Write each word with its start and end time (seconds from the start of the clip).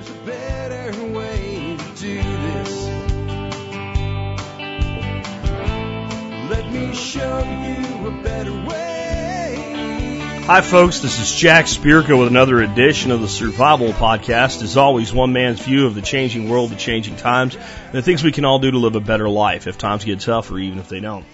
there's 0.00 0.16
a 0.16 0.24
better 0.24 1.04
way 1.12 1.76
to 1.76 2.00
do 2.00 2.22
this. 2.22 2.86
Let 6.48 6.72
me 6.72 6.94
show 6.94 7.38
you 7.40 8.08
a 8.08 8.22
better 8.22 8.52
way. 8.66 10.18
Hi, 10.46 10.62
folks. 10.62 11.00
This 11.00 11.20
is 11.20 11.34
Jack 11.34 11.66
Spirko 11.66 12.18
with 12.18 12.28
another 12.28 12.60
edition 12.62 13.10
of 13.10 13.20
the 13.20 13.28
Survival 13.28 13.92
Podcast. 13.92 14.62
As 14.62 14.78
always, 14.78 15.12
one 15.12 15.34
man's 15.34 15.60
view 15.60 15.86
of 15.86 15.94
the 15.94 16.02
changing 16.02 16.48
world, 16.48 16.70
the 16.70 16.76
changing 16.76 17.16
times, 17.16 17.56
and 17.56 17.92
the 17.92 18.02
things 18.02 18.24
we 18.24 18.32
can 18.32 18.46
all 18.46 18.58
do 18.58 18.70
to 18.70 18.78
live 18.78 18.96
a 18.96 19.00
better 19.00 19.28
life 19.28 19.66
if 19.66 19.76
times 19.76 20.04
get 20.04 20.20
tough 20.20 20.50
or 20.50 20.58
even 20.58 20.78
if 20.78 20.88
they 20.88 21.00
don't. 21.00 21.26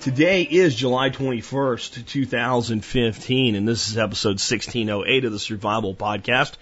Today 0.00 0.42
is 0.42 0.74
July 0.74 1.10
21st, 1.10 2.06
2015, 2.06 3.54
and 3.54 3.68
this 3.68 3.88
is 3.88 3.98
episode 3.98 4.40
1608 4.40 5.24
of 5.24 5.32
the 5.32 5.38
Survival 5.38 5.94
Podcast. 5.94 6.54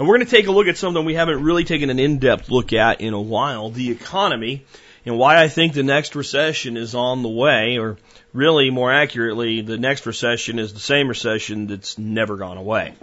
And 0.00 0.08
we're 0.08 0.16
going 0.16 0.26
to 0.26 0.34
take 0.34 0.46
a 0.46 0.50
look 0.50 0.66
at 0.66 0.78
something 0.78 1.04
we 1.04 1.12
haven't 1.12 1.42
really 1.42 1.64
taken 1.64 1.90
an 1.90 1.98
in-depth 1.98 2.48
look 2.48 2.72
at 2.72 3.02
in 3.02 3.12
a 3.12 3.20
while, 3.20 3.68
the 3.68 3.90
economy, 3.90 4.64
and 5.04 5.18
why 5.18 5.38
I 5.38 5.48
think 5.48 5.74
the 5.74 5.82
next 5.82 6.16
recession 6.16 6.78
is 6.78 6.94
on 6.94 7.22
the 7.22 7.28
way, 7.28 7.76
or 7.76 7.98
really 8.32 8.70
more 8.70 8.90
accurately, 8.90 9.60
the 9.60 9.76
next 9.76 10.06
recession 10.06 10.58
is 10.58 10.72
the 10.72 10.80
same 10.80 11.06
recession 11.06 11.66
that's 11.66 11.98
never 11.98 12.38
gone 12.38 12.56
away. 12.56 12.94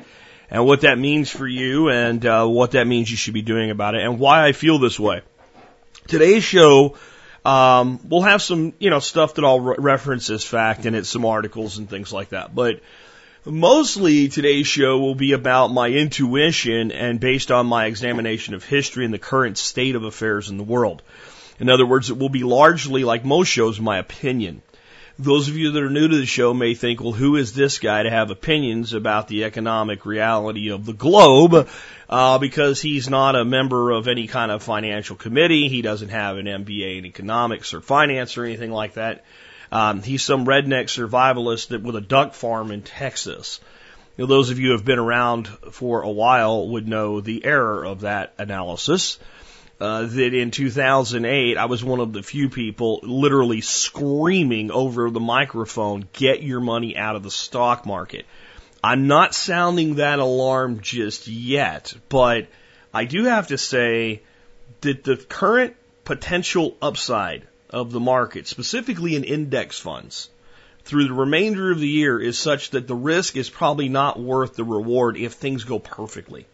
And 0.49 0.65
what 0.65 0.81
that 0.81 0.97
means 0.97 1.29
for 1.29 1.45
you 1.45 1.89
and 1.89 2.25
uh, 2.25 2.47
what 2.47 2.71
that 2.71 2.87
means 2.87 3.11
you 3.11 3.17
should 3.17 3.35
be 3.35 3.43
doing 3.43 3.69
about 3.69 3.93
it 3.93 4.01
and 4.01 4.17
why 4.17 4.47
I 4.47 4.53
feel 4.53 4.79
this 4.79 4.99
way. 4.99 5.21
Today's 6.07 6.43
show 6.43 6.97
um, 7.45 7.99
we'll 8.09 8.23
have 8.23 8.41
some, 8.41 8.73
you 8.79 8.89
know, 8.89 8.99
stuff 8.99 9.35
that 9.35 9.45
I'll 9.45 9.59
re- 9.59 9.75
reference 9.77 10.31
as 10.31 10.43
fact 10.43 10.87
in 10.87 10.95
it, 10.95 11.05
some 11.05 11.25
articles 11.25 11.77
and 11.77 11.87
things 11.87 12.11
like 12.11 12.29
that. 12.29 12.55
But 12.55 12.81
mostly 13.51 14.27
today's 14.27 14.67
show 14.67 14.99
will 14.99 15.15
be 15.15 15.33
about 15.33 15.71
my 15.71 15.87
intuition 15.87 16.91
and 16.91 17.19
based 17.19 17.51
on 17.51 17.65
my 17.65 17.85
examination 17.85 18.53
of 18.53 18.63
history 18.63 19.05
and 19.05 19.13
the 19.13 19.19
current 19.19 19.57
state 19.57 19.95
of 19.95 20.03
affairs 20.03 20.49
in 20.49 20.57
the 20.57 20.63
world. 20.63 21.01
In 21.59 21.69
other 21.69 21.85
words, 21.85 22.09
it 22.09 22.17
will 22.17 22.29
be 22.29 22.43
largely, 22.43 23.03
like 23.03 23.25
most 23.25 23.47
shows, 23.47 23.79
my 23.79 23.97
opinion. 23.97 24.61
Those 25.19 25.47
of 25.47 25.57
you 25.57 25.71
that 25.71 25.81
are 25.81 25.89
new 25.89 26.07
to 26.07 26.15
the 26.15 26.27
show 26.27 26.53
may 26.53 26.75
think, 26.75 27.01
well, 27.01 27.11
who 27.11 27.37
is 27.37 27.53
this 27.53 27.79
guy 27.79 28.03
to 28.03 28.09
have 28.09 28.29
opinions 28.29 28.93
about 28.93 29.27
the 29.27 29.45
economic 29.45 30.05
reality 30.05 30.69
of 30.69 30.85
the 30.85 30.93
globe? 30.93 31.67
Uh, 32.07 32.37
because 32.37 32.79
he's 32.79 33.09
not 33.09 33.35
a 33.35 33.43
member 33.43 33.89
of 33.89 34.07
any 34.07 34.27
kind 34.27 34.51
of 34.51 34.61
financial 34.61 35.15
committee. 35.15 35.69
He 35.69 35.81
doesn't 35.81 36.09
have 36.09 36.37
an 36.37 36.45
MBA 36.45 36.99
in 36.99 37.05
economics 37.05 37.73
or 37.73 37.81
finance 37.81 38.37
or 38.37 38.45
anything 38.45 38.71
like 38.71 38.93
that. 38.93 39.25
Um, 39.71 40.01
he's 40.01 40.23
some 40.23 40.45
redneck 40.45 40.85
survivalist 40.85 41.69
that 41.69 41.83
with 41.83 41.95
a 41.95 42.01
duck 42.01 42.33
farm 42.33 42.71
in 42.71 42.81
Texas. 42.81 43.59
You 44.15 44.23
know, 44.23 44.27
those 44.27 44.49
of 44.49 44.59
you 44.59 44.67
who 44.67 44.73
have 44.73 44.85
been 44.85 44.99
around 44.99 45.47
for 45.47 46.01
a 46.01 46.09
while 46.09 46.67
would 46.69 46.87
know 46.87 47.21
the 47.21 47.45
error 47.45 47.85
of 47.85 48.01
that 48.01 48.33
analysis 48.37 49.19
uh, 49.79 50.05
that 50.05 50.33
in 50.33 50.51
2008 50.51 51.57
I 51.57 51.65
was 51.65 51.83
one 51.83 51.99
of 51.99 52.13
the 52.13 52.23
few 52.23 52.49
people 52.49 52.99
literally 53.03 53.61
screaming 53.61 54.71
over 54.71 55.09
the 55.09 55.19
microphone, 55.19 56.07
"Get 56.13 56.41
your 56.41 56.59
money 56.59 56.97
out 56.97 57.15
of 57.15 57.23
the 57.23 57.31
stock 57.31 57.85
market." 57.85 58.25
I'm 58.83 59.07
not 59.07 59.35
sounding 59.35 59.95
that 59.95 60.19
alarm 60.19 60.81
just 60.81 61.27
yet, 61.27 61.93
but 62.09 62.47
I 62.93 63.05
do 63.05 63.25
have 63.25 63.47
to 63.47 63.57
say 63.57 64.21
that 64.81 65.03
the 65.03 65.17
current 65.17 65.75
potential 66.05 66.77
upside 66.81 67.47
of 67.69 67.91
the 67.91 67.99
market, 67.99 68.47
specifically 68.47 69.15
in 69.15 69.23
index 69.23 69.79
funds, 69.79 70.29
through 70.83 71.07
the 71.07 71.13
remainder 71.13 71.71
of 71.71 71.79
the 71.79 71.87
year 71.87 72.19
is 72.19 72.39
such 72.39 72.69
that 72.71 72.87
the 72.87 72.95
risk 72.95 73.35
is 73.35 73.49
probably 73.49 73.89
not 73.89 74.19
worth 74.19 74.55
the 74.55 74.63
reward 74.63 75.17
if 75.17 75.33
things 75.33 75.65
go 75.65 75.79
perfectly. 75.79 76.45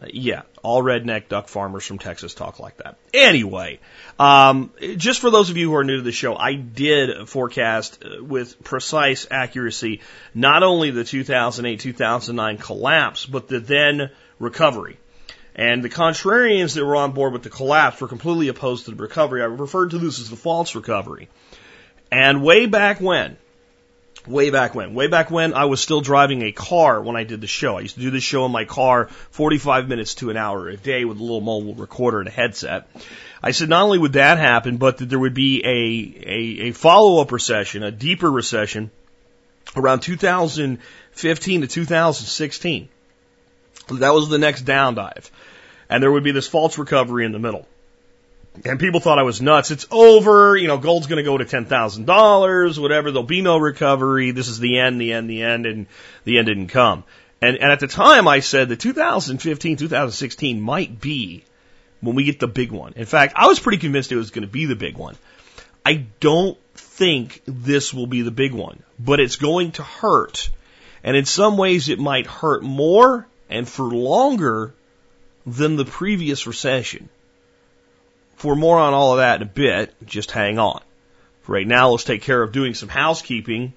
Uh, 0.00 0.06
yeah, 0.12 0.42
all 0.62 0.80
redneck 0.80 1.28
duck 1.28 1.48
farmers 1.48 1.84
from 1.84 1.98
Texas 1.98 2.34
talk 2.34 2.60
like 2.60 2.76
that. 2.76 2.96
Anyway, 3.12 3.80
um, 4.20 4.70
just 4.96 5.20
for 5.20 5.30
those 5.30 5.50
of 5.50 5.56
you 5.56 5.70
who 5.70 5.74
are 5.74 5.82
new 5.82 5.96
to 5.96 6.02
the 6.02 6.12
show, 6.12 6.36
I 6.36 6.54
did 6.54 7.28
forecast 7.28 8.04
uh, 8.04 8.22
with 8.22 8.62
precise 8.62 9.26
accuracy 9.28 10.00
not 10.34 10.62
only 10.62 10.92
the 10.92 11.02
2008-2009 11.02 12.60
collapse, 12.60 13.26
but 13.26 13.48
the 13.48 13.58
then 13.58 14.10
recovery. 14.38 14.98
And 15.58 15.82
the 15.82 15.90
contrarians 15.90 16.76
that 16.76 16.84
were 16.84 16.94
on 16.94 17.10
board 17.10 17.32
with 17.32 17.42
the 17.42 17.50
collapse 17.50 18.00
were 18.00 18.06
completely 18.06 18.46
opposed 18.46 18.84
to 18.84 18.92
the 18.92 18.96
recovery. 18.96 19.42
I 19.42 19.46
referred 19.46 19.90
to 19.90 19.98
this 19.98 20.20
as 20.20 20.30
the 20.30 20.36
false 20.36 20.76
recovery. 20.76 21.28
And 22.12 22.44
way 22.44 22.66
back 22.66 23.00
when, 23.00 23.36
way 24.24 24.50
back 24.50 24.76
when. 24.76 24.94
Way 24.94 25.08
back 25.08 25.32
when 25.32 25.54
I 25.54 25.64
was 25.64 25.80
still 25.80 26.00
driving 26.00 26.42
a 26.42 26.52
car 26.52 27.02
when 27.02 27.16
I 27.16 27.24
did 27.24 27.40
the 27.40 27.48
show. 27.48 27.76
I 27.76 27.80
used 27.80 27.96
to 27.96 28.00
do 28.00 28.12
the 28.12 28.20
show 28.20 28.46
in 28.46 28.52
my 28.52 28.66
car 28.66 29.08
45 29.30 29.88
minutes 29.88 30.14
to 30.16 30.30
an 30.30 30.36
hour 30.36 30.68
a 30.68 30.76
day 30.76 31.04
with 31.04 31.18
a 31.18 31.22
little 31.22 31.40
mobile 31.40 31.74
recorder 31.74 32.20
and 32.20 32.28
a 32.28 32.32
headset. 32.32 32.88
I 33.42 33.50
said 33.50 33.68
not 33.68 33.82
only 33.82 33.98
would 33.98 34.12
that 34.12 34.38
happen, 34.38 34.76
but 34.76 34.98
that 34.98 35.08
there 35.08 35.18
would 35.18 35.34
be 35.34 35.64
a, 35.64 36.28
a, 36.28 36.68
a 36.68 36.72
follow-up 36.72 37.32
recession, 37.32 37.82
a 37.82 37.90
deeper 37.90 38.30
recession 38.30 38.92
around 39.74 40.00
2015 40.00 41.60
to 41.62 41.66
2016. 41.66 42.88
That 43.90 44.14
was 44.14 44.28
the 44.28 44.38
next 44.38 44.62
down 44.62 44.94
dive. 44.94 45.30
And 45.90 46.02
there 46.02 46.12
would 46.12 46.24
be 46.24 46.32
this 46.32 46.46
false 46.46 46.78
recovery 46.78 47.24
in 47.24 47.32
the 47.32 47.38
middle. 47.38 47.66
And 48.64 48.80
people 48.80 49.00
thought 49.00 49.18
I 49.18 49.22
was 49.22 49.40
nuts. 49.40 49.70
It's 49.70 49.86
over. 49.90 50.56
You 50.56 50.68
know, 50.68 50.78
gold's 50.78 51.06
going 51.06 51.18
to 51.18 51.22
go 51.22 51.38
to 51.38 51.44
$10,000, 51.44 52.78
whatever. 52.78 53.10
There'll 53.10 53.22
be 53.22 53.40
no 53.40 53.58
recovery. 53.58 54.32
This 54.32 54.48
is 54.48 54.58
the 54.58 54.78
end, 54.78 55.00
the 55.00 55.12
end, 55.12 55.30
the 55.30 55.42
end. 55.42 55.66
And 55.66 55.86
the 56.24 56.38
end 56.38 56.46
didn't 56.46 56.68
come. 56.68 57.04
And, 57.40 57.56
and 57.56 57.70
at 57.70 57.80
the 57.80 57.86
time 57.86 58.26
I 58.26 58.40
said 58.40 58.68
that 58.68 58.80
2015, 58.80 59.76
2016 59.76 60.60
might 60.60 61.00
be 61.00 61.44
when 62.00 62.16
we 62.16 62.24
get 62.24 62.40
the 62.40 62.48
big 62.48 62.72
one. 62.72 62.94
In 62.96 63.06
fact, 63.06 63.34
I 63.36 63.46
was 63.46 63.60
pretty 63.60 63.78
convinced 63.78 64.12
it 64.12 64.16
was 64.16 64.30
going 64.30 64.46
to 64.46 64.52
be 64.52 64.66
the 64.66 64.76
big 64.76 64.96
one. 64.96 65.16
I 65.86 66.06
don't 66.20 66.58
think 66.74 67.42
this 67.46 67.94
will 67.94 68.06
be 68.06 68.22
the 68.22 68.30
big 68.30 68.52
one, 68.52 68.82
but 68.98 69.20
it's 69.20 69.36
going 69.36 69.72
to 69.72 69.82
hurt. 69.82 70.50
And 71.04 71.16
in 71.16 71.24
some 71.24 71.56
ways 71.56 71.88
it 71.88 71.98
might 71.98 72.26
hurt 72.26 72.62
more 72.62 73.26
and 73.48 73.68
for 73.68 73.84
longer 73.84 74.74
than 75.56 75.76
the 75.76 75.84
previous 75.84 76.46
recession. 76.46 77.08
For 78.36 78.54
more 78.54 78.78
on 78.78 78.94
all 78.94 79.12
of 79.12 79.18
that 79.18 79.36
in 79.36 79.42
a 79.42 79.50
bit, 79.50 79.94
just 80.04 80.30
hang 80.30 80.58
on. 80.58 80.80
For 81.42 81.52
right 81.52 81.66
now, 81.66 81.90
let's 81.90 82.04
take 82.04 82.22
care 82.22 82.42
of 82.42 82.52
doing 82.52 82.74
some 82.74 82.88
housekeeping. 82.88 83.72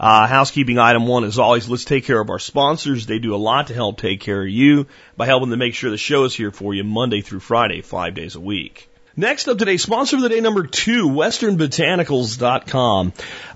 Uh, 0.00 0.26
housekeeping 0.26 0.78
item 0.78 1.06
one 1.06 1.24
is 1.24 1.38
always 1.38 1.68
let's 1.68 1.84
take 1.84 2.04
care 2.04 2.20
of 2.20 2.30
our 2.30 2.38
sponsors. 2.38 3.06
They 3.06 3.18
do 3.18 3.34
a 3.34 3.36
lot 3.36 3.68
to 3.68 3.74
help 3.74 3.98
take 3.98 4.20
care 4.20 4.42
of 4.42 4.48
you 4.48 4.86
by 5.16 5.26
helping 5.26 5.50
to 5.50 5.56
make 5.56 5.74
sure 5.74 5.90
the 5.90 5.98
show 5.98 6.24
is 6.24 6.34
here 6.34 6.50
for 6.50 6.74
you 6.74 6.84
Monday 6.84 7.20
through 7.20 7.40
Friday, 7.40 7.82
five 7.82 8.14
days 8.14 8.34
a 8.34 8.40
week. 8.40 8.88
Next 9.16 9.46
up 9.46 9.58
today, 9.58 9.76
sponsor 9.76 10.16
of 10.16 10.22
the 10.22 10.28
day 10.28 10.40
number 10.40 10.66
two, 10.66 11.08
westernbotanicals.com. 11.08 13.12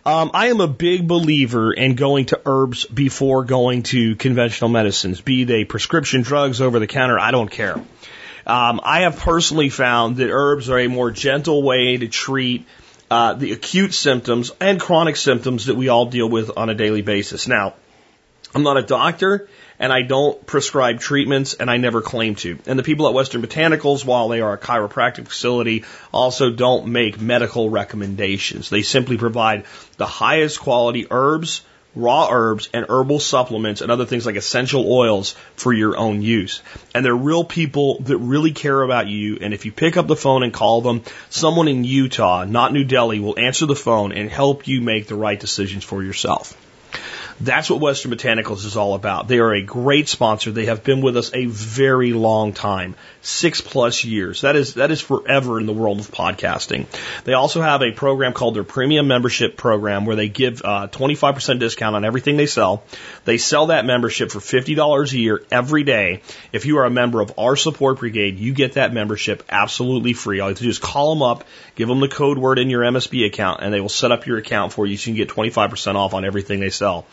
Um, 0.07 0.31
I 0.33 0.51
am 0.51 0.61
a 0.61 0.69
big 0.69 1.09
believer 1.09 1.73
in 1.73 1.97
going 1.97 2.27
to 2.27 2.41
herbs 2.47 2.87
before 2.87 3.43
going 3.43 3.83
to 3.85 4.15
conventional 4.15 4.71
medicines, 4.71 5.21
be 5.21 5.43
they 5.43 5.65
prescription 5.65 6.23
drugs 6.23 6.61
over 6.61 6.79
the 6.79 6.87
counter, 6.87 7.19
I 7.19 7.33
don't 7.33 7.51
care. 7.51 7.75
Um, 8.47 8.81
I 8.85 9.01
have 9.01 9.19
personally 9.19 9.69
found 9.69 10.19
that 10.19 10.31
herbs 10.31 10.71
are 10.71 10.79
a 10.79 10.87
more 10.87 11.11
gentle 11.11 11.65
way 11.65 11.97
to 11.97 12.07
treat 12.07 12.65
uh, 13.11 13.33
the 13.33 13.51
acute 13.51 13.95
symptoms 13.95 14.53
and 14.61 14.79
chronic 14.79 15.17
symptoms 15.17 15.67
that 15.67 15.75
we 15.75 15.89
all 15.89 16.07
deal 16.07 16.29
with 16.29 16.57
on 16.57 16.71
a 16.71 16.75
daily 16.75 17.03
basis. 17.03 17.49
Now, 17.49 17.75
I'm 18.55 18.63
not 18.63 18.77
a 18.77 18.83
doctor 18.83 19.49
and 19.79 19.93
I 19.93 20.03
don't 20.03 20.45
prescribe 20.47 21.01
treatments 21.01 21.55
and 21.55 21.71
I 21.71 21.77
never 21.77 22.01
claim 22.01 22.35
to. 22.37 22.59
And 22.67 22.79
the 22.79 22.83
people 22.83 23.07
at 23.09 23.15
Western 23.15 23.43
Botanicals, 23.43 24.05
while 24.05 24.29
they 24.29 24.41
are 24.41 24.53
a 24.53 24.59
chiropractic 24.59 25.29
facility, 25.29 25.85
also 26.13 26.51
don't 26.51 26.89
make 26.89 27.21
medical 27.21 27.71
recommendations. 27.71 28.71
They 28.71 28.83
simply 28.83 29.17
provide 29.19 29.65
the 29.97 30.07
highest 30.07 30.61
quality 30.61 31.07
herbs, 31.11 31.63
raw 31.95 32.29
herbs 32.31 32.69
and 32.73 32.87
herbal 32.89 33.19
supplements 33.19 33.81
and 33.81 33.91
other 33.91 34.07
things 34.07 34.27
like 34.27 34.37
essential 34.37 34.91
oils 34.91 35.35
for 35.57 35.73
your 35.73 35.97
own 35.97 36.23
use. 36.23 36.63
And 36.95 37.05
they're 37.05 37.15
real 37.15 37.45
people 37.45 38.01
that 38.03 38.19
really 38.19 38.53
care 38.53 38.83
about 38.83 39.09
you. 39.09 39.39
And 39.41 39.55
if 39.55 39.65
you 39.65 39.73
pick 39.73 39.97
up 39.97 40.07
the 40.07 40.17
phone 40.17 40.43
and 40.43 40.53
call 40.53 40.81
them, 40.81 41.03
someone 41.29 41.69
in 41.69 41.85
Utah, 41.85 42.45
not 42.45 42.73
New 42.73 42.85
Delhi, 42.85 43.21
will 43.21 43.39
answer 43.39 43.67
the 43.67 43.77
phone 43.77 44.13
and 44.13 44.31
help 44.31 44.69
you 44.69 44.81
make 44.81 45.07
the 45.07 45.17
right 45.17 45.39
decisions 45.39 45.85
for 45.85 46.03
yourself. 46.03 46.57
That's 47.41 47.71
what 47.71 47.81
Western 47.81 48.11
Botanicals 48.11 48.65
is 48.65 48.77
all 48.77 48.95
about. 48.95 49.29
They 49.29 49.39
are 49.39 49.55
a 49.55 49.63
great 49.63 50.09
sponsor. 50.09 50.51
They 50.51 50.67
have 50.67 50.83
been 50.83 51.01
with 51.01 51.17
us 51.17 51.33
a 51.33 51.47
very 51.47 52.13
long 52.13 52.53
time, 52.53 52.97
six 53.21 53.61
plus 53.61 54.05
years. 54.05 54.43
That 54.43 54.57
is 54.57 54.75
that 54.75 54.91
is 54.91 55.01
forever 55.01 55.59
in 55.59 55.67
the 55.67 55.73
world 55.73 56.01
of 56.01 56.11
podcasting. 56.11 56.87
They 57.25 57.35
also 57.35 57.61
have 57.61 57.83
a 57.83 57.93
program 57.93 58.33
called 58.33 58.55
their 58.55 58.65
Premium 58.65 59.09
Membership 59.09 59.57
Program, 59.57 60.07
where 60.07 60.17
they 60.17 60.29
give 60.29 60.63
uh, 60.65 60.89
25% 60.89 61.59
discount 61.59 61.97
on 61.97 62.05
everything 62.05 62.37
they 62.37 62.47
sell. 62.47 62.85
They 63.25 63.39
sell 63.39 63.67
that 63.67 63.85
membership 63.85 64.31
for 64.31 64.39
$50 64.39 65.13
a 65.13 65.19
year 65.19 65.43
every 65.51 65.83
day. 65.83 66.23
If 66.53 66.67
you 66.67 66.79
are 66.79 66.85
a 66.85 66.91
member 66.91 67.21
of 67.21 67.33
our 67.39 67.57
support 67.57 67.99
brigade, 67.99 68.39
you 68.39 68.53
get 68.55 68.75
that 68.75 68.93
membership 68.93 69.43
absolutely 69.49 70.13
free. 70.13 70.41
All 70.41 70.49
you 70.49 70.53
have 70.53 70.59
to 70.59 70.65
do 70.65 70.71
is 70.71 70.79
call 70.79 71.15
them 71.15 71.23
up, 71.23 71.45
give 71.75 71.89
them 71.89 72.01
the 72.01 72.09
code 72.09 72.39
word 72.39 72.59
in 72.59 72.71
your 72.71 72.83
MSB 72.83 73.27
account, 73.27 73.63
and 73.63 73.75
they 73.75 73.81
will 73.81 73.89
set 73.89 74.13
up 74.13 74.27
your 74.27 74.39
account 74.39 74.73
for 74.73 74.87
you 74.87 74.97
so 74.97 75.11
you 75.11 75.17
can 75.17 75.27
get 75.27 75.35
25% 75.35 75.97
off 75.97 76.15
on 76.15 76.25
everything 76.25 76.61
they 76.61 76.71
sell. 76.71 77.07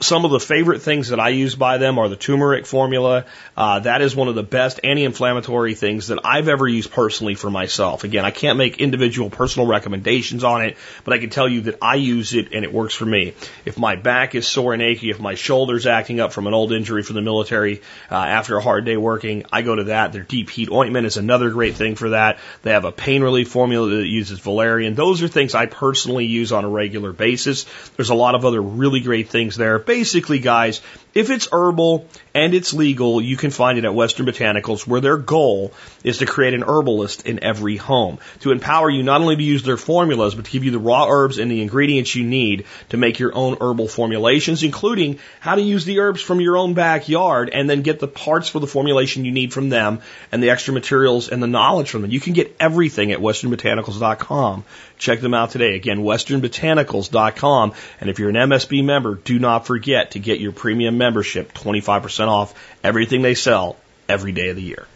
Some 0.00 0.24
of 0.24 0.30
the 0.30 0.40
favorite 0.40 0.82
things 0.82 1.08
that 1.08 1.20
I 1.20 1.30
use 1.30 1.54
by 1.54 1.78
them 1.78 1.98
are 1.98 2.08
the 2.08 2.16
turmeric 2.16 2.66
formula. 2.66 3.24
Uh, 3.56 3.80
that 3.80 4.02
is 4.02 4.14
one 4.14 4.28
of 4.28 4.34
the 4.34 4.42
best 4.42 4.80
anti-inflammatory 4.84 5.31
things 5.40 6.08
that 6.08 6.20
I've 6.24 6.48
ever 6.48 6.68
used 6.68 6.90
personally 6.90 7.34
for 7.34 7.50
myself. 7.50 8.04
Again, 8.04 8.24
I 8.24 8.30
can't 8.30 8.58
make 8.58 8.80
individual 8.80 9.30
personal 9.30 9.68
recommendations 9.68 10.44
on 10.44 10.62
it, 10.62 10.76
but 11.04 11.14
I 11.14 11.18
can 11.18 11.30
tell 11.30 11.48
you 11.48 11.62
that 11.62 11.78
I 11.80 11.94
use 11.94 12.34
it 12.34 12.52
and 12.52 12.64
it 12.64 12.72
works 12.72 12.94
for 12.94 13.06
me. 13.06 13.34
If 13.64 13.78
my 13.78 13.96
back 13.96 14.34
is 14.34 14.46
sore 14.46 14.72
and 14.72 14.82
achy, 14.82 15.10
if 15.10 15.20
my 15.20 15.34
shoulder's 15.34 15.86
acting 15.86 16.20
up 16.20 16.32
from 16.32 16.46
an 16.46 16.54
old 16.54 16.72
injury 16.72 17.02
from 17.02 17.16
the 17.16 17.22
military 17.22 17.82
uh, 18.10 18.16
after 18.16 18.56
a 18.56 18.62
hard 18.62 18.84
day 18.84 18.96
working, 18.96 19.44
I 19.52 19.62
go 19.62 19.76
to 19.76 19.84
that. 19.84 20.12
Their 20.12 20.22
deep 20.22 20.50
heat 20.50 20.70
ointment 20.70 21.06
is 21.06 21.16
another 21.16 21.50
great 21.50 21.76
thing 21.76 21.94
for 21.94 22.10
that. 22.10 22.38
They 22.62 22.72
have 22.72 22.84
a 22.84 22.92
pain 22.92 23.22
relief 23.22 23.48
formula 23.48 23.88
that 23.88 24.06
uses 24.06 24.38
valerian. 24.40 24.94
Those 24.94 25.22
are 25.22 25.28
things 25.28 25.54
I 25.54 25.66
personally 25.66 26.26
use 26.26 26.52
on 26.52 26.64
a 26.64 26.68
regular 26.68 27.12
basis. 27.12 27.66
There's 27.96 28.10
a 28.10 28.14
lot 28.14 28.34
of 28.34 28.44
other 28.44 28.60
really 28.60 29.00
great 29.00 29.28
things 29.28 29.56
there. 29.56 29.78
Basically, 29.78 30.38
guys, 30.38 30.80
if 31.14 31.30
it's 31.30 31.48
herbal 31.52 32.08
and 32.34 32.54
it's 32.54 32.72
legal, 32.72 33.20
you 33.20 33.36
can 33.36 33.50
find 33.50 33.78
it 33.78 33.84
at 33.84 33.94
Western 33.94 34.26
Botanicals 34.26 34.86
where 34.86 35.00
their 35.00 35.18
goal 35.18 35.72
is 36.02 36.18
to 36.18 36.26
create 36.26 36.54
an 36.54 36.64
herbalist 36.66 37.26
in 37.26 37.42
every 37.44 37.76
home 37.76 38.18
to 38.40 38.50
empower 38.50 38.88
you 38.88 39.02
not 39.02 39.20
only 39.20 39.36
to 39.36 39.42
use 39.42 39.62
their 39.62 39.76
formulas, 39.76 40.34
but 40.34 40.46
to 40.46 40.50
give 40.50 40.64
you 40.64 40.70
the 40.70 40.78
raw 40.78 41.06
herbs 41.08 41.38
and 41.38 41.50
the 41.50 41.60
ingredients 41.60 42.14
you 42.14 42.24
need 42.24 42.64
to 42.88 42.96
make 42.96 43.18
your 43.18 43.34
own 43.34 43.58
herbal 43.60 43.88
formulations, 43.88 44.62
including 44.62 45.18
how 45.40 45.54
to 45.54 45.62
use 45.62 45.84
the 45.84 46.00
herbs 46.00 46.22
from 46.22 46.40
your 46.40 46.56
own 46.56 46.72
backyard 46.72 47.50
and 47.50 47.68
then 47.68 47.82
get 47.82 48.00
the 48.00 48.08
parts 48.08 48.48
for 48.48 48.60
the 48.60 48.66
formulation 48.66 49.24
you 49.24 49.32
need 49.32 49.52
from 49.52 49.68
them 49.68 50.00
and 50.30 50.42
the 50.42 50.50
extra 50.50 50.72
materials 50.72 51.28
and 51.28 51.42
the 51.42 51.46
knowledge 51.46 51.90
from 51.90 52.02
them. 52.02 52.10
You 52.10 52.20
can 52.20 52.32
get 52.32 52.56
everything 52.58 53.12
at 53.12 53.18
westernbotanicals.com. 53.18 54.64
Check 54.96 55.20
them 55.20 55.34
out 55.34 55.50
today. 55.50 55.74
Again, 55.74 55.98
westernbotanicals.com. 55.98 57.72
And 58.00 58.08
if 58.08 58.18
you're 58.18 58.30
an 58.30 58.36
MSB 58.36 58.84
member, 58.84 59.16
do 59.16 59.38
not 59.38 59.66
forget 59.66 60.12
to 60.12 60.18
get 60.18 60.40
your 60.40 60.52
premium 60.52 61.01
membership 61.02 61.52
25% 61.52 62.28
off 62.28 62.54
everything 62.84 63.22
they 63.22 63.34
sell 63.34 63.76
every 64.08 64.30
day 64.30 64.50
of 64.50 64.56
the 64.56 64.62
year. 64.62 64.86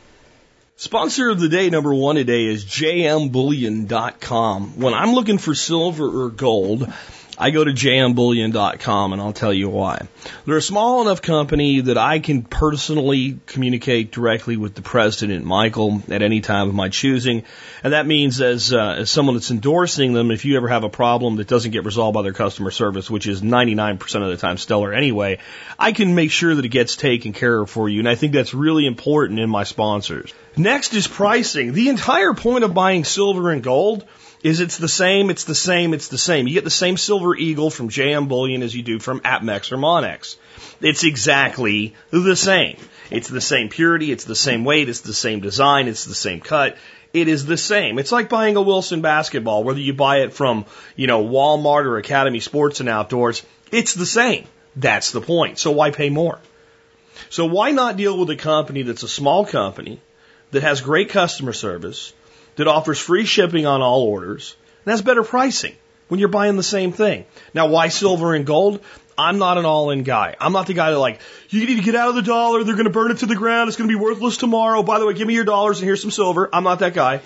Sponsor 0.77 1.31
of 1.31 1.41
the 1.41 1.49
day 1.49 1.69
number 1.69 1.93
one 1.93 2.15
today 2.17 2.45
is 2.45 2.65
jmbullion.com. 2.65 4.79
When 4.79 4.95
I'm 4.95 5.15
looking 5.15 5.39
for 5.39 5.55
silver 5.55 6.25
or 6.25 6.29
gold, 6.29 6.93
I 7.39 7.51
go 7.51 7.63
to 7.63 7.71
jmbullion.com 7.71 9.13
and 9.13 9.21
I'll 9.21 9.33
tell 9.33 9.53
you 9.53 9.69
why. 9.69 10.09
They're 10.47 10.57
a 10.57 10.63
small 10.63 11.03
enough 11.03 11.21
company 11.21 11.81
that 11.81 11.99
I 11.99 12.19
can 12.19 12.43
personally 12.43 13.39
communicate 13.47 14.11
directly 14.11 14.57
with 14.57 14.75
the 14.75 14.83
president, 14.83 15.45
Michael, 15.45 16.03
at 16.11 16.23
any 16.23 16.41
time 16.41 16.69
of 16.69 16.75
my 16.75 16.89
choosing. 16.89 17.45
And 17.85 17.93
that 17.93 18.07
means 18.07 18.41
as, 18.41 18.73
uh, 18.73 18.97
as 18.99 19.11
someone 19.11 19.35
that's 19.35 19.51
endorsing 19.51 20.15
them, 20.15 20.31
if 20.31 20.47
you 20.47 20.57
ever 20.57 20.69
have 20.69 20.85
a 20.85 20.89
problem 20.89 21.37
that 21.37 21.47
doesn't 21.47 21.73
get 21.73 21.85
resolved 21.85 22.15
by 22.15 22.23
their 22.23 22.33
customer 22.33 22.71
service, 22.71 23.11
which 23.11 23.27
is 23.27 23.43
99% 23.43 24.23
of 24.23 24.29
the 24.29 24.37
time 24.39 24.57
stellar 24.57 24.95
anyway, 24.95 25.39
I 25.79 25.93
can 25.93 26.15
make 26.15 26.31
sure 26.31 26.55
that 26.55 26.65
it 26.65 26.71
gets 26.71 26.97
taken 26.97 27.35
care 27.35 27.61
of 27.61 27.69
for 27.69 27.89
you. 27.89 27.99
And 27.99 28.09
I 28.09 28.15
think 28.15 28.33
that's 28.33 28.55
really 28.55 28.87
important 28.87 29.41
in 29.41 29.51
my 29.51 29.65
sponsors. 29.65 30.33
Next 30.57 30.95
is 30.95 31.07
pricing. 31.07 31.75
The 31.75 31.91
entire 31.91 32.33
point 32.33 32.65
of 32.65 32.73
buying 32.73 33.05
silver 33.05 33.51
and 33.51 33.63
gold 33.63 34.07
is 34.43 34.61
it's 34.61 34.77
the 34.77 34.89
same, 34.89 35.31
it's 35.31 35.45
the 35.45 35.55
same, 35.55 35.95
it's 35.95 36.09
the 36.09 36.19
same. 36.19 36.47
You 36.47 36.55
get 36.55 36.65
the 36.65 36.71
same 36.71 36.97
silver 36.97 37.35
eagle 37.35 37.71
from 37.71 37.89
JM 37.89 38.29
Bullion 38.29 38.63
as 38.63 38.75
you 38.75 38.83
do 38.83 38.99
from 38.99 39.21
APMEX 39.21 39.73
or 39.73 39.77
Monex. 39.77 40.37
It's 40.81 41.05
exactly 41.05 41.95
the 42.11 42.37
same. 42.37 42.77
It's 43.11 43.29
the 43.29 43.41
same 43.41 43.69
purity, 43.69 44.13
it's 44.13 44.25
the 44.25 44.35
same 44.35 44.65
weight, 44.65 44.89
it's 44.89 45.01
the 45.01 45.15
same 45.15 45.41
design, 45.41 45.89
it's 45.89 46.05
the 46.05 46.15
same 46.15 46.41
cut. 46.41 46.77
It 47.13 47.29
is 47.29 47.47
the 47.47 47.57
same. 47.57 47.99
It's 47.99 48.13
like 48.13 48.29
buying 48.29 48.57
a 48.57 48.63
Wilson 48.63 49.01
basketball, 49.01 49.65
whether 49.65 49.81
you 49.81 49.95
buy 49.95 50.19
it 50.19 50.35
from, 50.35 50.67
you 50.97 51.07
know, 51.07 51.25
Walmart 51.25 51.85
or 51.85 51.97
Academy 51.97 52.41
Sports 52.41 52.81
and 52.81 52.89
Outdoors. 52.89 53.43
It's 53.73 53.95
the 53.95 54.05
same. 54.05 54.47
That's 54.75 55.13
the 55.13 55.23
point. 55.23 55.59
So 55.59 55.71
why 55.71 55.91
pay 55.93 56.11
more? 56.11 56.39
So 57.31 57.47
why 57.47 57.71
not 57.71 57.97
deal 57.97 58.19
with 58.19 58.29
a 58.31 58.37
company 58.37 58.83
that's 58.83 59.03
a 59.03 59.09
small 59.09 59.47
company 59.47 60.01
that 60.51 60.63
has 60.63 60.81
great 60.81 61.09
customer 61.09 61.53
service, 61.53 62.13
that 62.57 62.69
offers 62.69 62.99
free 62.99 63.25
shipping 63.25 63.67
on 63.67 63.83
all 63.83 64.03
orders 64.03 64.57
and 64.85 64.91
has 64.91 65.03
better 65.03 65.23
pricing 65.23 65.75
when 66.09 66.21
you're 66.21 66.29
buying 66.29 66.57
the 66.57 66.63
same 66.63 66.93
thing. 66.93 67.25
Now, 67.55 67.69
why 67.69 67.89
silver 67.89 68.35
and 68.35 68.47
gold? 68.47 68.83
I'm 69.19 69.39
not 69.39 69.57
an 69.57 69.65
all 69.65 69.91
in 69.91 70.03
guy. 70.03 70.37
I'm 70.39 70.53
not 70.53 70.67
the 70.67 70.75
guy 70.75 70.91
that 70.91 70.99
like, 70.99 71.21
you 71.49 71.65
need 71.67 71.77
to 71.77 71.83
get 71.83 71.95
out 71.95 72.11
of 72.11 72.17
the 72.17 72.23
dollar. 72.23 72.65
They're 72.65 72.75
going 72.75 72.85
to 72.85 72.91
burn 72.91 73.11
it 73.11 73.19
to 73.19 73.27
the 73.27 73.35
ground. 73.35 73.69
It's 73.69 73.77
going 73.77 73.89
to 73.89 73.97
be 73.97 74.03
worthless 74.03 74.37
tomorrow. 74.37 74.83
By 74.83 74.99
the 74.99 75.07
way, 75.07 75.15
give 75.15 75.27
me 75.27 75.35
your 75.35 75.45
dollars 75.45 75.79
and 75.79 75.87
here's 75.87 76.03
some 76.03 76.11
silver. 76.11 76.51
I'm 76.53 76.65
not 76.65 76.81
that 76.81 76.93
guy. 76.93 77.21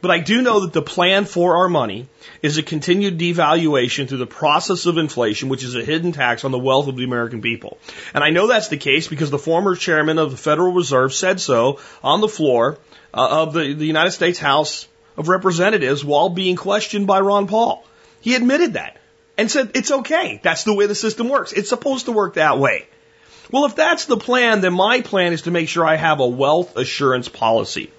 But 0.00 0.10
I 0.10 0.18
do 0.20 0.42
know 0.42 0.60
that 0.60 0.72
the 0.72 0.82
plan 0.82 1.24
for 1.24 1.56
our 1.56 1.68
money 1.68 2.08
is 2.42 2.58
a 2.58 2.62
continued 2.62 3.18
devaluation 3.18 4.08
through 4.08 4.18
the 4.18 4.26
process 4.26 4.86
of 4.86 4.98
inflation, 4.98 5.48
which 5.48 5.64
is 5.64 5.74
a 5.74 5.84
hidden 5.84 6.12
tax 6.12 6.44
on 6.44 6.52
the 6.52 6.58
wealth 6.58 6.88
of 6.88 6.96
the 6.96 7.04
American 7.04 7.40
people. 7.40 7.78
And 8.14 8.22
I 8.22 8.30
know 8.30 8.46
that's 8.46 8.68
the 8.68 8.76
case 8.76 9.08
because 9.08 9.30
the 9.30 9.38
former 9.38 9.74
chairman 9.74 10.18
of 10.18 10.30
the 10.30 10.36
Federal 10.36 10.72
Reserve 10.72 11.12
said 11.12 11.40
so 11.40 11.80
on 12.02 12.20
the 12.20 12.28
floor 12.28 12.78
uh, 13.12 13.42
of 13.42 13.52
the, 13.52 13.72
the 13.74 13.86
United 13.86 14.12
States 14.12 14.38
House 14.38 14.86
of 15.16 15.28
Representatives 15.28 16.04
while 16.04 16.28
being 16.28 16.56
questioned 16.56 17.06
by 17.06 17.20
Ron 17.20 17.46
Paul. 17.46 17.84
He 18.20 18.34
admitted 18.34 18.74
that 18.74 18.98
and 19.36 19.50
said 19.50 19.72
it's 19.74 19.90
okay. 19.90 20.40
That's 20.42 20.64
the 20.64 20.74
way 20.74 20.86
the 20.86 20.94
system 20.94 21.28
works. 21.28 21.52
It's 21.52 21.68
supposed 21.68 22.06
to 22.06 22.12
work 22.12 22.34
that 22.34 22.58
way. 22.58 22.86
Well, 23.50 23.64
if 23.64 23.76
that's 23.76 24.04
the 24.04 24.16
plan, 24.16 24.60
then 24.60 24.74
my 24.74 25.00
plan 25.00 25.32
is 25.32 25.42
to 25.42 25.50
make 25.50 25.68
sure 25.68 25.86
I 25.86 25.96
have 25.96 26.20
a 26.20 26.26
wealth 26.26 26.76
assurance 26.76 27.28
policy. 27.28 27.90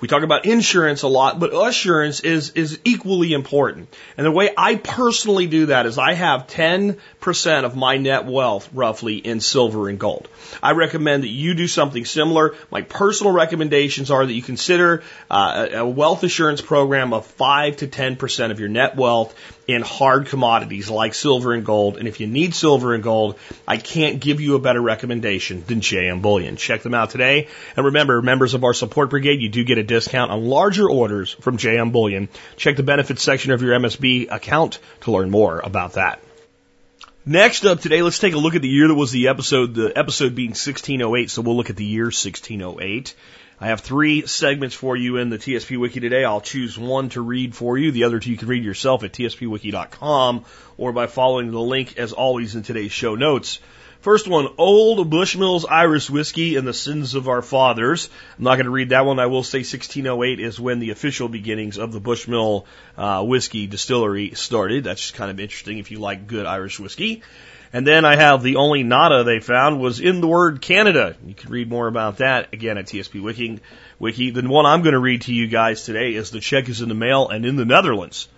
We 0.00 0.08
talk 0.08 0.22
about 0.22 0.46
insurance 0.46 1.02
a 1.02 1.08
lot, 1.08 1.38
but 1.38 1.52
assurance 1.52 2.20
is, 2.20 2.50
is 2.50 2.78
equally 2.84 3.32
important. 3.34 3.94
And 4.16 4.26
the 4.26 4.30
way 4.30 4.50
I 4.56 4.76
personally 4.76 5.46
do 5.46 5.66
that 5.66 5.86
is 5.86 5.98
I 5.98 6.14
have 6.14 6.46
10% 6.46 7.64
of 7.64 7.76
my 7.76 7.98
net 7.98 8.24
wealth 8.24 8.68
roughly 8.72 9.16
in 9.16 9.40
silver 9.40 9.88
and 9.88 9.98
gold. 9.98 10.28
I 10.62 10.72
recommend 10.72 11.22
that 11.24 11.28
you 11.28 11.54
do 11.54 11.68
something 11.68 12.04
similar. 12.04 12.54
My 12.70 12.82
personal 12.82 13.32
recommendations 13.32 14.10
are 14.10 14.24
that 14.24 14.32
you 14.32 14.42
consider 14.42 15.02
uh, 15.30 15.68
a 15.72 15.86
wealth 15.86 16.22
assurance 16.24 16.62
program 16.62 17.12
of 17.12 17.26
5 17.26 17.76
to 17.78 17.86
10% 17.86 18.50
of 18.50 18.58
your 18.58 18.70
net 18.70 18.96
wealth 18.96 19.34
in 19.70 19.82
hard 19.82 20.26
commodities 20.26 20.90
like 20.90 21.14
silver 21.14 21.52
and 21.52 21.64
gold. 21.64 21.96
And 21.96 22.08
if 22.08 22.20
you 22.20 22.26
need 22.26 22.54
silver 22.54 22.94
and 22.94 23.02
gold, 23.02 23.38
I 23.66 23.76
can't 23.76 24.20
give 24.20 24.40
you 24.40 24.54
a 24.54 24.58
better 24.58 24.80
recommendation 24.80 25.64
than 25.66 25.80
JM 25.80 26.22
Bullion. 26.22 26.56
Check 26.56 26.82
them 26.82 26.94
out 26.94 27.10
today. 27.10 27.48
And 27.76 27.86
remember, 27.86 28.20
members 28.22 28.54
of 28.54 28.64
our 28.64 28.74
support 28.74 29.10
brigade, 29.10 29.40
you 29.40 29.48
do 29.48 29.64
get 29.64 29.78
a 29.78 29.82
discount 29.82 30.30
on 30.30 30.44
larger 30.44 30.88
orders 30.88 31.32
from 31.32 31.56
JM 31.56 31.92
Bullion. 31.92 32.28
Check 32.56 32.76
the 32.76 32.82
benefits 32.82 33.22
section 33.22 33.52
of 33.52 33.62
your 33.62 33.78
MSB 33.78 34.30
account 34.30 34.78
to 35.02 35.12
learn 35.12 35.30
more 35.30 35.60
about 35.60 35.94
that. 35.94 36.20
Next 37.26 37.66
up 37.66 37.80
today, 37.80 38.02
let's 38.02 38.18
take 38.18 38.32
a 38.32 38.38
look 38.38 38.54
at 38.54 38.62
the 38.62 38.68
year 38.68 38.88
that 38.88 38.94
was 38.94 39.12
the 39.12 39.28
episode, 39.28 39.74
the 39.74 39.96
episode 39.96 40.34
being 40.34 40.50
1608. 40.50 41.30
So 41.30 41.42
we'll 41.42 41.56
look 41.56 41.70
at 41.70 41.76
the 41.76 41.84
year 41.84 42.06
1608. 42.06 43.14
I 43.62 43.66
have 43.66 43.80
three 43.80 44.26
segments 44.26 44.74
for 44.74 44.96
you 44.96 45.18
in 45.18 45.28
the 45.28 45.36
TSP 45.36 45.78
Wiki 45.78 46.00
today. 46.00 46.24
I'll 46.24 46.40
choose 46.40 46.78
one 46.78 47.10
to 47.10 47.20
read 47.20 47.54
for 47.54 47.76
you. 47.76 47.92
The 47.92 48.04
other 48.04 48.18
two 48.18 48.30
you 48.30 48.38
can 48.38 48.48
read 48.48 48.64
yourself 48.64 49.04
at 49.04 49.12
tspwiki.com 49.12 50.46
or 50.78 50.92
by 50.92 51.06
following 51.08 51.50
the 51.50 51.60
link 51.60 51.98
as 51.98 52.14
always 52.14 52.54
in 52.54 52.62
today's 52.62 52.90
show 52.90 53.16
notes. 53.16 53.58
First 54.00 54.26
one, 54.26 54.48
Old 54.56 55.10
Bushmills 55.10 55.66
Irish 55.68 56.08
Whiskey 56.08 56.56
and 56.56 56.66
the 56.66 56.72
Sins 56.72 57.14
of 57.14 57.28
Our 57.28 57.42
Fathers. 57.42 58.08
I'm 58.38 58.44
not 58.44 58.54
going 58.54 58.64
to 58.64 58.70
read 58.70 58.88
that 58.88 59.04
one. 59.04 59.18
I 59.18 59.26
will 59.26 59.42
say 59.42 59.58
1608 59.58 60.40
is 60.40 60.58
when 60.58 60.78
the 60.78 60.88
official 60.88 61.28
beginnings 61.28 61.76
of 61.76 61.92
the 61.92 62.00
Bushmill 62.00 62.64
uh, 62.96 63.22
whiskey 63.22 63.66
distillery 63.66 64.30
started. 64.36 64.84
That's 64.84 65.02
just 65.02 65.14
kind 65.16 65.30
of 65.30 65.38
interesting 65.38 65.76
if 65.76 65.90
you 65.90 65.98
like 65.98 66.26
good 66.26 66.46
Irish 66.46 66.80
whiskey. 66.80 67.22
And 67.72 67.86
then 67.86 68.04
I 68.04 68.16
have 68.16 68.42
the 68.42 68.56
only 68.56 68.82
nada 68.82 69.22
they 69.22 69.38
found 69.38 69.80
was 69.80 70.00
in 70.00 70.20
the 70.20 70.26
word 70.26 70.60
Canada. 70.60 71.14
You 71.24 71.34
can 71.34 71.50
read 71.50 71.68
more 71.68 71.86
about 71.86 72.18
that 72.18 72.52
again 72.52 72.78
at 72.78 72.86
TSP 72.86 73.22
Wiki. 73.22 73.60
Wiki. 73.98 74.30
The 74.30 74.42
one 74.48 74.66
I'm 74.66 74.82
going 74.82 74.94
to 74.94 74.98
read 74.98 75.22
to 75.22 75.34
you 75.34 75.46
guys 75.46 75.84
today 75.84 76.14
is 76.14 76.30
the 76.30 76.40
check 76.40 76.68
is 76.68 76.80
in 76.80 76.88
the 76.88 76.94
mail 76.96 77.28
and 77.28 77.46
in 77.46 77.54
the 77.54 77.64
Netherlands. 77.64 78.28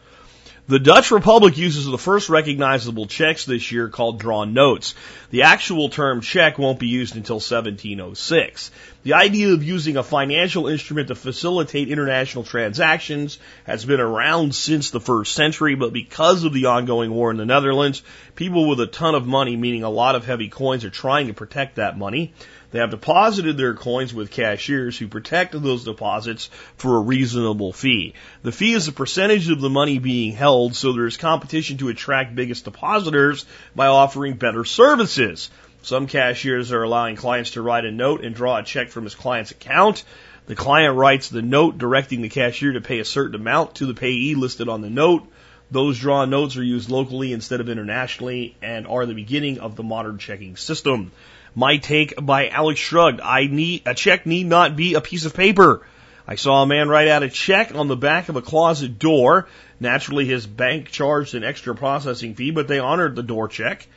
The 0.68 0.78
Dutch 0.78 1.10
Republic 1.10 1.58
uses 1.58 1.86
the 1.86 1.98
first 1.98 2.28
recognizable 2.28 3.06
checks 3.06 3.44
this 3.44 3.72
year 3.72 3.88
called 3.88 4.20
drawn 4.20 4.54
notes. 4.54 4.94
The 5.30 5.42
actual 5.42 5.88
term 5.88 6.20
check 6.20 6.56
won't 6.56 6.78
be 6.78 6.86
used 6.86 7.16
until 7.16 7.36
1706. 7.36 8.70
The 9.04 9.14
idea 9.14 9.52
of 9.52 9.64
using 9.64 9.96
a 9.96 10.04
financial 10.04 10.68
instrument 10.68 11.08
to 11.08 11.16
facilitate 11.16 11.88
international 11.88 12.44
transactions 12.44 13.40
has 13.64 13.84
been 13.84 13.98
around 13.98 14.54
since 14.54 14.90
the 14.90 15.00
first 15.00 15.34
century, 15.34 15.74
but 15.74 15.92
because 15.92 16.44
of 16.44 16.52
the 16.52 16.66
ongoing 16.66 17.10
war 17.10 17.32
in 17.32 17.36
the 17.36 17.44
Netherlands, 17.44 18.04
people 18.36 18.68
with 18.68 18.78
a 18.78 18.86
ton 18.86 19.16
of 19.16 19.26
money, 19.26 19.56
meaning 19.56 19.82
a 19.82 19.90
lot 19.90 20.14
of 20.14 20.24
heavy 20.24 20.48
coins, 20.48 20.84
are 20.84 20.90
trying 20.90 21.26
to 21.26 21.34
protect 21.34 21.76
that 21.76 21.98
money. 21.98 22.32
They 22.70 22.78
have 22.78 22.90
deposited 22.90 23.56
their 23.56 23.74
coins 23.74 24.14
with 24.14 24.30
cashiers 24.30 24.96
who 24.96 25.08
protect 25.08 25.60
those 25.60 25.82
deposits 25.82 26.48
for 26.76 26.96
a 26.96 27.00
reasonable 27.00 27.72
fee. 27.72 28.14
The 28.42 28.52
fee 28.52 28.72
is 28.72 28.86
a 28.86 28.92
percentage 28.92 29.50
of 29.50 29.60
the 29.60 29.68
money 29.68 29.98
being 29.98 30.32
held, 30.32 30.76
so 30.76 30.92
there 30.92 31.06
is 31.06 31.16
competition 31.16 31.78
to 31.78 31.88
attract 31.88 32.36
biggest 32.36 32.64
depositors 32.64 33.46
by 33.74 33.88
offering 33.88 34.34
better 34.34 34.64
services. 34.64 35.50
Some 35.82 36.06
cashiers 36.06 36.70
are 36.70 36.84
allowing 36.84 37.16
clients 37.16 37.52
to 37.52 37.62
write 37.62 37.84
a 37.84 37.90
note 37.90 38.24
and 38.24 38.34
draw 38.34 38.56
a 38.56 38.62
check 38.62 38.90
from 38.90 39.02
his 39.02 39.16
client's 39.16 39.50
account. 39.50 40.04
The 40.46 40.54
client 40.54 40.96
writes 40.96 41.28
the 41.28 41.42
note 41.42 41.76
directing 41.76 42.22
the 42.22 42.28
cashier 42.28 42.72
to 42.72 42.80
pay 42.80 43.00
a 43.00 43.04
certain 43.04 43.34
amount 43.34 43.76
to 43.76 43.86
the 43.86 43.94
payee 43.94 44.36
listed 44.36 44.68
on 44.68 44.80
the 44.80 44.90
note. 44.90 45.26
Those 45.72 45.98
drawn 45.98 46.30
notes 46.30 46.56
are 46.56 46.62
used 46.62 46.88
locally 46.88 47.32
instead 47.32 47.60
of 47.60 47.68
internationally 47.68 48.56
and 48.62 48.86
are 48.86 49.06
the 49.06 49.14
beginning 49.14 49.58
of 49.58 49.74
the 49.74 49.82
modern 49.82 50.18
checking 50.18 50.56
system. 50.56 51.10
My 51.54 51.78
take 51.78 52.14
by 52.24 52.48
Alex 52.48 52.78
Shrugged. 52.78 53.20
I 53.20 53.46
need, 53.46 53.82
a 53.84 53.94
check 53.94 54.24
need 54.24 54.46
not 54.46 54.76
be 54.76 54.94
a 54.94 55.00
piece 55.00 55.24
of 55.24 55.34
paper. 55.34 55.84
I 56.28 56.36
saw 56.36 56.62
a 56.62 56.66
man 56.66 56.88
write 56.88 57.08
out 57.08 57.24
a 57.24 57.28
check 57.28 57.74
on 57.74 57.88
the 57.88 57.96
back 57.96 58.28
of 58.28 58.36
a 58.36 58.42
closet 58.42 59.00
door. 59.00 59.48
Naturally, 59.80 60.26
his 60.26 60.46
bank 60.46 60.90
charged 60.90 61.34
an 61.34 61.42
extra 61.42 61.74
processing 61.74 62.36
fee, 62.36 62.52
but 62.52 62.68
they 62.68 62.78
honored 62.78 63.16
the 63.16 63.22
door 63.24 63.48
check. 63.48 63.88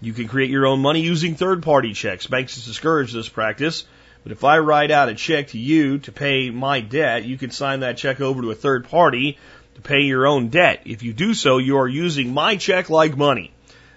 You 0.00 0.12
can 0.12 0.28
create 0.28 0.50
your 0.50 0.66
own 0.66 0.80
money 0.80 1.00
using 1.00 1.34
third 1.34 1.62
party 1.62 1.92
checks. 1.92 2.26
Banks 2.26 2.64
discourage 2.64 3.12
this 3.12 3.28
practice. 3.28 3.84
But 4.22 4.32
if 4.32 4.44
I 4.44 4.58
write 4.58 4.90
out 4.90 5.08
a 5.08 5.14
check 5.14 5.48
to 5.48 5.58
you 5.58 5.98
to 6.00 6.12
pay 6.12 6.50
my 6.50 6.80
debt, 6.80 7.24
you 7.24 7.38
can 7.38 7.50
sign 7.50 7.80
that 7.80 7.96
check 7.96 8.20
over 8.20 8.42
to 8.42 8.50
a 8.50 8.54
third 8.54 8.88
party 8.88 9.38
to 9.74 9.80
pay 9.80 10.02
your 10.02 10.26
own 10.26 10.48
debt. 10.48 10.82
If 10.84 11.02
you 11.02 11.12
do 11.12 11.34
so, 11.34 11.58
you 11.58 11.78
are 11.78 11.88
using 11.88 12.32
my 12.32 12.56
check 12.56 12.90
like 12.90 13.16
money. 13.16 13.52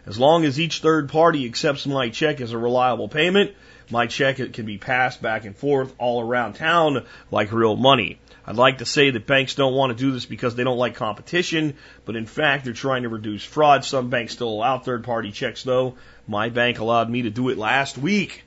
As 0.05 0.19
long 0.19 0.45
as 0.45 0.59
each 0.59 0.79
third 0.79 1.09
party 1.09 1.45
accepts 1.45 1.85
my 1.85 2.09
check 2.09 2.41
as 2.41 2.51
a 2.51 2.57
reliable 2.57 3.07
payment, 3.07 3.51
my 3.91 4.07
check 4.07 4.37
can 4.53 4.65
be 4.65 4.77
passed 4.77 5.21
back 5.21 5.45
and 5.45 5.55
forth 5.55 5.93
all 5.99 6.21
around 6.21 6.53
town 6.53 7.05
like 7.29 7.51
real 7.51 7.75
money. 7.75 8.19
I'd 8.45 8.55
like 8.55 8.79
to 8.79 8.85
say 8.85 9.11
that 9.11 9.27
banks 9.27 9.55
don't 9.55 9.73
want 9.73 9.95
to 9.95 10.03
do 10.03 10.11
this 10.11 10.25
because 10.25 10.55
they 10.55 10.63
don't 10.63 10.77
like 10.77 10.95
competition, 10.95 11.75
but 12.05 12.15
in 12.15 12.25
fact, 12.25 12.65
they're 12.65 12.73
trying 12.73 13.03
to 13.03 13.09
reduce 13.09 13.43
fraud. 13.43 13.85
Some 13.85 14.09
banks 14.09 14.33
still 14.33 14.49
allow 14.49 14.79
third 14.79 15.03
party 15.03 15.31
checks 15.31 15.63
though. 15.63 15.95
My 16.27 16.49
bank 16.49 16.79
allowed 16.79 17.09
me 17.09 17.23
to 17.23 17.29
do 17.29 17.49
it 17.49 17.57
last 17.57 17.97
week. 17.97 18.43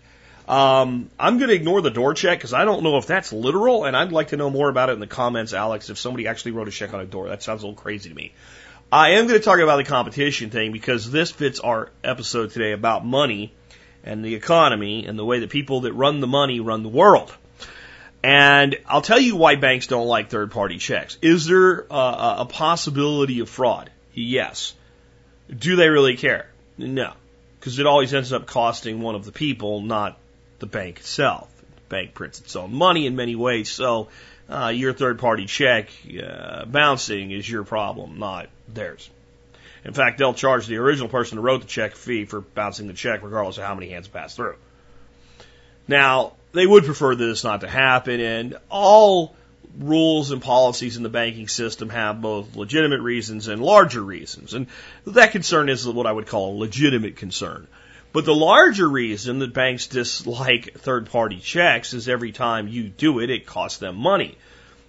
Um, 0.46 1.10
I'm 1.18 1.38
going 1.38 1.48
to 1.48 1.54
ignore 1.54 1.80
the 1.80 1.90
door 1.90 2.12
check 2.12 2.38
because 2.38 2.52
I 2.52 2.64
don't 2.64 2.82
know 2.82 2.98
if 2.98 3.06
that's 3.06 3.32
literal, 3.32 3.84
and 3.84 3.96
I'd 3.96 4.12
like 4.12 4.28
to 4.28 4.36
know 4.36 4.50
more 4.50 4.68
about 4.68 4.90
it 4.90 4.92
in 4.92 5.00
the 5.00 5.06
comments, 5.06 5.54
Alex, 5.54 5.88
if 5.88 5.98
somebody 5.98 6.26
actually 6.26 6.52
wrote 6.52 6.68
a 6.68 6.70
check 6.70 6.92
on 6.92 7.00
a 7.00 7.06
door. 7.06 7.28
That 7.28 7.42
sounds 7.42 7.62
a 7.62 7.66
little 7.66 7.80
crazy 7.80 8.10
to 8.10 8.14
me. 8.14 8.34
I 8.92 9.10
am 9.12 9.26
going 9.26 9.40
to 9.40 9.44
talk 9.44 9.58
about 9.58 9.78
the 9.78 9.84
competition 9.84 10.50
thing 10.50 10.70
because 10.70 11.10
this 11.10 11.30
fits 11.30 11.60
our 11.60 11.90
episode 12.02 12.50
today 12.50 12.72
about 12.72 13.04
money 13.06 13.54
and 14.04 14.22
the 14.22 14.34
economy 14.34 15.06
and 15.06 15.18
the 15.18 15.24
way 15.24 15.40
that 15.40 15.50
people 15.50 15.80
that 15.82 15.94
run 15.94 16.20
the 16.20 16.26
money 16.26 16.60
run 16.60 16.82
the 16.82 16.90
world. 16.90 17.34
And 18.24 18.78
I'll 18.86 19.02
tell 19.02 19.20
you 19.20 19.36
why 19.36 19.56
banks 19.56 19.86
don't 19.86 20.06
like 20.06 20.30
third 20.30 20.50
party 20.50 20.78
checks. 20.78 21.18
Is 21.20 21.44
there 21.44 21.80
a, 21.90 22.36
a 22.38 22.46
possibility 22.48 23.40
of 23.40 23.50
fraud? 23.50 23.90
Yes. 24.14 24.72
Do 25.54 25.76
they 25.76 25.90
really 25.90 26.16
care? 26.16 26.48
No. 26.78 27.12
Because 27.60 27.78
it 27.78 27.84
always 27.84 28.14
ends 28.14 28.32
up 28.32 28.46
costing 28.46 29.02
one 29.02 29.14
of 29.14 29.26
the 29.26 29.32
people, 29.32 29.82
not 29.82 30.18
the 30.58 30.64
bank 30.64 31.00
itself. 31.00 31.50
The 31.58 31.82
bank 31.90 32.14
prints 32.14 32.40
its 32.40 32.56
own 32.56 32.72
money 32.72 33.04
in 33.04 33.14
many 33.14 33.36
ways, 33.36 33.70
so 33.70 34.08
uh, 34.48 34.72
your 34.74 34.94
third 34.94 35.18
party 35.18 35.44
check 35.44 35.90
uh, 36.26 36.64
bouncing 36.64 37.30
is 37.30 37.48
your 37.48 37.64
problem, 37.64 38.18
not 38.18 38.48
theirs. 38.68 39.10
In 39.84 39.92
fact, 39.92 40.16
they'll 40.16 40.32
charge 40.32 40.66
the 40.66 40.78
original 40.78 41.10
person 41.10 41.36
who 41.36 41.44
wrote 41.44 41.60
the 41.60 41.66
check 41.66 41.94
fee 41.94 42.24
for 42.24 42.40
bouncing 42.40 42.86
the 42.86 42.94
check, 42.94 43.22
regardless 43.22 43.58
of 43.58 43.64
how 43.64 43.74
many 43.74 43.90
hands 43.90 44.08
pass 44.08 44.34
through. 44.34 44.56
Now, 45.86 46.32
they 46.54 46.66
would 46.66 46.84
prefer 46.84 47.14
this 47.14 47.44
not 47.44 47.60
to 47.60 47.68
happen, 47.68 48.20
and 48.20 48.56
all 48.70 49.36
rules 49.78 50.30
and 50.30 50.40
policies 50.40 50.96
in 50.96 51.02
the 51.02 51.08
banking 51.08 51.48
system 51.48 51.88
have 51.88 52.22
both 52.22 52.54
legitimate 52.54 53.00
reasons 53.00 53.48
and 53.48 53.60
larger 53.60 54.00
reasons. 54.00 54.54
And 54.54 54.68
that 55.06 55.32
concern 55.32 55.68
is 55.68 55.86
what 55.86 56.06
I 56.06 56.12
would 56.12 56.28
call 56.28 56.54
a 56.54 56.60
legitimate 56.60 57.16
concern. 57.16 57.66
But 58.12 58.24
the 58.24 58.34
larger 58.34 58.88
reason 58.88 59.40
that 59.40 59.52
banks 59.52 59.88
dislike 59.88 60.78
third 60.78 61.10
party 61.10 61.40
checks 61.40 61.92
is 61.92 62.08
every 62.08 62.30
time 62.30 62.68
you 62.68 62.84
do 62.84 63.18
it, 63.18 63.30
it 63.30 63.46
costs 63.46 63.78
them 63.78 63.96
money. 63.96 64.38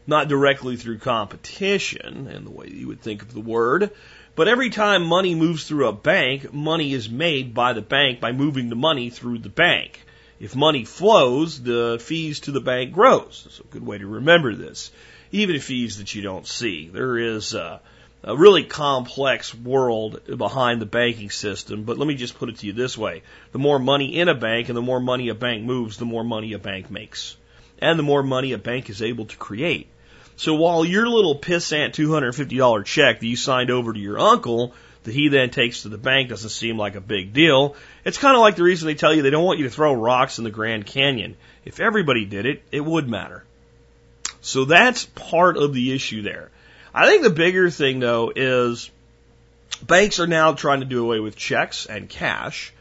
Not 0.06 0.28
directly 0.28 0.78
through 0.78 1.00
competition, 1.00 2.28
in 2.28 2.44
the 2.44 2.52
way 2.52 2.68
you 2.70 2.88
would 2.88 3.02
think 3.02 3.24
of 3.24 3.34
the 3.34 3.40
word, 3.40 3.90
but 4.36 4.48
every 4.48 4.70
time 4.70 5.04
money 5.04 5.34
moves 5.34 5.64
through 5.64 5.88
a 5.88 5.94
bank, 5.94 6.54
money 6.54 6.94
is 6.94 7.10
made 7.10 7.56
by 7.56 7.74
the 7.74 7.82
bank 7.82 8.20
by 8.20 8.32
moving 8.32 8.70
the 8.70 8.76
money 8.76 9.10
through 9.10 9.40
the 9.40 9.50
bank. 9.50 10.06
If 10.40 10.56
money 10.56 10.84
flows, 10.84 11.62
the 11.62 11.98
fees 12.02 12.42
to 12.42 12.52
the 12.52 12.60
bank 12.60 12.94
grows. 12.94 13.42
That's 13.46 13.60
a 13.60 13.64
good 13.64 13.86
way 13.86 13.98
to 13.98 14.08
remember 14.08 14.54
this. 14.54 14.92
Even 15.32 15.60
fees 15.60 15.98
that 15.98 16.14
you 16.14 16.22
don't 16.22 16.46
see. 16.46 16.90
There 16.90 17.18
is 17.18 17.54
a, 17.54 17.80
a 18.24 18.36
really 18.36 18.66
complex 18.66 19.56
world 19.56 20.20
behind 20.38 20.82
the 20.82 20.86
banking 20.86 21.30
system, 21.30 21.84
but 21.84 21.98
let 21.98 22.08
me 22.08 22.16
just 22.16 22.38
put 22.38 22.50
it 22.50 22.58
to 22.58 22.68
you 22.68 22.74
this 22.74 22.98
way. 22.98 23.24
The 23.54 23.60
more 23.60 23.80
money 23.80 24.18
in 24.18 24.28
a 24.28 24.36
bank 24.36 24.68
and 24.68 24.76
the 24.76 24.82
more 24.82 25.00
money 25.00 25.30
a 25.30 25.36
bank 25.36 25.64
moves, 25.64 25.98
the 25.98 26.06
more 26.06 26.24
money 26.24 26.52
a 26.54 26.60
bank 26.60 26.92
makes. 26.92 27.38
And 27.80 27.98
the 27.98 28.04
more 28.04 28.24
money 28.24 28.52
a 28.52 28.58
bank 28.58 28.90
is 28.90 29.02
able 29.02 29.26
to 29.26 29.38
create. 29.38 29.88
So 30.38 30.56
while 30.56 30.84
your 30.84 31.08
little 31.08 31.40
pissant 31.40 31.92
$250 31.92 32.86
check 32.86 33.22
that 33.22 33.26
you 33.26 33.38
signed 33.38 33.72
over 33.72 33.94
to 33.94 34.00
your 34.00 34.20
uncle 34.20 34.74
that 35.06 35.14
he 35.14 35.30
then 35.30 35.50
takes 35.50 35.84
to 35.84 35.90
the 35.90 35.98
bank 35.98 36.30
doesn't 36.30 36.50
seem 36.50 36.78
like 36.78 36.96
a 36.96 37.02
big 37.02 37.34
deal. 37.34 37.76
It's 38.04 38.18
kind 38.18 38.36
of 38.36 38.42
like 38.42 38.56
the 38.56 38.64
reason 38.64 38.88
they 38.88 38.96
tell 38.96 39.14
you 39.14 39.22
they 39.22 39.30
don't 39.30 39.46
want 39.46 39.60
you 39.60 39.66
to 39.66 39.72
throw 39.72 39.94
rocks 39.94 40.38
in 40.38 40.44
the 40.44 40.52
Grand 40.52 40.86
Canyon. 40.86 41.38
If 41.64 41.80
everybody 41.80 42.26
did 42.26 42.46
it, 42.46 42.64
it 42.72 42.84
would 42.84 43.08
matter. 43.10 43.44
So 44.42 44.66
that's 44.66 45.06
part 45.06 45.58
of 45.58 45.74
the 45.74 45.94
issue 45.94 46.22
there. 46.22 46.52
I 46.94 47.08
think 47.08 47.24
the 47.24 47.30
bigger 47.30 47.70
thing 47.70 48.00
though 48.00 48.32
is 48.36 48.92
banks 49.82 50.20
are 50.20 50.28
now 50.28 50.54
trying 50.54 50.82
to 50.82 50.86
do 50.86 51.04
away 51.04 51.20
with 51.20 51.36
checks 51.36 51.86
and 51.86 52.10
cash. 52.10 52.72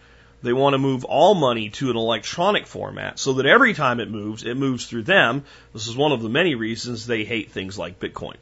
They 0.43 0.53
want 0.53 0.75
to 0.75 0.79
move 0.79 1.05
all 1.05 1.35
money 1.35 1.71
to 1.71 1.91
an 1.91 1.97
electronic 1.97 2.67
format 2.67 3.19
so 3.19 3.35
that 3.35 3.47
every 3.47 3.73
time 3.73 3.99
it 3.99 4.11
moves, 4.11 4.45
it 4.45 4.57
moves 4.57 4.87
through 4.87 5.05
them. 5.05 5.45
This 5.73 5.87
is 5.87 5.97
one 5.97 6.13
of 6.13 6.21
the 6.21 6.29
many 6.29 6.55
reasons 6.55 7.07
they 7.07 7.25
hate 7.25 7.51
things 7.51 7.79
like 7.79 7.99
Bitcoin. 7.99 8.37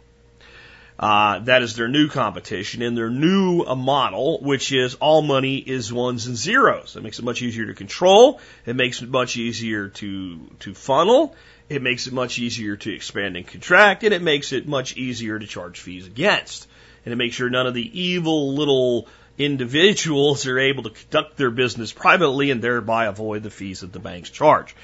Uh, 1.02 1.40
that 1.40 1.62
is 1.62 1.74
their 1.74 1.88
new 1.88 2.08
competition 2.08 2.80
and 2.80 2.96
their 2.96 3.10
new 3.10 3.64
uh, 3.64 3.74
model, 3.74 4.38
which 4.40 4.70
is 4.70 4.94
all 4.94 5.20
money 5.20 5.56
is 5.56 5.92
ones 5.92 6.28
and 6.28 6.36
zeros. 6.36 6.94
It 6.94 7.02
makes 7.02 7.18
it 7.18 7.24
much 7.24 7.42
easier 7.42 7.66
to 7.66 7.74
control. 7.74 8.40
It 8.66 8.76
makes 8.76 9.02
it 9.02 9.08
much 9.08 9.36
easier 9.36 9.88
to 9.88 10.38
to 10.60 10.74
funnel. 10.74 11.34
It 11.68 11.82
makes 11.82 12.06
it 12.06 12.12
much 12.12 12.38
easier 12.38 12.76
to 12.76 12.94
expand 12.94 13.36
and 13.36 13.44
contract, 13.44 14.04
and 14.04 14.14
it 14.14 14.22
makes 14.22 14.52
it 14.52 14.68
much 14.68 14.96
easier 14.96 15.40
to 15.40 15.46
charge 15.46 15.80
fees 15.80 16.06
against. 16.06 16.68
And 17.04 17.12
it 17.12 17.16
makes 17.16 17.34
sure 17.34 17.50
none 17.50 17.66
of 17.66 17.74
the 17.74 18.00
evil 18.00 18.54
little 18.54 19.08
individuals 19.38 20.46
are 20.46 20.60
able 20.60 20.84
to 20.84 20.90
conduct 20.90 21.36
their 21.36 21.50
business 21.50 21.92
privately 21.92 22.52
and 22.52 22.62
thereby 22.62 23.06
avoid 23.06 23.42
the 23.42 23.50
fees 23.50 23.80
that 23.80 23.92
the 23.92 23.98
banks 23.98 24.30
charge. 24.30 24.76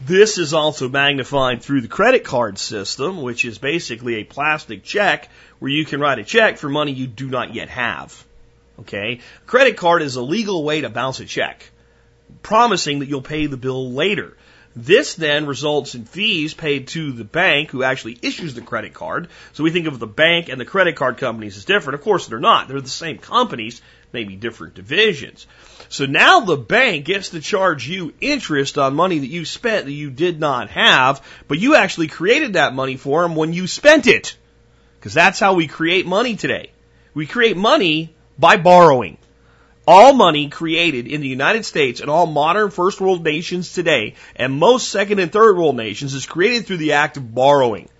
This 0.00 0.38
is 0.38 0.52
also 0.52 0.88
magnified 0.88 1.62
through 1.62 1.80
the 1.80 1.88
credit 1.88 2.24
card 2.24 2.58
system, 2.58 3.22
which 3.22 3.44
is 3.44 3.58
basically 3.58 4.16
a 4.16 4.24
plastic 4.24 4.82
check 4.82 5.30
where 5.60 5.70
you 5.70 5.84
can 5.84 6.00
write 6.00 6.18
a 6.18 6.24
check 6.24 6.58
for 6.58 6.68
money 6.68 6.92
you 6.92 7.06
do 7.06 7.28
not 7.28 7.54
yet 7.54 7.68
have. 7.68 8.24
Okay? 8.80 9.20
A 9.42 9.46
credit 9.46 9.76
card 9.76 10.02
is 10.02 10.16
a 10.16 10.22
legal 10.22 10.64
way 10.64 10.80
to 10.80 10.88
bounce 10.88 11.20
a 11.20 11.24
check, 11.24 11.70
promising 12.42 12.98
that 12.98 13.08
you'll 13.08 13.22
pay 13.22 13.46
the 13.46 13.56
bill 13.56 13.92
later. 13.92 14.36
This 14.76 15.14
then 15.14 15.46
results 15.46 15.94
in 15.94 16.04
fees 16.04 16.52
paid 16.52 16.88
to 16.88 17.12
the 17.12 17.24
bank 17.24 17.70
who 17.70 17.84
actually 17.84 18.18
issues 18.20 18.54
the 18.54 18.60
credit 18.60 18.92
card. 18.92 19.28
So 19.52 19.62
we 19.62 19.70
think 19.70 19.86
of 19.86 20.00
the 20.00 20.06
bank 20.08 20.48
and 20.48 20.60
the 20.60 20.64
credit 20.64 20.96
card 20.96 21.18
companies 21.18 21.56
as 21.56 21.64
different. 21.64 21.94
Of 21.94 22.04
course, 22.04 22.26
they're 22.26 22.40
not. 22.40 22.66
They're 22.66 22.80
the 22.80 22.88
same 22.88 23.18
companies, 23.18 23.80
maybe 24.14 24.36
different 24.36 24.74
divisions. 24.74 25.46
So 25.90 26.06
now 26.06 26.40
the 26.40 26.56
bank 26.56 27.04
gets 27.04 27.30
to 27.30 27.40
charge 27.40 27.86
you 27.86 28.14
interest 28.20 28.78
on 28.78 28.94
money 28.94 29.18
that 29.18 29.26
you 29.26 29.44
spent 29.44 29.84
that 29.84 29.92
you 29.92 30.10
did 30.10 30.40
not 30.40 30.70
have, 30.70 31.20
but 31.48 31.58
you 31.58 31.74
actually 31.74 32.08
created 32.08 32.54
that 32.54 32.74
money 32.74 32.96
for 32.96 33.22
them 33.22 33.36
when 33.36 33.52
you 33.52 33.66
spent 33.66 34.06
it. 34.06 34.36
Because 34.98 35.12
that's 35.12 35.38
how 35.38 35.52
we 35.52 35.66
create 35.66 36.06
money 36.06 36.36
today. 36.36 36.70
We 37.12 37.26
create 37.26 37.58
money 37.58 38.14
by 38.38 38.56
borrowing. 38.56 39.18
All 39.86 40.14
money 40.14 40.48
created 40.48 41.06
in 41.06 41.20
the 41.20 41.28
United 41.28 41.66
States 41.66 42.00
and 42.00 42.08
all 42.08 42.26
modern 42.26 42.70
first 42.70 43.02
world 43.02 43.22
nations 43.22 43.74
today, 43.74 44.14
and 44.34 44.54
most 44.54 44.88
second 44.88 45.18
and 45.18 45.30
third 45.30 45.58
world 45.58 45.76
nations, 45.76 46.14
is 46.14 46.24
created 46.24 46.66
through 46.66 46.78
the 46.78 46.92
act 46.92 47.18
of 47.18 47.34
borrowing. 47.34 47.90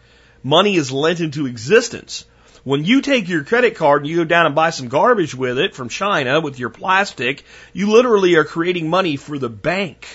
Money 0.42 0.76
is 0.76 0.90
lent 0.90 1.20
into 1.20 1.46
existence. 1.46 2.24
When 2.64 2.84
you 2.84 3.02
take 3.02 3.28
your 3.28 3.44
credit 3.44 3.76
card 3.76 4.02
and 4.02 4.10
you 4.10 4.16
go 4.16 4.24
down 4.24 4.46
and 4.46 4.54
buy 4.54 4.70
some 4.70 4.88
garbage 4.88 5.34
with 5.34 5.58
it 5.58 5.74
from 5.74 5.90
China 5.90 6.40
with 6.40 6.58
your 6.58 6.70
plastic, 6.70 7.44
you 7.74 7.90
literally 7.90 8.36
are 8.36 8.44
creating 8.44 8.88
money 8.88 9.16
for 9.16 9.38
the 9.38 9.50
bank. 9.50 10.08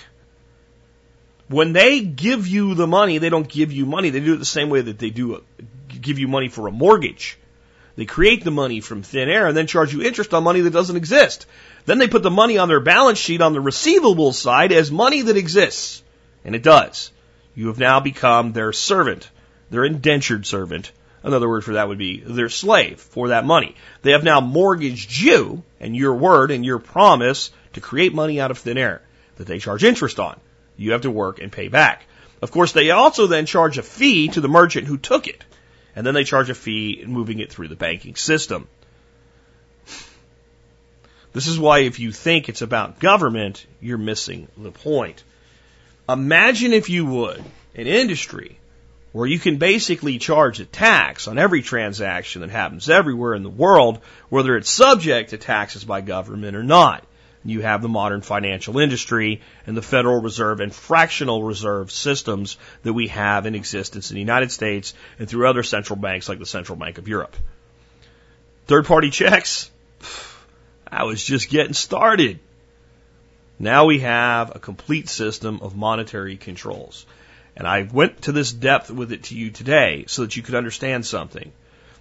When 1.47 1.73
they 1.73 2.01
give 2.01 2.47
you 2.47 2.73
the 2.73 2.87
money, 2.87 3.19
they 3.19 3.29
don't 3.29 3.47
give 3.47 3.71
you 3.71 3.85
money. 3.85 4.09
They 4.09 4.19
do 4.19 4.33
it 4.33 4.37
the 4.37 4.45
same 4.45 4.69
way 4.69 4.81
that 4.81 4.97
they 4.97 5.11
do 5.11 5.35
a, 5.35 5.41
give 5.87 6.17
you 6.17 6.27
money 6.27 6.47
for 6.47 6.67
a 6.67 6.71
mortgage. 6.71 7.37
They 7.95 8.05
create 8.05 8.43
the 8.43 8.51
money 8.51 8.81
from 8.81 9.03
thin 9.03 9.29
air 9.29 9.45
and 9.47 9.55
then 9.55 9.67
charge 9.67 9.93
you 9.93 10.01
interest 10.01 10.33
on 10.33 10.43
money 10.43 10.61
that 10.61 10.73
doesn't 10.73 10.95
exist. 10.95 11.45
Then 11.85 11.99
they 11.99 12.07
put 12.07 12.23
the 12.23 12.31
money 12.31 12.57
on 12.57 12.67
their 12.67 12.79
balance 12.79 13.19
sheet 13.19 13.41
on 13.41 13.53
the 13.53 13.61
receivable 13.61 14.33
side 14.33 14.71
as 14.71 14.91
money 14.91 15.21
that 15.21 15.37
exists. 15.37 16.01
And 16.43 16.55
it 16.55 16.63
does. 16.63 17.11
You 17.53 17.67
have 17.67 17.77
now 17.77 17.99
become 17.99 18.53
their 18.53 18.73
servant, 18.73 19.29
their 19.69 19.85
indentured 19.85 20.47
servant. 20.47 20.91
Another 21.23 21.49
word 21.49 21.63
for 21.63 21.73
that 21.73 21.87
would 21.87 21.97
be 21.97 22.21
their 22.21 22.49
slave 22.49 22.99
for 22.99 23.29
that 23.29 23.45
money. 23.45 23.75
They 24.01 24.11
have 24.11 24.23
now 24.23 24.39
mortgaged 24.39 25.19
you 25.19 25.63
and 25.79 25.95
your 25.95 26.15
word 26.15 26.51
and 26.51 26.65
your 26.65 26.79
promise 26.79 27.51
to 27.73 27.81
create 27.81 28.13
money 28.13 28.39
out 28.39 28.51
of 28.51 28.57
thin 28.57 28.77
air 28.77 29.01
that 29.35 29.47
they 29.47 29.59
charge 29.59 29.83
interest 29.83 30.19
on. 30.19 30.39
You 30.77 30.93
have 30.93 31.01
to 31.01 31.11
work 31.11 31.39
and 31.39 31.51
pay 31.51 31.67
back. 31.67 32.05
Of 32.41 32.51
course, 32.51 32.71
they 32.71 32.91
also 32.91 33.27
then 33.27 33.45
charge 33.45 33.77
a 33.77 33.83
fee 33.83 34.29
to 34.29 34.41
the 34.41 34.47
merchant 34.47 34.87
who 34.87 34.97
took 34.97 35.27
it 35.27 35.43
and 35.95 36.05
then 36.05 36.13
they 36.13 36.23
charge 36.23 36.49
a 36.49 36.55
fee 36.55 37.03
moving 37.05 37.39
it 37.39 37.51
through 37.51 37.67
the 37.67 37.75
banking 37.75 38.15
system. 38.15 38.67
This 41.33 41.47
is 41.47 41.59
why 41.59 41.79
if 41.79 41.99
you 41.99 42.11
think 42.11 42.49
it's 42.49 42.61
about 42.61 42.99
government, 42.99 43.65
you're 43.81 43.97
missing 43.97 44.47
the 44.57 44.71
point. 44.71 45.23
Imagine 46.07 46.73
if 46.73 46.89
you 46.89 47.05
would, 47.05 47.43
an 47.75 47.87
industry 47.87 48.57
where 49.11 49.27
you 49.27 49.39
can 49.39 49.57
basically 49.57 50.19
charge 50.19 50.59
a 50.59 50.65
tax 50.65 51.27
on 51.27 51.37
every 51.37 51.61
transaction 51.61 52.41
that 52.41 52.49
happens 52.49 52.89
everywhere 52.89 53.33
in 53.33 53.43
the 53.43 53.49
world, 53.49 53.99
whether 54.29 54.55
it's 54.55 54.69
subject 54.69 55.31
to 55.31 55.37
taxes 55.37 55.83
by 55.83 56.01
government 56.01 56.55
or 56.55 56.63
not. 56.63 57.05
You 57.45 57.61
have 57.61 57.81
the 57.81 57.87
modern 57.87 58.21
financial 58.21 58.79
industry 58.79 59.41
and 59.65 59.75
the 59.75 59.81
Federal 59.81 60.21
Reserve 60.21 60.59
and 60.59 60.75
fractional 60.75 61.41
reserve 61.41 61.89
systems 61.89 62.57
that 62.83 62.93
we 62.93 63.07
have 63.07 63.45
in 63.45 63.55
existence 63.55 64.11
in 64.11 64.15
the 64.15 64.21
United 64.21 64.51
States 64.51 64.93
and 65.17 65.27
through 65.27 65.47
other 65.47 65.63
central 65.63 65.97
banks 65.97 66.27
like 66.27 66.39
the 66.39 66.45
Central 66.45 66.77
Bank 66.77 66.97
of 66.97 67.07
Europe. 67.07 67.35
Third 68.67 68.85
party 68.85 69.09
checks, 69.09 69.71
I 70.91 71.05
was 71.05 71.23
just 71.23 71.49
getting 71.49 71.73
started. 71.73 72.39
Now 73.57 73.85
we 73.85 73.99
have 73.99 74.55
a 74.55 74.59
complete 74.59 75.07
system 75.07 75.59
of 75.61 75.75
monetary 75.75 76.35
controls. 76.35 77.05
And 77.59 77.67
I 77.67 77.81
went 77.83 78.21
to 78.21 78.31
this 78.31 78.53
depth 78.53 78.89
with 78.89 79.11
it 79.11 79.23
to 79.23 79.35
you 79.35 79.51
today 79.51 80.05
so 80.07 80.21
that 80.21 80.37
you 80.37 80.41
could 80.41 80.55
understand 80.55 81.05
something. 81.05 81.51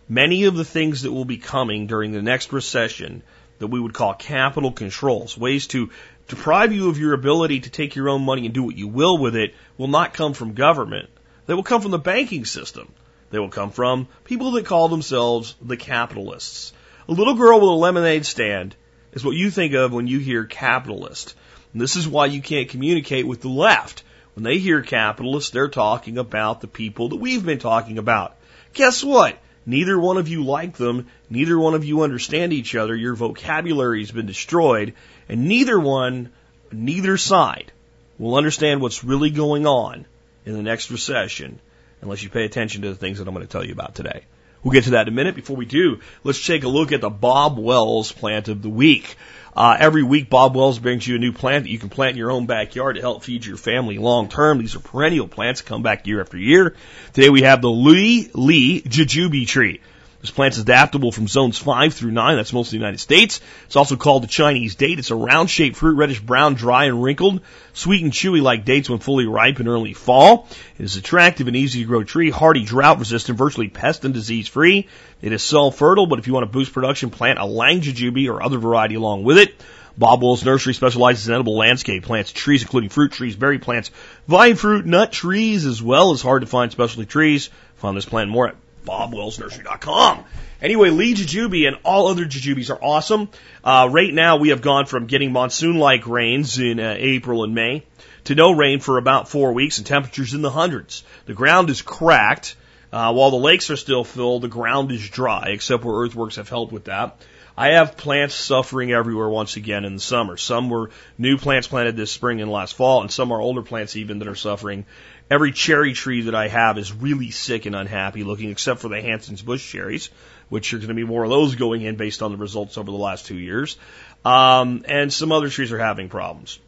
Many 0.08 0.44
of 0.44 0.54
the 0.54 0.64
things 0.64 1.02
that 1.02 1.10
will 1.10 1.24
be 1.24 1.36
coming 1.36 1.88
during 1.88 2.12
the 2.12 2.22
next 2.22 2.52
recession 2.52 3.24
that 3.58 3.66
we 3.66 3.80
would 3.80 3.92
call 3.92 4.14
capital 4.14 4.70
controls, 4.70 5.36
ways 5.36 5.66
to 5.66 5.90
deprive 6.28 6.72
you 6.72 6.88
of 6.88 7.00
your 7.00 7.12
ability 7.12 7.58
to 7.60 7.70
take 7.70 7.96
your 7.96 8.08
own 8.08 8.24
money 8.24 8.44
and 8.44 8.54
do 8.54 8.62
what 8.62 8.76
you 8.76 8.86
will 8.86 9.18
with 9.18 9.34
it, 9.34 9.52
will 9.76 9.88
not 9.88 10.14
come 10.14 10.32
from 10.32 10.54
government. 10.54 11.10
They 11.46 11.54
will 11.54 11.64
come 11.64 11.82
from 11.82 11.90
the 11.90 11.98
banking 11.98 12.44
system. 12.44 12.92
They 13.30 13.40
will 13.40 13.48
come 13.48 13.72
from 13.72 14.06
people 14.22 14.52
that 14.52 14.64
call 14.64 14.88
themselves 14.88 15.56
the 15.60 15.76
capitalists. 15.76 16.72
A 17.08 17.12
little 17.12 17.34
girl 17.34 17.58
with 17.58 17.68
a 17.68 17.72
lemonade 17.72 18.26
stand 18.26 18.76
is 19.10 19.24
what 19.24 19.34
you 19.34 19.50
think 19.50 19.74
of 19.74 19.92
when 19.92 20.06
you 20.06 20.20
hear 20.20 20.44
capitalist. 20.44 21.34
And 21.72 21.82
this 21.82 21.96
is 21.96 22.06
why 22.06 22.26
you 22.26 22.42
can't 22.42 22.68
communicate 22.68 23.26
with 23.26 23.40
the 23.40 23.48
left. 23.48 24.04
When 24.38 24.44
they 24.44 24.58
hear 24.58 24.82
capitalists, 24.82 25.50
they're 25.50 25.66
talking 25.66 26.16
about 26.16 26.60
the 26.60 26.68
people 26.68 27.08
that 27.08 27.16
we've 27.16 27.44
been 27.44 27.58
talking 27.58 27.98
about. 27.98 28.36
Guess 28.72 29.02
what? 29.02 29.36
Neither 29.66 29.98
one 29.98 30.16
of 30.16 30.28
you 30.28 30.44
like 30.44 30.76
them. 30.76 31.08
Neither 31.28 31.58
one 31.58 31.74
of 31.74 31.84
you 31.84 32.02
understand 32.02 32.52
each 32.52 32.76
other. 32.76 32.94
Your 32.94 33.16
vocabulary 33.16 33.98
has 33.98 34.12
been 34.12 34.26
destroyed. 34.26 34.94
And 35.28 35.48
neither 35.48 35.80
one, 35.80 36.30
neither 36.70 37.16
side 37.16 37.72
will 38.16 38.36
understand 38.36 38.80
what's 38.80 39.02
really 39.02 39.30
going 39.30 39.66
on 39.66 40.06
in 40.46 40.52
the 40.52 40.62
next 40.62 40.92
recession 40.92 41.58
unless 42.00 42.22
you 42.22 42.30
pay 42.30 42.44
attention 42.44 42.82
to 42.82 42.90
the 42.90 42.94
things 42.94 43.18
that 43.18 43.26
I'm 43.26 43.34
going 43.34 43.44
to 43.44 43.50
tell 43.50 43.66
you 43.66 43.72
about 43.72 43.96
today. 43.96 44.22
We'll 44.62 44.70
get 44.70 44.84
to 44.84 44.90
that 44.90 45.08
in 45.08 45.14
a 45.14 45.16
minute. 45.16 45.34
Before 45.34 45.56
we 45.56 45.66
do, 45.66 45.98
let's 46.22 46.46
take 46.46 46.62
a 46.62 46.68
look 46.68 46.92
at 46.92 47.00
the 47.00 47.10
Bob 47.10 47.58
Wells 47.58 48.12
plant 48.12 48.46
of 48.46 48.62
the 48.62 48.68
week. 48.68 49.16
Uh, 49.58 49.76
every 49.80 50.04
week, 50.04 50.30
Bob 50.30 50.54
Wells 50.54 50.78
brings 50.78 51.04
you 51.04 51.16
a 51.16 51.18
new 51.18 51.32
plant 51.32 51.64
that 51.64 51.70
you 51.70 51.80
can 51.80 51.88
plant 51.88 52.12
in 52.12 52.16
your 52.16 52.30
own 52.30 52.46
backyard 52.46 52.94
to 52.94 53.00
help 53.00 53.24
feed 53.24 53.44
your 53.44 53.56
family 53.56 53.98
long 53.98 54.28
term. 54.28 54.58
These 54.58 54.76
are 54.76 54.78
perennial 54.78 55.26
plants, 55.26 55.62
come 55.62 55.82
back 55.82 56.06
year 56.06 56.20
after 56.20 56.36
year. 56.36 56.76
Today 57.12 57.28
we 57.28 57.42
have 57.42 57.60
the 57.60 57.68
Lee 57.68 58.30
Lee 58.34 58.80
Jujube 58.82 59.48
tree. 59.48 59.80
This 60.20 60.32
plant 60.32 60.54
is 60.54 60.60
adaptable 60.60 61.12
from 61.12 61.28
zones 61.28 61.58
5 61.58 61.94
through 61.94 62.10
9. 62.10 62.36
That's 62.36 62.52
most 62.52 62.68
of 62.68 62.70
the 62.72 62.78
United 62.78 62.98
States. 62.98 63.40
It's 63.66 63.76
also 63.76 63.94
called 63.94 64.24
the 64.24 64.28
Chinese 64.28 64.74
date. 64.74 64.98
It's 64.98 65.12
a 65.12 65.14
round 65.14 65.48
shaped 65.48 65.76
fruit, 65.76 65.94
reddish 65.94 66.18
brown, 66.18 66.54
dry 66.54 66.86
and 66.86 67.00
wrinkled, 67.00 67.40
sweet 67.72 68.02
and 68.02 68.12
chewy 68.12 68.42
like 68.42 68.64
dates 68.64 68.90
when 68.90 68.98
fully 68.98 69.26
ripe 69.26 69.60
in 69.60 69.68
early 69.68 69.92
fall. 69.92 70.48
It 70.76 70.84
is 70.84 70.96
attractive 70.96 71.46
and 71.46 71.54
easy 71.54 71.82
to 71.82 71.86
grow 71.86 72.02
tree, 72.02 72.30
hardy, 72.30 72.64
drought 72.64 72.98
resistant, 72.98 73.38
virtually 73.38 73.68
pest 73.68 74.04
and 74.04 74.12
disease 74.12 74.48
free. 74.48 74.88
It 75.22 75.32
is 75.32 75.42
self 75.44 75.76
fertile, 75.76 76.08
but 76.08 76.18
if 76.18 76.26
you 76.26 76.32
want 76.32 76.44
to 76.44 76.52
boost 76.52 76.72
production, 76.72 77.10
plant 77.10 77.38
a 77.38 77.44
Lang 77.44 77.80
Jujube 77.80 78.28
or 78.28 78.42
other 78.42 78.58
variety 78.58 78.96
along 78.96 79.22
with 79.22 79.38
it. 79.38 79.54
Bob 79.96 80.22
Wells 80.22 80.44
Nursery 80.44 80.74
specializes 80.74 81.28
in 81.28 81.34
edible 81.34 81.56
landscape 81.56 82.04
plants, 82.04 82.32
trees, 82.32 82.62
including 82.62 82.90
fruit 82.90 83.12
trees, 83.12 83.36
berry 83.36 83.60
plants, 83.60 83.92
vine 84.26 84.56
fruit, 84.56 84.84
nut 84.84 85.12
trees, 85.12 85.64
as 85.64 85.80
well 85.80 86.10
as 86.10 86.22
hard 86.22 86.42
to 86.42 86.46
find 86.46 86.72
specialty 86.72 87.06
trees. 87.06 87.50
Find 87.76 87.96
this 87.96 88.04
plant 88.04 88.30
more 88.30 88.48
at 88.48 88.56
bobwellsnursery.com. 88.88 90.24
Anyway, 90.60 90.90
Lee 90.90 91.14
Jujube 91.14 91.68
and 91.68 91.76
all 91.84 92.08
other 92.08 92.24
jujubes 92.24 92.70
are 92.70 92.82
awesome. 92.82 93.28
Uh, 93.62 93.88
right 93.92 94.12
now, 94.12 94.38
we 94.38 94.48
have 94.48 94.60
gone 94.60 94.86
from 94.86 95.06
getting 95.06 95.30
monsoon-like 95.30 96.06
rains 96.08 96.58
in 96.58 96.80
uh, 96.80 96.96
April 96.98 97.44
and 97.44 97.54
May 97.54 97.84
to 98.24 98.34
no 98.34 98.50
rain 98.50 98.80
for 98.80 98.98
about 98.98 99.28
four 99.28 99.52
weeks 99.52 99.78
and 99.78 99.86
temperatures 99.86 100.34
in 100.34 100.42
the 100.42 100.50
hundreds. 100.50 101.04
The 101.26 101.34
ground 101.34 101.70
is 101.70 101.82
cracked. 101.82 102.56
Uh, 102.90 103.12
while 103.12 103.30
the 103.30 103.36
lakes 103.36 103.70
are 103.70 103.76
still 103.76 104.02
filled, 104.02 104.42
the 104.42 104.48
ground 104.48 104.90
is 104.90 105.08
dry, 105.10 105.48
except 105.48 105.84
where 105.84 105.94
earthworks 105.94 106.36
have 106.36 106.48
helped 106.48 106.72
with 106.72 106.84
that. 106.84 107.18
I 107.58 107.70
have 107.72 107.96
plants 107.96 108.36
suffering 108.36 108.92
everywhere 108.92 109.28
once 109.28 109.56
again 109.56 109.84
in 109.84 109.94
the 109.94 110.00
summer. 110.00 110.36
Some 110.36 110.70
were 110.70 110.90
new 111.18 111.36
plants 111.36 111.66
planted 111.66 111.96
this 111.96 112.12
spring 112.12 112.40
and 112.40 112.52
last 112.52 112.76
fall, 112.76 113.00
and 113.00 113.10
some 113.10 113.32
are 113.32 113.40
older 113.40 113.62
plants 113.62 113.96
even 113.96 114.20
that 114.20 114.28
are 114.28 114.36
suffering. 114.36 114.86
Every 115.28 115.50
cherry 115.50 115.92
tree 115.92 116.22
that 116.22 116.36
I 116.36 116.46
have 116.46 116.78
is 116.78 116.92
really 116.92 117.32
sick 117.32 117.66
and 117.66 117.74
unhappy 117.74 118.22
looking, 118.22 118.50
except 118.50 118.78
for 118.78 118.88
the 118.88 119.02
Hansen's 119.02 119.42
bush 119.42 119.68
cherries, 119.72 120.08
which 120.48 120.72
are 120.72 120.76
going 120.76 120.86
to 120.86 120.94
be 120.94 121.02
more 121.02 121.24
of 121.24 121.30
those 121.30 121.56
going 121.56 121.82
in 121.82 121.96
based 121.96 122.22
on 122.22 122.30
the 122.30 122.38
results 122.38 122.78
over 122.78 122.92
the 122.92 122.96
last 122.96 123.26
two 123.26 123.36
years. 123.36 123.76
Um, 124.24 124.84
and 124.86 125.12
some 125.12 125.32
other 125.32 125.48
trees 125.48 125.72
are 125.72 125.80
having 125.80 126.08
problems. 126.08 126.60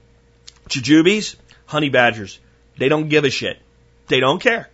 Jujubes, 0.69 1.37
honey 1.67 1.91
badgers, 1.91 2.41
they 2.79 2.89
don't 2.89 3.09
give 3.09 3.23
a 3.23 3.31
shit. 3.31 3.61
They 4.09 4.19
don't 4.19 4.43
care. 4.43 4.69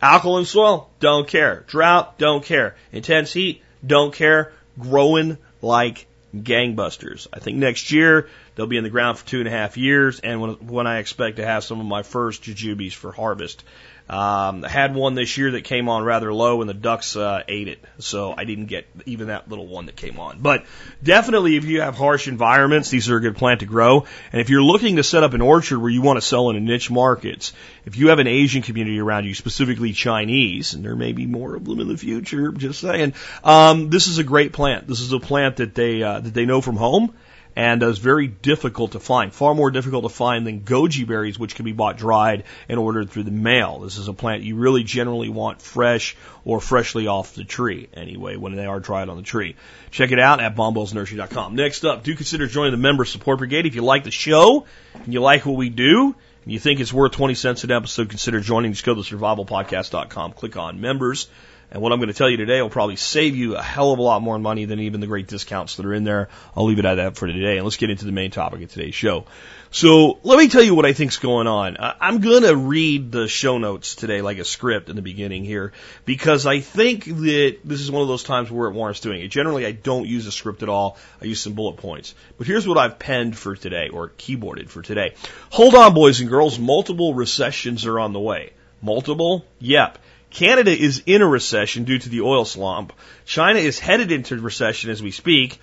Alkaline 0.00 0.44
soil, 0.44 0.90
don't 0.98 1.28
care. 1.28 1.62
Drought, 1.68 2.18
don't 2.18 2.44
care. 2.44 2.74
Intense 2.90 3.32
heat, 3.32 3.62
don't 3.86 4.12
care. 4.12 4.52
Growing 4.76 5.38
like 5.62 6.06
gangbusters. 6.36 7.26
I 7.32 7.38
think 7.38 7.58
next 7.58 7.92
year 7.92 8.28
they'll 8.54 8.66
be 8.66 8.76
in 8.76 8.84
the 8.84 8.90
ground 8.90 9.18
for 9.18 9.26
two 9.26 9.38
and 9.38 9.48
a 9.48 9.50
half 9.50 9.76
years, 9.76 10.20
and 10.20 10.40
when, 10.40 10.50
when 10.66 10.86
I 10.86 10.98
expect 10.98 11.36
to 11.36 11.46
have 11.46 11.64
some 11.64 11.80
of 11.80 11.86
my 11.86 12.02
first 12.02 12.42
jujubes 12.42 12.92
for 12.92 13.12
harvest. 13.12 13.62
Um, 14.08 14.62
had 14.62 14.94
one 14.94 15.14
this 15.14 15.38
year 15.38 15.52
that 15.52 15.64
came 15.64 15.88
on 15.88 16.04
rather 16.04 16.32
low, 16.32 16.60
and 16.60 16.68
the 16.68 16.74
ducks 16.74 17.16
uh, 17.16 17.42
ate 17.48 17.68
it, 17.68 17.82
so 17.98 18.34
I 18.36 18.44
didn't 18.44 18.66
get 18.66 18.86
even 19.06 19.28
that 19.28 19.48
little 19.48 19.66
one 19.66 19.86
that 19.86 19.96
came 19.96 20.18
on. 20.18 20.40
But 20.40 20.66
definitely, 21.02 21.56
if 21.56 21.64
you 21.64 21.80
have 21.80 21.96
harsh 21.96 22.28
environments, 22.28 22.90
these 22.90 23.08
are 23.08 23.16
a 23.16 23.20
good 23.20 23.36
plant 23.36 23.60
to 23.60 23.66
grow. 23.66 24.06
And 24.32 24.40
if 24.40 24.50
you're 24.50 24.62
looking 24.62 24.96
to 24.96 25.02
set 25.02 25.22
up 25.22 25.34
an 25.34 25.40
orchard 25.40 25.78
where 25.78 25.90
you 25.90 26.02
want 26.02 26.18
to 26.18 26.26
sell 26.26 26.50
in 26.50 26.64
niche 26.64 26.90
markets, 26.90 27.52
if 27.86 27.96
you 27.96 28.08
have 28.08 28.18
an 28.18 28.26
Asian 28.26 28.62
community 28.62 29.00
around 29.00 29.24
you, 29.24 29.34
specifically 29.34 29.92
Chinese, 29.92 30.74
and 30.74 30.84
there 30.84 30.96
may 30.96 31.12
be 31.12 31.26
more 31.26 31.54
of 31.54 31.64
them 31.64 31.80
in 31.80 31.88
the 31.88 31.96
future, 31.96 32.52
just 32.52 32.80
saying, 32.80 33.14
um, 33.44 33.88
this 33.88 34.08
is 34.08 34.18
a 34.18 34.24
great 34.24 34.52
plant. 34.52 34.86
This 34.86 35.00
is 35.00 35.12
a 35.12 35.20
plant 35.20 35.56
that 35.56 35.74
they 35.74 36.02
uh, 36.02 36.20
that 36.20 36.34
they 36.34 36.44
know 36.44 36.60
from 36.60 36.76
home 36.76 37.14
and 37.56 37.82
is 37.82 37.98
very 37.98 38.26
difficult 38.26 38.92
to 38.92 39.00
find, 39.00 39.32
far 39.32 39.54
more 39.54 39.70
difficult 39.70 40.04
to 40.04 40.08
find 40.08 40.46
than 40.46 40.60
goji 40.60 41.06
berries, 41.06 41.38
which 41.38 41.54
can 41.54 41.64
be 41.64 41.72
bought 41.72 41.96
dried 41.96 42.44
and 42.68 42.78
ordered 42.78 43.10
through 43.10 43.24
the 43.24 43.30
mail. 43.30 43.80
This 43.80 43.98
is 43.98 44.08
a 44.08 44.12
plant 44.12 44.42
you 44.42 44.56
really 44.56 44.84
generally 44.84 45.28
want 45.28 45.60
fresh 45.60 46.16
or 46.44 46.60
freshly 46.60 47.06
off 47.06 47.34
the 47.34 47.44
tree, 47.44 47.88
anyway, 47.94 48.36
when 48.36 48.56
they 48.56 48.66
are 48.66 48.80
dried 48.80 49.08
on 49.08 49.16
the 49.16 49.22
tree. 49.22 49.56
Check 49.90 50.10
it 50.12 50.18
out 50.18 50.40
at 50.40 50.56
bobwellsnursery.com. 50.56 51.54
Next 51.54 51.84
up, 51.84 52.02
do 52.02 52.14
consider 52.14 52.46
joining 52.46 52.72
the 52.72 52.78
Member 52.78 53.04
Support 53.04 53.38
Brigade. 53.38 53.66
If 53.66 53.74
you 53.74 53.82
like 53.82 54.04
the 54.04 54.10
show 54.10 54.66
and 54.94 55.12
you 55.12 55.20
like 55.20 55.44
what 55.44 55.56
we 55.56 55.68
do, 55.68 56.14
and 56.44 56.52
you 56.52 56.58
think 56.58 56.80
it's 56.80 56.92
worth 56.92 57.12
20 57.12 57.34
cents 57.34 57.64
an 57.64 57.70
episode, 57.70 58.08
consider 58.08 58.40
joining. 58.40 58.72
Just 58.72 58.84
go 58.84 58.94
to 58.94 59.00
survivalpodcast.com, 59.00 60.32
click 60.32 60.56
on 60.56 60.80
members, 60.80 61.28
and 61.72 61.80
what 61.80 61.90
I'm 61.90 61.98
going 62.00 62.08
to 62.08 62.14
tell 62.14 62.28
you 62.28 62.36
today 62.36 62.60
will 62.60 62.68
probably 62.68 62.96
save 62.96 63.34
you 63.34 63.56
a 63.56 63.62
hell 63.62 63.92
of 63.92 63.98
a 63.98 64.02
lot 64.02 64.20
more 64.20 64.38
money 64.38 64.66
than 64.66 64.78
even 64.80 65.00
the 65.00 65.06
great 65.06 65.26
discounts 65.26 65.76
that 65.76 65.86
are 65.86 65.94
in 65.94 66.04
there. 66.04 66.28
I'll 66.54 66.66
leave 66.66 66.78
it 66.78 66.84
at 66.84 66.96
that 66.96 67.16
for 67.16 67.26
today. 67.26 67.56
And 67.56 67.64
let's 67.64 67.78
get 67.78 67.88
into 67.88 68.04
the 68.04 68.12
main 68.12 68.30
topic 68.30 68.60
of 68.60 68.70
today's 68.70 68.94
show. 68.94 69.24
So 69.70 70.18
let 70.22 70.38
me 70.38 70.48
tell 70.48 70.62
you 70.62 70.74
what 70.74 70.84
I 70.84 70.92
think's 70.92 71.16
going 71.16 71.46
on. 71.46 71.78
I'm 71.80 72.20
going 72.20 72.42
to 72.42 72.54
read 72.54 73.10
the 73.10 73.26
show 73.26 73.56
notes 73.56 73.94
today 73.94 74.20
like 74.20 74.36
a 74.36 74.44
script 74.44 74.90
in 74.90 74.96
the 74.96 75.02
beginning 75.02 75.46
here 75.46 75.72
because 76.04 76.44
I 76.44 76.60
think 76.60 77.06
that 77.06 77.56
this 77.64 77.80
is 77.80 77.90
one 77.90 78.02
of 78.02 78.08
those 78.08 78.22
times 78.22 78.50
where 78.50 78.68
it 78.68 78.74
warrants 78.74 79.00
doing 79.00 79.22
it. 79.22 79.28
Generally, 79.28 79.64
I 79.64 79.72
don't 79.72 80.06
use 80.06 80.26
a 80.26 80.32
script 80.32 80.62
at 80.62 80.68
all. 80.68 80.98
I 81.22 81.24
use 81.24 81.40
some 81.40 81.54
bullet 81.54 81.78
points. 81.78 82.14
But 82.36 82.46
here's 82.46 82.68
what 82.68 82.76
I've 82.76 82.98
penned 82.98 83.38
for 83.38 83.56
today 83.56 83.88
or 83.88 84.10
keyboarded 84.10 84.68
for 84.68 84.82
today. 84.82 85.14
Hold 85.48 85.74
on, 85.74 85.94
boys 85.94 86.20
and 86.20 86.28
girls. 86.28 86.58
Multiple 86.58 87.14
recessions 87.14 87.86
are 87.86 87.98
on 87.98 88.12
the 88.12 88.20
way. 88.20 88.52
Multiple? 88.82 89.46
Yep. 89.58 89.96
Canada 90.32 90.70
is 90.70 91.02
in 91.06 91.22
a 91.22 91.26
recession 91.26 91.84
due 91.84 91.98
to 91.98 92.08
the 92.08 92.22
oil 92.22 92.44
slump. 92.44 92.92
China 93.26 93.58
is 93.58 93.78
headed 93.78 94.10
into 94.10 94.40
recession 94.40 94.90
as 94.90 95.02
we 95.02 95.10
speak. 95.10 95.60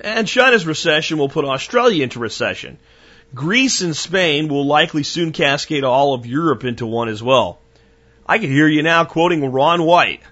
And 0.00 0.26
China's 0.26 0.64
recession 0.64 1.18
will 1.18 1.28
put 1.28 1.44
Australia 1.44 2.02
into 2.02 2.18
recession. 2.18 2.78
Greece 3.34 3.80
and 3.80 3.96
Spain 3.96 4.48
will 4.48 4.66
likely 4.66 5.02
soon 5.02 5.32
cascade 5.32 5.84
all 5.84 6.14
of 6.14 6.26
Europe 6.26 6.64
into 6.64 6.86
one 6.86 7.08
as 7.08 7.22
well. 7.22 7.60
I 8.26 8.38
can 8.38 8.50
hear 8.50 8.68
you 8.68 8.82
now 8.82 9.04
quoting 9.04 9.44
Ron 9.44 9.82
White. 9.82 10.22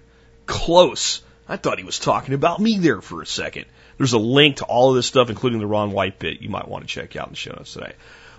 Close. 0.47 1.23
I 1.49 1.57
thought 1.57 1.79
he 1.79 1.85
was 1.85 1.99
talking 1.99 2.35
about 2.35 2.61
me 2.61 2.79
there 2.79 3.01
for 3.01 3.23
a 3.23 3.27
second. 3.27 3.67
There's 3.99 4.13
a 4.13 4.19
link 4.19 4.57
to 4.57 4.65
all 4.65 4.91
of 4.91 4.97
this 4.97 5.07
stuff, 5.07 5.31
including 5.31 5.59
the 5.59 5.67
Ron 5.67 5.91
White 5.91 6.19
bit 6.19 6.41
you 6.41 6.49
might 6.49 6.69
want 6.69 6.85
to 6.85 6.89
check 6.89 7.17
out 7.17 7.27
in 7.27 7.33
the 7.33 7.37
show 7.37 7.53
notes 7.53 7.73
today. 7.73 7.93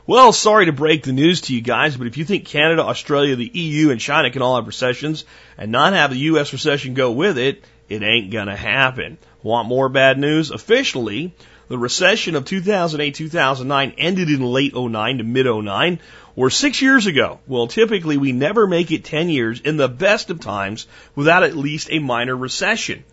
Well, 0.07 0.33
sorry 0.33 0.65
to 0.65 0.71
break 0.71 1.03
the 1.03 1.13
news 1.13 1.41
to 1.41 1.55
you 1.55 1.61
guys, 1.61 1.95
but 1.95 2.07
if 2.07 2.17
you 2.17 2.25
think 2.25 2.45
Canada, 2.45 2.83
Australia, 2.83 3.35
the 3.35 3.51
EU, 3.53 3.91
and 3.91 4.01
China 4.01 4.31
can 4.31 4.41
all 4.41 4.55
have 4.55 4.65
recessions 4.65 5.25
and 5.57 5.71
not 5.71 5.93
have 5.93 6.09
the 6.09 6.17
U.S. 6.17 6.51
recession 6.53 6.95
go 6.95 7.11
with 7.11 7.37
it, 7.37 7.63
it 7.87 8.01
ain't 8.01 8.31
gonna 8.31 8.55
happen. 8.55 9.19
Want 9.43 9.67
more 9.67 9.89
bad 9.89 10.17
news? 10.17 10.49
Officially, 10.49 11.33
The 11.71 11.77
recession 11.77 12.35
of 12.35 12.43
2008 12.43 13.15
2009 13.15 13.93
ended 13.97 14.27
in 14.27 14.41
late 14.41 14.75
09 14.75 15.19
to 15.19 15.23
mid 15.23 15.45
09 15.45 15.99
or 16.35 16.49
six 16.49 16.81
years 16.81 17.05
ago. 17.05 17.39
Well, 17.47 17.67
typically 17.67 18.17
we 18.17 18.33
never 18.33 18.67
make 18.67 18.91
it 18.91 19.05
10 19.05 19.29
years 19.29 19.61
in 19.61 19.77
the 19.77 19.87
best 19.87 20.29
of 20.29 20.41
times 20.41 20.85
without 21.15 21.43
at 21.43 21.55
least 21.55 21.87
a 21.89 21.99
minor 21.99 22.35
recession. 22.35 23.05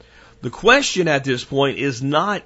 The 0.43 0.51
question 0.51 1.07
at 1.07 1.23
this 1.23 1.45
point 1.45 1.79
is 1.79 2.03
not 2.03 2.43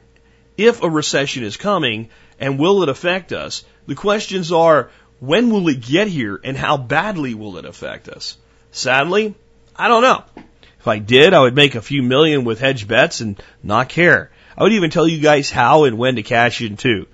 if 0.59 0.83
a 0.83 0.91
recession 0.91 1.45
is 1.45 1.57
coming 1.57 2.11
and 2.39 2.59
will 2.59 2.83
it 2.83 2.91
affect 2.91 3.33
us. 3.33 3.65
The 3.87 3.95
questions 3.95 4.53
are 4.53 4.91
when 5.21 5.51
will 5.51 5.69
it 5.69 5.81
get 5.81 6.09
here 6.09 6.41
and 6.43 6.57
how 6.57 6.77
badly 6.77 7.35
will 7.35 7.57
it 7.59 7.65
affect 7.65 8.09
us? 8.09 8.37
Sadly, 8.71 9.35
I 9.77 9.89
don't 9.89 10.03
know. 10.03 10.25
If 10.81 10.89
I 10.89 10.99
did, 10.99 11.33
I 11.33 11.41
would 11.41 11.55
make 11.55 11.75
a 11.75 11.83
few 11.83 12.03
million 12.03 12.45
with 12.45 12.61
hedge 12.61 12.89
bets 12.89 13.21
and 13.21 13.41
not 13.63 13.89
care. 13.89 14.31
I 14.57 14.65
would 14.65 14.73
even 14.73 14.91
tell 14.91 15.07
you 15.07 15.21
guys 15.21 15.51
how 15.51 15.85
and 15.85 15.97
when 15.97 16.17
to 16.17 16.23
cash 16.23 16.61
in 16.61 16.77
too. 16.77 17.07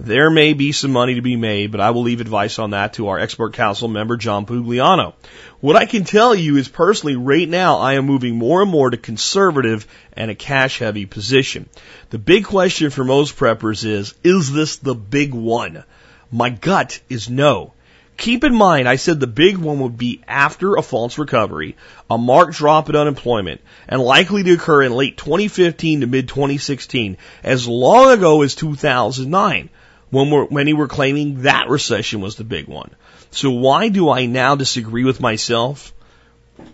There 0.00 0.30
may 0.30 0.54
be 0.54 0.72
some 0.72 0.90
money 0.90 1.14
to 1.14 1.22
be 1.22 1.36
made, 1.36 1.70
but 1.70 1.80
I 1.80 1.90
will 1.90 2.02
leave 2.02 2.20
advice 2.20 2.58
on 2.58 2.70
that 2.70 2.94
to 2.94 3.08
our 3.08 3.18
expert 3.20 3.52
council 3.52 3.86
member, 3.86 4.16
John 4.16 4.46
Pugliano. 4.46 5.14
What 5.60 5.76
I 5.76 5.86
can 5.86 6.02
tell 6.02 6.34
you 6.34 6.56
is 6.56 6.66
personally, 6.66 7.14
right 7.14 7.48
now, 7.48 7.78
I 7.78 7.94
am 7.94 8.06
moving 8.06 8.34
more 8.34 8.62
and 8.62 8.70
more 8.70 8.90
to 8.90 8.96
conservative 8.96 9.86
and 10.14 10.30
a 10.30 10.34
cash 10.34 10.80
heavy 10.80 11.06
position. 11.06 11.68
The 12.10 12.18
big 12.18 12.46
question 12.46 12.90
for 12.90 13.04
most 13.04 13.36
preppers 13.36 13.84
is, 13.84 14.14
is 14.24 14.52
this 14.52 14.76
the 14.76 14.96
big 14.96 15.34
one? 15.34 15.84
My 16.32 16.48
gut 16.48 16.98
is 17.10 17.28
no. 17.28 17.74
Keep 18.16 18.44
in 18.44 18.54
mind, 18.54 18.88
I 18.88 18.96
said 18.96 19.20
the 19.20 19.26
big 19.26 19.58
one 19.58 19.80
would 19.80 19.98
be 19.98 20.22
after 20.26 20.76
a 20.76 20.82
false 20.82 21.18
recovery, 21.18 21.76
a 22.10 22.16
marked 22.16 22.54
drop 22.54 22.88
in 22.88 22.96
unemployment, 22.96 23.60
and 23.88 24.00
likely 24.00 24.42
to 24.42 24.52
occur 24.52 24.82
in 24.82 24.92
late 24.92 25.16
2015 25.16 26.00
to 26.00 26.06
mid 26.06 26.28
2016, 26.28 27.16
as 27.42 27.66
long 27.66 28.12
ago 28.12 28.42
as 28.42 28.54
2009, 28.54 29.70
when 30.10 30.30
we're, 30.30 30.48
many 30.50 30.72
were 30.72 30.88
claiming 30.88 31.42
that 31.42 31.68
recession 31.68 32.20
was 32.20 32.36
the 32.36 32.44
big 32.44 32.66
one. 32.66 32.94
So 33.30 33.50
why 33.50 33.88
do 33.88 34.10
I 34.10 34.26
now 34.26 34.54
disagree 34.54 35.04
with 35.04 35.20
myself? 35.20 35.92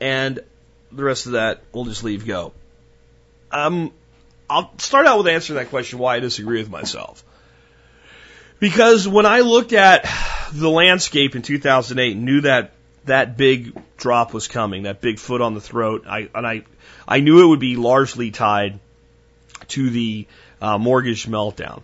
And 0.00 0.40
the 0.92 1.04
rest 1.04 1.26
of 1.26 1.32
that 1.32 1.62
we'll 1.72 1.84
just 1.84 2.04
leave 2.04 2.26
go. 2.26 2.52
Um, 3.52 3.92
I'll 4.50 4.72
start 4.78 5.06
out 5.06 5.18
with 5.18 5.28
answering 5.28 5.58
that 5.58 5.70
question 5.70 5.98
why 5.98 6.16
I 6.16 6.20
disagree 6.20 6.58
with 6.58 6.70
myself. 6.70 7.24
Because 8.60 9.06
when 9.06 9.26
I 9.26 9.40
looked 9.40 9.72
at 9.72 10.08
the 10.52 10.70
landscape 10.70 11.36
in 11.36 11.42
2008 11.42 12.16
and 12.16 12.24
knew 12.24 12.40
that 12.42 12.72
that 13.04 13.36
big 13.36 13.80
drop 13.96 14.34
was 14.34 14.48
coming, 14.48 14.84
that 14.84 15.00
big 15.00 15.18
foot 15.18 15.40
on 15.40 15.54
the 15.54 15.60
throat, 15.60 16.04
I, 16.08 16.28
and 16.34 16.46
I, 16.46 16.64
I 17.06 17.20
knew 17.20 17.44
it 17.44 17.48
would 17.48 17.60
be 17.60 17.76
largely 17.76 18.30
tied 18.30 18.80
to 19.68 19.90
the 19.90 20.26
uh, 20.60 20.78
mortgage 20.78 21.26
meltdown. 21.26 21.82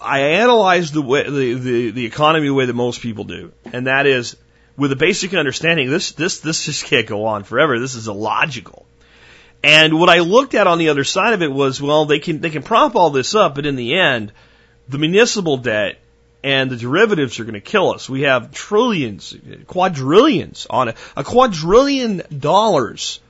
I 0.00 0.20
analyzed 0.20 0.94
the 0.94 1.02
way 1.02 1.24
the, 1.24 1.54
the, 1.54 1.90
the 1.90 2.06
economy 2.06 2.46
the 2.46 2.54
way 2.54 2.66
that 2.66 2.74
most 2.74 3.00
people 3.00 3.24
do, 3.24 3.52
and 3.72 3.86
that 3.86 4.06
is 4.06 4.36
with 4.76 4.92
a 4.92 4.96
basic 4.96 5.34
understanding. 5.34 5.90
This 5.90 6.12
this 6.12 6.40
this 6.40 6.64
just 6.64 6.84
can't 6.86 7.06
go 7.06 7.26
on 7.26 7.44
forever. 7.44 7.78
This 7.78 7.94
is 7.94 8.08
illogical. 8.08 8.86
And 9.62 9.98
what 9.98 10.08
I 10.08 10.20
looked 10.20 10.54
at 10.54 10.66
on 10.66 10.78
the 10.78 10.88
other 10.88 11.04
side 11.04 11.34
of 11.34 11.42
it 11.42 11.52
was, 11.52 11.80
well, 11.80 12.04
they 12.04 12.18
can 12.18 12.40
they 12.40 12.50
can 12.50 12.62
prop 12.62 12.96
all 12.96 13.10
this 13.10 13.34
up, 13.34 13.54
but 13.54 13.66
in 13.66 13.76
the 13.76 13.98
end, 13.98 14.32
the 14.88 14.98
municipal 14.98 15.56
debt 15.56 15.98
and 16.42 16.70
the 16.70 16.76
derivatives 16.76 17.40
are 17.40 17.44
going 17.44 17.54
to 17.54 17.60
kill 17.60 17.92
us. 17.92 18.08
We 18.08 18.22
have 18.22 18.52
trillions, 18.52 19.36
quadrillions 19.66 20.66
on 20.70 20.88
it, 20.88 20.96
a 21.16 21.24
quadrillion 21.24 22.22
dollars 22.38 23.20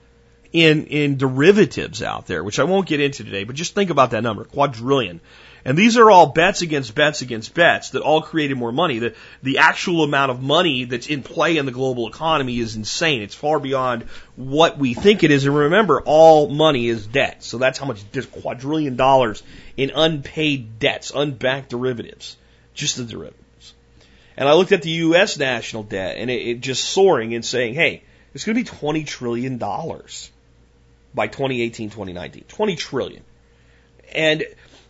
in 0.53 0.87
in 0.87 1.17
derivatives 1.17 2.03
out 2.03 2.27
there, 2.27 2.45
which 2.45 2.59
I 2.59 2.65
won't 2.65 2.87
get 2.87 3.01
into 3.01 3.25
today, 3.25 3.45
but 3.45 3.57
just 3.57 3.75
think 3.75 3.91
about 3.91 4.11
that 4.11 4.23
number, 4.23 4.45
quadrillion. 4.45 5.21
And 5.67 5.77
these 5.77 5.97
are 5.97 6.09
all 6.09 6.27
bets 6.27 6.63
against 6.63 6.95
bets 6.95 7.23
against 7.23 7.53
bets 7.53 7.91
that 7.91 8.03
all 8.03 8.23
created 8.23 8.57
more 8.57 8.71
money. 8.71 9.01
The, 9.01 9.15
the 9.43 9.59
actual 9.59 10.05
amount 10.05 10.31
of 10.31 10.41
money 10.41 10.85
that's 10.85 11.09
in 11.09 11.25
play 11.25 11.57
in 11.57 11.67
the 11.67 11.73
global 11.73 12.07
economy 12.07 12.61
is 12.61 12.77
insane. 12.77 13.21
It's 13.23 13.35
far 13.35 13.59
beyond 13.59 14.05
what 14.37 14.79
we 14.79 14.95
think 14.95 15.25
it 15.25 15.33
is. 15.33 15.45
And 15.45 15.57
remember, 15.57 16.01
all 16.03 16.49
money 16.49 16.87
is 16.87 17.09
debt. 17.09 17.43
So 17.43 17.59
that's 17.59 17.81
how 17.81 17.87
much, 17.87 18.09
there's 18.13 18.27
quadrillion 18.27 18.95
dollars 18.95 19.43
in 19.77 19.91
unpaid 19.95 20.79
debts, 20.79 21.13
unbacked 21.15 21.71
derivatives. 21.71 22.37
Just 22.75 22.97
the 22.97 23.05
derivatives. 23.05 23.75
And 24.37 24.49
I 24.49 24.55
looked 24.55 24.73
at 24.73 24.83
the 24.83 24.91
U.S. 24.91 25.39
national 25.39 25.85
debt 25.85 26.17
and 26.19 26.31
it, 26.31 26.47
it 26.47 26.61
just 26.61 26.85
soaring 26.85 27.35
and 27.35 27.45
saying, 27.45 27.75
hey, 27.75 28.03
it's 28.35 28.45
going 28.45 28.63
to 28.63 28.63
be 28.63 28.79
$20 28.79 29.07
trillion 29.07 29.59
by 29.59 31.27
2018, 31.27 31.91
2019. 31.91 32.45
20 32.49 32.77
trillion. 32.77 33.23
And 34.13 34.45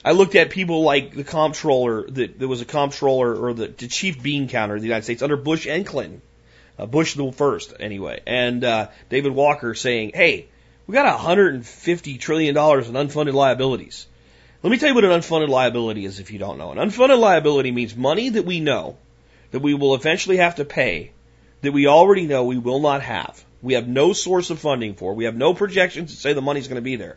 I 0.04 0.12
looked 0.12 0.36
at 0.36 0.50
people 0.50 0.82
like 0.82 1.14
the 1.14 1.24
comptroller, 1.24 2.08
that 2.10 2.38
there 2.38 2.46
was 2.46 2.60
a 2.60 2.64
comptroller 2.64 3.34
or 3.34 3.54
the, 3.54 3.66
the 3.66 3.88
chief 3.88 4.22
bean 4.22 4.48
counter 4.48 4.76
of 4.76 4.80
the 4.80 4.86
United 4.86 5.02
States 5.02 5.20
under 5.20 5.36
Bush 5.36 5.66
and 5.66 5.84
Clinton, 5.84 6.22
uh, 6.78 6.86
Bush 6.86 7.14
the 7.14 7.32
first 7.32 7.74
anyway, 7.80 8.20
and 8.24 8.62
uh, 8.62 8.88
David 9.08 9.32
Walker 9.32 9.74
saying, 9.74 10.12
"Hey, 10.14 10.46
we 10.86 10.92
got 10.92 11.06
150 11.06 12.18
trillion 12.18 12.54
dollars 12.54 12.88
in 12.88 12.94
unfunded 12.94 13.34
liabilities." 13.34 14.06
Let 14.66 14.72
me 14.72 14.78
tell 14.78 14.88
you 14.88 14.96
what 14.96 15.04
an 15.04 15.12
unfunded 15.12 15.48
liability 15.48 16.04
is 16.04 16.18
if 16.18 16.32
you 16.32 16.40
don't 16.40 16.58
know. 16.58 16.72
An 16.72 16.78
unfunded 16.78 17.20
liability 17.20 17.70
means 17.70 17.94
money 17.94 18.30
that 18.30 18.44
we 18.44 18.58
know 18.58 18.96
that 19.52 19.60
we 19.60 19.74
will 19.74 19.94
eventually 19.94 20.38
have 20.38 20.56
to 20.56 20.64
pay 20.64 21.12
that 21.62 21.70
we 21.70 21.86
already 21.86 22.26
know 22.26 22.42
we 22.42 22.58
will 22.58 22.80
not 22.80 23.00
have. 23.02 23.44
We 23.62 23.74
have 23.74 23.86
no 23.86 24.12
source 24.12 24.50
of 24.50 24.58
funding 24.58 24.96
for. 24.96 25.14
We 25.14 25.26
have 25.26 25.36
no 25.36 25.54
projections 25.54 26.10
to 26.10 26.20
say 26.20 26.32
the 26.32 26.42
money's 26.42 26.66
going 26.66 26.82
to 26.82 26.82
be 26.82 26.96
there 26.96 27.16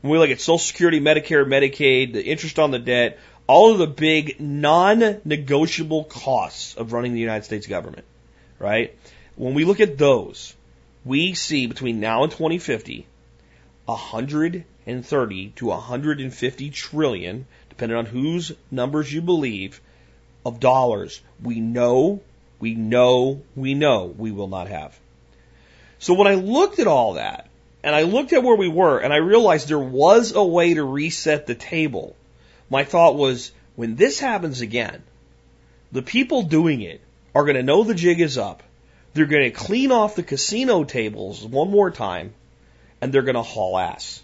when 0.00 0.10
we 0.10 0.18
look 0.18 0.30
at 0.30 0.40
Social 0.40 0.58
Security, 0.58 0.98
Medicare, 0.98 1.46
Medicaid, 1.46 2.14
the 2.14 2.24
interest 2.24 2.58
on 2.58 2.72
the 2.72 2.80
debt, 2.80 3.20
all 3.46 3.70
of 3.70 3.78
the 3.78 3.86
big 3.86 4.40
non-negotiable 4.40 6.02
costs 6.02 6.74
of 6.74 6.92
running 6.92 7.14
the 7.14 7.20
United 7.20 7.44
States 7.44 7.68
government, 7.68 8.06
right? 8.58 8.98
When 9.36 9.54
we 9.54 9.64
look 9.64 9.78
at 9.78 9.98
those, 9.98 10.52
we 11.04 11.34
see 11.34 11.68
between 11.68 12.00
now 12.00 12.24
and 12.24 12.32
2050, 12.32 13.06
130 14.88 15.50
to 15.56 15.66
150 15.66 16.70
trillion, 16.70 17.46
depending 17.68 17.98
on 17.98 18.06
whose 18.06 18.52
numbers 18.70 19.12
you 19.12 19.20
believe, 19.20 19.82
of 20.46 20.60
dollars 20.60 21.20
we 21.42 21.60
know, 21.60 22.22
we 22.58 22.74
know, 22.74 23.42
we 23.54 23.74
know 23.74 24.06
we 24.16 24.32
will 24.32 24.48
not 24.48 24.68
have. 24.68 24.98
So 25.98 26.14
when 26.14 26.26
I 26.26 26.36
looked 26.36 26.78
at 26.78 26.86
all 26.86 27.14
that, 27.14 27.48
and 27.82 27.94
I 27.94 28.02
looked 28.02 28.32
at 28.32 28.42
where 28.42 28.56
we 28.56 28.68
were 28.68 28.98
and 28.98 29.12
I 29.12 29.18
realized 29.18 29.68
there 29.68 29.78
was 29.78 30.32
a 30.32 30.42
way 30.42 30.74
to 30.74 30.82
reset 30.82 31.46
the 31.46 31.54
table. 31.54 32.16
My 32.70 32.84
thought 32.84 33.14
was, 33.14 33.52
when 33.76 33.94
this 33.94 34.18
happens 34.18 34.62
again, 34.62 35.02
the 35.92 36.02
people 36.02 36.42
doing 36.42 36.80
it 36.80 37.00
are 37.34 37.44
going 37.44 37.56
to 37.56 37.62
know 37.62 37.84
the 37.84 37.94
jig 37.94 38.20
is 38.20 38.38
up. 38.38 38.62
They're 39.12 39.26
going 39.26 39.44
to 39.44 39.50
clean 39.50 39.92
off 39.92 40.16
the 40.16 40.22
casino 40.22 40.84
tables 40.84 41.44
one 41.44 41.70
more 41.70 41.90
time 41.90 42.32
and 43.00 43.12
they're 43.12 43.22
going 43.22 43.34
to 43.34 43.42
haul 43.42 43.78
ass. 43.78 44.22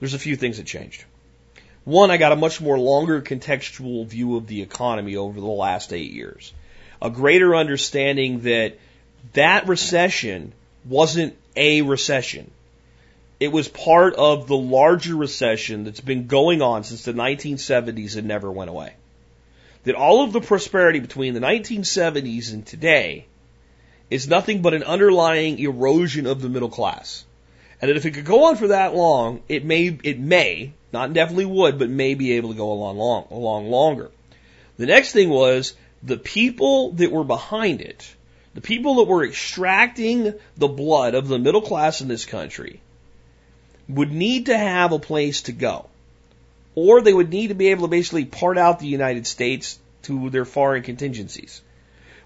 There's 0.00 0.14
a 0.14 0.18
few 0.18 0.34
things 0.34 0.56
that 0.56 0.66
changed. 0.66 1.04
One, 1.84 2.10
I 2.10 2.16
got 2.16 2.32
a 2.32 2.36
much 2.36 2.60
more 2.60 2.78
longer 2.78 3.20
contextual 3.20 4.06
view 4.06 4.36
of 4.36 4.46
the 4.46 4.62
economy 4.62 5.16
over 5.16 5.40
the 5.40 5.46
last 5.46 5.92
eight 5.92 6.12
years. 6.12 6.52
A 7.00 7.10
greater 7.10 7.54
understanding 7.54 8.40
that 8.40 8.78
that 9.34 9.68
recession 9.68 10.52
wasn't 10.84 11.36
a 11.56 11.82
recession. 11.82 12.50
It 13.38 13.52
was 13.52 13.68
part 13.68 14.14
of 14.14 14.46
the 14.46 14.56
larger 14.56 15.16
recession 15.16 15.84
that's 15.84 16.00
been 16.00 16.26
going 16.26 16.60
on 16.60 16.84
since 16.84 17.04
the 17.04 17.12
1970s 17.12 18.16
and 18.16 18.28
never 18.28 18.50
went 18.50 18.70
away. 18.70 18.94
That 19.84 19.94
all 19.94 20.22
of 20.22 20.32
the 20.32 20.42
prosperity 20.42 20.98
between 20.98 21.32
the 21.32 21.40
1970s 21.40 22.52
and 22.52 22.66
today 22.66 23.24
is 24.10 24.28
nothing 24.28 24.60
but 24.60 24.74
an 24.74 24.82
underlying 24.82 25.58
erosion 25.58 26.26
of 26.26 26.42
the 26.42 26.50
middle 26.50 26.68
class. 26.68 27.24
And 27.80 27.88
that 27.88 27.96
if 27.96 28.04
it 28.06 28.12
could 28.12 28.24
go 28.24 28.44
on 28.44 28.56
for 28.56 28.68
that 28.68 28.94
long, 28.94 29.40
it 29.48 29.64
may, 29.64 29.98
it 30.02 30.18
may, 30.18 30.72
not 30.92 31.14
definitely 31.14 31.46
would, 31.46 31.78
but 31.78 31.88
may 31.88 32.14
be 32.14 32.32
able 32.32 32.50
to 32.50 32.56
go 32.56 32.72
along 32.72 32.98
long, 32.98 33.26
along 33.30 33.70
longer. 33.70 34.10
The 34.76 34.86
next 34.86 35.12
thing 35.12 35.30
was 35.30 35.74
the 36.02 36.18
people 36.18 36.92
that 36.92 37.12
were 37.12 37.24
behind 37.24 37.80
it 37.80 38.14
the 38.54 38.60
people 38.60 38.96
that 38.96 39.04
were 39.04 39.24
extracting 39.24 40.34
the 40.56 40.68
blood 40.68 41.14
of 41.14 41.28
the 41.28 41.38
middle 41.38 41.62
class 41.62 42.00
in 42.00 42.08
this 42.08 42.24
country 42.24 42.80
would 43.88 44.10
need 44.10 44.46
to 44.46 44.58
have 44.58 44.92
a 44.92 44.98
place 44.98 45.42
to 45.42 45.52
go. 45.52 45.88
Or 46.74 47.00
they 47.00 47.12
would 47.12 47.30
need 47.30 47.48
to 47.48 47.54
be 47.54 47.68
able 47.68 47.86
to 47.86 47.90
basically 47.90 48.24
part 48.24 48.58
out 48.58 48.78
the 48.78 48.86
United 48.86 49.26
States 49.26 49.78
to 50.02 50.30
their 50.30 50.44
foreign 50.44 50.82
contingencies. 50.82 51.62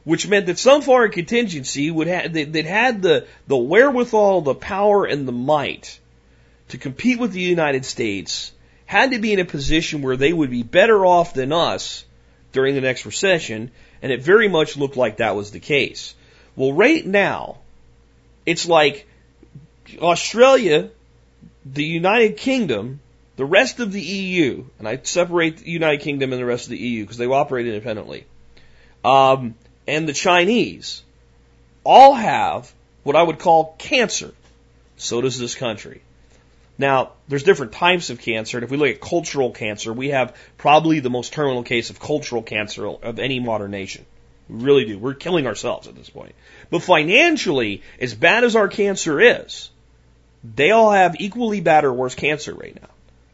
Which 0.05 0.29
meant 0.29 0.47
that 0.47 0.59
some 0.59 0.83
foreign 0.83 1.13
contingency 1.13 1.91
would 1.91 2.07
have, 2.09 2.33
that 2.35 2.67
had 2.67 3.01
the, 3.01 3.27
the 3.47 3.57
wherewithal, 3.57 4.43
the 4.43 4.55
power, 4.55 5.07
and 5.07 5.27
the 5.27 5.33
might 5.33 5.99
to 6.69 6.79
compete 6.79 7.19
with 7.19 7.33
the 7.33 7.41
United 7.41 7.85
States 7.85 8.53
had 8.87 9.13
to 9.13 9.19
be 9.19 9.33
in 9.33 9.39
a 9.39 9.45
position 9.45 10.03
where 10.03 10.17
they 10.17 10.33
would 10.33 10.51
be 10.51 10.63
better 10.63 11.07
off 11.07 11.33
than 11.33 11.53
us 11.53 12.05
during 12.53 12.75
the 12.75 12.81
next 12.81 13.07
recession 13.07 13.71
and 14.05 14.13
it 14.13 14.21
very 14.21 14.49
much 14.49 14.77
looked 14.77 14.99
like 14.99 15.17
that 15.17 15.35
was 15.35 15.51
the 15.51 15.61
case. 15.61 16.15
Well, 16.57 16.75
right 16.75 17.05
now, 17.07 17.57
it's 18.45 18.69
like 18.69 19.09
Australia, 19.99 20.91
the 21.65 21.85
United 21.85 22.37
Kingdom, 22.37 23.01
the 23.37 23.47
rest 23.47 23.81
of 23.81 23.93
the 23.93 24.03
EU, 24.03 24.67
and 24.79 24.87
I 24.87 25.01
separate 25.03 25.57
the 25.57 25.71
United 25.71 26.03
Kingdom 26.03 26.35
and 26.35 26.41
the 26.41 26.45
rest 26.45 26.67
of 26.67 26.73
the 26.73 26.79
EU 26.79 27.03
because 27.03 27.17
they 27.17 27.25
operate 27.25 27.67
independently, 27.67 28.27
um, 29.03 29.55
and 29.87 30.09
the 30.09 30.13
Chinese 30.13 31.03
all 31.85 32.15
have 32.15 32.73
what 33.03 33.17
I 33.17 33.23
would 33.23 33.39
call 33.39 33.75
cancer. 33.79 34.33
So 34.97 35.21
does 35.21 35.39
this 35.39 35.55
country. 35.55 36.03
Now, 36.77 37.13
there's 37.29 37.45
different 37.45 37.73
types 37.73 38.11
of 38.11 38.21
cancer, 38.21 38.57
and 38.57 38.65
if 38.65 38.71
we 38.71 38.77
look 38.77 38.89
at 38.89 39.01
cultural 39.01 39.53
cancer, 39.53 39.93
we 39.93 40.09
have 40.09 40.35
probably 40.59 41.01
the 41.01 41.11
most 41.11 41.33
terminal 41.33 41.63
case 41.63 41.91
of 41.91 42.01
cultural 42.01 42.43
cancer 42.43 42.87
of 42.87 43.19
any 43.19 43.39
modern 43.39 43.71
nation. 43.71 44.05
We 44.49 44.65
really 44.65 44.85
do. 44.85 44.99
We're 44.99 45.15
killing 45.15 45.47
ourselves 45.47 45.87
at 45.87 45.95
this 45.95 46.11
point. 46.11 46.35
But 46.71 46.83
financially, 46.83 47.83
as 48.01 48.15
bad 48.15 48.43
as 48.45 48.57
our 48.57 48.69
cancer 48.69 49.21
is, 49.21 49.71
they 50.43 50.73
all 50.73 50.91
have 50.91 51.17
equally 51.21 51.61
bad 51.61 51.85
or 51.85 51.93
worse 51.93 52.15
cancer 52.15 52.55
right 52.55 52.75
now. 52.75 52.89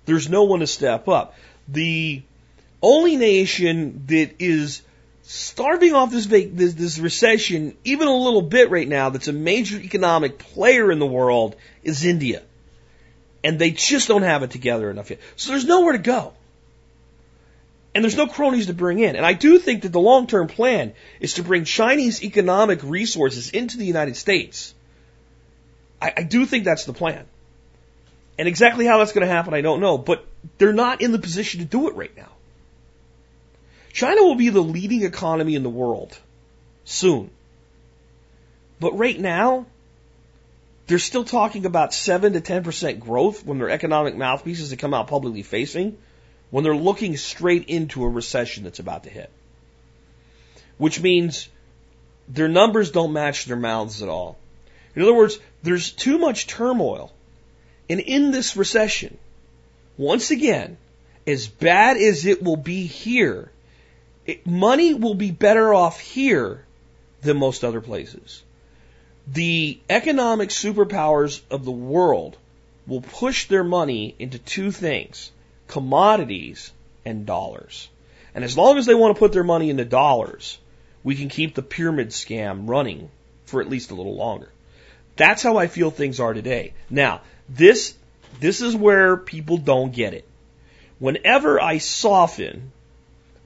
There's 0.05 0.29
no 0.29 0.45
one 0.45 0.61
to 0.61 0.67
step 0.67 1.09
up. 1.09 1.35
The 1.67 2.23
only 2.83 3.17
nation 3.17 4.05
that 4.07 4.35
is 4.39 4.83
starving 5.33 5.95
off 5.95 6.11
this, 6.11 6.27
this, 6.27 6.75
this 6.75 6.99
recession 6.99 7.77
even 7.85 8.09
a 8.09 8.17
little 8.17 8.43
bit 8.43 8.69
right 8.69 8.89
now 8.89 9.11
that's 9.11 9.29
a 9.29 9.33
major 9.33 9.79
economic 9.79 10.39
player 10.39 10.91
in 10.91 10.99
the 10.99 11.07
world 11.07 11.55
is 11.85 12.05
India. 12.05 12.43
And 13.45 13.57
they 13.57 13.71
just 13.71 14.09
don't 14.09 14.23
have 14.23 14.43
it 14.43 14.51
together 14.51 14.91
enough 14.91 15.09
yet. 15.09 15.21
So 15.37 15.53
there's 15.53 15.65
nowhere 15.65 15.93
to 15.93 15.99
go. 15.99 16.33
And 17.95 18.03
there's 18.03 18.17
no 18.17 18.27
cronies 18.27 18.67
to 18.67 18.75
bring 18.75 18.99
in. 18.99 19.15
And 19.15 19.25
I 19.25 19.35
do 19.35 19.61
think 19.61 19.83
that 19.83 19.93
the 19.93 20.01
long 20.01 20.27
term 20.27 20.49
plan 20.49 20.95
is 21.21 21.35
to 21.35 21.45
bring 21.45 21.65
Chinese 21.65 22.25
economic 22.25 22.83
resources 22.83 23.51
into 23.51 23.79
the 23.79 23.87
United 23.87 24.17
States. 24.17 24.75
I, 26.03 26.13
I 26.17 26.23
do 26.25 26.45
think 26.45 26.65
that's 26.65 26.87
the 26.87 26.93
plan. 26.93 27.25
And 28.37 28.49
exactly 28.49 28.85
how 28.85 28.99
that's 28.99 29.13
going 29.13 29.27
to 29.27 29.33
happen, 29.33 29.55
I 29.55 29.61
don't 29.61 29.81
know. 29.81 29.97
But 29.97 30.27
they're 30.59 30.73
not 30.73 31.03
in 31.03 31.13
the 31.13 31.21
position 31.21 31.61
to 31.61 31.67
do 31.67 31.89
it 31.89 31.95
right 31.95 32.17
now. 32.17 32.31
China 33.93 34.23
will 34.23 34.37
be 34.37 34.49
the 34.49 34.63
leading 34.63 35.03
economy 35.03 35.55
in 35.55 35.63
the 35.63 35.71
world 35.71 36.17
soon. 36.85 37.31
But 38.79 38.97
right 38.97 39.19
now, 39.19 39.67
they're 40.87 40.99
still 40.99 41.25
talking 41.25 41.67
about 41.67 41.95
7 41.95 42.33
to 42.33 42.41
10% 42.41 42.99
growth 42.99 43.45
when 43.45 43.59
their 43.59 43.71
economic 43.71 44.17
mouthpieces 44.17 44.71
that 44.71 44.79
come 44.79 44.95
out 44.95 45.09
publicly 45.09 45.43
facing 45.43 45.97
when 46.51 46.65
they're 46.65 46.75
looking 46.75 47.17
straight 47.17 47.69
into 47.69 48.05
a 48.05 48.09
recession 48.09 48.65
that's 48.65 48.81
about 48.81 49.05
to 49.05 49.11
hit. 49.11 49.31
Which 50.79 51.01
means 51.01 51.49
their 52.29 52.49
numbers 52.49 52.91
don't 52.91 53.13
match 53.13 53.45
their 53.45 53.57
mouths 53.57 54.03
at 54.03 54.09
all. 54.09 54.37
In 54.95 55.03
other 55.03 55.15
words, 55.15 55.39
there's 55.63 55.93
too 55.93 56.19
much 56.19 56.47
turmoil. 56.47 57.13
And 57.89 58.01
in 58.01 58.31
this 58.31 58.57
recession, 58.57 59.17
once 59.97 60.31
again, 60.31 60.77
as 61.27 61.47
bad 61.47 61.97
as 61.97 62.27
it 62.27 62.43
will 62.43 62.57
be 62.57 62.87
here, 62.87 63.51
it, 64.31 64.47
money 64.47 64.95
will 64.95 65.15
be 65.15 65.31
better 65.31 65.75
off 65.75 66.01
here 66.01 66.65
than 67.23 67.37
most 67.37 67.65
other 67.65 67.81
places. 67.81 68.43
The 69.27 69.79
economic 69.89 70.51
superpowers 70.51 71.41
of 71.51 71.65
the 71.65 71.71
world 71.71 72.37
will 72.87 73.03
push 73.03 73.47
their 73.47 73.65
money 73.65 74.15
into 74.19 74.39
two 74.39 74.71
things 74.71 75.31
commodities 75.69 76.73
and 77.05 77.27
dollars. 77.27 77.89
And 78.35 78.45
as 78.45 78.57
long 78.57 78.79
as 78.79 78.87
they 78.87 78.95
want 78.95 79.15
to 79.15 79.19
put 79.19 79.33
their 79.33 79.45
money 79.45 79.71
into 79.71 79.85
dollars, 79.85 80.59
we 81.05 81.15
can 81.15 81.29
keep 81.29 81.55
the 81.55 81.63
pyramid 81.63 82.09
scam 82.09 82.69
running 82.69 83.09
for 83.45 83.61
at 83.61 83.69
least 83.69 83.91
a 83.91 83.95
little 83.95 84.17
longer. 84.17 84.51
That's 85.17 85.43
how 85.43 85.59
I 85.59 85.67
feel 85.67 85.91
things 85.91 86.19
are 86.19 86.35
today. 86.35 86.73
Now, 86.89 87.21
this, 87.49 87.95
this 88.41 88.61
is 88.61 88.75
where 88.75 89.17
people 89.17 89.59
don't 89.59 89.93
get 89.93 90.15
it. 90.15 90.27
Whenever 90.99 91.61
I 91.61 91.79
soften 91.79 92.73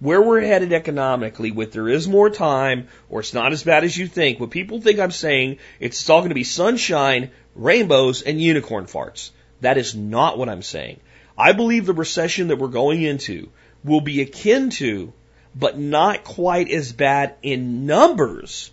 where 0.01 0.21
we're 0.21 0.41
headed 0.41 0.73
economically 0.73 1.51
with 1.51 1.73
there 1.73 1.89
is 1.89 2.07
more 2.09 2.31
time 2.31 2.89
or 3.09 3.21
it's 3.21 3.35
not 3.35 3.53
as 3.53 3.63
bad 3.63 3.85
as 3.85 3.97
you 3.97 4.07
think, 4.07 4.41
what 4.41 4.51
people 4.51 4.81
think 4.81 4.99
I'm 4.99 5.11
saying, 5.11 5.59
it's 5.81 6.09
all 6.11 6.21
going 6.21 6.31
to 6.31 6.35
be 6.35 6.45
sunshine, 6.45 7.31
rainbows, 7.55 8.23
and 8.23 8.41
unicorn 8.41 8.87
farts. 8.87 9.31
That 9.61 9.79
is 9.79 9.95
not 9.95 10.37
what 10.39 10.49
I'm 10.49 10.63
saying. 10.63 11.01
I 11.39 11.53
believe 11.53 11.87
the 11.87 11.93
recession 11.93 12.49
that 12.49 12.59
we're 12.59 12.69
going 12.69 13.03
into 13.03 13.49
will 13.83 14.01
be 14.01 14.21
akin 14.21 14.71
to, 14.71 15.13
but 15.55 15.79
not 15.79 16.25
quite 16.25 16.71
as 16.71 16.93
bad 16.93 17.37
in 17.43 17.87
numbers 17.87 18.71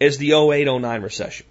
as 0.00 0.18
the 0.18 0.32
08 0.32 0.66
09 0.66 1.02
recession. 1.02 1.46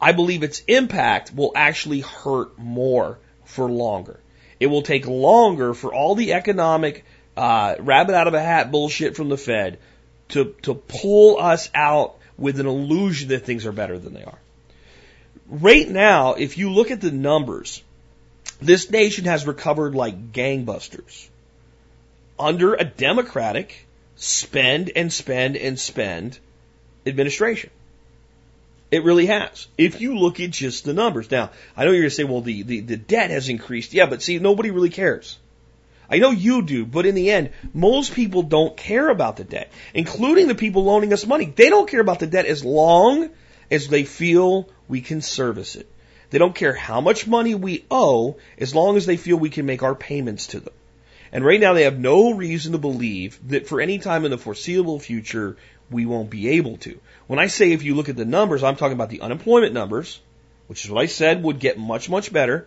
I 0.00 0.12
believe 0.12 0.42
its 0.42 0.62
impact 0.66 1.34
will 1.34 1.52
actually 1.54 2.00
hurt 2.00 2.58
more 2.58 3.18
for 3.44 3.70
longer. 3.70 4.20
It 4.60 4.66
will 4.66 4.82
take 4.82 5.06
longer 5.06 5.74
for 5.74 5.92
all 5.92 6.14
the 6.14 6.32
economic 6.32 7.04
uh, 7.36 7.76
rabbit 7.78 8.14
out 8.14 8.28
of 8.28 8.34
a 8.34 8.42
hat 8.42 8.70
bullshit 8.70 9.16
from 9.16 9.28
the 9.28 9.36
Fed 9.36 9.78
to, 10.30 10.54
to 10.62 10.74
pull 10.74 11.38
us 11.38 11.70
out 11.74 12.16
with 12.38 12.60
an 12.60 12.66
illusion 12.66 13.28
that 13.28 13.44
things 13.44 13.66
are 13.66 13.72
better 13.72 13.98
than 13.98 14.14
they 14.14 14.24
are. 14.24 14.38
Right 15.48 15.88
now, 15.88 16.34
if 16.34 16.58
you 16.58 16.70
look 16.72 16.90
at 16.90 17.00
the 17.00 17.12
numbers, 17.12 17.82
this 18.60 18.90
nation 18.90 19.26
has 19.26 19.46
recovered 19.46 19.94
like 19.94 20.32
gangbusters 20.32 21.28
under 22.38 22.74
a 22.74 22.84
democratic 22.84 23.86
spend 24.16 24.90
and 24.96 25.12
spend 25.12 25.56
and 25.56 25.78
spend 25.78 26.38
administration. 27.06 27.70
It 28.90 29.04
really 29.04 29.26
has. 29.26 29.66
If 29.76 30.00
you 30.00 30.18
look 30.18 30.40
at 30.40 30.50
just 30.50 30.84
the 30.84 30.94
numbers. 30.94 31.30
Now, 31.30 31.50
I 31.76 31.84
know 31.84 31.90
you're 31.90 32.02
going 32.02 32.10
to 32.10 32.14
say, 32.14 32.24
well, 32.24 32.40
the, 32.40 32.62
the, 32.62 32.80
the 32.80 32.96
debt 32.96 33.30
has 33.30 33.48
increased. 33.48 33.92
Yeah, 33.92 34.06
but 34.06 34.22
see, 34.22 34.38
nobody 34.38 34.70
really 34.70 34.90
cares. 34.90 35.38
I 36.08 36.18
know 36.18 36.30
you 36.30 36.62
do, 36.62 36.86
but 36.86 37.06
in 37.06 37.14
the 37.14 37.30
end, 37.30 37.50
most 37.74 38.14
people 38.14 38.42
don't 38.42 38.76
care 38.76 39.08
about 39.08 39.36
the 39.36 39.44
debt, 39.44 39.72
including 39.92 40.48
the 40.48 40.54
people 40.54 40.84
loaning 40.84 41.12
us 41.12 41.26
money. 41.26 41.46
They 41.46 41.68
don't 41.68 41.88
care 41.88 42.00
about 42.00 42.20
the 42.20 42.26
debt 42.26 42.46
as 42.46 42.64
long 42.64 43.30
as 43.70 43.88
they 43.88 44.04
feel 44.04 44.68
we 44.88 45.00
can 45.00 45.20
service 45.20 45.76
it. 45.76 45.88
They 46.30 46.38
don't 46.38 46.54
care 46.54 46.74
how 46.74 47.00
much 47.00 47.26
money 47.26 47.54
we 47.54 47.84
owe 47.90 48.36
as 48.58 48.74
long 48.74 48.96
as 48.96 49.06
they 49.06 49.16
feel 49.16 49.36
we 49.36 49.50
can 49.50 49.66
make 49.66 49.82
our 49.82 49.94
payments 49.94 50.48
to 50.48 50.60
them. 50.60 50.74
And 51.32 51.44
right 51.44 51.60
now 51.60 51.72
they 51.72 51.84
have 51.84 51.98
no 51.98 52.32
reason 52.32 52.72
to 52.72 52.78
believe 52.78 53.38
that 53.48 53.66
for 53.66 53.80
any 53.80 53.98
time 53.98 54.24
in 54.24 54.30
the 54.30 54.38
foreseeable 54.38 54.98
future 54.98 55.56
we 55.90 56.06
won't 56.06 56.30
be 56.30 56.50
able 56.50 56.76
to. 56.78 56.98
When 57.26 57.38
I 57.38 57.46
say 57.46 57.72
if 57.72 57.82
you 57.82 57.94
look 57.94 58.08
at 58.08 58.16
the 58.16 58.24
numbers, 58.24 58.62
I'm 58.62 58.76
talking 58.76 58.94
about 58.94 59.10
the 59.10 59.20
unemployment 59.20 59.72
numbers, 59.72 60.20
which 60.66 60.84
is 60.84 60.90
what 60.90 61.02
I 61.02 61.06
said 61.06 61.42
would 61.42 61.58
get 61.58 61.78
much, 61.78 62.08
much 62.08 62.32
better, 62.32 62.66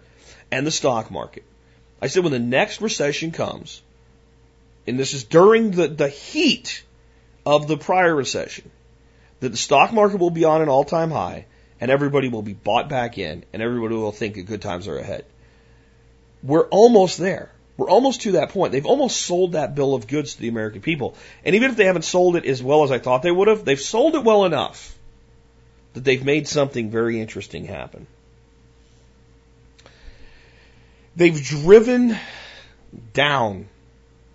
and 0.52 0.65
the 0.65 0.71
stock 0.71 1.12
market. 1.12 1.43
I 2.02 2.08
said 2.08 2.24
when 2.24 2.32
the 2.32 2.40
next 2.40 2.82
recession 2.82 3.32
comes, 3.32 3.82
and 4.88 4.98
this 4.98 5.14
is 5.14 5.24
during 5.24 5.72
the, 5.72 5.88
the 5.88 6.10
heat 6.10 6.84
of 7.46 7.68
the 7.68 7.78
prior 7.78 8.16
recession, 8.16 8.70
that 9.40 9.50
the 9.50 9.58
stock 9.58 9.94
market 9.94 10.20
will 10.20 10.30
be 10.30 10.46
on 10.46 10.62
an 10.62 10.70
all 10.70 10.84
time 10.84 11.12
high 11.12 11.46
and 11.80 11.92
everybody 11.92 12.30
will 12.30 12.42
be 12.42 12.54
bought 12.54 12.90
back 12.90 13.18
in 13.18 13.44
and 13.54 13.62
everybody 13.62 13.96
will 13.96 14.12
think 14.12 14.36
that 14.36 14.44
good 14.44 14.62
times 14.62 14.88
are 14.88 14.98
ahead. 14.98 15.26
We're 16.44 16.68
almost 16.68 17.18
there. 17.18 17.52
We're 17.78 17.90
almost 17.90 18.22
to 18.22 18.34
that 18.34 18.50
point. 18.50 18.74
They've 18.74 18.86
almost 18.86 19.22
sold 19.22 19.54
that 19.54 19.76
bill 19.76 19.96
of 19.96 20.08
goods 20.08 20.36
to 20.36 20.42
the 20.42 20.50
American 20.50 20.82
people. 20.82 21.16
And 21.46 21.56
even 21.56 21.72
if 21.72 21.78
they 21.78 21.86
haven't 21.86 22.04
sold 22.04 22.36
it 22.36 22.46
as 22.46 22.62
well 22.62 22.84
as 22.84 22.92
I 22.92 23.00
thought 23.00 23.22
they 23.22 23.32
would 23.32 23.48
have, 23.48 23.64
they've 23.64 23.80
sold 23.80 24.16
it 24.16 24.24
well 24.24 24.44
enough 24.46 24.98
that 25.94 26.04
they've 26.04 26.24
made 26.24 26.48
something 26.48 26.92
very 26.92 27.22
interesting 27.22 27.66
happen. 27.66 28.06
They've 31.19 31.43
driven 31.43 32.17
down 33.12 33.67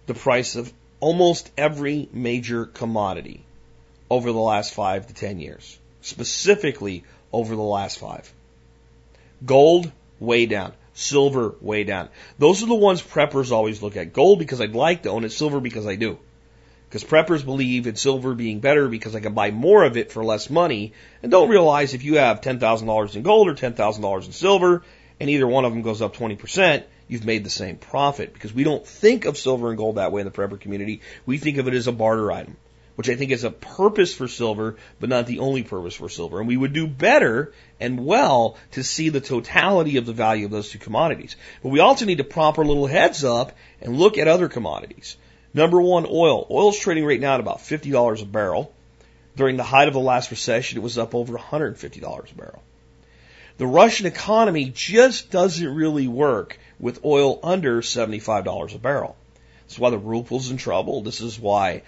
the 0.04 0.12
price 0.12 0.54
of 0.54 0.70
almost 1.00 1.50
every 1.56 2.10
major 2.12 2.66
commodity 2.66 3.40
over 4.10 4.30
the 4.30 4.38
last 4.38 4.74
five 4.74 5.06
to 5.06 5.14
ten 5.14 5.40
years, 5.40 5.78
specifically 6.02 7.04
over 7.32 7.56
the 7.56 7.62
last 7.62 7.98
five. 7.98 8.30
Gold, 9.46 9.90
way 10.20 10.44
down. 10.44 10.74
Silver, 10.92 11.54
way 11.62 11.84
down. 11.84 12.10
Those 12.38 12.62
are 12.62 12.66
the 12.66 12.74
ones 12.74 13.00
preppers 13.00 13.50
always 13.50 13.80
look 13.80 13.96
at. 13.96 14.12
Gold 14.12 14.38
because 14.38 14.60
I'd 14.60 14.74
like 14.74 15.04
to 15.04 15.08
own 15.08 15.24
it, 15.24 15.32
silver 15.32 15.60
because 15.60 15.86
I 15.86 15.96
do. 15.96 16.18
Because 16.90 17.02
preppers 17.02 17.46
believe 17.46 17.86
in 17.86 17.96
silver 17.96 18.34
being 18.34 18.60
better 18.60 18.88
because 18.88 19.16
I 19.16 19.20
can 19.20 19.32
buy 19.32 19.50
more 19.52 19.84
of 19.84 19.96
it 19.96 20.12
for 20.12 20.22
less 20.22 20.50
money 20.50 20.92
and 21.22 21.32
don't 21.32 21.48
realize 21.48 21.94
if 21.94 22.04
you 22.04 22.18
have 22.18 22.42
$10,000 22.42 23.16
in 23.16 23.22
gold 23.22 23.48
or 23.48 23.54
$10,000 23.54 24.26
in 24.26 24.32
silver 24.32 24.82
and 25.20 25.30
either 25.30 25.46
one 25.46 25.64
of 25.64 25.72
them 25.72 25.82
goes 25.82 26.02
up 26.02 26.16
20%, 26.16 26.84
you've 27.08 27.24
made 27.24 27.44
the 27.44 27.50
same 27.50 27.76
profit 27.76 28.32
because 28.32 28.52
we 28.52 28.64
don't 28.64 28.86
think 28.86 29.24
of 29.24 29.36
silver 29.36 29.68
and 29.68 29.76
gold 29.76 29.96
that 29.96 30.12
way 30.12 30.20
in 30.20 30.26
the 30.26 30.32
prepper 30.32 30.60
community. 30.60 31.02
We 31.26 31.38
think 31.38 31.58
of 31.58 31.68
it 31.68 31.74
as 31.74 31.86
a 31.86 31.92
barter 31.92 32.30
item 32.32 32.56
which 32.96 33.08
I 33.08 33.16
think 33.16 33.32
is 33.32 33.44
a 33.44 33.50
purpose 33.50 34.14
for 34.14 34.28
silver, 34.28 34.76
but 35.00 35.08
not 35.08 35.26
the 35.26 35.40
only 35.40 35.62
purpose 35.62 35.94
for 35.94 36.08
silver. 36.08 36.38
And 36.38 36.48
we 36.48 36.56
would 36.56 36.72
do 36.72 36.86
better 36.86 37.52
and 37.80 38.04
well 38.04 38.56
to 38.72 38.84
see 38.84 39.08
the 39.08 39.20
totality 39.20 39.96
of 39.96 40.06
the 40.06 40.12
value 40.12 40.44
of 40.44 40.50
those 40.50 40.70
two 40.70 40.78
commodities. 40.78 41.36
But 41.62 41.70
we 41.70 41.80
also 41.80 42.04
need 42.04 42.18
to 42.18 42.24
prop 42.24 42.58
our 42.58 42.64
little 42.64 42.86
heads 42.86 43.24
up 43.24 43.56
and 43.80 43.98
look 43.98 44.16
at 44.18 44.28
other 44.28 44.48
commodities. 44.48 45.16
Number 45.52 45.80
one, 45.80 46.06
oil. 46.08 46.46
Oil's 46.50 46.78
trading 46.78 47.04
right 47.04 47.20
now 47.20 47.34
at 47.34 47.40
about 47.40 47.58
$50 47.58 48.22
a 48.22 48.26
barrel. 48.26 48.72
During 49.36 49.56
the 49.56 49.64
height 49.64 49.88
of 49.88 49.94
the 49.94 50.00
last 50.00 50.30
recession, 50.30 50.78
it 50.78 50.82
was 50.82 50.96
up 50.96 51.14
over 51.14 51.36
$150 51.36 52.32
a 52.32 52.34
barrel. 52.34 52.62
The 53.56 53.66
Russian 53.66 54.06
economy 54.06 54.72
just 54.74 55.30
doesn't 55.30 55.74
really 55.74 56.08
work 56.08 56.58
with 56.80 57.04
oil 57.04 57.38
under 57.42 57.82
$75 57.82 58.74
a 58.74 58.78
barrel. 58.78 59.16
That's 59.62 59.78
why 59.78 59.90
the 59.90 59.98
ruble's 59.98 60.50
in 60.50 60.56
trouble. 60.56 61.02
This 61.02 61.20
is 61.20 61.38
why, 61.38 61.82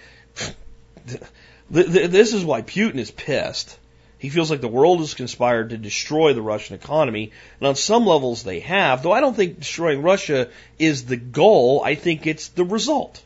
this 1.69 2.33
is 2.33 2.45
why 2.45 2.61
Putin 2.61 2.95
is 2.95 3.11
pissed. 3.11 3.77
He 4.17 4.29
feels 4.29 4.49
like 4.49 4.61
the 4.61 4.67
world 4.67 4.99
has 4.99 5.13
conspired 5.13 5.69
to 5.69 5.77
destroy 5.77 6.33
the 6.33 6.41
Russian 6.41 6.75
economy, 6.75 7.31
and 7.59 7.67
on 7.67 7.75
some 7.75 8.05
levels 8.05 8.43
they 8.43 8.61
have, 8.61 9.03
though 9.03 9.11
I 9.11 9.19
don't 9.19 9.35
think 9.35 9.59
destroying 9.59 10.01
Russia 10.01 10.49
is 10.79 11.05
the 11.05 11.17
goal, 11.17 11.83
I 11.83 11.95
think 11.95 12.25
it's 12.25 12.47
the 12.47 12.63
result. 12.63 13.21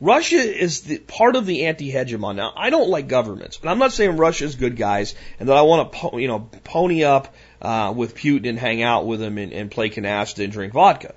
Russia 0.00 0.36
is 0.36 0.80
the, 0.82 0.98
part 0.98 1.36
of 1.36 1.44
the 1.44 1.66
anti-hegemon. 1.66 2.36
Now, 2.36 2.52
I 2.56 2.70
don't 2.70 2.88
like 2.88 3.06
governments, 3.06 3.58
but 3.58 3.68
I'm 3.68 3.78
not 3.78 3.92
saying 3.92 4.16
Russia 4.16 4.44
is 4.44 4.54
good 4.54 4.76
guys 4.76 5.14
and 5.38 5.48
that 5.48 5.56
I 5.56 5.62
want 5.62 5.92
to, 5.92 6.20
you 6.20 6.26
know, 6.26 6.48
pony 6.64 7.04
up 7.04 7.34
uh, 7.60 7.92
with 7.94 8.14
Putin 8.14 8.48
and 8.48 8.58
hang 8.58 8.82
out 8.82 9.06
with 9.06 9.20
him 9.20 9.36
and, 9.36 9.52
and 9.52 9.70
play 9.70 9.90
canasta 9.90 10.42
and 10.42 10.52
drink 10.52 10.72
vodka. 10.72 11.14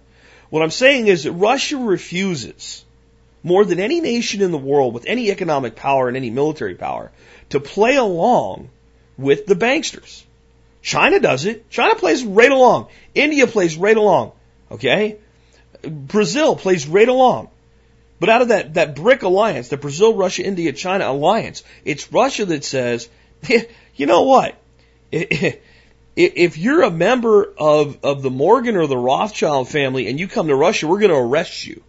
What 0.49 0.63
I'm 0.63 0.71
saying 0.71 1.07
is 1.07 1.23
that 1.23 1.31
Russia 1.31 1.77
refuses 1.77 2.83
more 3.41 3.63
than 3.63 3.79
any 3.79 4.01
nation 4.01 4.41
in 4.41 4.51
the 4.51 4.57
world 4.57 4.93
with 4.93 5.05
any 5.07 5.31
economic 5.31 5.75
power 5.75 6.07
and 6.07 6.17
any 6.17 6.29
military 6.29 6.75
power 6.75 7.11
to 7.49 7.59
play 7.59 7.95
along 7.95 8.69
with 9.17 9.45
the 9.45 9.55
banksters. 9.55 10.23
China 10.81 11.19
does 11.19 11.45
it. 11.45 11.69
China 11.69 11.95
plays 11.95 12.23
right 12.23 12.51
along. 12.51 12.87
India 13.15 13.47
plays 13.47 13.77
right 13.77 13.95
along. 13.95 14.33
Okay? 14.69 15.17
Brazil 15.81 16.55
plays 16.57 16.87
right 16.87 17.07
along. 17.07 17.49
But 18.23 18.29
out 18.29 18.41
of 18.41 18.47
that, 18.47 18.75
that 18.75 18.95
BRIC 18.95 19.23
alliance, 19.23 19.67
the 19.67 19.75
Brazil, 19.75 20.13
Russia, 20.13 20.45
India, 20.45 20.71
China 20.71 21.11
alliance, 21.11 21.61
it's 21.83 22.09
Russia 22.09 22.45
that 22.45 22.63
says, 22.63 23.09
you 23.95 24.05
know 24.05 24.21
what? 24.21 24.55
If 26.15 26.57
you're 26.57 26.83
a 26.83 26.89
member 26.89 27.53
of, 27.57 27.97
of 28.05 28.21
the 28.21 28.29
Morgan 28.29 28.77
or 28.77 28.87
the 28.87 28.95
Rothschild 28.95 29.67
family 29.67 30.07
and 30.07 30.17
you 30.17 30.29
come 30.29 30.47
to 30.47 30.55
Russia, 30.55 30.87
we're 30.87 30.99
going 30.99 31.11
to 31.11 31.17
arrest 31.17 31.67
you. 31.67 31.83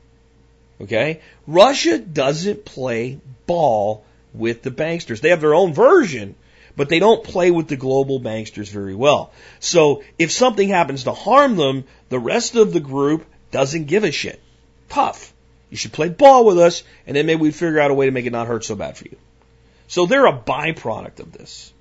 Okay? 0.81 1.20
Russia 1.47 1.99
doesn't 1.99 2.64
play 2.64 3.20
ball 3.47 4.05
with 4.33 4.62
the 4.62 4.73
banksters. 4.73 5.20
They 5.20 5.29
have 5.29 5.40
their 5.40 5.55
own 5.55 5.73
version, 5.73 6.35
but 6.75 6.88
they 6.88 6.99
don't 6.99 7.23
play 7.23 7.53
with 7.53 7.68
the 7.68 7.77
global 7.77 8.18
banksters 8.18 8.70
very 8.70 8.97
well. 8.97 9.33
So 9.61 10.03
if 10.18 10.33
something 10.33 10.68
happens 10.68 11.05
to 11.05 11.12
harm 11.12 11.55
them, 11.55 11.85
the 12.09 12.18
rest 12.18 12.57
of 12.57 12.73
the 12.73 12.81
group 12.81 13.25
doesn't 13.53 13.85
give 13.85 14.03
a 14.03 14.11
shit. 14.11 14.40
Tough. 14.88 15.34
You 15.75 15.79
should 15.79 15.93
play 15.93 16.09
ball 16.09 16.45
with 16.45 16.57
us, 16.61 16.85
and 17.05 17.17
then 17.17 17.27
maybe 17.27 17.41
we 17.41 17.51
figure 17.51 17.81
out 17.81 17.91
a 17.91 17.95
way 17.95 18.07
to 18.07 18.13
make 18.13 18.27
it 18.27 18.31
not 18.31 18.47
hurt 18.47 18.65
so 18.65 18.77
bad 18.77 18.97
for 18.97 19.07
you. 19.07 19.17
So 19.89 20.07
they're 20.07 20.25
a 20.25 20.33
byproduct 20.33 21.19
of 21.19 21.33
this. 21.33 21.73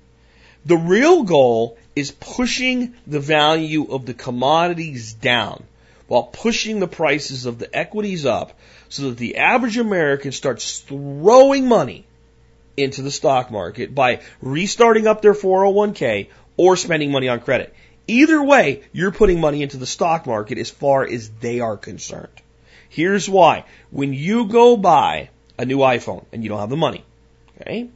The 0.64 0.76
real 0.76 1.22
goal 1.22 1.78
is 1.94 2.10
pushing 2.10 2.94
the 3.06 3.20
value 3.20 3.86
of 3.88 4.04
the 4.04 4.12
commodities 4.12 5.12
down 5.12 5.62
while 6.08 6.24
pushing 6.24 6.80
the 6.80 6.88
prices 6.88 7.46
of 7.46 7.60
the 7.60 7.72
equities 7.72 8.26
up 8.26 8.58
so 8.88 9.10
that 9.10 9.16
the 9.16 9.36
average 9.36 9.78
American 9.78 10.32
starts 10.32 10.80
throwing 10.80 11.68
money 11.68 12.04
into 12.76 13.00
the 13.00 13.12
stock 13.12 13.52
market 13.52 13.94
by 13.94 14.22
restarting 14.42 15.06
up 15.06 15.22
their 15.22 15.34
401k 15.34 16.30
or 16.56 16.76
spending 16.76 17.12
money 17.12 17.28
on 17.28 17.38
credit. 17.38 17.72
Either 18.08 18.42
way, 18.42 18.82
you're 18.92 19.12
putting 19.12 19.38
money 19.38 19.62
into 19.62 19.76
the 19.76 19.86
stock 19.86 20.26
market 20.26 20.58
as 20.58 20.68
far 20.68 21.06
as 21.06 21.30
they 21.30 21.60
are 21.60 21.76
concerned. 21.76 22.40
Here's 22.94 23.28
why. 23.28 23.64
When 23.90 24.12
you 24.12 24.46
go 24.46 24.76
buy 24.76 25.30
a 25.58 25.64
new 25.64 25.78
iPhone 25.78 26.24
and 26.32 26.44
you 26.44 26.48
don't 26.48 26.60
have 26.60 26.70
the 26.70 26.76
money, 26.76 27.04
okay, 27.60 27.90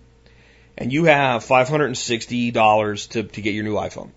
and 0.77 0.93
you 0.93 1.05
have 1.05 1.45
$560 1.45 3.09
to, 3.11 3.23
to 3.23 3.41
get 3.41 3.55
your 3.55 3.63
new 3.63 3.75
iPhone, 3.75 4.11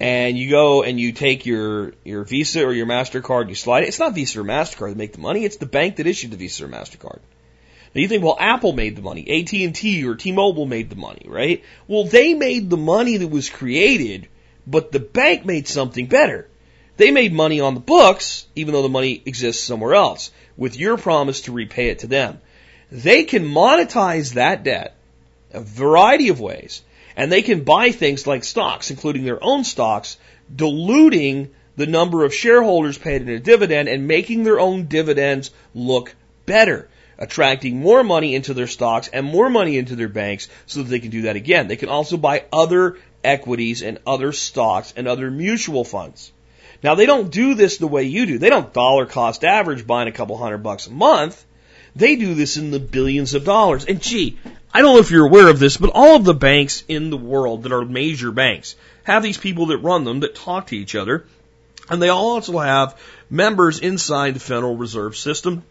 and 0.00 0.38
you 0.38 0.48
go 0.48 0.82
and 0.82 0.98
you 0.98 1.12
take 1.12 1.44
your, 1.44 1.92
your 2.04 2.24
Visa 2.24 2.64
or 2.64 2.72
your 2.72 2.86
MasterCard, 2.86 3.50
you 3.50 3.54
slide 3.54 3.82
it. 3.82 3.88
It's 3.88 3.98
not 3.98 4.14
Visa 4.14 4.40
or 4.40 4.44
MasterCard 4.44 4.88
that 4.88 4.96
make 4.96 5.12
the 5.12 5.20
money. 5.20 5.44
It's 5.44 5.58
the 5.58 5.66
bank 5.66 5.96
that 5.96 6.06
issued 6.06 6.30
the 6.30 6.38
Visa 6.38 6.64
or 6.64 6.68
MasterCard. 6.68 7.20
Now 7.94 8.00
you 8.00 8.08
think, 8.08 8.24
well, 8.24 8.38
Apple 8.40 8.72
made 8.72 8.96
the 8.96 9.02
money, 9.02 9.28
AT&T 9.28 10.06
or 10.06 10.14
T-Mobile 10.14 10.64
made 10.64 10.88
the 10.88 10.96
money, 10.96 11.26
right? 11.28 11.62
Well, 11.86 12.04
they 12.04 12.32
made 12.32 12.70
the 12.70 12.78
money 12.78 13.18
that 13.18 13.28
was 13.28 13.50
created, 13.50 14.28
but 14.66 14.90
the 14.90 15.00
bank 15.00 15.44
made 15.44 15.68
something 15.68 16.06
better. 16.06 16.48
They 16.96 17.10
made 17.10 17.32
money 17.32 17.60
on 17.60 17.74
the 17.74 17.80
books, 17.80 18.46
even 18.54 18.72
though 18.72 18.82
the 18.82 18.88
money 18.88 19.22
exists 19.24 19.64
somewhere 19.64 19.94
else, 19.94 20.30
with 20.56 20.78
your 20.78 20.96
promise 20.98 21.42
to 21.42 21.52
repay 21.52 21.88
it 21.88 22.00
to 22.00 22.06
them. 22.06 22.40
They 22.90 23.24
can 23.24 23.44
monetize 23.44 24.34
that 24.34 24.64
debt 24.64 24.94
a 25.52 25.60
variety 25.60 26.28
of 26.28 26.40
ways, 26.40 26.82
and 27.16 27.30
they 27.30 27.42
can 27.42 27.64
buy 27.64 27.90
things 27.90 28.26
like 28.26 28.44
stocks, 28.44 28.90
including 28.90 29.24
their 29.24 29.42
own 29.42 29.64
stocks, 29.64 30.16
diluting 30.54 31.50
the 31.76 31.86
number 31.86 32.24
of 32.24 32.34
shareholders 32.34 32.98
paid 32.98 33.22
in 33.22 33.28
a 33.28 33.38
dividend 33.38 33.88
and 33.88 34.06
making 34.06 34.44
their 34.44 34.60
own 34.60 34.86
dividends 34.86 35.50
look 35.74 36.14
better, 36.46 36.88
attracting 37.18 37.80
more 37.80 38.02
money 38.02 38.34
into 38.34 38.54
their 38.54 38.66
stocks 38.66 39.08
and 39.08 39.24
more 39.24 39.48
money 39.48 39.78
into 39.78 39.96
their 39.96 40.08
banks 40.08 40.48
so 40.66 40.82
that 40.82 40.88
they 40.88 41.00
can 41.00 41.10
do 41.10 41.22
that 41.22 41.36
again. 41.36 41.68
They 41.68 41.76
can 41.76 41.88
also 41.88 42.16
buy 42.16 42.44
other 42.52 42.98
equities 43.24 43.82
and 43.82 43.98
other 44.06 44.32
stocks 44.32 44.92
and 44.96 45.06
other 45.08 45.30
mutual 45.30 45.84
funds. 45.84 46.32
Now 46.82 46.94
they 46.94 47.06
don't 47.06 47.30
do 47.30 47.54
this 47.54 47.76
the 47.76 47.86
way 47.86 48.04
you 48.04 48.26
do. 48.26 48.38
They 48.38 48.50
don't 48.50 48.72
dollar 48.72 49.06
cost 49.06 49.44
average 49.44 49.86
buying 49.86 50.08
a 50.08 50.12
couple 50.12 50.36
hundred 50.36 50.58
bucks 50.58 50.86
a 50.86 50.90
month. 50.90 51.44
They 51.94 52.16
do 52.16 52.34
this 52.34 52.56
in 52.56 52.70
the 52.70 52.80
billions 52.80 53.34
of 53.34 53.44
dollars. 53.44 53.84
And 53.84 54.00
gee, 54.00 54.38
I 54.72 54.80
don't 54.80 54.94
know 54.94 55.00
if 55.00 55.10
you're 55.10 55.26
aware 55.26 55.48
of 55.48 55.58
this, 55.58 55.76
but 55.76 55.90
all 55.94 56.16
of 56.16 56.24
the 56.24 56.34
banks 56.34 56.82
in 56.88 57.10
the 57.10 57.16
world 57.16 57.64
that 57.64 57.72
are 57.72 57.84
major 57.84 58.32
banks 58.32 58.74
have 59.04 59.22
these 59.22 59.38
people 59.38 59.66
that 59.66 59.78
run 59.78 60.04
them 60.04 60.20
that 60.20 60.34
talk 60.34 60.68
to 60.68 60.76
each 60.76 60.94
other. 60.94 61.26
And 61.90 62.00
they 62.00 62.08
also 62.08 62.58
have 62.58 62.98
members 63.28 63.80
inside 63.80 64.34
the 64.34 64.40
Federal 64.40 64.76
Reserve 64.76 65.16
System 65.16 65.62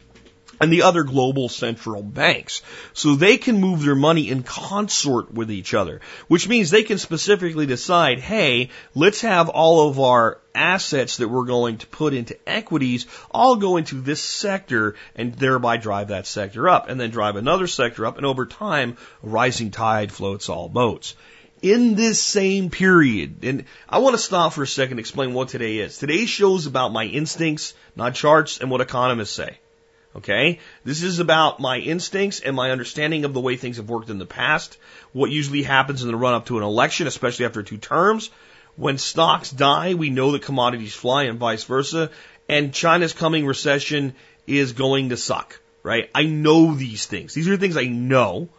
and 0.60 0.72
the 0.72 0.84
other 0.84 1.04
global 1.04 1.50
central 1.50 2.04
banks. 2.04 2.62
So 2.94 3.16
they 3.16 3.38
can 3.38 3.60
move 3.60 3.84
their 3.84 3.96
money 3.96 4.30
in 4.30 4.44
consort 4.44 5.34
with 5.34 5.52
each 5.52 5.74
other, 5.74 6.02
which 6.28 6.48
means 6.48 6.70
they 6.70 6.84
can 6.84 6.98
specifically 6.98 7.66
decide, 7.66 8.20
hey, 8.20 8.70
let's 8.94 9.22
have 9.22 9.50
all 9.50 9.90
of 9.90 10.00
our 10.00 10.40
assets 10.54 11.18
that 11.18 11.30
we're 11.30 11.46
going 11.46 11.78
to 11.78 11.88
put 11.88 12.14
into 12.14 12.38
equities 12.48 13.08
all 13.32 13.56
go 13.56 13.78
into 13.78 14.02
this 14.02 14.22
sector 14.22 14.96
and 15.16 15.34
thereby 15.36 15.78
drive 15.78 16.10
that 16.10 16.28
sector 16.28 16.68
up 16.68 16.90
and 16.90 17.00
then 17.00 17.10
drive 17.10 17.38
another 17.38 17.68
sector 17.68 18.06
up 18.06 18.18
and 18.18 18.26
over 18.26 18.46
time 18.46 18.98
a 19.24 19.28
rising 19.28 19.72
tide 19.72 20.12
floats 20.12 20.50
all 20.50 20.68
boats 20.68 21.16
in 21.62 21.96
this 21.96 22.20
same 22.20 22.70
period, 22.70 23.44
and 23.44 23.66
I 23.88 24.00
want 24.00 24.16
to 24.16 24.22
stop 24.22 24.54
for 24.54 24.64
a 24.64 24.68
second 24.68 24.94
and 24.94 25.00
explain 25.00 25.34
what 25.34 25.50
today 25.50 25.78
is. 25.78 25.98
Today's 25.98 26.30
show 26.30 26.56
is 26.56 26.66
about 26.66 26.92
my 26.92 27.06
instincts, 27.06 27.74
not 27.96 28.16
charts, 28.16 28.60
and 28.60 28.72
what 28.72 28.82
economists 28.82 29.32
say. 29.32 29.60
Okay? 30.16 30.60
This 30.84 31.04
is 31.04 31.20
about 31.20 31.60
my 31.60 31.78
instincts 31.78 32.40
and 32.40 32.56
my 32.56 32.72
understanding 32.72 33.26
of 33.26 33.34
the 33.34 33.40
way 33.40 33.56
things 33.56 33.78
have 33.78 33.90
worked 33.90 34.10
in 34.10 34.20
the 34.20 34.26
past, 34.26 34.78
what 35.14 35.32
usually 35.32 35.64
happens 35.64 36.04
in 36.04 36.10
the 36.10 36.18
run 36.18 36.34
up 36.34 36.48
to 36.48 36.58
an 36.58 36.64
election, 36.64 37.08
especially 37.08 37.46
after 37.46 37.64
two 37.64 37.78
terms. 37.78 38.30
When 38.76 38.98
stocks 38.98 39.52
die, 39.52 39.94
we 39.94 40.10
know 40.10 40.32
that 40.32 40.44
commodities 40.44 40.94
fly 40.94 41.24
and 41.24 41.40
vice 41.40 41.64
versa, 41.64 42.10
and 42.48 42.74
China's 42.74 43.14
coming 43.14 43.46
recession 43.46 44.16
is 44.48 44.74
going 44.74 45.10
to 45.10 45.18
suck, 45.18 45.60
right? 45.84 46.10
I 46.16 46.24
know 46.24 46.74
these 46.74 47.06
things. 47.06 47.34
These 47.34 47.48
are 47.48 47.58
things 47.58 47.78
I 47.78 47.86
know. 47.86 48.50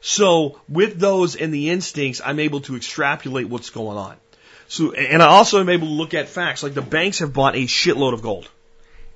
So 0.00 0.60
with 0.68 0.98
those 0.98 1.36
and 1.36 1.52
the 1.52 1.70
instincts, 1.70 2.20
I'm 2.24 2.40
able 2.40 2.60
to 2.62 2.76
extrapolate 2.76 3.48
what's 3.48 3.70
going 3.70 3.98
on. 3.98 4.16
So, 4.68 4.92
and 4.92 5.22
I 5.22 5.26
also 5.26 5.60
am 5.60 5.68
able 5.68 5.88
to 5.88 5.92
look 5.92 6.14
at 6.14 6.28
facts, 6.28 6.62
like 6.62 6.74
the 6.74 6.82
banks 6.82 7.18
have 7.18 7.32
bought 7.32 7.56
a 7.56 7.66
shitload 7.66 8.14
of 8.14 8.22
gold. 8.22 8.48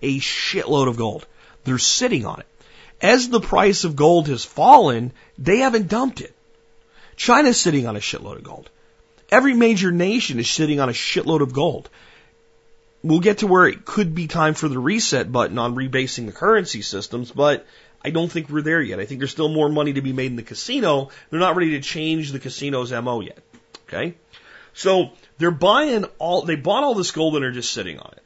A 0.02 0.18
shitload 0.18 0.88
of 0.88 0.96
gold. 0.96 1.26
They're 1.64 1.79
sitting 1.79 2.27
on 2.27 2.40
it. 2.40 2.46
As 3.00 3.29
the 3.29 3.40
price 3.40 3.85
of 3.85 3.96
gold 3.96 4.29
has 4.29 4.44
fallen, 4.44 5.12
they 5.37 5.59
haven't 5.59 5.88
dumped 5.88 6.20
it. 6.20 6.35
China's 7.16 7.61
sitting 7.61 7.87
on 7.87 7.96
a 7.96 8.00
shitload 8.00 8.37
of 8.37 8.44
gold. 8.44 8.70
Every 9.31 9.55
major 9.55 9.90
nation 9.90 10.38
is 10.38 10.50
sitting 10.50 10.81
on 10.81 10.88
a 10.88 10.92
shitload 10.92 11.40
of 11.40 11.53
gold. 11.53 11.88
We'll 13.03 13.20
get 13.20 13.38
to 13.38 13.46
where 13.46 13.66
it 13.66 13.85
could 13.85 14.14
be 14.14 14.27
time 14.27 14.55
for 14.55 14.68
the 14.68 14.79
reset 14.79 15.31
button 15.31 15.59
on 15.59 15.74
rebasing 15.74 16.26
the 16.26 16.32
currency 16.32 16.82
systems, 16.82 17.30
but 17.30 17.66
I 18.03 18.11
don't 18.11 18.30
think 18.30 18.49
we're 18.49 18.62
there 18.62 18.82
yet. 18.82 19.01
I 19.01 19.07
think 19.07 19.20
there's 19.20 19.30
still 19.30 19.49
more 19.49 19.68
money 19.68 19.95
to 19.95 20.03
be 20.03 20.12
made 20.12 20.30
in 20.30 20.36
the 20.36 20.43
casino. 20.43 21.11
They're 21.30 21.41
not 21.41 21.57
ready 21.57 21.72
to 21.72 21.80
change 21.80 22.32
the 22.32 22.38
casino's 22.38 22.93
MO 22.93 23.20
yet. 23.20 23.38
Okay? 23.88 24.14
So 24.74 25.11
they're 25.38 25.51
buying 25.51 26.05
all, 26.18 26.43
they 26.43 26.57
bought 26.57 26.84
all 26.84 26.95
this 26.95 27.12
gold 27.12 27.36
and 27.36 27.45
are 27.45 27.53
just 27.53 27.72
sitting 27.72 27.99
on 27.99 28.12
it. 28.16 28.24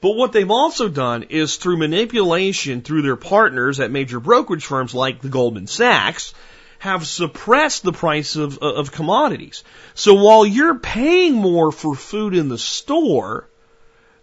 But 0.00 0.16
what 0.16 0.32
they've 0.32 0.50
also 0.50 0.88
done 0.88 1.24
is 1.24 1.56
through 1.56 1.78
manipulation 1.78 2.82
through 2.82 3.02
their 3.02 3.16
partners 3.16 3.80
at 3.80 3.90
major 3.90 4.20
brokerage 4.20 4.64
firms 4.64 4.94
like 4.94 5.20
the 5.20 5.28
Goldman 5.28 5.66
Sachs, 5.66 6.34
have 6.78 7.06
suppressed 7.06 7.82
the 7.82 7.92
price 7.92 8.36
of, 8.36 8.58
of 8.58 8.92
commodities. 8.92 9.64
So 9.94 10.14
while 10.14 10.46
you're 10.46 10.78
paying 10.78 11.34
more 11.34 11.72
for 11.72 11.96
food 11.96 12.34
in 12.34 12.48
the 12.48 12.58
store, 12.58 13.48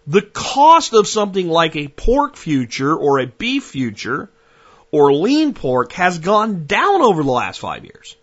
the 0.08 0.22
cost 0.22 0.94
of 0.94 1.08
something 1.08 1.50
like 1.50 1.76
a 1.76 1.90
pork 1.90 2.38
future 2.38 2.96
or 2.96 3.20
a 3.20 3.28
beef 3.28 3.66
future 3.66 4.30
or 4.92 5.14
lean 5.14 5.54
pork 5.54 5.92
has 5.94 6.20
gone 6.20 6.66
down 6.66 7.02
over 7.02 7.24
the 7.24 7.32
last 7.32 7.60
five 7.60 7.84
years. 7.84 8.16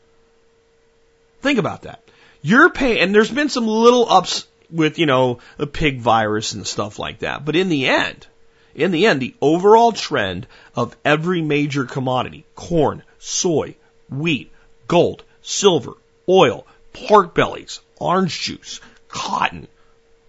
Think 1.43 1.59
about 1.59 1.83
that. 1.83 2.03
You're 2.41 2.71
paying, 2.71 3.01
and 3.01 3.15
there's 3.15 3.31
been 3.31 3.51
some 3.51 3.67
little 3.67 4.11
ups 4.11 4.47
with, 4.73 4.99
you 4.99 5.07
know, 5.07 5.39
the 5.59 5.67
pig 5.67 6.01
virus 6.01 6.53
and 6.53 6.67
stuff 6.67 6.99
like 6.99 7.21
that. 7.21 7.45
But 7.45 7.57
in 7.57 7.69
the 7.69 7.87
end, 7.87 8.27
in 8.75 8.91
the 8.91 9.07
end, 9.07 9.21
the 9.21 9.35
overall 9.41 9.93
trend 9.93 10.47
of 10.75 10.97
every 11.05 11.43
major 11.43 11.85
commodity, 11.85 12.45
corn, 12.55 13.03
soy, 13.19 13.77
wheat, 14.09 14.51
gold, 14.89 15.23
silver, 15.43 15.93
oil, 16.29 16.67
pork 16.93 17.35
bellies, 17.35 17.81
orange 17.99 18.41
juice, 18.41 18.81
cotton, 19.09 19.69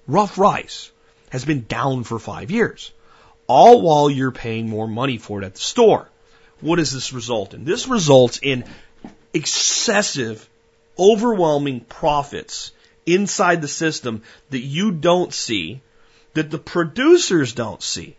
rough 0.07 0.37
rice, 0.37 0.91
has 1.29 1.45
been 1.45 1.65
down 1.67 2.03
for 2.03 2.19
five 2.19 2.51
years. 2.51 2.91
All 3.47 3.81
while 3.81 4.09
you're 4.09 4.31
paying 4.31 4.69
more 4.69 4.87
money 4.87 5.17
for 5.17 5.41
it 5.41 5.45
at 5.45 5.55
the 5.55 5.61
store. 5.61 6.09
What 6.61 6.77
does 6.77 6.91
this 6.91 7.11
result 7.11 7.53
in? 7.53 7.65
This 7.65 7.87
results 7.87 8.39
in 8.41 8.63
excessive, 9.33 10.47
overwhelming 10.97 11.81
profits 11.81 12.71
inside 13.05 13.61
the 13.61 13.67
system 13.67 14.21
that 14.49 14.59
you 14.59 14.91
don't 14.91 15.33
see, 15.33 15.81
that 16.33 16.51
the 16.51 16.57
producers 16.57 17.53
don't 17.53 17.81
see 17.81 18.15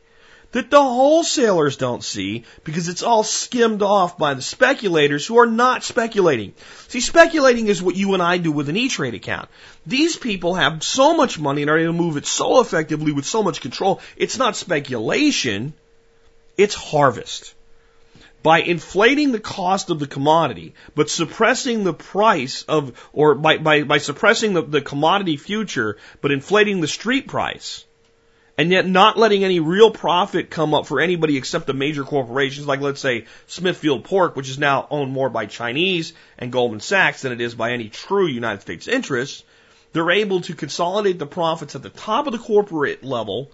that 0.55 0.71
the 0.71 0.81
wholesalers 0.81 1.77
don't 1.77 2.05
see 2.05 2.45
because 2.63 2.89
it's 2.89 3.03
all 3.03 3.25
skimmed 3.25 3.83
off 3.83 4.17
by 4.17 4.35
the 4.35 4.43
speculators 4.43 5.27
who 5.27 5.37
are 5.41 5.49
not 5.49 5.83
speculating. 5.83 6.55
See, 6.87 7.01
speculating 7.01 7.67
is 7.67 7.83
what 7.83 7.97
you 7.97 8.15
and 8.15 8.23
I 8.23 8.39
do 8.39 8.53
with 8.53 8.69
an 8.69 8.77
E-Trade 8.77 9.15
account. 9.15 9.49
These 9.85 10.15
people 10.15 10.55
have 10.55 10.85
so 10.85 11.17
much 11.17 11.41
money 11.41 11.63
and 11.63 11.71
are 11.73 11.79
able 11.79 11.93
to 11.93 11.99
move 11.99 12.17
it 12.17 12.25
so 12.25 12.61
effectively 12.61 13.11
with 13.11 13.27
so 13.27 13.43
much 13.43 13.61
control. 13.61 14.01
It's 14.17 14.39
not 14.39 14.55
speculation. 14.55 15.75
It's 16.57 16.77
harvest. 16.77 17.53
By 18.45 18.61
inflating 18.61 19.33
the 19.33 19.41
cost 19.41 19.89
of 19.89 19.99
the 19.99 20.07
commodity, 20.07 20.75
but 20.95 21.09
suppressing 21.09 21.83
the 21.83 21.95
price 21.95 22.63
of, 22.65 22.93
or 23.15 23.35
by, 23.35 23.57
by, 23.57 23.85
by 23.85 23.97
suppressing 23.97 24.53
the, 24.53 24.61
the 24.61 24.83
commodity 24.83 25.39
future, 25.39 25.97
but 26.21 26.31
inflating 26.31 26.83
the 26.83 26.87
street 26.87 27.27
price, 27.27 27.87
and 28.59 28.71
yet 28.71 28.87
not 28.87 29.17
letting 29.17 29.45
any 29.45 29.61
real 29.61 29.91
profit 29.91 30.51
come 30.51 30.75
up 30.75 30.85
for 30.85 31.01
anybody 31.01 31.39
except 31.39 31.67
the 31.67 31.73
major 31.73 32.05
corporations, 32.05 32.67
like 32.67 32.83
let's 32.83 33.01
say 33.01 33.25
Smithfield 33.47 34.05
Pork, 34.05 34.37
which 34.37 34.51
is 34.51 34.59
now 34.59 34.87
owned 34.91 35.11
more 35.11 35.31
by 35.31 35.47
Chinese 35.47 36.13
and 36.39 36.53
Goldman 36.53 36.81
Sachs 36.81 37.23
than 37.23 37.33
it 37.33 37.41
is 37.41 37.55
by 37.55 37.73
any 37.73 37.89
true 37.89 38.27
United 38.27 38.61
States 38.61 38.89
interests, 38.89 39.43
they're 39.95 40.11
able 40.11 40.43
to 40.43 40.55
consolidate 40.55 41.19
the 41.19 41.27
profits 41.27 41.75
at 41.77 41.83
the 41.83 41.89
top 41.89 42.27
of 42.27 42.35
the 42.35 42.39
corporate 42.39 43.03
level 43.03 43.51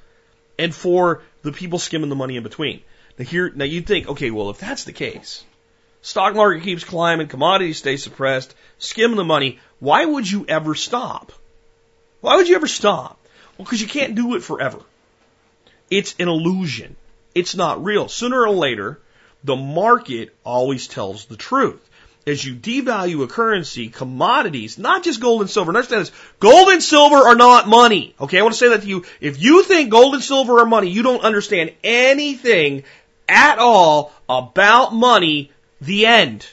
and 0.59 0.75
for 0.75 1.23
the 1.43 1.53
people 1.53 1.79
skimming 1.79 2.11
the 2.11 2.17
money 2.17 2.37
in 2.37 2.43
between. 2.43 2.83
Now 3.19 3.25
here, 3.25 3.51
now 3.55 3.65
you'd 3.65 3.87
think, 3.87 4.09
okay, 4.09 4.31
well, 4.31 4.51
if 4.51 4.59
that's 4.59 4.85
the 4.85 4.93
case, 4.93 5.45
stock 6.03 6.35
market 6.35 6.63
keeps 6.63 6.85
climbing, 6.85 7.29
commodities 7.29 7.79
stay 7.79 7.97
suppressed, 7.97 8.55
skim 8.79 9.17
the 9.17 9.25
money, 9.25 9.59
why 9.79 10.05
would 10.05 10.31
you 10.31 10.45
ever 10.49 10.75
stop? 10.75 11.33
Why 12.21 12.37
would 12.37 12.49
you 12.49 12.57
ever 12.57 12.67
stop? 12.67 13.19
Well, 13.57 13.65
because 13.65 13.81
you 13.81 13.89
can't 13.89 14.15
do 14.15 14.35
it 14.37 14.43
forever. 14.43 14.79
It's 15.91 16.15
an 16.19 16.29
illusion. 16.29 16.97
It's 17.35 17.55
not 17.55 17.85
real. 17.85 18.09
Sooner 18.09 18.41
or 18.41 18.51
later, 18.51 19.01
the 19.45 19.57
market 19.57 20.35
always 20.45 20.87
tells 20.87 21.27
the 21.27 21.37
truth. 21.37 21.81
As 22.27 22.45
you 22.45 22.55
devalue 22.55 23.23
a 23.25 23.27
currency, 23.27 23.89
commodities, 23.89 24.79
not 24.79 25.03
just 25.03 25.21
gold 25.21 25.41
and 25.41 25.49
silver, 25.49 25.71
understand 25.71 26.03
this, 26.03 26.13
gold 26.39 26.69
and 26.69 26.83
silver 26.83 27.17
are 27.17 27.35
not 27.35 27.67
money. 27.67 28.15
Okay, 28.21 28.39
I 28.39 28.43
want 28.43 28.53
to 28.53 28.59
say 28.59 28.69
that 28.69 28.83
to 28.83 28.87
you. 28.87 29.05
If 29.21 29.43
you 29.43 29.63
think 29.63 29.91
gold 29.91 30.15
and 30.15 30.23
silver 30.23 30.61
are 30.61 30.67
money, 30.67 30.91
you 30.91 31.03
don't 31.03 31.25
understand 31.25 31.73
anything 31.83 32.85
at 33.31 33.59
all 33.59 34.13
about 34.29 34.95
money, 34.95 35.51
the 35.81 36.07
end. 36.07 36.47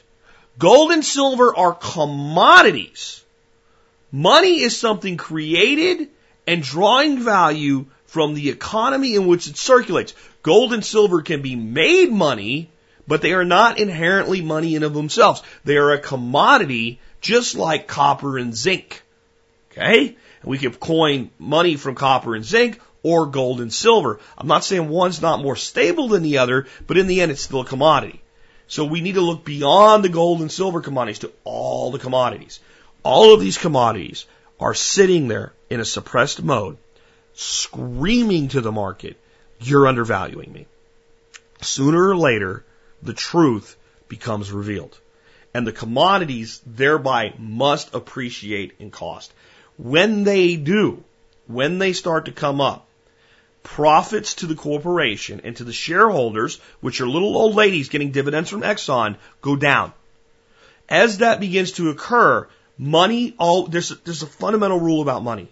Gold 0.58 0.92
and 0.92 1.04
silver 1.04 1.56
are 1.56 1.74
commodities. 1.74 3.24
Money 4.12 4.62
is 4.62 4.78
something 4.78 5.18
created 5.18 6.10
and 6.46 6.64
drawing 6.64 7.20
value 7.20 7.86
from 8.06 8.34
the 8.34 8.50
economy 8.50 9.16
in 9.16 9.28
which 9.28 9.48
it 9.48 9.58
circulates. 9.58 10.14
Gold 10.42 10.74
and 10.74 10.84
silver 10.84 11.22
can 11.22 11.42
be 11.42 11.56
made 11.56 12.12
money, 12.12 12.70
but 13.08 13.22
they 13.22 13.34
are 13.34 13.46
not 13.46 13.80
inherently 13.80 14.42
money 14.42 14.76
in 14.76 14.84
of 14.84 14.94
themselves. 14.94 15.44
They 15.66 15.78
are 15.78 15.92
a 15.92 16.00
commodity 16.00 17.00
just 17.22 17.56
like 17.56 17.88
copper 17.88 18.38
and 18.38 18.56
zinc. 18.56 19.04
Okay? 19.72 20.16
And 20.42 20.50
we 20.50 20.58
can 20.58 20.74
coin 20.74 21.32
money 21.38 21.76
from 21.76 21.96
copper 21.96 22.34
and 22.36 22.46
zinc 22.46 22.80
or 23.08 23.26
gold 23.26 23.62
and 23.62 23.74
silver. 23.74 24.20
I'm 24.38 24.48
not 24.48 24.66
saying 24.66 24.90
one's 24.90 25.22
not 25.22 25.42
more 25.42 25.56
stable 25.56 26.10
than 26.10 26.24
the 26.24 26.40
other, 26.40 26.68
but 26.88 26.98
in 26.98 27.08
the 27.08 27.22
end 27.22 27.32
it's 27.32 27.42
still 27.42 27.62
a 27.62 27.66
commodity. 27.66 28.22
So 28.68 28.84
we 28.84 29.00
need 29.00 29.16
to 29.16 29.22
look 29.22 29.46
beyond 29.46 30.04
the 30.04 30.10
gold 30.10 30.42
and 30.42 30.52
silver 30.52 30.82
commodities 30.82 31.20
to 31.20 31.32
all 31.46 31.92
the 31.92 32.00
commodities. 32.00 32.60
All 33.04 33.34
of 33.34 33.40
these 33.40 33.58
commodities 33.58 34.26
are 34.60 34.74
sitting 34.74 35.30
there 35.30 35.54
in 35.70 35.80
a 35.80 35.86
suppressed 35.86 36.44
mode 36.44 36.78
screaming 37.34 38.50
to 38.50 38.62
the 38.62 38.72
market, 38.72 39.16
you're 39.60 39.88
undervaluing 39.88 40.52
me. 40.52 40.66
Sooner 41.62 42.10
or 42.10 42.18
later, 42.18 42.66
the 43.02 43.14
truth 43.14 43.78
becomes 44.10 44.52
revealed. 44.52 44.98
And 45.54 45.66
the 45.66 45.72
commodities 45.72 46.62
thereby 46.66 47.34
must 47.38 47.94
appreciate 47.94 48.74
in 48.80 48.92
cost. 48.92 49.32
When 49.78 50.24
they 50.24 50.56
do, 50.56 51.04
when 51.46 51.78
they 51.78 51.94
start 51.94 52.26
to 52.26 52.32
come 52.32 52.60
up, 52.60 52.87
profits 53.68 54.36
to 54.36 54.48
the 54.48 54.56
corporation 54.56 55.42
and 55.44 55.58
to 55.58 55.66
the 55.66 55.74
shareholders, 55.74 56.60
which 56.80 57.02
are 57.02 57.08
little 57.08 57.36
old 57.38 57.54
ladies 57.54 57.90
getting 57.90 58.12
dividends 58.12 58.50
from 58.50 58.62
Exxon, 58.62 59.18
go 59.42 59.58
down. 59.58 59.92
As 60.88 61.18
that 61.18 61.42
begins 61.42 61.74
to 61.74 61.90
occur, 61.90 62.48
money, 62.78 63.36
all, 63.38 63.68
there's 63.68 63.92
a, 63.92 63.96
there's 63.96 64.24
a 64.24 64.28
fundamental 64.28 64.80
rule 64.80 65.02
about 65.02 65.22
money. 65.22 65.50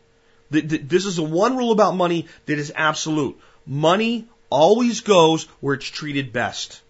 This 0.50 1.06
is 1.06 1.18
the 1.18 1.24
one 1.24 1.58
rule 1.58 1.74
about 1.74 1.98
money 1.98 2.28
that 2.46 2.58
is 2.58 2.72
absolute. 2.74 3.38
Money 3.66 4.28
always 4.50 5.02
goes 5.02 5.44
where 5.60 5.76
it's 5.76 5.86
treated 5.86 6.32
best. 6.32 6.82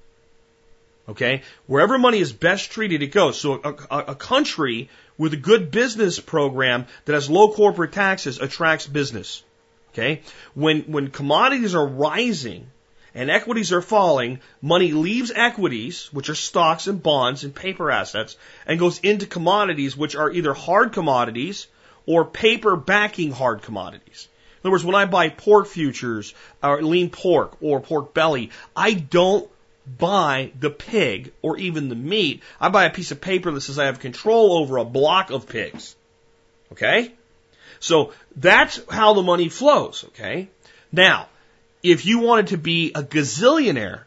Okay? 1.09 1.41
Wherever 1.65 1.97
money 1.97 2.19
is 2.19 2.33
best 2.33 2.71
treated, 2.71 3.01
it 3.01 3.07
goes. 3.07 3.39
So 3.39 3.59
a, 3.63 3.75
a, 3.89 3.99
a, 4.11 4.15
country 4.15 4.89
with 5.17 5.33
a 5.33 5.37
good 5.37 5.71
business 5.71 6.19
program 6.19 6.85
that 7.05 7.13
has 7.13 7.29
low 7.29 7.51
corporate 7.51 7.93
taxes 7.93 8.39
attracts 8.39 8.85
business. 8.85 9.41
Okay? 9.95 10.21
When, 10.53 10.81
when 10.81 11.09
commodities 11.09 11.73
are 11.73 11.87
rising 11.87 12.67
and 13.13 13.31
equities 13.31 13.71
are 13.71 13.81
falling, 13.81 14.41
money 14.61 14.91
leaves 14.91 15.31
equities, 15.33 16.09
which 16.11 16.29
are 16.29 16.35
stocks 16.35 16.87
and 16.87 17.01
bonds 17.01 17.45
and 17.45 17.55
paper 17.55 17.89
assets, 17.89 18.35
and 18.67 18.77
goes 18.77 18.99
into 18.99 19.25
commodities, 19.25 19.95
which 19.95 20.17
are 20.17 20.29
either 20.29 20.53
hard 20.53 20.91
commodities 20.91 21.67
or 22.05 22.25
paper 22.25 22.75
backing 22.75 23.31
hard 23.31 23.61
commodities. 23.61 24.27
In 24.61 24.67
other 24.67 24.71
words, 24.71 24.83
when 24.83 24.95
I 24.95 25.05
buy 25.05 25.29
pork 25.29 25.67
futures 25.67 26.33
or 26.61 26.81
lean 26.81 27.09
pork 27.09 27.55
or 27.61 27.79
pork 27.79 28.13
belly, 28.13 28.49
I 28.75 28.93
don't 28.93 29.49
buy 29.85 30.51
the 30.59 30.71
pig 30.71 31.31
or 31.41 31.57
even 31.57 31.87
the 31.87 31.95
meat. 31.95 32.43
I 32.59 32.67
buy 32.67 32.85
a 32.85 32.89
piece 32.89 33.11
of 33.11 33.21
paper 33.21 33.49
that 33.51 33.61
says 33.61 33.79
I 33.79 33.85
have 33.85 33.99
control 33.99 34.57
over 34.57 34.77
a 34.77 34.83
block 34.83 35.29
of 35.29 35.47
pigs. 35.47 35.95
Okay? 36.73 37.13
So 37.85 38.13
that's 38.35 38.81
how 38.89 39.13
the 39.13 39.21
money 39.21 39.47
flows. 39.47 40.05
Okay? 40.07 40.49
Now, 40.91 41.27
if 41.83 42.07
you 42.07 42.17
wanted 42.17 42.47
to 42.47 42.57
be 42.57 42.91
a 42.95 43.03
gazillionaire, 43.03 44.01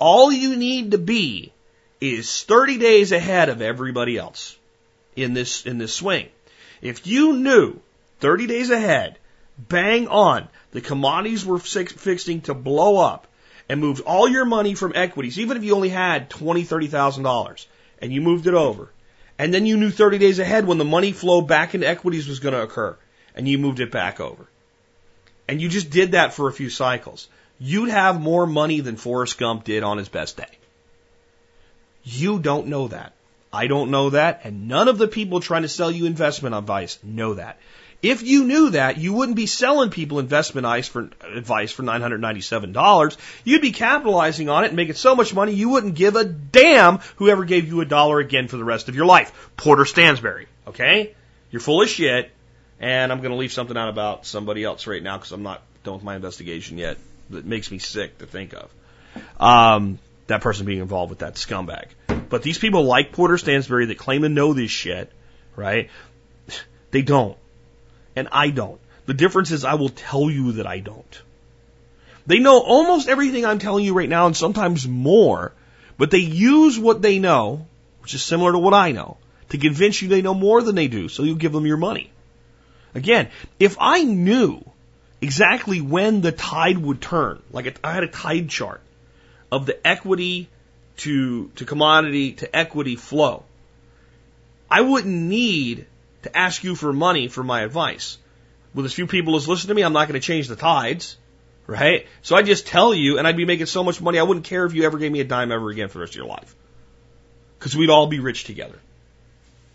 all 0.00 0.32
you 0.32 0.56
need 0.56 0.90
to 0.90 0.98
be 0.98 1.52
is 2.00 2.42
30 2.42 2.78
days 2.78 3.12
ahead 3.12 3.48
of 3.48 3.62
everybody 3.62 4.18
else 4.18 4.56
in 5.14 5.34
this, 5.34 5.64
in 5.66 5.78
this 5.78 5.94
swing. 5.94 6.30
If 6.80 7.06
you 7.06 7.34
knew 7.34 7.78
30 8.18 8.48
days 8.48 8.70
ahead, 8.70 9.18
bang 9.56 10.08
on, 10.08 10.48
the 10.72 10.80
commodities 10.80 11.46
were 11.46 11.60
fixing 11.60 12.40
to 12.42 12.54
blow 12.54 12.96
up 12.96 13.28
and 13.68 13.80
moved 13.80 14.02
all 14.02 14.28
your 14.28 14.46
money 14.46 14.74
from 14.74 14.94
equities, 14.96 15.38
even 15.38 15.56
if 15.56 15.62
you 15.62 15.76
only 15.76 15.90
had 15.90 16.28
twenty, 16.28 16.64
thirty 16.64 16.88
thousand 16.88 17.22
dollars, 17.22 17.68
and 18.00 18.12
you 18.12 18.20
moved 18.20 18.48
it 18.48 18.54
over, 18.54 18.90
and 19.38 19.54
then 19.54 19.64
you 19.64 19.76
knew 19.76 19.90
30 19.90 20.18
days 20.18 20.40
ahead 20.40 20.66
when 20.66 20.78
the 20.78 20.84
money 20.84 21.12
flow 21.12 21.40
back 21.40 21.74
into 21.74 21.88
equities 21.88 22.26
was 22.26 22.40
going 22.40 22.54
to 22.54 22.62
occur, 22.62 22.96
and 23.34 23.48
you 23.48 23.58
moved 23.58 23.80
it 23.80 23.90
back 23.90 24.20
over, 24.20 24.46
and 25.48 25.60
you 25.60 25.68
just 25.68 25.90
did 25.90 26.12
that 26.12 26.34
for 26.34 26.48
a 26.48 26.52
few 26.52 26.70
cycles, 26.70 27.28
you'd 27.58 27.90
have 27.90 28.20
more 28.20 28.46
money 28.46 28.80
than 28.80 28.96
Forrest 28.96 29.38
Gump 29.38 29.64
did 29.64 29.82
on 29.82 29.98
his 29.98 30.08
best 30.08 30.36
day. 30.36 30.58
You 32.04 32.38
don't 32.38 32.66
know 32.68 32.88
that. 32.88 33.12
I 33.52 33.66
don't 33.66 33.90
know 33.90 34.10
that, 34.10 34.40
and 34.44 34.66
none 34.66 34.88
of 34.88 34.98
the 34.98 35.08
people 35.08 35.40
trying 35.40 35.62
to 35.62 35.68
sell 35.68 35.90
you 35.90 36.06
investment 36.06 36.54
advice 36.54 36.98
know 37.02 37.34
that. 37.34 37.58
If 38.02 38.22
you 38.22 38.44
knew 38.44 38.70
that, 38.70 38.98
you 38.98 39.12
wouldn't 39.12 39.36
be 39.36 39.46
selling 39.46 39.90
people 39.90 40.18
investment 40.18 40.66
advice 40.66 40.88
for, 40.88 41.10
advice 41.22 41.70
for 41.70 41.84
$997. 41.84 43.16
You'd 43.44 43.62
be 43.62 43.70
capitalizing 43.70 44.48
on 44.48 44.64
it 44.64 44.68
and 44.68 44.76
making 44.76 44.94
so 44.94 45.14
much 45.14 45.32
money 45.32 45.52
you 45.52 45.68
wouldn't 45.68 45.94
give 45.94 46.16
a 46.16 46.24
damn 46.24 46.98
whoever 47.16 47.44
gave 47.44 47.68
you 47.68 47.80
a 47.80 47.84
dollar 47.84 48.18
again 48.18 48.48
for 48.48 48.56
the 48.56 48.64
rest 48.64 48.88
of 48.88 48.96
your 48.96 49.06
life. 49.06 49.50
Porter 49.56 49.84
Stansberry, 49.84 50.46
okay? 50.66 51.14
You're 51.52 51.60
full 51.60 51.82
of 51.82 51.88
shit, 51.88 52.32
and 52.82 53.12
I'm 53.12 53.18
going 53.18 53.30
to 53.30 53.36
leave 53.36 53.52
something 53.52 53.76
out 53.76 53.88
about 53.88 54.26
somebody 54.26 54.64
else 54.64 54.88
right 54.88 55.02
now 55.02 55.16
because 55.16 55.30
I'm 55.30 55.44
not 55.44 55.62
done 55.84 55.94
with 55.94 56.02
my 56.02 56.16
investigation 56.16 56.78
yet. 56.78 56.98
That 57.30 57.46
makes 57.46 57.70
me 57.70 57.78
sick 57.78 58.18
to 58.18 58.26
think 58.26 58.54
of. 58.54 58.70
Um, 59.38 60.00
that 60.26 60.40
person 60.40 60.66
being 60.66 60.80
involved 60.80 61.10
with 61.10 61.20
that 61.20 61.34
scumbag. 61.34 61.86
But 62.28 62.42
these 62.42 62.58
people 62.58 62.82
like 62.82 63.12
Porter 63.12 63.36
Stansberry 63.36 63.86
that 63.88 63.98
claim 63.98 64.22
to 64.22 64.28
know 64.28 64.52
this 64.52 64.70
shit, 64.70 65.12
right? 65.54 65.90
They 66.90 67.02
don't. 67.02 67.38
And 68.16 68.28
I 68.32 68.50
don't. 68.50 68.80
The 69.06 69.14
difference 69.14 69.52
is 69.52 69.64
I 69.64 69.74
will 69.74 69.88
tell 69.88 70.28
you 70.28 70.52
that 70.52 70.66
I 70.66 70.80
don't. 70.80 71.22
They 72.26 72.40
know 72.40 72.60
almost 72.60 73.08
everything 73.08 73.46
I'm 73.46 73.58
telling 73.58 73.84
you 73.84 73.94
right 73.94 74.08
now 74.08 74.26
and 74.26 74.36
sometimes 74.36 74.86
more, 74.86 75.52
but 75.98 76.10
they 76.10 76.18
use 76.18 76.78
what 76.78 77.00
they 77.00 77.18
know, 77.18 77.66
which 78.00 78.14
is 78.14 78.22
similar 78.22 78.52
to 78.52 78.58
what 78.58 78.74
I 78.74 78.92
know, 78.92 79.18
to 79.50 79.58
convince 79.58 80.02
you 80.02 80.08
they 80.08 80.22
know 80.22 80.34
more 80.34 80.62
than 80.62 80.74
they 80.74 80.88
do, 80.88 81.08
so 81.08 81.22
you 81.22 81.36
give 81.36 81.52
them 81.52 81.66
your 81.66 81.76
money. 81.76 82.10
Again, 82.94 83.30
if 83.58 83.76
I 83.80 84.02
knew 84.02 84.62
exactly 85.20 85.80
when 85.80 86.20
the 86.20 86.32
tide 86.32 86.78
would 86.78 87.00
turn, 87.00 87.42
like 87.50 87.78
I 87.82 87.92
had 87.92 88.04
a 88.04 88.08
tide 88.08 88.48
chart 88.48 88.80
of 89.50 89.66
the 89.66 89.86
equity 89.86 90.48
to, 90.98 91.48
to 91.56 91.64
commodity 91.64 92.32
to 92.32 92.54
equity 92.54 92.96
flow, 92.96 93.44
I 94.70 94.80
wouldn't 94.80 95.14
need 95.14 95.86
to 96.22 96.36
ask 96.36 96.64
you 96.64 96.74
for 96.74 96.92
money 96.92 97.28
for 97.28 97.42
my 97.42 97.62
advice. 97.62 98.18
With 98.74 98.86
as 98.86 98.92
few 98.92 99.06
people 99.06 99.36
as 99.36 99.48
listen 99.48 99.68
to 99.68 99.74
me, 99.74 99.82
I'm 99.82 99.92
not 99.92 100.08
going 100.08 100.18
to 100.20 100.26
change 100.26 100.48
the 100.48 100.56
tides, 100.56 101.16
right? 101.66 102.06
So 102.22 102.36
I 102.36 102.42
just 102.42 102.66
tell 102.66 102.94
you, 102.94 103.18
and 103.18 103.26
I'd 103.26 103.36
be 103.36 103.44
making 103.44 103.66
so 103.66 103.84
much 103.84 104.00
money, 104.00 104.18
I 104.18 104.22
wouldn't 104.22 104.46
care 104.46 104.64
if 104.64 104.74
you 104.74 104.84
ever 104.84 104.98
gave 104.98 105.12
me 105.12 105.20
a 105.20 105.24
dime 105.24 105.52
ever 105.52 105.68
again 105.68 105.88
for 105.88 105.94
the 105.94 106.00
rest 106.00 106.12
of 106.12 106.16
your 106.16 106.26
life. 106.26 106.54
Because 107.58 107.76
we'd 107.76 107.90
all 107.90 108.06
be 108.06 108.18
rich 108.18 108.44
together, 108.44 108.78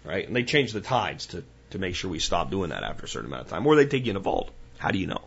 right? 0.04 0.26
And 0.26 0.36
they 0.36 0.44
change 0.44 0.74
the 0.74 0.82
tides 0.82 1.28
to, 1.28 1.44
to 1.72 1.80
make 1.80 1.96
sure 1.96 2.10
we 2.10 2.20
stop 2.20 2.52
doing 2.52 2.70
that 2.70 2.84
after 2.84 3.06
a 3.06 3.08
certain 3.08 3.28
amount 3.28 3.44
of 3.44 3.50
time, 3.50 3.66
or 3.66 3.76
they 3.76 3.86
take 3.86 4.06
you 4.06 4.12
in 4.12 4.18
a 4.18 4.22
vault. 4.22 4.52
How 4.78 4.92
do 4.92 5.00
you 5.00 5.08
know? 5.08 5.22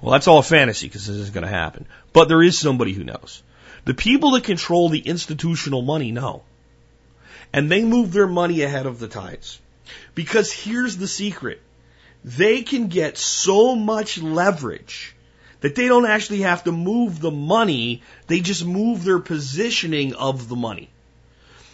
Well, 0.00 0.12
that's 0.12 0.26
all 0.26 0.38
a 0.38 0.42
fantasy 0.42 0.88
because 0.88 1.06
this 1.06 1.16
isn't 1.16 1.34
going 1.34 1.44
to 1.44 1.50
happen. 1.50 1.86
But 2.12 2.28
there 2.28 2.42
is 2.42 2.58
somebody 2.58 2.92
who 2.92 3.04
knows. 3.04 3.42
The 3.84 3.94
people 3.94 4.32
that 4.32 4.44
control 4.44 4.88
the 4.88 4.98
institutional 4.98 5.82
money 5.82 6.10
know. 6.10 6.42
And 7.52 7.70
they 7.70 7.84
move 7.84 8.12
their 8.12 8.26
money 8.26 8.62
ahead 8.62 8.86
of 8.86 8.98
the 8.98 9.08
tides. 9.08 9.60
Because 10.14 10.52
here's 10.52 10.96
the 10.96 11.06
secret. 11.06 11.60
They 12.24 12.62
can 12.62 12.88
get 12.88 13.18
so 13.18 13.76
much 13.76 14.20
leverage 14.20 15.14
that 15.60 15.76
they 15.76 15.86
don't 15.86 16.06
actually 16.06 16.40
have 16.40 16.64
to 16.64 16.72
move 16.72 17.20
the 17.20 17.30
money, 17.30 18.02
they 18.26 18.40
just 18.40 18.64
move 18.64 19.04
their 19.04 19.20
positioning 19.20 20.14
of 20.14 20.48
the 20.48 20.56
money. 20.56 20.90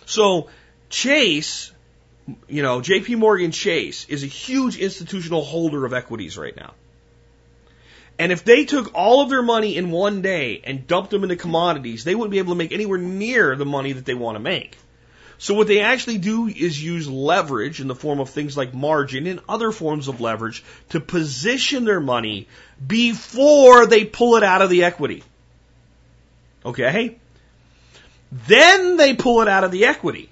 So 0.05 0.49
Chase, 0.91 1.73
you 2.49 2.63
know, 2.63 2.81
JP 2.81 3.19
Morgan 3.19 3.51
Chase 3.51 4.07
is 4.09 4.23
a 4.23 4.27
huge 4.27 4.77
institutional 4.77 5.43
holder 5.43 5.85
of 5.85 5.93
equities 5.93 6.37
right 6.37 6.57
now. 6.57 6.75
And 8.19 8.33
if 8.33 8.45
they 8.45 8.65
took 8.65 8.95
all 8.95 9.21
of 9.21 9.31
their 9.31 9.43
money 9.43 9.77
in 9.77 9.91
one 9.91 10.23
day 10.23 10.61
and 10.65 10.87
dumped 10.87 11.11
them 11.11 11.23
into 11.23 11.37
commodities, 11.37 12.03
they 12.05 12.15
wouldn't 12.15 12.33
be 12.33 12.39
able 12.39 12.53
to 12.53 12.59
make 12.59 12.73
anywhere 12.73 12.99
near 12.99 13.55
the 13.55 13.65
money 13.65 13.93
that 13.93 14.05
they 14.05 14.15
want 14.15 14.35
to 14.35 14.41
make. 14.41 14.77
So 15.39 15.55
what 15.55 15.69
they 15.69 15.81
actually 15.81 16.19
do 16.19 16.49
is 16.49 16.83
use 16.83 17.09
leverage 17.09 17.81
in 17.81 17.87
the 17.87 17.95
form 17.95 18.19
of 18.19 18.29
things 18.29 18.57
like 18.57 18.75
margin 18.75 19.29
and 19.29 19.41
other 19.49 19.71
forms 19.71 20.09
of 20.09 20.21
leverage 20.21 20.65
to 20.89 21.01
position 21.01 21.85
their 21.85 22.01
money 22.01 22.49
before 22.85 23.87
they 23.87 24.05
pull 24.05 24.35
it 24.35 24.43
out 24.43 24.63
of 24.63 24.71
the 24.71 24.83
equity. 24.83 25.23
Okay? 26.65 27.19
Then 28.33 28.97
they 28.97 29.15
pull 29.15 29.43
it 29.43 29.49
out 29.49 29.63
of 29.63 29.71
the 29.71 29.85
equity 29.85 30.29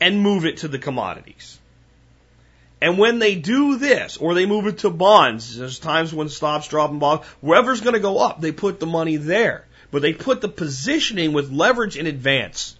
and 0.00 0.20
move 0.20 0.44
it 0.44 0.58
to 0.58 0.68
the 0.68 0.78
commodities. 0.78 1.58
And 2.82 2.96
when 2.96 3.18
they 3.18 3.34
do 3.34 3.76
this, 3.76 4.16
or 4.16 4.34
they 4.34 4.46
move 4.46 4.66
it 4.66 4.78
to 4.78 4.90
bonds, 4.90 5.56
there's 5.56 5.78
times 5.78 6.14
when 6.14 6.30
stocks 6.30 6.68
drop 6.68 6.90
in 6.90 6.98
bonds, 6.98 7.26
wherever's 7.42 7.82
going 7.82 7.94
to 7.94 8.00
go 8.00 8.18
up, 8.18 8.40
they 8.40 8.52
put 8.52 8.80
the 8.80 8.86
money 8.86 9.16
there. 9.16 9.66
But 9.90 10.02
they 10.02 10.14
put 10.14 10.40
the 10.40 10.48
positioning 10.48 11.32
with 11.32 11.50
leverage 11.50 11.96
in 11.96 12.06
advance. 12.06 12.76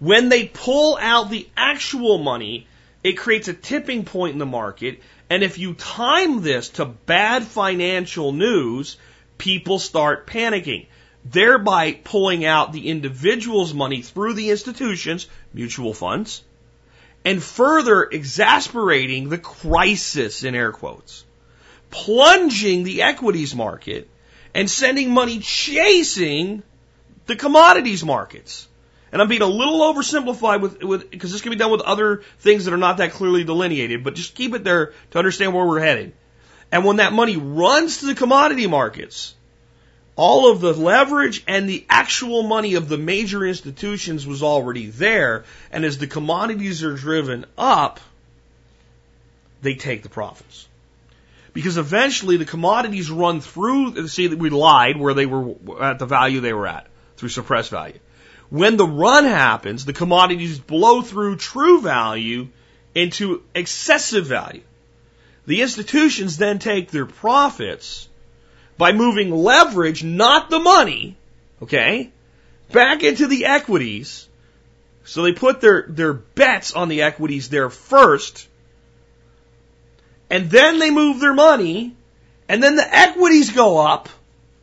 When 0.00 0.28
they 0.28 0.46
pull 0.46 0.98
out 1.00 1.30
the 1.30 1.48
actual 1.56 2.18
money, 2.18 2.66
it 3.02 3.12
creates 3.12 3.48
a 3.48 3.54
tipping 3.54 4.04
point 4.04 4.32
in 4.32 4.38
the 4.38 4.46
market. 4.46 5.00
And 5.30 5.42
if 5.42 5.58
you 5.58 5.74
time 5.74 6.42
this 6.42 6.70
to 6.70 6.84
bad 6.84 7.44
financial 7.44 8.32
news, 8.32 8.98
people 9.38 9.78
start 9.78 10.26
panicking, 10.26 10.86
thereby 11.24 11.92
pulling 11.92 12.44
out 12.44 12.72
the 12.72 12.88
individual's 12.88 13.72
money 13.72 14.02
through 14.02 14.34
the 14.34 14.50
institutions, 14.50 15.26
mutual 15.54 15.94
funds, 15.94 16.42
and 17.24 17.42
further 17.42 18.02
exasperating 18.02 19.28
the 19.30 19.38
crisis 19.38 20.44
in 20.44 20.54
air 20.54 20.72
quotes, 20.72 21.24
plunging 21.90 22.84
the 22.84 23.02
equities 23.02 23.54
market 23.54 24.08
and 24.54 24.68
sending 24.68 25.10
money 25.10 25.38
chasing 25.38 26.62
the 27.26 27.36
commodities 27.36 28.04
markets. 28.04 28.68
And 29.10 29.22
I'm 29.22 29.28
being 29.28 29.42
a 29.42 29.46
little 29.46 29.80
oversimplified 29.80 30.60
with, 30.60 30.82
with, 30.82 31.10
because 31.10 31.32
this 31.32 31.40
can 31.40 31.50
be 31.50 31.56
done 31.56 31.70
with 31.70 31.82
other 31.82 32.22
things 32.40 32.64
that 32.64 32.74
are 32.74 32.78
not 32.78 32.96
that 32.96 33.12
clearly 33.12 33.44
delineated, 33.44 34.02
but 34.02 34.16
just 34.16 34.34
keep 34.34 34.54
it 34.54 34.64
there 34.64 34.92
to 35.12 35.18
understand 35.18 35.54
where 35.54 35.64
we're 35.64 35.80
headed. 35.80 36.12
And 36.72 36.84
when 36.84 36.96
that 36.96 37.12
money 37.12 37.36
runs 37.36 37.98
to 37.98 38.06
the 38.06 38.16
commodity 38.16 38.66
markets, 38.66 39.34
all 40.16 40.50
of 40.50 40.60
the 40.60 40.72
leverage 40.72 41.42
and 41.48 41.68
the 41.68 41.84
actual 41.88 42.44
money 42.44 42.74
of 42.74 42.88
the 42.88 42.98
major 42.98 43.44
institutions 43.44 44.26
was 44.26 44.42
already 44.42 44.86
there. 44.86 45.44
And 45.72 45.84
as 45.84 45.98
the 45.98 46.06
commodities 46.06 46.84
are 46.84 46.94
driven 46.94 47.46
up, 47.58 48.00
they 49.62 49.74
take 49.74 50.02
the 50.02 50.08
profits. 50.08 50.68
Because 51.52 51.78
eventually 51.78 52.36
the 52.36 52.44
commodities 52.44 53.10
run 53.10 53.40
through, 53.40 54.08
see 54.08 54.28
that 54.28 54.38
we 54.38 54.50
lied 54.50 54.98
where 54.98 55.14
they 55.14 55.26
were 55.26 55.54
at 55.80 55.98
the 55.98 56.06
value 56.06 56.40
they 56.40 56.52
were 56.52 56.66
at 56.66 56.86
through 57.16 57.28
suppressed 57.28 57.70
value. 57.70 57.98
When 58.50 58.76
the 58.76 58.86
run 58.86 59.24
happens, 59.24 59.84
the 59.84 59.92
commodities 59.92 60.58
blow 60.58 61.02
through 61.02 61.36
true 61.36 61.80
value 61.80 62.48
into 62.94 63.42
excessive 63.54 64.26
value. 64.26 64.62
The 65.46 65.62
institutions 65.62 66.36
then 66.36 66.58
take 66.58 66.90
their 66.90 67.06
profits 67.06 68.08
by 68.76 68.92
moving 68.92 69.30
leverage, 69.30 70.02
not 70.02 70.50
the 70.50 70.58
money, 70.58 71.16
okay, 71.62 72.10
back 72.72 73.02
into 73.02 73.26
the 73.26 73.46
equities. 73.46 74.28
So 75.04 75.22
they 75.22 75.32
put 75.32 75.60
their, 75.60 75.84
their 75.88 76.12
bets 76.14 76.72
on 76.72 76.88
the 76.88 77.02
equities 77.02 77.48
there 77.48 77.70
first, 77.70 78.48
and 80.30 80.50
then 80.50 80.78
they 80.78 80.90
move 80.90 81.20
their 81.20 81.34
money, 81.34 81.94
and 82.48 82.62
then 82.62 82.76
the 82.76 82.96
equities 82.96 83.52
go 83.52 83.78
up, 83.78 84.08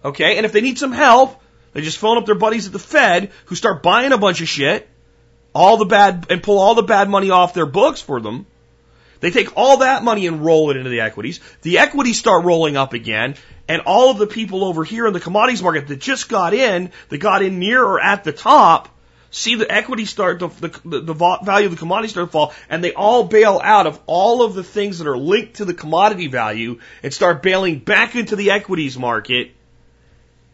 okay, 0.04 0.38
and 0.38 0.46
if 0.46 0.52
they 0.52 0.62
need 0.62 0.80
some 0.80 0.92
help, 0.92 1.42
they 1.74 1.82
just 1.82 2.00
phone 2.00 2.18
up 2.18 2.26
their 2.26 2.36
buddies 2.36 2.68
at 2.68 2.74
the 2.74 2.80
Fed 2.80 3.32
who 3.46 3.56
start 3.56 3.84
buying 3.84 4.12
a 4.12 4.18
bunch 4.18 4.42
of 4.42 4.48
shit, 4.48 4.90
all 5.54 5.78
the 5.78 5.86
bad, 5.86 6.28
and 6.30 6.44
pull 6.44 6.60
all 6.60 6.76
the 6.76 6.82
bad 6.82 7.10
money 7.10 7.30
off 7.30 7.54
their 7.54 7.66
books 7.66 8.02
for 8.02 8.20
them. 8.20 8.46
They 9.22 9.32
take 9.32 9.56
all 9.56 9.78
that 9.78 10.04
money 10.04 10.28
and 10.28 10.44
roll 10.44 10.72
it 10.72 10.78
into 10.78 10.90
the 10.90 11.02
equities. 11.02 11.40
The 11.62 11.78
equities 11.78 12.20
start 12.20 12.44
rolling 12.44 12.76
up 12.76 12.94
again, 12.94 13.36
and 13.68 13.84
all 13.86 14.12
of 14.12 14.18
the 14.18 14.28
people 14.28 14.66
over 14.66 14.84
here 14.84 15.08
in 15.08 15.14
the 15.14 15.20
commodities 15.20 15.64
market 15.64 15.88
that 15.88 16.02
just 16.02 16.28
got 16.28 16.54
in, 16.54 16.92
that 17.10 17.20
got 17.20 17.42
in 17.42 17.60
near 17.60 17.84
or 17.84 18.02
at 18.02 18.24
the 18.24 18.34
top, 18.34 18.90
see 19.30 19.56
the 19.56 19.72
equity 19.72 20.06
start, 20.06 20.40
the, 20.40 20.48
the, 20.84 21.02
the 21.02 21.14
value 21.14 21.68
of 21.68 21.72
the 21.72 21.78
commodity 21.78 22.10
start 22.10 22.28
to 22.28 22.32
fall, 22.32 22.54
and 22.68 22.84
they 22.84 22.94
all 22.94 23.24
bail 23.24 23.62
out 23.64 23.88
of 23.88 24.00
all 24.08 24.44
of 24.44 24.56
the 24.56 24.64
things 24.64 24.98
that 24.98 25.08
are 25.08 25.18
linked 25.18 25.56
to 25.56 25.66
the 25.66 25.74
commodity 25.74 26.28
value 26.28 26.80
and 27.04 27.14
start 27.14 27.42
bailing 27.42 27.80
back 27.80 28.16
into 28.16 28.36
the 28.36 28.52
equities 28.52 28.98
market. 28.98 29.52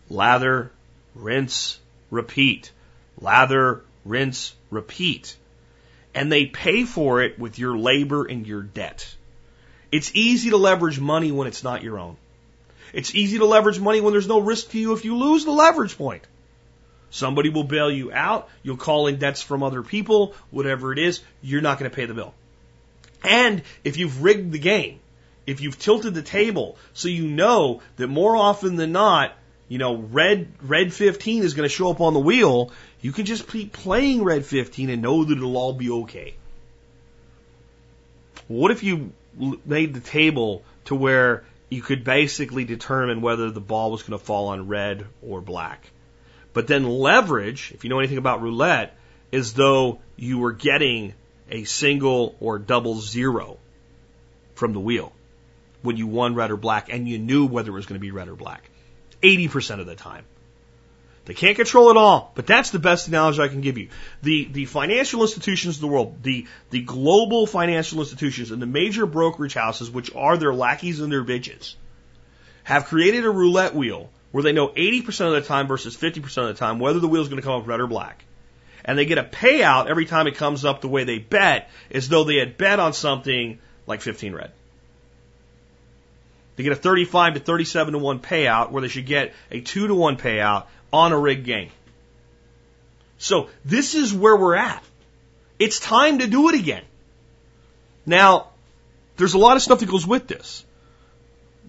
Lather, 0.09 0.71
rinse, 1.15 1.79
repeat. 2.11 2.71
Lather, 3.19 3.81
rinse, 4.05 4.53
repeat. 4.69 5.37
And 6.17 6.31
they 6.31 6.47
pay 6.47 6.83
for 6.83 7.21
it 7.21 7.37
with 7.37 7.59
your 7.59 7.77
labor 7.77 8.25
and 8.25 8.47
your 8.47 8.63
debt. 8.63 9.07
It's 9.91 10.09
easy 10.15 10.49
to 10.49 10.57
leverage 10.57 10.99
money 10.99 11.31
when 11.31 11.47
it's 11.47 11.63
not 11.63 11.83
your 11.83 11.99
own. 11.99 12.17
It's 12.91 13.13
easy 13.13 13.37
to 13.37 13.45
leverage 13.45 13.79
money 13.79 14.01
when 14.01 14.13
there's 14.13 14.27
no 14.27 14.39
risk 14.39 14.71
to 14.71 14.79
you 14.79 14.93
if 14.93 15.05
you 15.05 15.15
lose 15.15 15.45
the 15.45 15.51
leverage 15.51 15.95
point. 15.95 16.23
Somebody 17.11 17.49
will 17.49 17.65
bail 17.65 17.91
you 17.91 18.11
out. 18.11 18.49
You'll 18.63 18.77
call 18.77 19.05
in 19.05 19.19
debts 19.19 19.43
from 19.43 19.61
other 19.61 19.83
people, 19.83 20.33
whatever 20.49 20.91
it 20.91 20.97
is, 20.97 21.21
you're 21.43 21.61
not 21.61 21.77
going 21.77 21.91
to 21.91 21.95
pay 21.95 22.05
the 22.05 22.15
bill. 22.15 22.33
And 23.23 23.61
if 23.83 23.97
you've 23.97 24.23
rigged 24.23 24.51
the 24.51 24.59
game, 24.59 24.99
if 25.45 25.61
you've 25.61 25.77
tilted 25.77 26.15
the 26.15 26.23
table 26.23 26.77
so 26.93 27.09
you 27.09 27.27
know 27.27 27.83
that 27.97 28.07
more 28.07 28.35
often 28.35 28.75
than 28.75 28.91
not, 28.91 29.33
you 29.67 29.77
know, 29.77 29.95
red, 29.95 30.47
red 30.61 30.93
15 30.93 31.43
is 31.43 31.53
going 31.53 31.67
to 31.67 31.73
show 31.73 31.91
up 31.91 32.01
on 32.01 32.13
the 32.13 32.19
wheel, 32.19 32.71
you 33.01 33.11
can 33.11 33.25
just 33.25 33.47
keep 33.47 33.73
playing 33.73 34.23
red 34.23 34.45
15 34.45 34.89
and 34.89 35.01
know 35.01 35.23
that 35.23 35.37
it'll 35.37 35.57
all 35.57 35.73
be 35.73 35.89
okay. 35.89 36.35
What 38.47 38.71
if 38.71 38.83
you 38.83 39.11
made 39.65 39.93
the 39.93 39.99
table 39.99 40.63
to 40.85 40.95
where 40.95 41.43
you 41.69 41.81
could 41.81 42.03
basically 42.03 42.63
determine 42.63 43.21
whether 43.21 43.51
the 43.51 43.59
ball 43.59 43.91
was 43.91 44.03
going 44.03 44.17
to 44.17 44.23
fall 44.23 44.47
on 44.47 44.67
red 44.67 45.05
or 45.21 45.41
black? 45.41 45.91
But 46.53 46.67
then 46.67 46.85
leverage, 46.85 47.71
if 47.75 47.83
you 47.83 47.89
know 47.89 47.99
anything 47.99 48.17
about 48.17 48.41
roulette, 48.41 48.97
is 49.31 49.53
though 49.53 49.99
you 50.15 50.39
were 50.39 50.53
getting 50.53 51.13
a 51.51 51.65
single 51.65 52.35
or 52.39 52.57
double 52.57 52.99
zero 52.99 53.57
from 54.55 54.73
the 54.73 54.79
wheel 54.79 55.11
when 55.81 55.97
you 55.97 56.07
won 56.07 56.35
red 56.35 56.51
or 56.51 56.57
black 56.57 56.89
and 56.89 57.07
you 57.07 57.17
knew 57.17 57.45
whether 57.45 57.69
it 57.69 57.73
was 57.73 57.85
going 57.85 57.99
to 57.99 58.01
be 58.01 58.11
red 58.11 58.27
or 58.27 58.35
black. 58.35 58.69
80% 59.21 59.79
of 59.79 59.85
the 59.85 59.95
time. 59.95 60.25
They 61.25 61.33
can't 61.33 61.57
control 61.57 61.89
it 61.89 61.97
all, 61.97 62.31
but 62.35 62.47
that's 62.47 62.71
the 62.71 62.79
best 62.79 63.09
analogy 63.09 63.41
I 63.41 63.49
can 63.49 63.59
give 63.59 63.77
you. 63.77 63.89
The, 64.23 64.45
the 64.45 64.65
financial 64.65 65.21
institutions 65.23 65.75
of 65.75 65.81
the 65.81 65.87
world, 65.87 66.23
the, 66.23 66.47
the 66.69 66.81
global 66.81 67.45
financial 67.45 67.99
institutions 67.99 68.51
and 68.51 68.61
the 68.61 68.65
major 68.65 69.05
brokerage 69.05 69.53
houses, 69.53 69.91
which 69.91 70.15
are 70.15 70.37
their 70.37 70.53
lackeys 70.53 71.01
and 71.01 71.11
their 71.11 71.25
bitches, 71.25 71.75
have 72.63 72.85
created 72.85 73.25
a 73.25 73.29
roulette 73.29 73.75
wheel 73.75 74.09
where 74.31 74.41
they 74.41 74.53
know 74.53 74.69
80% 74.69 75.27
of 75.27 75.33
the 75.33 75.41
time 75.41 75.67
versus 75.67 75.97
50% 75.97 76.23
of 76.23 76.47
the 76.47 76.53
time 76.53 76.79
whether 76.79 76.99
the 76.99 77.09
wheel 77.09 77.21
is 77.21 77.27
going 77.27 77.41
to 77.41 77.45
come 77.45 77.59
up 77.59 77.67
red 77.67 77.81
or 77.81 77.87
black. 77.87 78.23
And 78.85 78.97
they 78.97 79.05
get 79.05 79.17
a 79.17 79.23
payout 79.23 79.87
every 79.87 80.05
time 80.05 80.27
it 80.27 80.35
comes 80.35 80.63
up 80.63 80.79
the 80.79 80.87
way 80.87 81.03
they 81.03 81.19
bet, 81.19 81.69
as 81.91 82.07
though 82.07 82.23
they 82.23 82.37
had 82.37 82.57
bet 82.57 82.79
on 82.79 82.93
something 82.93 83.59
like 83.85 83.99
15 83.99 84.33
red. 84.33 84.53
They 86.57 86.63
get 86.63 86.73
a 86.73 86.75
35 86.75 87.35
to 87.35 87.39
37 87.39 87.93
to 87.93 87.99
1 87.99 88.19
payout 88.19 88.71
where 88.71 88.81
they 88.81 88.87
should 88.87 89.05
get 89.05 89.33
a 89.51 89.61
2 89.61 89.87
to 89.87 89.95
1 89.95 90.17
payout 90.17 90.65
on 90.91 91.13
a 91.13 91.17
rigged 91.17 91.45
game. 91.45 91.69
So 93.19 93.49
this 93.63 93.93
is 93.95 94.13
where 94.13 94.35
we're 94.35 94.55
at. 94.55 94.83
It's 95.59 95.79
time 95.79 96.19
to 96.19 96.27
do 96.27 96.49
it 96.49 96.55
again. 96.55 96.83
Now, 98.05 98.47
there's 99.17 99.35
a 99.35 99.37
lot 99.37 99.55
of 99.55 99.61
stuff 99.61 99.79
that 99.79 99.89
goes 99.89 100.05
with 100.05 100.27
this. 100.27 100.65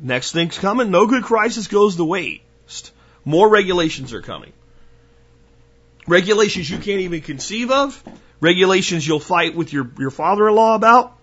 Next 0.01 0.33
thing's 0.33 0.59
coming. 0.59 0.91
No 0.91 1.07
good 1.07 1.23
crisis 1.23 1.67
goes 1.67 1.97
to 1.97 2.05
waste. 2.05 2.93
More 3.25 3.49
regulations 3.49 4.15
are 4.15 4.23
coming. 4.23 4.53
Regulations 6.07 6.71
you 6.71 6.79
can't 6.79 7.01
even 7.01 7.21
conceive 7.21 7.71
of. 7.71 8.03
Regulations 8.41 9.07
you'll 9.07 9.21
fight 9.21 9.55
with 9.55 9.73
your, 9.73 9.91
your 9.99 10.11
father-in-law 10.11 10.77
about. 10.77 11.18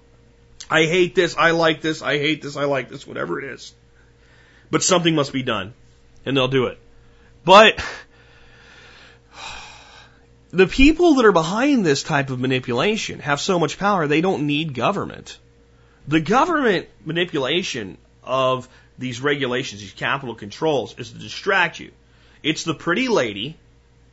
I 0.69 0.85
hate 0.85 1.13
this, 1.13 1.35
I 1.37 1.51
like 1.51 1.81
this, 1.81 2.01
I 2.01 2.17
hate 2.17 2.41
this, 2.41 2.57
I 2.57 2.65
like 2.65 2.89
this, 2.89 3.05
whatever 3.05 3.39
it 3.39 3.45
is. 3.45 3.73
But 4.71 4.83
something 4.83 5.13
must 5.13 5.31
be 5.31 5.43
done. 5.43 5.73
And 6.25 6.35
they'll 6.35 6.47
do 6.47 6.65
it. 6.65 6.79
But 7.43 7.83
the 10.51 10.65
people 10.65 11.15
that 11.15 11.25
are 11.25 11.31
behind 11.31 11.85
this 11.85 12.01
type 12.01 12.31
of 12.31 12.39
manipulation 12.39 13.19
have 13.19 13.39
so 13.39 13.59
much 13.59 13.77
power, 13.77 14.07
they 14.07 14.21
don't 14.21 14.47
need 14.47 14.73
government. 14.73 15.37
The 16.07 16.19
government 16.19 16.87
manipulation 17.03 17.97
of 18.23 18.67
these 18.97 19.21
regulations, 19.21 19.81
these 19.81 19.93
capital 19.93 20.33
controls, 20.33 20.97
is 20.97 21.11
to 21.11 21.17
distract 21.19 21.79
you. 21.79 21.91
It's 22.41 22.63
the 22.63 22.73
pretty 22.73 23.07
lady 23.07 23.57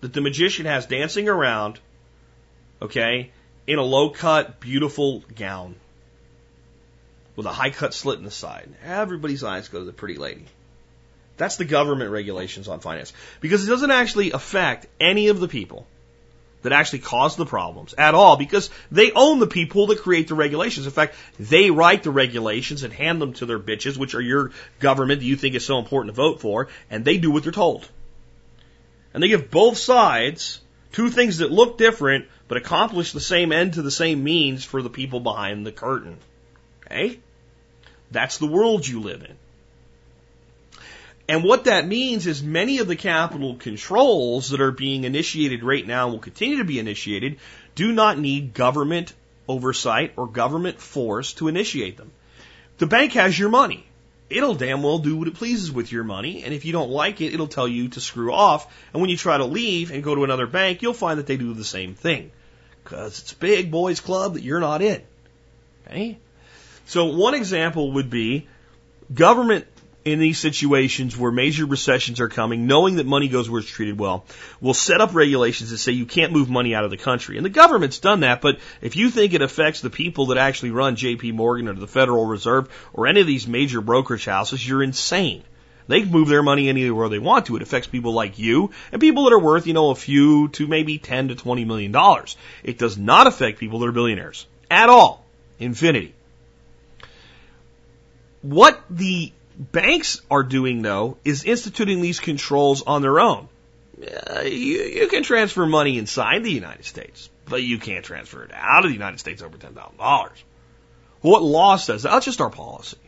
that 0.03 0.13
the 0.13 0.21
magician 0.21 0.67
has 0.67 0.85
dancing 0.85 1.29
around, 1.29 1.79
okay, 2.83 3.31
in 3.67 3.79
a 3.79 3.83
low 3.83 4.11
cut, 4.11 4.61
beautiful 4.61 5.21
gown 5.35 5.77
with 7.37 7.47
a 7.47 7.53
high 7.53 7.71
cut 7.71 7.95
slit 7.95 8.19
in 8.19 8.25
the 8.25 8.31
side. 8.31 8.69
Everybody's 8.85 9.45
eyes 9.45 9.69
go 9.69 9.79
to 9.79 9.85
the 9.85 9.93
pretty 9.93 10.17
lady. 10.17 10.47
That's 11.37 11.57
the 11.57 11.65
government 11.65 12.11
regulations 12.11 12.69
on 12.69 12.81
finance. 12.81 13.13
Because 13.41 13.67
it 13.67 13.71
doesn't 13.71 13.91
actually 13.91 14.33
affect 14.33 14.87
any 15.01 15.29
of 15.29 15.41
the 15.41 15.49
people 15.49 15.87
that 16.63 16.73
actually 16.73 17.01
cause 17.01 17.37
the 17.37 17.47
problems 17.47 17.95
at 17.99 18.15
all 18.15 18.37
because 18.37 18.71
they 18.91 19.13
own 19.13 19.41
the 19.41 19.47
people 19.47 19.89
that 19.89 19.99
create 19.99 20.29
the 20.29 20.35
regulations. 20.35 20.87
In 20.87 20.93
fact, 20.93 21.17
they 21.39 21.71
write 21.71 22.05
the 22.05 22.11
regulations 22.11 22.85
and 22.85 22.93
hand 22.93 23.21
them 23.21 23.33
to 23.35 23.47
their 23.47 23.59
bitches, 23.59 23.97
which 23.97 24.15
are 24.15 24.21
your 24.21 24.53
government 24.79 25.21
that 25.21 25.27
you 25.27 25.37
think 25.37 25.55
is 25.55 25.67
so 25.67 25.79
important 25.79 26.15
to 26.15 26.23
vote 26.23 26.41
for, 26.41 26.69
and 26.91 27.05
they 27.05 27.19
do 27.19 27.31
what 27.31 27.43
they're 27.43 27.53
told. 27.53 27.89
And 29.13 29.23
they 29.23 29.29
give 29.29 29.51
both 29.51 29.77
sides 29.77 30.61
two 30.93 31.11
things 31.11 31.39
that 31.39 31.51
look 31.51 31.79
different 31.79 32.27
but 32.49 32.59
accomplish 32.59 33.13
the 33.13 33.21
same 33.21 33.51
end 33.51 33.75
to 33.75 33.83
the 33.83 33.91
same 33.91 34.23
means 34.23 34.65
for 34.65 34.83
the 34.83 34.91
people 34.91 35.21
behind 35.21 35.67
the 35.67 35.73
curtain. 35.73 36.19
Okay? 36.93 37.19
That's 38.11 38.39
the 38.39 38.47
world 38.47 38.87
you 38.87 39.01
live 39.01 39.23
in. 39.23 39.37
And 41.29 41.45
what 41.45 41.65
that 41.65 41.87
means 41.87 42.27
is 42.27 42.43
many 42.43 42.79
of 42.79 42.89
the 42.89 42.97
capital 42.97 43.55
controls 43.57 44.51
that 44.51 44.61
are 44.61 44.73
being 44.73 45.05
initiated 45.05 45.63
right 45.63 45.87
now 45.87 46.05
and 46.05 46.13
will 46.13 46.21
continue 46.21 46.59
to 46.59 46.65
be 46.65 46.79
initiated 46.79 47.39
do 47.75 47.93
not 47.93 48.19
need 48.19 48.53
government 48.53 49.15
oversight 49.49 50.13
or 50.17 50.27
government 50.27 50.79
force 50.79 51.33
to 51.35 51.49
initiate 51.49 51.97
them. 51.97 52.11
The 52.79 52.87
bank 52.87 53.13
has 53.13 53.39
your 53.39 53.49
money. 53.49 53.87
It'll 54.29 54.55
damn 54.55 54.83
well 54.83 54.99
do 54.99 55.17
what 55.17 55.29
it 55.29 55.35
pleases 55.35 55.71
with 55.71 55.93
your 55.93 56.05
money, 56.05 56.43
and 56.43 56.55
if 56.55 56.65
you 56.65 56.73
don't 56.73 56.91
like 56.91 57.21
it, 57.21 57.35
it'll 57.35 57.49
tell 57.49 57.69
you 57.69 57.89
to 57.89 58.01
screw 58.01 58.33
off. 58.33 58.67
And 58.93 59.01
when 59.01 59.11
you 59.11 59.17
try 59.17 59.37
to 59.37 59.45
leave 59.45 59.91
and 59.91 60.03
go 60.03 60.15
to 60.15 60.25
another 60.25 60.47
bank, 60.47 60.83
you'll 60.83 60.95
find 60.95 61.19
that 61.19 61.27
they 61.27 61.37
do 61.37 61.53
the 61.53 61.65
same 61.65 61.95
thing. 61.95 62.31
Because 62.83 63.21
it's 63.21 63.33
a 63.33 63.37
big 63.37 63.71
boys 63.71 64.01
club 64.01 64.35
that 64.35 64.43
you're 64.43 64.61
not 64.61 64.81
in. 64.81 65.03
Okay? 65.87 66.19
So 66.87 67.07
one 67.07 67.35
example 67.35 67.93
would 67.93 68.11
be 68.11 68.49
government 69.13 69.67
in 70.05 70.19
these 70.19 70.39
situations 70.39 71.17
where 71.17 71.31
major 71.31 71.65
recessions 71.65 72.21
are 72.21 72.29
coming, 72.29 72.67
knowing 72.67 72.97
that 72.97 73.07
money 73.07 73.29
goes 73.29 73.49
where 73.49 73.61
it's 73.61 73.71
treated 73.71 73.99
well, 73.99 74.25
will 74.61 74.75
set 74.75 75.01
up 75.01 75.15
regulations 75.15 75.71
that 75.71 75.79
say 75.79 75.93
you 75.93 76.07
can't 76.07 76.33
move 76.33 76.51
money 76.51 76.75
out 76.75 76.85
of 76.85 76.91
the 76.91 76.97
country. 76.97 77.37
And 77.37 77.47
the 77.47 77.51
government's 77.51 77.99
done 77.99 78.21
that, 78.21 78.41
but 78.41 78.59
if 78.81 78.97
you 78.97 79.11
think 79.11 79.33
it 79.33 79.43
affects 79.43 79.81
the 79.81 79.91
people 79.91 80.27
that 80.27 80.39
actually 80.39 80.73
run 80.73 80.97
JP 80.97 81.35
Morgan 81.35 81.69
or 81.69 81.75
the 81.75 81.87
Federal 81.87 82.27
Reserve 82.27 82.69
or 82.93 83.07
any 83.07 83.21
of 83.21 83.27
these 83.27 83.47
major 83.47 83.81
brokerage 83.81 84.25
houses, 84.25 84.67
you're 84.67 84.83
insane. 84.83 85.45
They 85.89 86.01
can 86.01 86.11
move 86.11 86.29
their 86.29 86.43
money 86.43 86.69
anywhere 86.69 87.09
they 87.09 87.19
want 87.19 87.47
to. 87.47 87.57
It 87.57 87.63
affects 87.63 87.89
people 87.89 88.13
like 88.13 88.39
you 88.39 88.71
and 88.93 89.01
people 89.01 89.25
that 89.25 89.33
are 89.33 89.41
worth, 89.41 89.67
you 89.67 89.73
know, 89.73 89.91
a 89.91 89.95
few 89.95 90.49
to 90.51 90.67
maybe 90.67 90.99
10 90.99 91.29
to 91.29 91.35
20 91.35 91.65
million 91.65 91.93
dollars. 91.93 92.37
It 92.63 92.79
does 92.79 92.97
not 92.97 93.27
affect 93.27 93.59
people 93.59 93.81
that 93.81 93.89
are 93.89 93.93
billionaires 93.93 94.47
at 94.71 94.89
all. 94.89 95.25
Infinity. 95.59 96.15
What 98.43 98.83
the 98.91 99.33
banks 99.57 100.21
are 100.31 100.43
doing, 100.43 100.83
though, 100.83 101.17
is 101.25 101.45
instituting 101.45 102.01
these 102.01 102.21
controls 102.21 102.83
on 102.83 103.03
their 103.03 103.21
own. 103.21 103.49
Uh, 104.03 104.41
you, 104.41 104.83
you 104.83 105.09
can 105.09 105.23
transfer 105.23 105.65
money 105.65 105.99
inside 105.99 106.43
the 106.43 106.51
United 106.51 106.85
States, 106.85 107.31
but 107.45 107.63
you 107.63 107.79
can't 107.79 108.05
transfer 108.05 108.43
it 108.43 108.51
out 108.53 108.85
of 108.85 108.91
the 108.91 108.95
United 108.95 109.21
States 109.21 109.43
over 109.43 109.57
$10,000. 109.57 110.31
What 111.21 111.43
law 111.43 111.77
says 111.77 112.03
that? 112.03 112.11
that's 112.11 112.25
just 112.25 112.41
our 112.41 112.51
policy. 112.51 112.99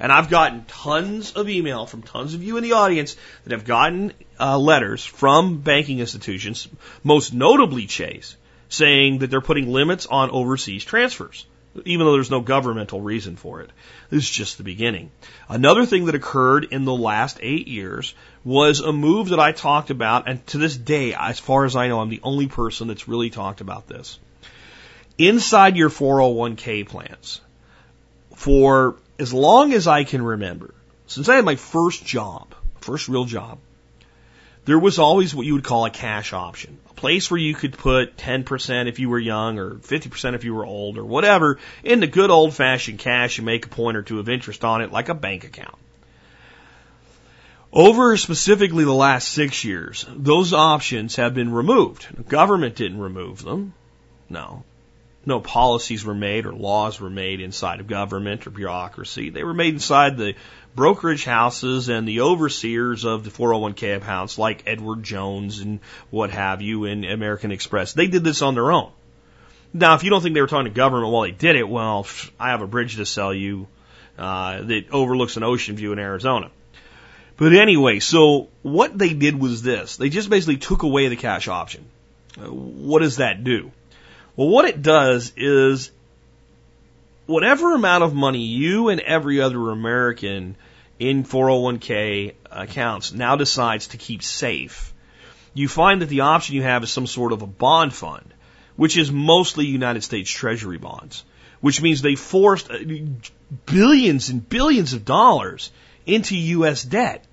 And 0.00 0.10
I've 0.10 0.28
gotten 0.28 0.64
tons 0.64 1.32
of 1.32 1.48
email 1.48 1.86
from 1.86 2.02
tons 2.02 2.34
of 2.34 2.42
you 2.42 2.56
in 2.56 2.64
the 2.64 2.72
audience 2.72 3.16
that 3.44 3.52
have 3.52 3.64
gotten 3.64 4.12
uh, 4.40 4.58
letters 4.58 5.04
from 5.04 5.60
banking 5.60 6.00
institutions, 6.00 6.66
most 7.04 7.32
notably 7.32 7.86
Chase, 7.86 8.36
saying 8.68 9.18
that 9.18 9.30
they're 9.30 9.40
putting 9.40 9.72
limits 9.72 10.06
on 10.06 10.30
overseas 10.30 10.84
transfers 10.84 11.46
even 11.84 12.06
though 12.06 12.12
there's 12.12 12.30
no 12.30 12.40
governmental 12.40 13.00
reason 13.00 13.36
for 13.36 13.60
it. 13.60 13.70
This 14.10 14.24
is 14.24 14.30
just 14.30 14.58
the 14.58 14.64
beginning. 14.64 15.10
Another 15.48 15.86
thing 15.86 16.06
that 16.06 16.14
occurred 16.14 16.68
in 16.70 16.84
the 16.84 16.94
last 16.94 17.38
eight 17.40 17.68
years 17.68 18.14
was 18.44 18.80
a 18.80 18.92
move 18.92 19.30
that 19.30 19.40
I 19.40 19.52
talked 19.52 19.90
about, 19.90 20.28
and 20.28 20.46
to 20.48 20.58
this 20.58 20.76
day, 20.76 21.14
as 21.14 21.38
far 21.38 21.64
as 21.64 21.76
I 21.76 21.88
know, 21.88 22.00
I'm 22.00 22.10
the 22.10 22.20
only 22.22 22.46
person 22.46 22.88
that's 22.88 23.08
really 23.08 23.30
talked 23.30 23.60
about 23.60 23.88
this. 23.88 24.18
Inside 25.18 25.76
your 25.76 25.90
401k 25.90 26.88
plans, 26.88 27.40
for 28.34 28.96
as 29.18 29.32
long 29.32 29.72
as 29.72 29.86
I 29.86 30.04
can 30.04 30.22
remember, 30.22 30.74
since 31.06 31.28
I 31.28 31.36
had 31.36 31.44
my 31.44 31.56
first 31.56 32.04
job, 32.04 32.54
first 32.80 33.08
real 33.08 33.24
job, 33.24 33.58
there 34.64 34.78
was 34.78 34.98
always 34.98 35.34
what 35.34 35.46
you 35.46 35.54
would 35.54 35.64
call 35.64 35.84
a 35.84 35.90
cash 35.90 36.32
option 36.32 36.78
a 36.90 36.94
place 36.94 37.30
where 37.30 37.38
you 37.38 37.54
could 37.54 37.76
put 37.76 38.16
10% 38.16 38.88
if 38.88 38.98
you 38.98 39.08
were 39.08 39.18
young 39.18 39.58
or 39.58 39.74
50% 39.74 40.34
if 40.34 40.44
you 40.44 40.54
were 40.54 40.64
old 40.64 40.98
or 40.98 41.04
whatever 41.04 41.58
into 41.82 42.06
good 42.06 42.30
old 42.30 42.54
fashioned 42.54 42.98
cash 42.98 43.38
and 43.38 43.46
make 43.46 43.66
a 43.66 43.68
point 43.68 43.96
or 43.96 44.02
two 44.02 44.18
of 44.18 44.28
interest 44.28 44.64
on 44.64 44.80
it 44.80 44.92
like 44.92 45.08
a 45.08 45.14
bank 45.14 45.44
account. 45.44 45.76
Over 47.72 48.16
specifically 48.16 48.84
the 48.84 48.94
last 48.94 49.28
six 49.28 49.64
years, 49.64 50.06
those 50.08 50.52
options 50.52 51.16
have 51.16 51.34
been 51.34 51.52
removed. 51.52 52.06
The 52.14 52.22
government 52.22 52.76
didn't 52.76 53.00
remove 53.00 53.42
them. 53.42 53.74
No. 54.28 54.62
No 55.26 55.40
policies 55.40 56.04
were 56.04 56.14
made 56.14 56.46
or 56.46 56.52
laws 56.52 57.00
were 57.00 57.10
made 57.10 57.40
inside 57.40 57.80
of 57.80 57.88
government 57.88 58.46
or 58.46 58.50
bureaucracy. 58.50 59.30
They 59.30 59.42
were 59.42 59.54
made 59.54 59.74
inside 59.74 60.16
the 60.16 60.34
brokerage 60.74 61.24
houses 61.24 61.88
and 61.88 62.06
the 62.06 62.20
overseers 62.20 63.04
of 63.04 63.24
the 63.24 63.30
401k 63.30 63.96
accounts 63.96 64.38
like 64.38 64.64
Edward 64.66 65.02
Jones 65.02 65.60
and 65.60 65.80
what 66.10 66.30
have 66.30 66.62
you 66.62 66.84
in 66.84 67.04
American 67.04 67.52
Express. 67.52 67.92
They 67.92 68.06
did 68.06 68.24
this 68.24 68.42
on 68.42 68.54
their 68.54 68.72
own. 68.72 68.90
Now, 69.72 69.94
if 69.94 70.04
you 70.04 70.10
don't 70.10 70.22
think 70.22 70.34
they 70.34 70.40
were 70.40 70.46
talking 70.46 70.72
to 70.72 70.76
government 70.76 71.12
while 71.12 71.22
they 71.22 71.32
did 71.32 71.56
it, 71.56 71.68
well, 71.68 72.06
I 72.38 72.50
have 72.50 72.62
a 72.62 72.66
bridge 72.66 72.96
to 72.96 73.06
sell 73.06 73.34
you 73.34 73.66
uh, 74.18 74.62
that 74.62 74.90
overlooks 74.90 75.36
an 75.36 75.42
ocean 75.42 75.76
view 75.76 75.92
in 75.92 75.98
Arizona. 75.98 76.50
But 77.36 77.52
anyway, 77.52 77.98
so 77.98 78.48
what 78.62 78.96
they 78.96 79.12
did 79.12 79.38
was 79.38 79.62
this. 79.62 79.96
They 79.96 80.08
just 80.08 80.30
basically 80.30 80.58
took 80.58 80.84
away 80.84 81.08
the 81.08 81.16
cash 81.16 81.48
option. 81.48 81.84
What 82.36 83.02
does 83.02 83.16
that 83.16 83.42
do? 83.42 83.72
Well, 84.36 84.48
what 84.48 84.64
it 84.64 84.82
does 84.82 85.32
is 85.36 85.90
whatever 87.26 87.74
amount 87.74 88.04
of 88.04 88.14
money 88.14 88.42
you 88.42 88.88
and 88.88 89.00
every 89.00 89.40
other 89.40 89.70
American 89.70 90.56
in 90.98 91.24
401k 91.24 92.34
accounts 92.50 93.12
now 93.12 93.36
decides 93.36 93.88
to 93.88 93.96
keep 93.96 94.22
safe, 94.22 94.94
you 95.52 95.68
find 95.68 96.02
that 96.02 96.08
the 96.08 96.20
option 96.20 96.56
you 96.56 96.62
have 96.62 96.82
is 96.82 96.90
some 96.90 97.06
sort 97.06 97.32
of 97.32 97.42
a 97.42 97.46
bond 97.46 97.94
fund, 97.94 98.34
which 98.76 98.96
is 98.96 99.10
mostly 99.10 99.66
United 99.66 100.02
States 100.02 100.30
Treasury 100.30 100.78
bonds, 100.78 101.24
which 101.60 101.80
means 101.80 102.02
they 102.02 102.16
forced 102.16 102.70
uh, 102.70 102.78
billions 103.66 104.28
and 104.28 104.48
billions 104.48 104.92
of 104.92 105.04
dollars 105.04 105.70
into 106.06 106.36
U.S. 106.36 106.82
debt. 106.82 107.24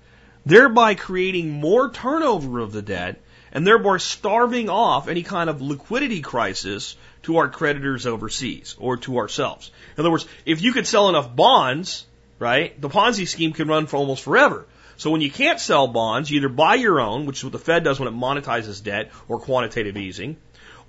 thereby 0.44 0.94
creating 0.94 1.50
more 1.50 1.90
turnover 1.90 2.58
of 2.60 2.72
the 2.72 2.82
debt 2.82 3.20
and 3.52 3.66
thereby 3.66 3.98
starving 3.98 4.68
off 4.68 5.08
any 5.08 5.22
kind 5.22 5.50
of 5.50 5.60
liquidity 5.60 6.20
crisis 6.20 6.96
to 7.22 7.36
our 7.36 7.48
creditors 7.48 8.06
overseas 8.06 8.74
or 8.78 8.96
to 8.96 9.18
ourselves. 9.18 9.70
In 9.96 10.00
other 10.00 10.10
words, 10.10 10.26
if 10.46 10.62
you 10.62 10.72
could 10.72 10.86
sell 10.86 11.08
enough 11.08 11.36
bonds, 11.36 12.06
right, 12.42 12.78
the 12.80 12.90
Ponzi 12.90 13.26
scheme 13.26 13.52
can 13.52 13.68
run 13.68 13.86
for 13.86 13.96
almost 13.96 14.22
forever. 14.22 14.66
So 14.96 15.10
when 15.10 15.20
you 15.20 15.30
can't 15.30 15.58
sell 15.58 15.86
bonds, 15.86 16.30
you 16.30 16.38
either 16.38 16.48
buy 16.48 16.74
your 16.74 17.00
own, 17.00 17.24
which 17.24 17.38
is 17.38 17.44
what 17.44 17.52
the 17.52 17.58
Fed 17.58 17.84
does 17.84 17.98
when 17.98 18.08
it 18.08 18.16
monetizes 18.16 18.82
debt 18.82 19.10
or 19.28 19.40
quantitative 19.40 19.96
easing, 19.96 20.36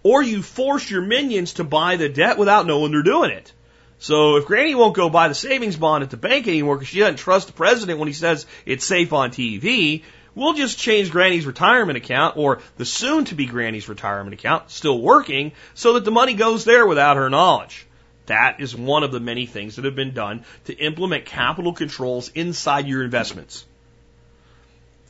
or 0.03 0.21
you 0.21 0.41
force 0.41 0.89
your 0.89 1.01
minions 1.01 1.53
to 1.53 1.63
buy 1.63 1.95
the 1.95 2.09
debt 2.09 2.37
without 2.37 2.67
knowing 2.67 2.91
they're 2.91 3.03
doing 3.03 3.31
it. 3.31 3.53
So 3.99 4.35
if 4.35 4.45
Granny 4.45 4.75
won't 4.75 4.95
go 4.95 5.09
buy 5.09 5.29
the 5.29 5.35
savings 5.35 5.77
bond 5.77 6.03
at 6.03 6.09
the 6.09 6.17
bank 6.17 6.47
anymore 6.47 6.75
because 6.75 6.89
she 6.89 6.99
doesn't 6.99 7.17
trust 7.17 7.47
the 7.47 7.53
president 7.53 7.99
when 7.99 8.09
he 8.09 8.13
says 8.13 8.45
it's 8.65 8.85
safe 8.85 9.13
on 9.13 9.31
TV, 9.31 10.03
we'll 10.35 10.53
just 10.53 10.77
change 10.77 11.09
Granny's 11.11 11.45
retirement 11.45 11.97
account 11.97 12.35
or 12.35 12.59
the 12.77 12.85
soon 12.85 13.25
to 13.25 13.35
be 13.35 13.45
Granny's 13.45 13.87
retirement 13.87 14.33
account, 14.33 14.69
still 14.71 14.99
working, 14.99 15.53
so 15.73 15.93
that 15.93 16.03
the 16.03 16.11
money 16.11 16.33
goes 16.33 16.65
there 16.65 16.85
without 16.85 17.15
her 17.15 17.29
knowledge. 17.29 17.87
That 18.27 18.61
is 18.61 18.75
one 18.75 19.03
of 19.03 19.11
the 19.11 19.19
many 19.19 19.45
things 19.45 19.75
that 19.75 19.85
have 19.85 19.95
been 19.95 20.13
done 20.13 20.45
to 20.65 20.73
implement 20.73 21.25
capital 21.25 21.73
controls 21.73 22.29
inside 22.29 22.87
your 22.87 23.03
investments. 23.03 23.65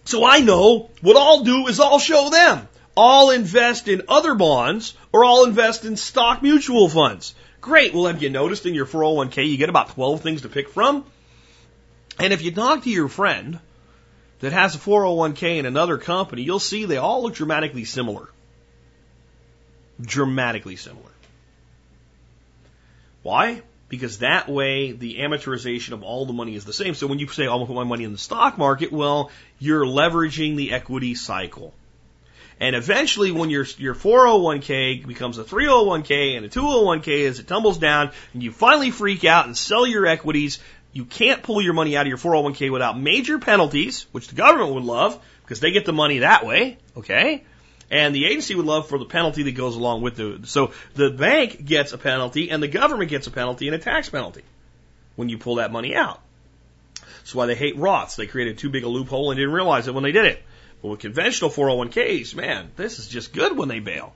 So 0.06 0.26
I 0.26 0.40
know 0.40 0.90
what 1.02 1.18
I'll 1.18 1.44
do 1.44 1.68
is 1.68 1.80
I'll 1.80 2.00
show 2.00 2.30
them. 2.30 2.68
I'll 2.96 3.32
invest 3.32 3.88
in 3.88 4.04
other 4.08 4.36
bonds 4.36 4.96
or 5.12 5.26
I'll 5.26 5.46
invest 5.46 5.86
in 5.86 5.96
stock 5.96 6.42
mutual 6.42 6.90
funds. 6.90 7.34
Great. 7.62 7.94
Well, 7.94 8.08
have 8.08 8.22
you 8.22 8.30
noticed 8.30 8.66
in 8.66 8.74
your 8.74 8.86
401k 8.86 9.48
you 9.48 9.58
get 9.58 9.70
about 9.70 9.90
12 9.92 10.22
things 10.22 10.42
to 10.42 10.50
pick 10.50 10.70
from? 10.70 11.06
And 12.20 12.34
if 12.34 12.42
you 12.42 12.52
talk 12.52 12.84
to 12.84 12.90
your 12.90 13.08
friend 13.08 13.60
that 14.40 14.52
has 14.52 14.76
a 14.76 14.80
401k 14.80 15.58
in 15.58 15.66
another 15.66 15.98
company, 15.98 16.44
you'll 16.44 16.60
see 16.60 16.86
they 16.86 16.98
all 16.98 17.24
look 17.24 17.36
dramatically 17.36 17.86
similar. 17.86 18.28
Dramatically 20.02 20.76
similar. 20.76 21.13
Why? 23.24 23.62
Because 23.90 24.20
that 24.20 24.50
way 24.50 24.92
the 24.92 25.18
amateurization 25.20 25.94
of 25.94 26.04
all 26.04 26.26
the 26.26 26.34
money 26.34 26.56
is 26.56 26.66
the 26.66 26.74
same. 26.74 26.94
So 26.94 27.08
when 27.08 27.20
you 27.20 27.28
say, 27.28 27.48
oh, 27.48 27.60
I'll 27.60 27.66
put 27.66 27.76
my 27.76 27.84
money 27.84 28.04
in 28.04 28.12
the 28.12 28.18
stock 28.18 28.58
market, 28.58 28.92
well, 28.92 29.32
you're 29.60 29.86
leveraging 29.86 30.56
the 30.56 30.74
equity 30.74 31.16
cycle. 31.16 31.74
And 32.60 32.76
eventually 32.76 33.32
when 33.32 33.50
your, 33.50 33.66
your 33.78 33.96
401k 33.96 35.06
becomes 35.08 35.38
a 35.38 35.44
301k 35.44 36.38
and 36.38 36.46
a 36.46 36.50
201k 36.50 37.28
as 37.28 37.40
it 37.40 37.48
tumbles 37.48 37.78
down 37.78 38.12
and 38.34 38.44
you 38.44 38.52
finally 38.52 38.92
freak 38.92 39.26
out 39.26 39.48
and 39.48 39.58
sell 39.58 39.88
your 39.88 40.06
equities, 40.06 40.60
you 40.92 41.06
can't 41.06 41.42
pull 41.42 41.62
your 41.62 41.74
money 41.74 41.98
out 41.98 42.06
of 42.06 42.08
your 42.08 42.18
401k 42.18 42.72
without 42.72 43.00
major 43.00 43.40
penalties, 43.40 44.06
which 44.12 44.28
the 44.28 44.36
government 44.36 44.74
would 44.76 44.84
love 44.84 45.20
because 45.44 45.60
they 45.60 45.72
get 45.72 45.86
the 45.86 45.94
money 45.94 46.20
that 46.20 46.46
way. 46.46 46.78
Okay. 46.96 47.44
And 47.94 48.16
the 48.16 48.26
agency 48.26 48.56
would 48.56 48.66
love 48.66 48.90
for 48.90 48.98
the 48.98 49.06
penalty 49.06 49.44
that 49.44 49.52
goes 49.52 49.76
along 49.76 50.02
with 50.02 50.16
the, 50.16 50.40
so 50.46 50.72
the 50.96 51.12
bank 51.12 51.64
gets 51.64 51.94
a 51.94 51.98
penalty 52.00 52.50
and 52.50 52.62
the 52.62 52.68
government 52.68 53.12
gets 53.12 53.28
a 53.28 53.32
penalty 53.32 53.68
and 53.68 53.76
a 53.76 53.78
tax 53.78 54.10
penalty 54.10 54.42
when 55.16 55.30
you 55.30 55.38
pull 55.38 55.56
that 55.56 55.72
money 55.72 55.96
out. 55.96 56.20
That's 57.20 57.36
why 57.36 57.46
they 57.46 57.54
hate 57.54 57.78
Roths. 57.78 58.16
They 58.16 58.26
created 58.26 58.58
too 58.58 58.72
big 58.72 58.84
a 58.84 58.88
loophole 58.88 59.30
and 59.30 59.38
didn't 59.38 59.54
realize 59.54 59.88
it 59.88 59.94
when 59.94 60.04
they 60.04 60.12
did 60.12 60.26
it. 60.26 60.42
But 60.82 60.88
with 60.88 61.00
conventional 61.02 61.52
401ks, 61.52 62.34
man, 62.34 62.72
this 62.78 62.98
is 62.98 63.08
just 63.08 63.32
good 63.32 63.56
when 63.56 63.70
they 63.70 63.80
bail. 63.80 64.16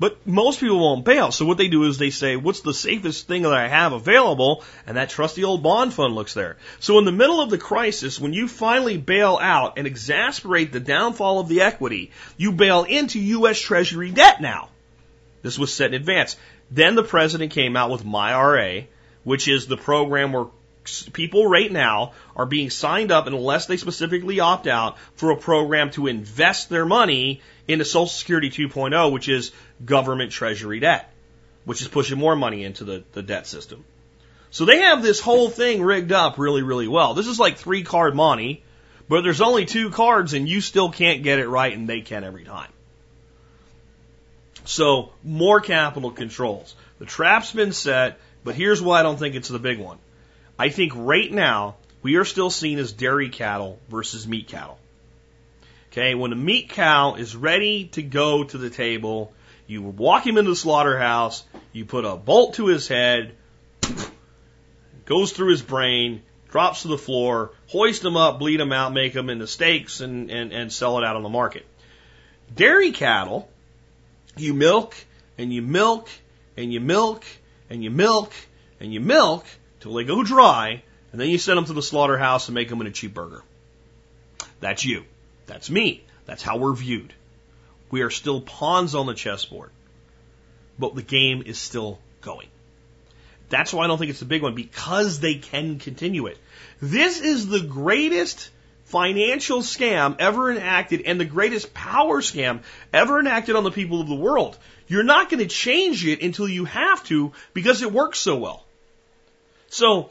But 0.00 0.24
most 0.26 0.60
people 0.60 0.78
won't 0.78 1.04
bail. 1.04 1.32
So 1.32 1.44
what 1.44 1.58
they 1.58 1.68
do 1.68 1.84
is 1.84 1.98
they 1.98 2.10
say, 2.10 2.36
what's 2.36 2.60
the 2.60 2.74
safest 2.74 3.26
thing 3.26 3.42
that 3.42 3.52
I 3.52 3.66
have 3.66 3.92
available? 3.92 4.62
And 4.86 4.96
that 4.96 5.10
trusty 5.10 5.42
old 5.42 5.62
bond 5.62 5.92
fund 5.92 6.14
looks 6.14 6.34
there. 6.34 6.56
So 6.78 6.98
in 6.98 7.04
the 7.04 7.12
middle 7.12 7.40
of 7.40 7.50
the 7.50 7.58
crisis, 7.58 8.20
when 8.20 8.32
you 8.32 8.46
finally 8.46 8.96
bail 8.96 9.38
out 9.40 9.76
and 9.76 9.86
exasperate 9.86 10.72
the 10.72 10.80
downfall 10.80 11.40
of 11.40 11.48
the 11.48 11.62
equity, 11.62 12.12
you 12.36 12.52
bail 12.52 12.84
into 12.84 13.18
U.S. 13.18 13.58
Treasury 13.58 14.12
debt 14.12 14.40
now. 14.40 14.68
This 15.42 15.58
was 15.58 15.72
set 15.72 15.88
in 15.88 15.94
advance. 15.94 16.36
Then 16.70 16.94
the 16.94 17.02
president 17.02 17.52
came 17.52 17.76
out 17.76 17.90
with 17.90 18.04
MyRA, 18.04 18.86
which 19.24 19.48
is 19.48 19.66
the 19.66 19.76
program 19.76 20.32
where 20.32 20.46
people 21.12 21.46
right 21.46 21.70
now 21.70 22.12
are 22.36 22.46
being 22.46 22.70
signed 22.70 23.12
up 23.12 23.26
unless 23.26 23.66
they 23.66 23.76
specifically 23.76 24.40
opt 24.40 24.66
out 24.66 24.98
for 25.16 25.30
a 25.30 25.36
program 25.36 25.90
to 25.90 26.06
invest 26.06 26.68
their 26.68 26.86
money 26.86 27.40
into 27.68 27.84
Social 27.84 28.06
Security 28.06 28.50
2.0, 28.50 29.12
which 29.12 29.28
is 29.28 29.52
government 29.84 30.32
treasury 30.32 30.80
debt, 30.80 31.12
which 31.64 31.82
is 31.82 31.88
pushing 31.88 32.18
more 32.18 32.34
money 32.34 32.64
into 32.64 32.84
the, 32.84 33.04
the 33.12 33.22
debt 33.22 33.46
system. 33.46 33.84
So 34.50 34.64
they 34.64 34.80
have 34.80 35.02
this 35.02 35.20
whole 35.20 35.50
thing 35.50 35.82
rigged 35.82 36.10
up 36.10 36.38
really, 36.38 36.62
really 36.62 36.88
well. 36.88 37.12
This 37.12 37.26
is 37.26 37.38
like 37.38 37.58
three 37.58 37.82
card 37.82 38.16
monte, 38.16 38.62
but 39.08 39.20
there's 39.22 39.42
only 39.42 39.66
two 39.66 39.90
cards 39.90 40.32
and 40.32 40.48
you 40.48 40.62
still 40.62 40.90
can't 40.90 41.22
get 41.22 41.38
it 41.38 41.48
right 41.48 41.76
and 41.76 41.86
they 41.86 42.00
can 42.00 42.24
every 42.24 42.44
time. 42.44 42.70
So 44.64 45.12
more 45.22 45.60
capital 45.60 46.10
controls. 46.10 46.74
The 46.98 47.04
trap's 47.06 47.52
been 47.52 47.72
set, 47.72 48.18
but 48.44 48.54
here's 48.54 48.82
why 48.82 49.00
I 49.00 49.02
don't 49.02 49.18
think 49.18 49.34
it's 49.34 49.48
the 49.48 49.58
big 49.58 49.78
one. 49.78 49.98
I 50.58 50.70
think 50.70 50.92
right 50.94 51.30
now 51.30 51.76
we 52.02 52.16
are 52.16 52.24
still 52.24 52.50
seen 52.50 52.78
as 52.78 52.92
dairy 52.92 53.28
cattle 53.28 53.78
versus 53.88 54.26
meat 54.26 54.48
cattle. 54.48 54.78
Okay, 55.90 56.14
when 56.14 56.32
a 56.32 56.36
meat 56.36 56.68
cow 56.68 57.14
is 57.14 57.34
ready 57.34 57.86
to 57.92 58.02
go 58.02 58.44
to 58.44 58.58
the 58.58 58.68
table, 58.68 59.32
you 59.66 59.82
walk 59.82 60.26
him 60.26 60.36
into 60.36 60.50
the 60.50 60.56
slaughterhouse, 60.56 61.44
you 61.72 61.86
put 61.86 62.04
a 62.04 62.14
bolt 62.14 62.54
to 62.54 62.66
his 62.66 62.86
head, 62.88 63.34
goes 65.06 65.32
through 65.32 65.50
his 65.50 65.62
brain, 65.62 66.22
drops 66.50 66.82
to 66.82 66.88
the 66.88 66.98
floor, 66.98 67.52
hoist 67.68 68.04
him 68.04 68.18
up, 68.18 68.38
bleed 68.38 68.60
him 68.60 68.72
out, 68.72 68.92
make 68.92 69.14
him 69.14 69.30
into 69.30 69.46
steaks, 69.46 70.00
and, 70.00 70.30
and, 70.30 70.52
and 70.52 70.70
sell 70.70 70.98
it 70.98 71.04
out 71.04 71.16
on 71.16 71.22
the 71.22 71.28
market. 71.30 71.64
Dairy 72.54 72.92
cattle, 72.92 73.48
you 74.36 74.52
milk 74.52 74.94
and 75.38 75.52
you 75.52 75.62
milk 75.62 76.08
and 76.56 76.70
you 76.70 76.80
milk 76.80 77.24
and 77.70 77.82
you 77.82 77.90
milk 77.90 78.34
and 78.78 78.92
you 78.92 79.00
milk 79.00 79.46
till 79.80 79.94
they 79.94 80.04
go 80.04 80.22
dry, 80.22 80.82
and 81.12 81.20
then 81.20 81.30
you 81.30 81.38
send 81.38 81.56
them 81.56 81.64
to 81.64 81.72
the 81.72 81.82
slaughterhouse 81.82 82.48
and 82.48 82.54
make 82.54 82.68
them 82.68 82.80
in 82.82 82.86
a 82.86 82.90
cheap 82.90 83.14
burger. 83.14 83.42
That's 84.60 84.84
you. 84.84 85.04
That's 85.48 85.68
me. 85.68 86.04
That's 86.26 86.42
how 86.42 86.58
we're 86.58 86.74
viewed. 86.74 87.12
We 87.90 88.02
are 88.02 88.10
still 88.10 88.40
pawns 88.40 88.94
on 88.94 89.06
the 89.06 89.14
chessboard, 89.14 89.70
but 90.78 90.94
the 90.94 91.02
game 91.02 91.42
is 91.44 91.58
still 91.58 91.98
going. 92.20 92.48
That's 93.48 93.72
why 93.72 93.84
I 93.84 93.86
don't 93.86 93.98
think 93.98 94.10
it's 94.10 94.22
a 94.22 94.26
big 94.26 94.42
one 94.42 94.54
because 94.54 95.20
they 95.20 95.36
can 95.36 95.78
continue 95.78 96.26
it. 96.26 96.38
This 96.80 97.20
is 97.20 97.48
the 97.48 97.60
greatest 97.60 98.50
financial 98.84 99.60
scam 99.60 100.16
ever 100.18 100.50
enacted 100.50 101.02
and 101.06 101.18
the 101.18 101.24
greatest 101.24 101.72
power 101.72 102.20
scam 102.20 102.60
ever 102.92 103.18
enacted 103.18 103.56
on 103.56 103.64
the 103.64 103.70
people 103.70 104.02
of 104.02 104.08
the 104.08 104.14
world. 104.14 104.56
You're 104.86 105.02
not 105.02 105.30
going 105.30 105.40
to 105.40 105.46
change 105.46 106.06
it 106.06 106.22
until 106.22 106.48
you 106.48 106.66
have 106.66 107.02
to 107.04 107.32
because 107.54 107.82
it 107.82 107.92
works 107.92 108.18
so 108.18 108.36
well. 108.36 108.64
So 109.70 110.10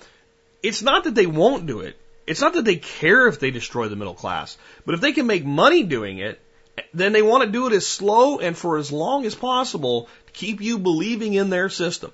it's 0.63 0.81
not 0.81 1.03
that 1.03 1.15
they 1.15 1.27
won't 1.27 1.67
do 1.67 1.81
it. 1.81 1.95
It's 2.28 2.41
not 2.41 2.53
that 2.53 2.65
they 2.65 2.75
care 2.75 3.28
if 3.28 3.39
they 3.39 3.51
destroy 3.51 3.88
the 3.88 3.95
middle 3.95 4.13
class, 4.13 4.57
but 4.86 4.95
if 4.95 5.01
they 5.01 5.13
can 5.13 5.28
make 5.28 5.45
money 5.45 5.84
doing 5.84 6.17
it, 6.17 6.41
then 6.93 7.13
they 7.13 7.21
want 7.21 7.45
to 7.45 7.51
do 7.51 7.67
it 7.67 7.73
as 7.73 7.88
slow 7.88 8.39
and 8.39 8.55
for 8.55 8.78
as 8.78 8.91
long 8.91 9.25
as 9.25 9.34
possible 9.34 10.09
to 10.28 10.34
keep 10.34 10.61
you 10.61 10.78
believing 10.78 11.34
in 11.34 11.49
their 11.49 11.69
system. 11.69 12.11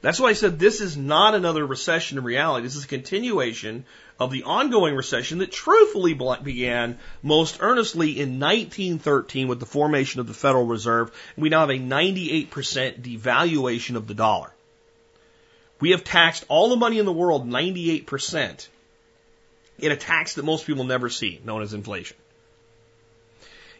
That's 0.00 0.18
why 0.18 0.28
I 0.28 0.34
said 0.34 0.58
this 0.58 0.80
is 0.80 0.96
not 0.96 1.34
another 1.34 1.66
recession 1.66 2.18
in 2.18 2.24
reality. 2.24 2.64
This 2.64 2.76
is 2.76 2.84
a 2.84 2.88
continuation 2.88 3.84
of 4.18 4.30
the 4.30 4.44
ongoing 4.44 4.94
recession 4.94 5.38
that 5.38 5.52
truthfully 5.52 6.14
began 6.14 6.98
most 7.22 7.58
earnestly 7.60 8.12
in 8.12 8.40
1913 8.40 9.48
with 9.48 9.60
the 9.60 9.66
formation 9.66 10.20
of 10.20 10.26
the 10.26 10.34
Federal 10.34 10.64
Reserve. 10.64 11.10
We 11.36 11.50
now 11.50 11.60
have 11.60 11.70
a 11.70 11.78
98% 11.78 12.48
devaluation 13.02 13.96
of 13.96 14.06
the 14.06 14.14
dollar. 14.14 14.52
We 15.80 15.90
have 15.90 16.04
taxed 16.04 16.44
all 16.48 16.70
the 16.70 16.76
money 16.76 16.98
in 16.98 17.04
the 17.04 17.12
world 17.12 17.46
98% 17.46 18.68
in 19.78 19.92
a 19.92 19.96
tax 19.96 20.34
that 20.34 20.44
most 20.44 20.66
people 20.66 20.84
never 20.84 21.10
see, 21.10 21.40
known 21.44 21.62
as 21.62 21.74
inflation. 21.74 22.16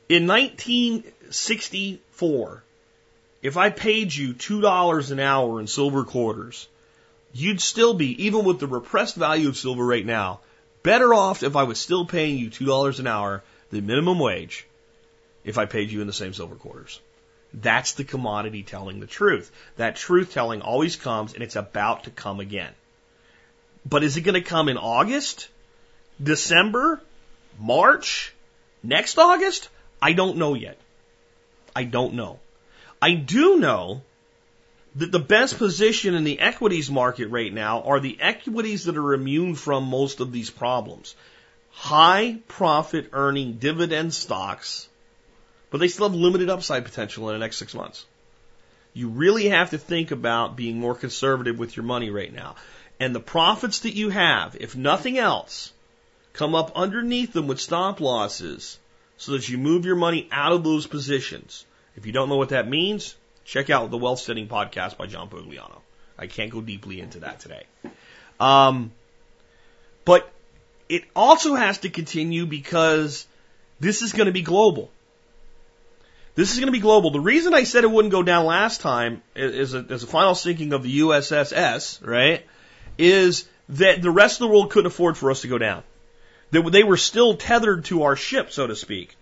In 0.08 0.26
1964, 0.26 2.62
if 3.42 3.56
I 3.56 3.70
paid 3.70 4.14
you 4.14 4.34
$2 4.34 5.10
an 5.10 5.20
hour 5.20 5.60
in 5.60 5.66
silver 5.66 6.04
quarters, 6.04 6.68
you'd 7.32 7.60
still 7.60 7.94
be, 7.94 8.26
even 8.26 8.44
with 8.44 8.60
the 8.60 8.66
repressed 8.66 9.16
value 9.16 9.48
of 9.48 9.56
silver 9.56 9.84
right 9.84 10.06
now, 10.06 10.40
better 10.82 11.12
off 11.12 11.42
if 11.42 11.56
I 11.56 11.64
was 11.64 11.80
still 11.80 12.06
paying 12.06 12.38
you 12.38 12.50
$2 12.50 13.00
an 13.00 13.06
hour, 13.06 13.42
the 13.70 13.80
minimum 13.80 14.18
wage, 14.18 14.66
if 15.44 15.58
I 15.58 15.66
paid 15.66 15.90
you 15.90 16.00
in 16.00 16.06
the 16.06 16.12
same 16.12 16.34
silver 16.34 16.54
quarters. 16.54 17.00
That's 17.52 17.92
the 17.92 18.04
commodity 18.04 18.62
telling 18.62 19.00
the 19.00 19.06
truth. 19.06 19.50
That 19.76 19.96
truth 19.96 20.32
telling 20.32 20.60
always 20.60 20.96
comes 20.96 21.34
and 21.34 21.42
it's 21.42 21.56
about 21.56 22.04
to 22.04 22.10
come 22.10 22.40
again. 22.40 22.72
But 23.84 24.02
is 24.02 24.16
it 24.16 24.22
going 24.22 24.34
to 24.34 24.40
come 24.40 24.68
in 24.68 24.76
August? 24.76 25.48
December? 26.22 27.00
March? 27.58 28.34
Next 28.82 29.18
August? 29.18 29.68
I 30.00 30.12
don't 30.12 30.36
know 30.36 30.54
yet. 30.54 30.78
I 31.74 31.84
don't 31.84 32.14
know. 32.14 32.40
I 33.02 33.14
do 33.14 33.58
know 33.58 34.02
that 34.94 35.12
the 35.12 35.18
best 35.18 35.58
position 35.58 36.14
in 36.14 36.24
the 36.24 36.40
equities 36.40 36.90
market 36.90 37.28
right 37.28 37.52
now 37.52 37.82
are 37.82 38.00
the 38.00 38.16
equities 38.20 38.84
that 38.84 38.96
are 38.96 39.12
immune 39.12 39.54
from 39.54 39.84
most 39.84 40.20
of 40.20 40.32
these 40.32 40.48
problems. 40.48 41.14
high 41.76 42.38
profit 42.48 43.10
earning 43.12 43.54
dividend 43.54 44.12
stocks, 44.14 44.88
but 45.70 45.78
they 45.78 45.88
still 45.88 46.08
have 46.08 46.18
limited 46.18 46.48
upside 46.48 46.84
potential 46.84 47.28
in 47.28 47.34
the 47.34 47.38
next 47.38 47.58
six 47.58 47.74
months. 47.74 48.06
You 48.94 49.08
really 49.08 49.48
have 49.50 49.70
to 49.70 49.78
think 49.78 50.10
about 50.10 50.56
being 50.56 50.80
more 50.80 50.94
conservative 50.94 51.58
with 51.58 51.76
your 51.76 51.84
money 51.84 52.08
right 52.08 52.32
now. 52.32 52.56
And 52.98 53.14
the 53.14 53.20
profits 53.20 53.80
that 53.80 53.94
you 53.94 54.08
have, 54.08 54.56
if 54.58 54.74
nothing 54.74 55.18
else, 55.18 55.70
come 56.36 56.54
up 56.54 56.72
underneath 56.76 57.32
them 57.32 57.46
with 57.46 57.60
stop 57.60 58.00
losses 58.00 58.78
so 59.16 59.32
that 59.32 59.48
you 59.48 59.58
move 59.58 59.86
your 59.86 59.96
money 59.96 60.28
out 60.30 60.52
of 60.52 60.62
those 60.62 60.86
positions. 60.86 61.64
If 61.96 62.06
you 62.06 62.12
don't 62.12 62.28
know 62.28 62.36
what 62.36 62.50
that 62.50 62.68
means, 62.68 63.16
check 63.44 63.70
out 63.70 63.90
the 63.90 63.96
Wealth 63.96 64.20
Standard 64.20 64.48
podcast 64.48 64.98
by 64.98 65.06
John 65.06 65.30
Pugliano. 65.30 65.80
I 66.18 66.26
can't 66.26 66.50
go 66.50 66.60
deeply 66.60 67.00
into 67.00 67.20
that 67.20 67.40
today. 67.40 67.64
Um, 68.38 68.92
but 70.04 70.30
it 70.88 71.04
also 71.14 71.54
has 71.54 71.78
to 71.78 71.90
continue 71.90 72.46
because 72.46 73.26
this 73.80 74.02
is 74.02 74.12
going 74.12 74.26
to 74.26 74.32
be 74.32 74.42
global. 74.42 74.90
This 76.34 76.52
is 76.52 76.58
going 76.58 76.66
to 76.66 76.72
be 76.72 76.80
global. 76.80 77.10
The 77.10 77.20
reason 77.20 77.54
I 77.54 77.64
said 77.64 77.84
it 77.84 77.90
wouldn't 77.90 78.12
go 78.12 78.22
down 78.22 78.44
last 78.44 78.82
time 78.82 79.22
as 79.34 79.72
a, 79.72 79.86
as 79.88 80.02
a 80.02 80.06
final 80.06 80.34
sinking 80.34 80.74
of 80.74 80.82
the 80.82 81.00
USSS, 81.00 82.06
right, 82.06 82.44
is 82.98 83.48
that 83.70 84.02
the 84.02 84.10
rest 84.10 84.40
of 84.40 84.46
the 84.46 84.52
world 84.52 84.70
couldn't 84.70 84.86
afford 84.86 85.16
for 85.16 85.30
us 85.30 85.40
to 85.40 85.48
go 85.48 85.56
down. 85.56 85.82
That 86.50 86.70
they 86.70 86.84
were 86.84 86.96
still 86.96 87.36
tethered 87.36 87.86
to 87.86 88.04
our 88.04 88.16
ship, 88.16 88.52
so 88.52 88.66
to 88.66 88.76
speak. 88.76 89.16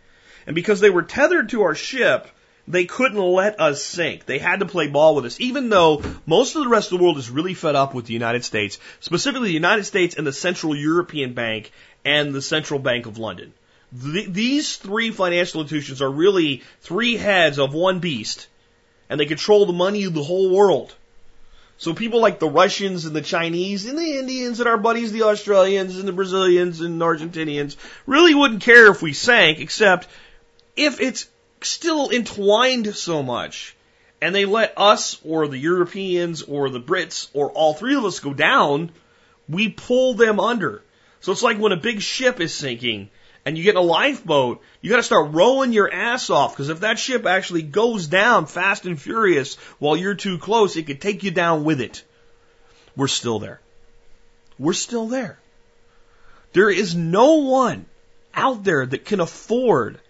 And 0.46 0.54
because 0.54 0.80
they 0.80 0.90
were 0.90 1.02
tethered 1.02 1.50
to 1.50 1.62
our 1.62 1.74
ship, 1.74 2.28
they 2.66 2.84
couldn't 2.84 3.18
let 3.18 3.60
us 3.60 3.82
sink. 3.82 4.24
They 4.24 4.38
had 4.38 4.60
to 4.60 4.66
play 4.66 4.88
ball 4.88 5.14
with 5.14 5.26
us, 5.26 5.40
even 5.40 5.68
though 5.68 6.02
most 6.26 6.56
of 6.56 6.64
the 6.64 6.70
rest 6.70 6.92
of 6.92 6.98
the 6.98 7.04
world 7.04 7.18
is 7.18 7.30
really 7.30 7.54
fed 7.54 7.76
up 7.76 7.94
with 7.94 8.06
the 8.06 8.14
United 8.14 8.44
States, 8.44 8.78
specifically 9.00 9.48
the 9.48 9.54
United 9.54 9.84
States 9.84 10.14
and 10.14 10.26
the 10.26 10.32
Central 10.32 10.74
European 10.74 11.34
Bank 11.34 11.72
and 12.04 12.34
the 12.34 12.42
Central 12.42 12.80
Bank 12.80 13.06
of 13.06 13.18
London. 13.18 13.52
The, 13.92 14.26
these 14.26 14.76
three 14.76 15.10
financial 15.10 15.60
institutions 15.60 16.02
are 16.02 16.10
really 16.10 16.62
three 16.80 17.16
heads 17.16 17.58
of 17.58 17.74
one 17.74 18.00
beast, 18.00 18.48
and 19.08 19.20
they 19.20 19.26
control 19.26 19.66
the 19.66 19.72
money 19.72 20.04
of 20.04 20.14
the 20.14 20.22
whole 20.22 20.50
world. 20.50 20.94
So 21.76 21.92
people 21.92 22.20
like 22.20 22.38
the 22.38 22.48
Russians 22.48 23.04
and 23.04 23.16
the 23.16 23.20
Chinese 23.20 23.86
and 23.86 23.98
the 23.98 24.18
Indians 24.18 24.60
and 24.60 24.68
our 24.68 24.78
buddies, 24.78 25.12
the 25.12 25.24
Australians 25.24 25.98
and 25.98 26.06
the 26.06 26.12
Brazilians 26.12 26.80
and 26.80 27.00
Argentinians, 27.00 27.76
really 28.06 28.34
wouldn't 28.34 28.62
care 28.62 28.90
if 28.90 29.02
we 29.02 29.12
sank, 29.12 29.58
except 29.58 30.06
if 30.76 31.00
it's 31.00 31.28
still 31.62 32.10
entwined 32.10 32.94
so 32.94 33.22
much 33.22 33.76
and 34.20 34.34
they 34.34 34.44
let 34.44 34.72
us 34.76 35.20
or 35.24 35.48
the 35.48 35.58
Europeans 35.58 36.42
or 36.42 36.70
the 36.70 36.80
Brits 36.80 37.28
or 37.34 37.50
all 37.50 37.74
three 37.74 37.96
of 37.96 38.04
us 38.04 38.20
go 38.20 38.32
down, 38.32 38.90
we 39.48 39.68
pull 39.68 40.14
them 40.14 40.38
under. 40.40 40.82
So 41.20 41.32
it's 41.32 41.42
like 41.42 41.58
when 41.58 41.72
a 41.72 41.76
big 41.76 42.00
ship 42.00 42.40
is 42.40 42.54
sinking 42.54 43.10
and 43.45 43.59
you 43.59 43.64
get 43.64 43.72
in 43.72 43.76
a 43.76 43.82
lifeboat, 43.82 44.62
you 44.80 44.90
got 44.90 44.97
to 44.97 45.03
start 45.03 45.32
rowing 45.32 45.72
your 45.72 45.92
ass 45.92 46.30
off 46.30 46.53
because 46.53 46.70
if 46.70 46.80
that 46.80 46.99
ship 46.99 47.26
actually 47.26 47.62
goes 47.62 48.07
down 48.07 48.47
fast 48.47 48.86
and 48.86 49.01
furious 49.01 49.57
while 49.78 49.97
you're 49.97 50.14
too 50.14 50.38
close, 50.38 50.76
it 50.76 50.86
could 50.86 51.01
take 51.01 51.22
you 51.22 51.30
down 51.30 51.64
with 51.64 51.80
it. 51.80 52.05
We're 52.97 53.09
still 53.09 53.38
there. 53.38 53.61
We're 54.59 54.72
still 54.72 55.09
there. 55.09 55.38
There 56.53 56.70
is 56.70 56.95
no 56.95 57.34
one 57.34 57.86
out 58.32 58.64
there 58.64 58.86
that 58.86 59.05
can 59.05 59.20
afford 59.20 60.01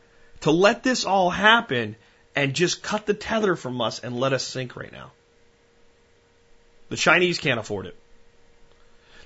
to 0.43 0.51
let 0.51 0.83
this 0.83 1.05
all 1.05 1.31
happen 1.31 1.97
and 2.37 2.55
just 2.55 2.83
cut 2.83 3.07
the 3.07 3.15
tether 3.15 3.57
from 3.57 3.81
us 3.81 3.99
and 3.99 4.21
let 4.21 4.33
us 4.33 4.45
sink 4.45 4.77
right 4.77 4.93
now. 4.93 5.11
The 6.91 6.97
Chinese 6.97 7.39
can't 7.39 7.59
afford 7.59 7.87
it. 7.87 7.97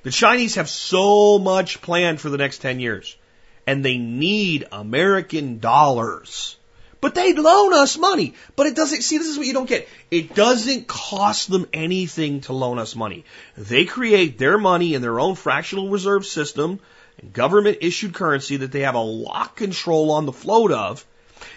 The 0.05 0.11
Chinese 0.13 0.55
have 0.55 0.69
so 0.69 1.39
much 1.39 1.83
planned 1.83 2.21
for 2.21 2.31
the 2.31 2.39
next 2.39 2.59
10 2.59 2.81
years 2.81 3.17
and 3.69 3.85
they 3.85 3.99
need 3.99 4.67
American 4.73 5.59
dollars. 5.59 6.57
But 7.03 7.15
they 7.15 7.35
loan 7.35 7.75
us 7.75 7.99
money. 7.99 8.33
But 8.57 8.67
it 8.67 8.75
doesn't, 8.75 9.03
see, 9.03 9.19
this 9.19 9.27
is 9.27 9.37
what 9.37 9.47
you 9.47 9.53
don't 9.53 9.69
get. 9.69 9.87
It 10.11 10.35
doesn't 10.35 10.89
cost 10.89 11.51
them 11.51 11.67
anything 11.75 12.41
to 12.43 12.55
loan 12.55 12.79
us 12.79 12.97
money. 12.97 13.27
They 13.59 13.85
create 13.85 14.39
their 14.39 14.57
money 14.57 14.95
in 14.95 15.03
their 15.03 15.21
own 15.21 15.35
fractional 15.35 15.91
reserve 15.91 16.25
system, 16.25 16.81
government 17.35 17.79
issued 17.83 18.15
currency 18.15 18.57
that 18.57 18.73
they 18.73 18.81
have 18.81 18.95
a 18.95 19.03
lock 19.03 19.57
control 19.57 20.13
on 20.13 20.25
the 20.25 20.33
float 20.33 20.73
of. 20.73 21.05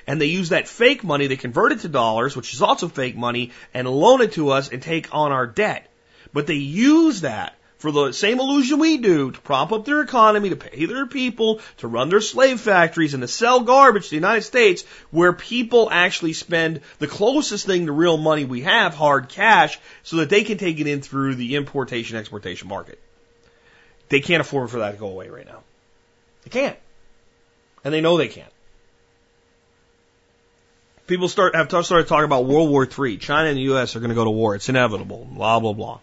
And 0.06 0.20
they 0.20 0.26
use 0.26 0.50
that 0.50 0.68
fake 0.68 1.06
money, 1.06 1.28
they 1.28 1.38
convert 1.38 1.72
it 1.72 1.80
to 1.80 1.88
dollars, 1.88 2.36
which 2.36 2.54
is 2.54 2.62
also 2.62 2.90
fake 2.90 3.16
money, 3.16 3.52
and 3.74 3.88
loan 3.88 4.20
it 4.20 4.34
to 4.34 4.50
us 4.50 4.68
and 4.68 4.82
take 4.82 5.16
on 5.16 5.32
our 5.32 5.48
debt. 5.48 5.90
But 6.34 6.46
they 6.46 6.56
use 6.56 7.22
that 7.22 7.56
for 7.82 7.92
the 7.92 8.12
same 8.12 8.40
illusion 8.40 8.78
we 8.78 8.98
do 8.98 9.32
to 9.32 9.42
prop 9.42 9.72
up 9.72 9.86
their 9.86 10.02
economy, 10.02 10.50
to 10.50 10.56
pay 10.56 10.86
their 10.86 11.08
people, 11.08 11.60
to 11.78 11.88
run 11.88 12.10
their 12.10 12.22
slave 12.22 12.60
factories, 12.60 13.16
and 13.16 13.22
to 13.22 13.28
sell 13.28 13.62
garbage 13.62 14.04
to 14.04 14.10
the 14.12 14.18
United 14.18 14.44
States, 14.44 14.84
where 15.10 15.34
people 15.34 15.90
actually 15.92 16.34
spend 16.34 16.82
the 17.00 17.08
closest 17.08 17.66
thing 17.66 17.88
to 17.88 17.92
real 17.92 18.18
money 18.18 18.46
we 18.46 18.62
have, 18.62 18.94
hard 18.94 19.30
cash, 19.30 19.80
so 20.04 20.18
that 20.18 20.30
they 20.30 20.44
can 20.44 20.60
take 20.60 20.80
it 20.80 20.86
in 20.86 21.02
through 21.02 21.34
the 21.34 21.56
importation 21.56 22.18
exportation 22.18 22.68
market. 22.68 23.02
They 24.10 24.20
can't 24.20 24.42
afford 24.42 24.70
for 24.70 24.78
that 24.80 24.92
to 24.92 24.98
go 24.98 25.08
away 25.08 25.30
right 25.30 25.48
now. 25.48 25.64
They 26.44 26.52
can't. 26.52 26.78
And 27.84 27.92
they 27.92 28.02
know 28.02 28.16
they 28.16 28.28
can't. 28.28 28.54
People 31.08 31.30
start 31.30 31.56
have 31.56 31.68
started 31.68 32.08
talking 32.08 32.26
about 32.26 32.46
World 32.46 32.70
War 32.70 32.88
III. 32.88 33.18
China 33.18 33.50
and 33.50 33.58
the 33.58 33.64
U.S. 33.64 33.96
are 33.96 34.00
going 34.00 34.10
to 34.10 34.16
go 34.16 34.24
to 34.24 34.30
war. 34.30 34.54
It's 34.54 34.70
inevitable. 34.70 35.28
Blah 35.32 35.60
blah 35.60 35.74
blah. 35.74 36.00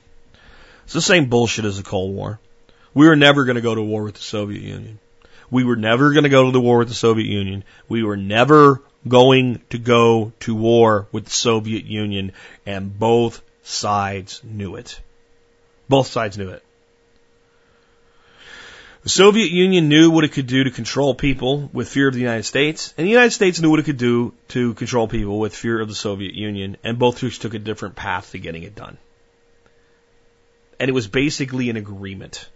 It's 0.88 0.94
the 0.94 1.02
same 1.02 1.26
bullshit 1.26 1.66
as 1.66 1.76
the 1.76 1.82
Cold 1.82 2.14
War. 2.14 2.40
We 2.94 3.06
were 3.06 3.14
never 3.14 3.44
going 3.44 3.56
to 3.56 3.60
go 3.60 3.74
to 3.74 3.82
war 3.82 4.04
with 4.04 4.14
the 4.14 4.22
Soviet 4.22 4.62
Union. 4.62 4.98
We 5.50 5.62
were 5.62 5.76
never 5.76 6.14
going 6.14 6.22
to 6.22 6.30
go 6.30 6.46
to 6.46 6.50
the 6.50 6.62
war 6.62 6.78
with 6.78 6.88
the 6.88 6.94
Soviet 6.94 7.26
Union. 7.26 7.62
We 7.90 8.02
were 8.02 8.16
never 8.16 8.80
going 9.06 9.60
to 9.68 9.76
go 9.76 10.32
to 10.40 10.54
war 10.54 11.06
with 11.12 11.26
the 11.26 11.30
Soviet 11.30 11.84
Union, 11.84 12.32
and 12.64 12.98
both 12.98 13.42
sides 13.62 14.40
knew 14.42 14.76
it. 14.76 14.98
Both 15.90 16.06
sides 16.06 16.38
knew 16.38 16.48
it. 16.48 16.62
The 19.02 19.10
Soviet 19.10 19.50
Union 19.50 19.90
knew 19.90 20.10
what 20.10 20.24
it 20.24 20.32
could 20.32 20.46
do 20.46 20.64
to 20.64 20.70
control 20.70 21.14
people 21.14 21.68
with 21.70 21.90
fear 21.90 22.08
of 22.08 22.14
the 22.14 22.20
United 22.20 22.44
States, 22.44 22.94
and 22.96 23.06
the 23.06 23.10
United 23.10 23.32
States 23.32 23.60
knew 23.60 23.68
what 23.68 23.80
it 23.80 23.84
could 23.84 23.98
do 23.98 24.32
to 24.48 24.72
control 24.72 25.06
people 25.06 25.38
with 25.38 25.54
fear 25.54 25.82
of 25.82 25.88
the 25.88 25.94
Soviet 25.94 26.32
Union, 26.32 26.78
and 26.82 26.98
both 26.98 27.18
took 27.18 27.52
a 27.52 27.58
different 27.58 27.94
path 27.94 28.32
to 28.32 28.38
getting 28.38 28.62
it 28.62 28.74
done. 28.74 28.96
And 30.80 30.88
it 30.88 30.92
was 30.92 31.08
basically 31.08 31.70
an 31.70 31.76
agreement. 31.76 32.48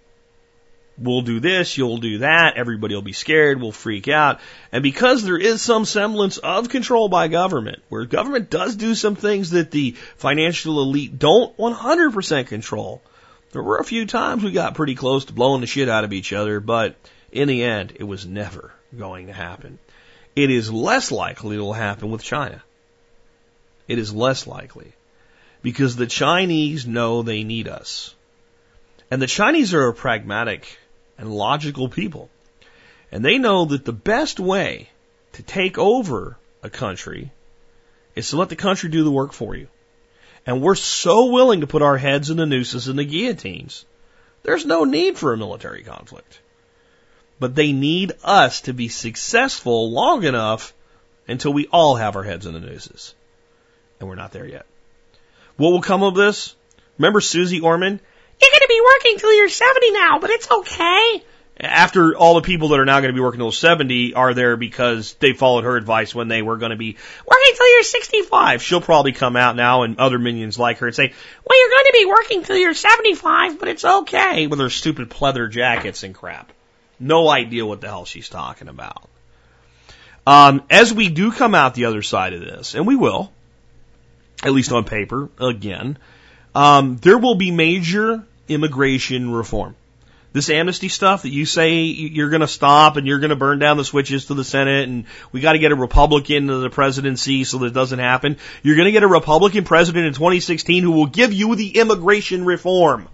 We'll 0.99 1.23
do 1.23 1.41
this, 1.41 1.79
you'll 1.79 1.99
do 1.99 2.19
that, 2.19 2.57
everybody 2.57 2.95
will 2.95 3.03
be 3.03 3.15
scared, 3.15 3.61
we'll 3.61 3.73
freak 3.73 4.09
out. 4.09 4.41
And 4.71 4.83
because 4.83 5.25
there 5.25 5.39
is 5.39 5.63
some 5.63 5.87
semblance 5.87 6.37
of 6.37 6.69
control 6.69 7.09
by 7.09 7.29
government, 7.29 7.83
where 7.89 8.05
government 8.05 8.51
does 8.51 8.77
do 8.77 8.95
some 8.95 9.17
things 9.17 9.51
that 9.51 9.71
the 9.71 9.93
financial 10.17 10.83
elite 10.83 11.19
don't 11.19 11.57
100% 11.57 12.47
control, 12.47 13.03
there 13.53 13.63
were 13.63 13.79
a 13.79 13.85
few 13.85 14.07
times 14.07 14.45
we 14.45 14.53
got 14.53 14.75
pretty 14.75 14.95
close 14.95 15.25
to 15.27 15.33
blowing 15.33 15.63
the 15.63 15.67
shit 15.67 15.89
out 15.89 16.05
of 16.05 16.13
each 16.13 16.33
other, 16.33 16.61
but 16.61 16.95
in 17.33 17.49
the 17.49 17.63
end, 17.63 17.95
it 17.97 18.05
was 18.05 18.27
never 18.27 18.73
going 18.97 19.29
to 19.29 19.33
happen. 19.33 19.79
It 20.37 20.51
is 20.51 20.71
less 20.71 21.11
likely 21.11 21.57
it'll 21.57 21.73
happen 21.73 22.11
with 22.11 22.23
China. 22.23 22.63
It 23.89 23.99
is 23.99 24.15
less 24.15 24.47
likely 24.47 24.93
because 25.63 25.97
the 25.97 26.07
Chinese 26.07 26.87
know 26.87 27.23
they 27.23 27.45
need 27.45 27.69
us. 27.69 28.15
And 29.11 29.23
the 29.23 29.27
Chinese 29.27 29.75
are 29.75 29.89
a 29.89 29.95
pragmatic 29.95 30.79
and 31.19 31.33
logical 31.33 31.89
people. 31.89 32.31
And 33.11 33.25
they 33.25 33.39
know 33.39 33.67
that 33.67 33.85
the 33.85 33.93
best 33.93 34.41
way 34.41 34.89
to 35.33 35.43
take 35.43 35.79
over 35.79 36.39
a 36.63 36.71
country 36.71 37.31
is 38.15 38.31
to 38.31 38.37
let 38.37 38.49
the 38.49 38.57
country 38.57 38.91
do 38.91 39.05
the 39.05 39.11
work 39.11 39.33
for 39.33 39.55
you. 39.55 39.69
And 40.47 40.61
we're 40.61 40.75
so 40.75 41.27
willing 41.27 41.61
to 41.61 41.67
put 41.67 41.83
our 41.83 41.97
heads 41.97 42.31
in 42.31 42.37
the 42.37 42.47
nooses 42.47 42.89
and 42.89 42.99
the 42.99 43.05
guillotines. 43.05 43.85
There's 44.43 44.67
no 44.67 44.85
need 44.85 45.17
for 45.17 45.33
a 45.33 45.39
military 45.39 45.83
conflict. 45.83 46.41
But 47.39 47.55
they 47.55 47.73
need 47.73 48.13
us 48.25 48.63
to 48.63 48.73
be 48.73 48.89
successful 48.89 49.91
long 49.93 50.25
enough 50.25 50.75
until 51.29 51.53
we 51.53 51.67
all 51.69 51.97
have 51.97 52.17
our 52.17 52.23
heads 52.23 52.47
in 52.47 52.55
the 52.55 52.61
nooses. 52.61 53.15
And 54.01 54.09
we're 54.09 54.17
not 54.17 54.33
there 54.33 54.47
yet. 54.47 54.67
What 55.63 55.71
will 55.71 55.81
come 55.81 56.03
of 56.03 56.17
this? 56.17 56.57
Remember 56.99 57.21
Susie 57.21 57.61
Orman? 57.61 57.93
You're 57.93 58.51
going 58.51 58.61
to 58.63 58.67
be 58.69 58.83
working 58.85 59.19
till 59.21 59.33
you're 59.33 59.49
70 59.49 59.93
now, 59.93 60.19
but 60.19 60.31
it's 60.31 60.51
okay. 60.51 61.23
After 61.61 62.17
all 62.17 62.35
the 62.35 62.41
people 62.41 62.71
that 62.71 62.81
are 62.81 62.85
now 62.85 62.99
going 62.99 63.13
to 63.13 63.17
be 63.17 63.21
working 63.21 63.39
till 63.39 63.53
70 63.53 64.15
are 64.15 64.35
there 64.35 64.57
because 64.57 65.13
they 65.21 65.35
followed 65.35 65.63
her 65.63 65.77
advice 65.77 66.17
when 66.17 66.27
they 66.27 66.43
were 66.43 66.57
going 66.57 66.71
to 66.71 66.77
be 66.77 66.97
working 67.25 67.53
till 67.55 67.75
you're 67.75 67.85
65. 67.85 68.61
She'll 68.61 68.81
probably 68.81 69.13
come 69.13 69.37
out 69.37 69.55
now 69.55 69.85
and 69.85 70.01
other 70.01 70.19
minions 70.19 70.59
like 70.59 70.79
her 70.79 70.89
and 70.89 70.97
say, 70.97 71.13
well, 71.49 71.61
you're 71.61 71.71
going 71.71 71.85
to 71.85 71.93
be 71.93 72.07
working 72.07 72.43
till 72.43 72.57
you're 72.57 72.75
75, 72.75 73.61
but 73.61 73.69
it's 73.69 73.85
okay 73.85 74.49
with 74.49 74.59
her 74.59 74.69
stupid 74.69 75.11
pleather 75.11 75.49
jackets 75.49 76.03
and 76.03 76.13
crap. 76.13 76.51
No 76.99 77.29
idea 77.29 77.65
what 77.65 77.81
the 77.81 77.87
hell 77.87 78.05
she's 78.05 78.29
talking 78.29 78.67
about. 78.67 79.09
Um, 80.27 80.65
as 80.69 80.93
we 80.93 81.09
do 81.09 81.31
come 81.31 81.55
out 81.55 81.77
the 81.77 81.85
other 81.85 82.03
side 82.03 82.33
of 82.33 82.41
this, 82.41 82.75
and 82.75 82.85
we 82.85 82.97
will, 82.97 83.31
at 84.43 84.53
least 84.53 84.73
on 84.73 84.85
paper, 84.85 85.29
again, 85.39 85.99
um, 86.55 86.97
there 86.99 87.19
will 87.19 87.35
be 87.35 87.51
major 87.51 88.25
immigration 88.49 89.33
reform. 89.33 89.77
This 90.33 90.49
amnesty 90.49 90.89
stuff 90.89 91.23
that 91.23 91.31
you 91.31 91.45
say 91.45 91.83
you're 91.83 92.31
going 92.31 92.41
to 92.41 92.49
stop 92.49 92.97
and 92.97 93.07
you're 93.07 93.19
going 93.19 93.31
to 93.31 93.37
burn 93.37 93.59
down 93.59 93.77
the 93.77 93.85
switches 93.85 94.27
to 94.27 94.35
the 94.35 94.45
Senate 94.45 94.89
and 94.89 95.05
we 95.31 95.41
got 95.41 95.53
to 95.53 95.59
get 95.59 95.73
a 95.73 95.77
Republican 95.77 96.47
to 96.47 96.57
the 96.57 96.71
presidency 96.71 97.45
so 97.45 97.59
that 97.59 97.67
it 97.67 97.75
doesn't 97.75 97.99
happen. 97.99 98.39
You're 98.63 98.77
going 98.77 98.87
to 98.87 98.93
get 98.93 99.03
a 99.03 99.09
Republican 99.09 99.65
president 99.65 100.07
in 100.07 100.15
2016 100.15 100.85
who 100.85 100.93
will 100.93 101.07
give 101.07 101.35
you 101.35 101.55
the 101.55 101.79
immigration 101.79 102.47
reform, 102.47 103.09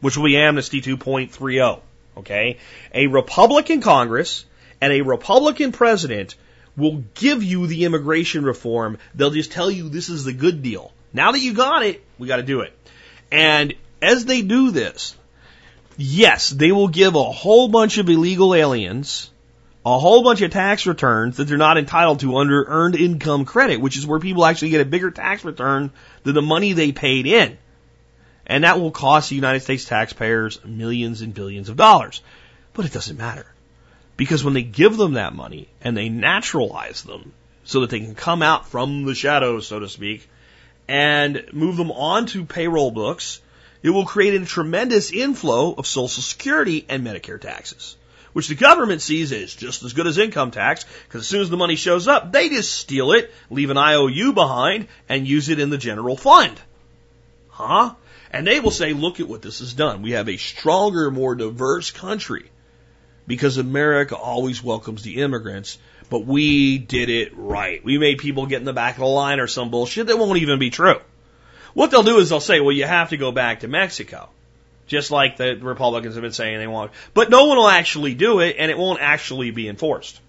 which 0.00 0.16
will 0.16 0.24
be 0.24 0.36
amnesty 0.36 0.80
2.30. 0.82 1.80
Okay? 2.16 2.58
A 2.92 3.06
Republican 3.06 3.80
Congress 3.80 4.44
and 4.80 4.92
a 4.92 5.02
Republican 5.02 5.70
president 5.70 6.34
will 6.76 7.04
give 7.14 7.42
you 7.42 7.66
the 7.66 7.84
immigration 7.84 8.44
reform. 8.44 8.98
They'll 9.14 9.30
just 9.30 9.52
tell 9.52 9.70
you 9.70 9.88
this 9.88 10.08
is 10.08 10.24
the 10.24 10.32
good 10.32 10.62
deal. 10.62 10.92
Now 11.12 11.32
that 11.32 11.40
you 11.40 11.54
got 11.54 11.84
it, 11.84 12.04
we 12.18 12.28
got 12.28 12.36
to 12.36 12.42
do 12.42 12.60
it. 12.60 12.76
And 13.30 13.74
as 14.02 14.24
they 14.24 14.42
do 14.42 14.70
this, 14.70 15.16
yes, 15.96 16.50
they 16.50 16.72
will 16.72 16.88
give 16.88 17.14
a 17.14 17.22
whole 17.22 17.68
bunch 17.68 17.98
of 17.98 18.08
illegal 18.08 18.54
aliens 18.54 19.30
a 19.86 19.98
whole 19.98 20.22
bunch 20.22 20.40
of 20.40 20.50
tax 20.50 20.86
returns 20.86 21.36
that 21.36 21.44
they're 21.44 21.58
not 21.58 21.76
entitled 21.76 22.20
to 22.20 22.38
under 22.38 22.64
earned 22.64 22.96
income 22.96 23.44
credit, 23.44 23.80
which 23.80 23.98
is 23.98 24.06
where 24.06 24.18
people 24.18 24.46
actually 24.46 24.70
get 24.70 24.80
a 24.80 24.86
bigger 24.86 25.10
tax 25.10 25.44
return 25.44 25.90
than 26.22 26.34
the 26.34 26.42
money 26.42 26.72
they 26.72 26.92
paid 26.92 27.26
in. 27.26 27.58
And 28.46 28.64
that 28.64 28.80
will 28.80 28.90
cost 28.90 29.28
the 29.28 29.36
United 29.36 29.60
States 29.60 29.84
taxpayers 29.84 30.64
millions 30.64 31.20
and 31.20 31.34
billions 31.34 31.68
of 31.68 31.76
dollars. 31.76 32.22
But 32.72 32.86
it 32.86 32.92
doesn't 32.92 33.18
matter. 33.18 33.46
Because 34.16 34.44
when 34.44 34.54
they 34.54 34.62
give 34.62 34.96
them 34.96 35.14
that 35.14 35.34
money 35.34 35.68
and 35.80 35.96
they 35.96 36.08
naturalize 36.08 37.02
them 37.02 37.32
so 37.64 37.80
that 37.80 37.90
they 37.90 38.00
can 38.00 38.14
come 38.14 38.42
out 38.42 38.68
from 38.68 39.04
the 39.04 39.14
shadows, 39.14 39.66
so 39.66 39.80
to 39.80 39.88
speak, 39.88 40.28
and 40.86 41.44
move 41.52 41.76
them 41.76 41.90
onto 41.90 42.44
payroll 42.44 42.90
books 42.90 43.40
it 43.84 43.90
will 43.90 44.06
create 44.06 44.40
a 44.40 44.46
tremendous 44.46 45.12
inflow 45.12 45.74
of 45.74 45.86
Social 45.86 46.22
Security 46.22 46.86
and 46.88 47.06
Medicare 47.06 47.38
taxes, 47.38 47.96
which 48.32 48.48
the 48.48 48.54
government 48.54 49.02
sees 49.02 49.30
as 49.30 49.54
just 49.54 49.82
as 49.82 49.92
good 49.92 50.06
as 50.06 50.16
income 50.16 50.50
tax, 50.50 50.86
because 51.06 51.20
as 51.20 51.26
soon 51.26 51.42
as 51.42 51.50
the 51.50 51.58
money 51.58 51.76
shows 51.76 52.08
up, 52.08 52.32
they 52.32 52.48
just 52.48 52.72
steal 52.72 53.12
it, 53.12 53.30
leave 53.50 53.68
an 53.68 53.76
IOU 53.76 54.32
behind, 54.32 54.88
and 55.06 55.28
use 55.28 55.50
it 55.50 55.58
in 55.58 55.68
the 55.68 55.76
general 55.76 56.16
fund. 56.16 56.58
Huh? 57.50 57.92
And 58.30 58.46
they 58.46 58.58
will 58.58 58.70
say, 58.70 58.94
look 58.94 59.20
at 59.20 59.28
what 59.28 59.42
this 59.42 59.58
has 59.58 59.74
done. 59.74 60.00
We 60.00 60.12
have 60.12 60.30
a 60.30 60.38
stronger, 60.38 61.10
more 61.10 61.34
diverse 61.34 61.90
country 61.90 62.50
because 63.26 63.58
America 63.58 64.16
always 64.16 64.62
welcomes 64.62 65.02
the 65.02 65.22
immigrants, 65.22 65.78
but 66.10 66.26
we 66.26 66.78
did 66.78 67.08
it 67.08 67.32
right. 67.34 67.84
We 67.84 67.98
made 67.98 68.18
people 68.18 68.46
get 68.46 68.58
in 68.60 68.64
the 68.64 68.72
back 68.72 68.94
of 68.94 69.00
the 69.00 69.06
line 69.06 69.40
or 69.40 69.46
some 69.46 69.70
bullshit 69.70 70.06
that 70.08 70.18
won't 70.18 70.38
even 70.38 70.58
be 70.58 70.70
true. 70.70 71.00
What 71.72 71.90
they'll 71.90 72.02
do 72.02 72.18
is 72.18 72.28
they'll 72.28 72.40
say, 72.40 72.60
well, 72.60 72.72
you 72.72 72.84
have 72.84 73.10
to 73.10 73.16
go 73.16 73.32
back 73.32 73.60
to 73.60 73.68
Mexico. 73.68 74.28
Just 74.86 75.10
like 75.10 75.38
the 75.38 75.56
Republicans 75.56 76.14
have 76.14 76.22
been 76.22 76.32
saying 76.32 76.58
they 76.58 76.66
want. 76.66 76.92
But 77.14 77.30
no 77.30 77.46
one 77.46 77.56
will 77.56 77.68
actually 77.68 78.14
do 78.14 78.40
it 78.40 78.56
and 78.58 78.70
it 78.70 78.76
won't 78.76 79.00
actually 79.00 79.50
be 79.50 79.68
enforced. 79.68 80.20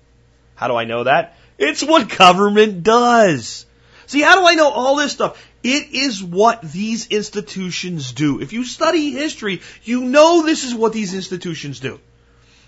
How 0.56 0.70
do 0.70 0.76
I 0.76 0.86
know 0.86 1.04
that? 1.04 1.38
It's 1.58 1.84
what 1.84 2.18
government 2.18 2.84
does. 2.84 3.66
See, 4.08 4.22
how 4.22 4.39
do 4.39 4.48
I 4.48 4.54
know 4.54 4.70
all 4.70 4.96
this 4.96 5.12
stuff? 5.12 5.46
It 5.64 5.93
is 5.93 6.24
what 6.24 6.62
these 6.62 7.08
institutions 7.08 8.12
do. 8.12 8.39
If 8.39 8.54
you 8.54 8.64
study 8.64 9.12
history, 9.12 9.62
you 9.84 10.06
know 10.06 10.46
this 10.46 10.64
is 10.64 10.74
what 10.74 10.93
these 10.93 11.14
institutions 11.14 11.80
do. 11.80 12.00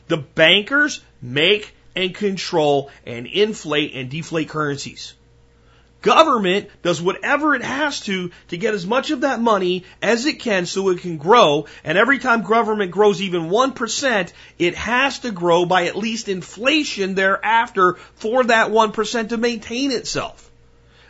The 0.08 0.18
bankers 0.18 1.01
make 1.22 1.74
and 1.95 2.14
control 2.14 2.91
and 3.05 3.26
inflate 3.26 3.93
and 3.95 4.10
deflate 4.10 4.49
currencies. 4.49 5.14
Government 6.03 6.70
does 6.84 7.01
whatever 7.01 7.55
it 7.55 7.64
has 7.64 8.01
to 8.01 8.32
to 8.49 8.58
get 8.58 8.76
as 8.76 8.86
much 8.86 9.10
of 9.10 9.22
that 9.22 9.41
money 9.41 9.84
as 10.01 10.26
it 10.28 10.39
can 10.39 10.68
so 10.68 10.89
it 10.89 10.99
can 10.99 11.18
grow. 11.18 11.66
And 11.84 11.97
every 11.97 12.20
time 12.20 12.43
government 12.43 12.91
grows 12.91 13.22
even 13.22 13.49
1%, 13.49 14.32
it 14.60 14.76
has 14.76 15.20
to 15.20 15.32
grow 15.32 15.66
by 15.66 15.88
at 15.88 15.97
least 15.97 16.30
inflation 16.30 17.16
thereafter 17.16 17.95
for 18.16 18.43
that 18.43 18.70
1% 18.70 19.30
to 19.30 19.38
maintain 19.38 19.91
itself. 19.91 20.51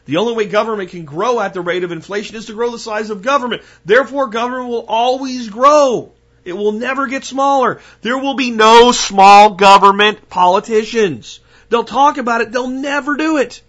The 0.05 0.17
only 0.17 0.33
way 0.33 0.45
government 0.45 0.91
can 0.91 1.03
grow 1.03 1.41
at 1.41 1.53
the 1.53 1.59
rate 1.59 1.83
of 1.83 1.91
inflation 1.91 2.37
is 2.37 2.45
to 2.45 2.53
grow 2.53 2.71
the 2.71 2.79
size 2.79 3.09
of 3.09 3.21
government. 3.21 3.63
Therefore, 3.83 4.27
government 4.27 4.69
will 4.69 4.85
always 4.87 5.49
grow. 5.49 6.13
It 6.47 6.55
will 6.55 6.71
never 6.71 7.07
get 7.07 7.25
smaller. 7.25 7.81
There 8.01 8.17
will 8.17 8.35
be 8.35 8.51
no 8.51 8.93
small 8.93 9.55
government 9.55 10.29
politicians. 10.29 11.41
They'll 11.67 11.83
talk 11.83 12.17
about 12.17 12.39
it, 12.39 12.53
they'll 12.53 12.69
never 12.69 13.17
do 13.17 13.35
it. 13.35 13.61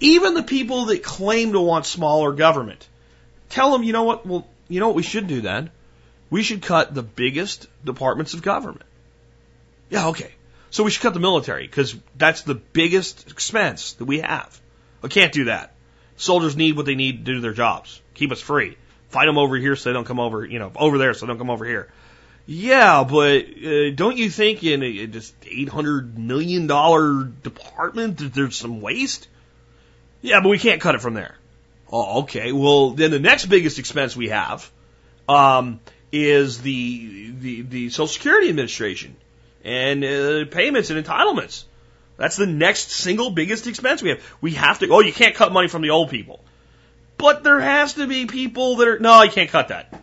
Even 0.00 0.32
the 0.32 0.42
people 0.42 0.86
that 0.86 1.02
claim 1.02 1.52
to 1.52 1.60
want 1.60 1.84
smaller 1.84 2.32
government, 2.32 2.88
tell 3.50 3.70
them, 3.72 3.82
you 3.82 3.92
know 3.92 4.04
what? 4.04 4.24
Well, 4.24 4.46
you 4.68 4.80
know 4.80 4.86
what 4.86 4.96
we 4.96 5.02
should 5.02 5.26
do 5.26 5.42
then? 5.42 5.70
We 6.30 6.42
should 6.42 6.62
cut 6.62 6.94
the 6.94 7.02
biggest 7.02 7.66
departments 7.84 8.32
of 8.32 8.40
government. 8.40 8.86
Yeah, 9.90 10.08
okay. 10.08 10.32
So 10.70 10.84
we 10.84 10.90
should 10.90 11.02
cut 11.02 11.12
the 11.12 11.20
military 11.20 11.66
because 11.66 11.94
that's 12.16 12.42
the 12.42 12.54
biggest 12.54 13.30
expense 13.30 13.92
that 13.94 14.06
we 14.06 14.20
have. 14.20 14.58
I 15.04 15.08
can't 15.08 15.32
do 15.32 15.44
that. 15.44 15.74
Soldiers 16.16 16.56
need 16.56 16.76
what 16.76 16.86
they 16.86 16.94
need 16.94 17.26
to 17.26 17.32
do 17.34 17.40
their 17.40 17.52
jobs. 17.52 18.00
Keep 18.14 18.32
us 18.32 18.40
free. 18.40 18.78
Fight 19.10 19.26
them 19.26 19.38
over 19.38 19.56
here 19.56 19.76
so 19.76 19.90
they 19.90 19.94
don't 19.94 20.06
come 20.06 20.20
over, 20.20 20.44
you 20.44 20.58
know, 20.58 20.72
over 20.76 20.98
there 20.98 21.14
so 21.14 21.26
they 21.26 21.30
don't 21.30 21.38
come 21.38 21.50
over 21.50 21.64
here. 21.64 21.88
Yeah, 22.46 23.04
but 23.04 23.44
uh, 23.64 23.90
don't 23.94 24.16
you 24.16 24.30
think 24.30 24.64
in 24.64 24.82
a, 24.82 25.06
just 25.06 25.34
eight 25.46 25.68
hundred 25.68 26.18
million 26.18 26.66
dollar 26.66 27.24
department 27.24 28.18
that 28.18 28.34
there's 28.34 28.56
some 28.56 28.80
waste? 28.80 29.28
Yeah, 30.22 30.40
but 30.40 30.48
we 30.48 30.58
can't 30.58 30.80
cut 30.80 30.94
it 30.94 31.00
from 31.00 31.14
there. 31.14 31.36
Oh, 31.92 32.22
okay. 32.22 32.52
Well, 32.52 32.90
then 32.90 33.10
the 33.10 33.18
next 33.18 33.46
biggest 33.46 33.78
expense 33.78 34.16
we 34.16 34.28
have 34.28 34.70
um, 35.28 35.80
is 36.12 36.60
the, 36.62 37.32
the 37.38 37.62
the 37.62 37.90
Social 37.90 38.06
Security 38.06 38.48
Administration 38.48 39.16
and 39.64 40.04
uh, 40.04 40.44
payments 40.50 40.90
and 40.90 41.04
entitlements. 41.04 41.64
That's 42.16 42.36
the 42.36 42.46
next 42.46 42.90
single 42.90 43.30
biggest 43.30 43.66
expense 43.66 44.02
we 44.02 44.10
have. 44.10 44.22
We 44.40 44.52
have 44.52 44.78
to. 44.80 44.88
Oh, 44.88 45.00
you 45.00 45.12
can't 45.12 45.34
cut 45.34 45.52
money 45.52 45.68
from 45.68 45.82
the 45.82 45.90
old 45.90 46.10
people, 46.10 46.40
but 47.20 47.44
there 47.44 47.60
has 47.60 47.94
to 47.94 48.06
be 48.06 48.26
people 48.26 48.76
that 48.76 48.88
are. 48.88 48.98
No, 48.98 49.22
you 49.22 49.30
can't 49.30 49.50
cut 49.50 49.68
that. 49.68 49.94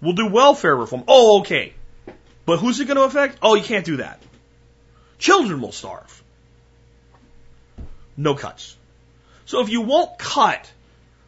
We'll 0.00 0.14
do 0.14 0.26
welfare 0.26 0.74
reform. 0.74 1.04
Oh, 1.06 1.40
okay. 1.40 1.74
But 2.44 2.58
who's 2.58 2.80
it 2.80 2.86
going 2.86 2.96
to 2.96 3.02
affect? 3.02 3.38
Oh, 3.42 3.54
you 3.54 3.62
can't 3.62 3.84
do 3.84 3.98
that. 3.98 4.22
Children 5.18 5.60
will 5.60 5.72
starve. 5.72 6.22
No 8.16 8.34
cuts. 8.34 8.76
So 9.44 9.60
if 9.60 9.68
you 9.68 9.82
won't 9.82 10.18
cut 10.18 10.70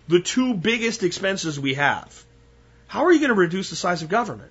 the 0.09 0.21
two 0.21 0.55
biggest 0.55 1.03
expenses 1.03 1.59
we 1.59 1.75
have, 1.75 2.25
how 2.87 3.05
are 3.05 3.13
you 3.13 3.19
going 3.19 3.31
to 3.31 3.35
reduce 3.35 3.71
the 3.71 3.77
size 3.77 4.03
of 4.03 4.09
government? 4.09 4.51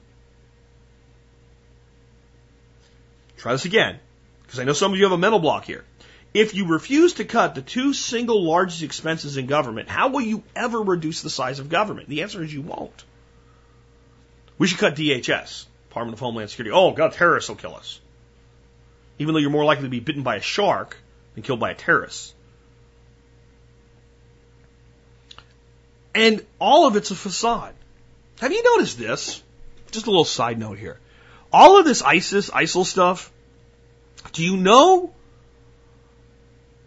Try 3.37 3.53
this 3.53 3.65
again, 3.65 3.99
because 4.43 4.59
I 4.59 4.63
know 4.63 4.73
some 4.73 4.91
of 4.91 4.97
you 4.97 5.05
have 5.05 5.13
a 5.13 5.17
mental 5.17 5.39
block 5.39 5.65
here. 5.65 5.83
If 6.33 6.53
you 6.53 6.67
refuse 6.67 7.13
to 7.15 7.25
cut 7.25 7.55
the 7.55 7.61
two 7.61 7.93
single 7.93 8.43
largest 8.43 8.83
expenses 8.83 9.37
in 9.37 9.47
government, 9.47 9.89
how 9.89 10.09
will 10.09 10.21
you 10.21 10.43
ever 10.55 10.81
reduce 10.81 11.21
the 11.21 11.29
size 11.29 11.59
of 11.59 11.69
government? 11.69 12.09
The 12.09 12.21
answer 12.21 12.43
is 12.43 12.53
you 12.53 12.61
won't. 12.61 13.03
We 14.57 14.67
should 14.67 14.79
cut 14.79 14.95
DHS, 14.95 15.65
Department 15.89 16.13
of 16.13 16.19
Homeland 16.19 16.49
Security. 16.49 16.71
Oh, 16.71 16.91
God, 16.91 17.13
terrorists 17.13 17.49
will 17.49 17.55
kill 17.55 17.75
us. 17.75 17.99
Even 19.19 19.33
though 19.33 19.39
you're 19.39 19.49
more 19.49 19.65
likely 19.65 19.83
to 19.85 19.89
be 19.89 19.99
bitten 19.99 20.23
by 20.23 20.35
a 20.35 20.41
shark 20.41 20.97
than 21.33 21.43
killed 21.43 21.59
by 21.59 21.71
a 21.71 21.75
terrorist. 21.75 22.33
And 26.13 26.43
all 26.59 26.87
of 26.87 26.95
it's 26.95 27.11
a 27.11 27.15
facade. 27.15 27.75
Have 28.39 28.51
you 28.51 28.63
noticed 28.75 28.97
this? 28.97 29.41
Just 29.91 30.07
a 30.07 30.09
little 30.09 30.25
side 30.25 30.59
note 30.59 30.77
here. 30.77 30.99
All 31.51 31.79
of 31.79 31.85
this 31.85 32.01
ISIS, 32.01 32.49
ISIL 32.49 32.85
stuff, 32.85 33.31
do 34.33 34.43
you 34.43 34.57
know 34.57 35.13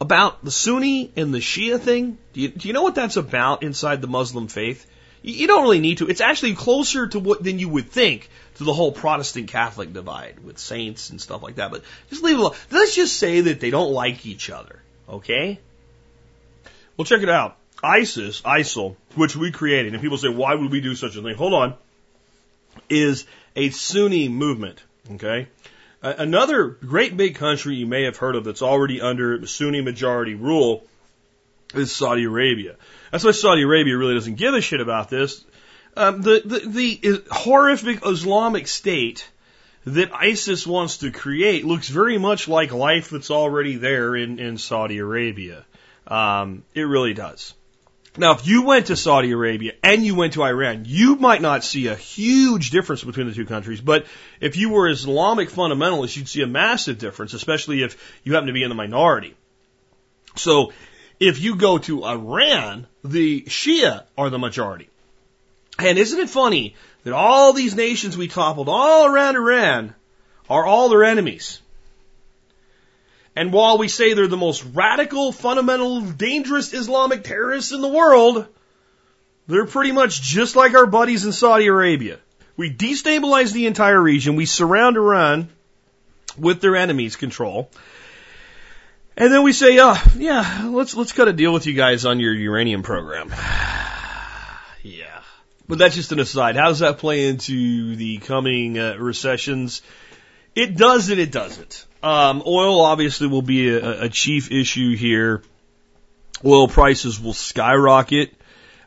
about 0.01 0.45
the 0.45 0.51
Sunni 0.51 1.13
and 1.17 1.33
the 1.35 1.39
Shia 1.39 1.79
thing? 1.79 2.19
Do 2.33 2.41
you, 2.41 2.49
do 2.49 2.69
you 2.69 2.75
know 2.75 2.83
what 2.83 2.95
that's 2.95 3.17
about 3.17 3.63
inside 3.63 4.01
the 4.01 4.09
Muslim 4.09 4.49
faith? 4.49 4.87
You, 5.23 5.35
you 5.35 5.47
don't 5.47 5.63
really 5.63 5.81
need 5.81 5.99
to. 5.99 6.09
It's 6.09 6.21
actually 6.21 6.55
closer 6.55 7.07
to 7.09 7.19
what 7.19 7.45
than 7.45 7.59
you 7.59 7.69
would 7.69 7.91
think 7.91 8.29
to 8.57 8.65
the 8.65 8.73
whole 8.73 8.93
Protestant 8.93 9.49
Catholic 9.49 9.93
divide 9.93 10.43
with 10.43 10.59
saints 10.59 11.11
and 11.11 11.21
stuff 11.21 11.43
like 11.43 11.57
that. 11.57 11.71
But 11.71 11.83
just 12.09 12.23
leave 12.23 12.37
it 12.37 12.41
alone. 12.41 12.55
Let's 12.71 12.95
just 12.95 13.17
say 13.17 13.43
that 13.43 13.61
they 13.61 13.71
don't 13.71 13.93
like 13.93 14.25
each 14.25 14.51
other. 14.51 14.81
Okay? 15.09 15.61
Well, 16.97 17.05
check 17.05 17.23
it 17.23 17.31
out. 17.31 17.57
ISIS, 17.83 18.43
ISIL, 18.43 18.97
which 19.15 19.35
we 19.35 19.51
created, 19.51 19.95
and 19.95 20.03
people 20.03 20.19
say, 20.19 20.29
why 20.29 20.55
would 20.55 20.71
we 20.71 20.81
do 20.81 20.95
such 20.95 21.17
a 21.17 21.23
thing? 21.23 21.35
Hold 21.35 21.55
on, 21.55 21.75
is 22.89 23.27
a 23.57 23.71
Sunni 23.71 24.29
movement. 24.29 24.83
Okay. 25.13 25.49
Another 26.03 26.69
great 26.69 27.17
big 27.17 27.35
country 27.35 27.75
you 27.75 27.87
may 27.87 28.05
have 28.05 28.17
heard 28.17 28.35
of 28.35 28.45
that's 28.45 28.63
already 28.63 29.03
under 29.03 29.47
Sunni 29.47 29.83
majority 29.83 30.35
rule 30.35 30.85
is 31.75 31.95
Saudi 31.95 32.25
Arabia. 32.25 32.77
That's 33.13 33.25
why 33.25 33.33
Saudi 33.33 33.63
Arabia 33.63 33.97
really 33.97 34.15
doesn't 34.15 34.37
give 34.37 34.55
a 34.55 34.63
shit 34.63 34.81
about 34.81 35.11
this. 35.11 35.45
Um, 35.97 36.23
the, 36.23 36.43
the, 36.45 36.99
the 37.01 37.23
horrific 37.31 38.07
Islamic 38.07 38.67
state 38.67 39.29
that 39.85 40.13
ISIS 40.15 40.67
wants 40.67 40.99
to 40.99 41.11
create 41.11 41.67
looks 41.67 41.89
very 41.89 42.17
much 42.17 42.49
like 42.49 42.73
life 42.73 43.11
that's 43.11 43.31
already 43.31 43.77
there 43.77 44.15
in, 44.17 44.39
in 44.39 44.57
Saudi 44.57 44.99
Arabia. 44.99 45.65
Um, 46.07 46.63
it 46.75 46.83
really 46.83 47.13
does. 47.13 47.55
Now, 48.17 48.33
if 48.33 48.47
you 48.47 48.63
went 48.63 48.87
to 48.87 48.97
Saudi 48.97 49.31
Arabia 49.31 49.73
and 49.85 50.05
you 50.05 50.17
went 50.17 50.33
to 50.33 50.43
Iran, 50.43 50.85
you 50.87 51.15
might 51.17 51.41
not 51.41 51.63
see 51.63 51.87
a 51.87 51.95
huge 51.95 52.71
difference 52.71 53.05
between 53.05 53.29
the 53.29 53.35
two 53.35 53.47
countries. 53.47 53.81
But 53.81 54.07
if 54.41 54.57
you 54.57 54.71
were 54.71 54.89
Islamic 54.89 55.49
fundamentalist, 55.49 56.17
you'd 56.17 56.29
see 56.29 56.43
a 56.43 56.47
massive 56.47 56.99
difference, 56.99 57.35
especially 57.35 57.83
if 57.83 58.21
you 58.25 58.35
happen 58.35 58.49
to 58.49 58.53
be 58.53 58.65
in 58.65 58.69
the 58.69 58.75
minority. 58.75 59.37
So 60.35 60.73
if 61.21 61.41
you 61.41 61.55
go 61.55 61.79
to 61.79 62.05
Iran, 62.05 62.89
the 63.05 63.43
Shia 63.43 64.05
are 64.19 64.31
the 64.31 64.39
majority. 64.39 64.89
And 65.79 65.97
isn't 65.97 66.19
it 66.19 66.29
funny 66.29 66.75
that 67.05 67.13
all 67.13 67.53
these 67.53 67.77
nations 67.77 68.17
we 68.17 68.27
toppled 68.27 68.69
all 68.69 69.07
around 69.07 69.37
Iran 69.37 69.95
are 70.49 70.67
all 70.67 70.89
their 70.89 71.05
enemies? 71.05 71.61
And 73.37 73.53
while 73.53 73.79
we 73.79 73.89
say 73.89 74.13
they're 74.13 74.27
the 74.27 74.37
most 74.37 74.65
radical, 74.73 75.33
fundamental, 75.33 76.01
dangerous 76.01 76.73
Islamic 76.73 77.23
terrorists 77.23 77.73
in 77.73 77.81
the 77.81 77.89
world, 77.89 78.47
they're 79.47 79.67
pretty 79.67 79.93
much 79.93 80.21
just 80.21 80.57
like 80.57 80.75
our 80.75 80.87
buddies 80.87 81.25
in 81.25 81.33
Saudi 81.33 81.67
Arabia. 81.67 82.19
We 82.57 82.73
destabilize 82.73 83.53
the 83.53 83.67
entire 83.67 84.01
region, 84.01 84.37
we 84.37 84.47
surround 84.47 84.97
Iran 84.97 85.49
with 86.37 86.61
their 86.61 86.77
enemies' 86.77 87.17
control, 87.17 87.71
and 89.17 89.33
then 89.33 89.43
we 89.43 89.53
say, 89.53 89.79
uh, 89.79 89.97
yeah, 90.17 90.69
let's 90.71 90.95
let's 90.95 91.13
cut 91.13 91.29
a 91.29 91.33
deal 91.33 91.53
with 91.53 91.67
you 91.67 91.75
guys 91.75 92.05
on 92.05 92.21
your 92.21 92.33
uranium 92.33 92.83
program. 92.83 93.29
yeah. 94.83 95.21
But 95.69 95.79
that's 95.79 95.95
just 95.95 96.13
an 96.13 96.21
aside. 96.21 96.57
How 96.57 96.69
does 96.69 96.81
that 96.81 96.99
play 96.99 97.29
into 97.29 97.97
the 97.97 98.19
coming 98.19 98.79
uh, 98.79 98.97
recessions? 98.99 99.83
It 100.55 100.77
does 100.77 101.11
and 101.11 101.21
it 101.21 101.31
doesn't. 101.31 101.87
Um, 102.03 102.43
oil 102.47 102.81
obviously 102.81 103.27
will 103.29 103.43
be 103.43 103.69
a, 103.69 104.03
a 104.03 104.09
chief 104.09 104.51
issue 104.51 104.97
here. 104.97 105.43
Oil 106.45 106.69
prices 106.69 107.21
will 107.21 107.35
skyrocket 107.35 108.33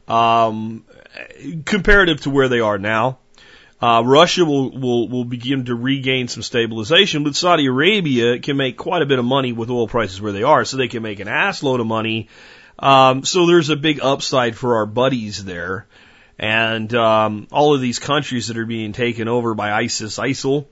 um, 0.07 0.85
comparative 1.65 2.21
to 2.21 2.29
where 2.29 2.49
they 2.49 2.59
are 2.59 2.77
now. 2.77 3.19
Uh, 3.81 4.01
Russia 4.05 4.45
will, 4.45 4.71
will, 4.71 5.09
will 5.09 5.25
begin 5.25 5.65
to 5.65 5.75
regain 5.75 6.29
some 6.29 6.41
stabilization, 6.41 7.23
but 7.23 7.35
Saudi 7.35 7.65
Arabia 7.65 8.39
can 8.39 8.55
make 8.55 8.77
quite 8.77 9.01
a 9.01 9.05
bit 9.05 9.19
of 9.19 9.25
money 9.25 9.51
with 9.51 9.69
oil 9.69 9.87
prices 9.87 10.21
where 10.21 10.31
they 10.31 10.43
are, 10.43 10.63
so 10.63 10.77
they 10.77 10.87
can 10.87 11.03
make 11.03 11.19
an 11.19 11.27
assload 11.27 11.81
of 11.81 11.85
money. 11.85 12.29
Um, 12.79 13.25
so 13.25 13.45
there's 13.45 13.69
a 13.69 13.75
big 13.75 13.99
upside 14.01 14.55
for 14.55 14.77
our 14.77 14.85
buddies 14.85 15.43
there. 15.43 15.85
And 16.39 16.93
um, 16.95 17.47
all 17.51 17.75
of 17.75 17.81
these 17.81 17.99
countries 17.99 18.47
that 18.47 18.57
are 18.57 18.65
being 18.65 18.93
taken 18.93 19.27
over 19.27 19.53
by 19.53 19.71
ISIS, 19.73 20.17
ISIL, 20.17 20.65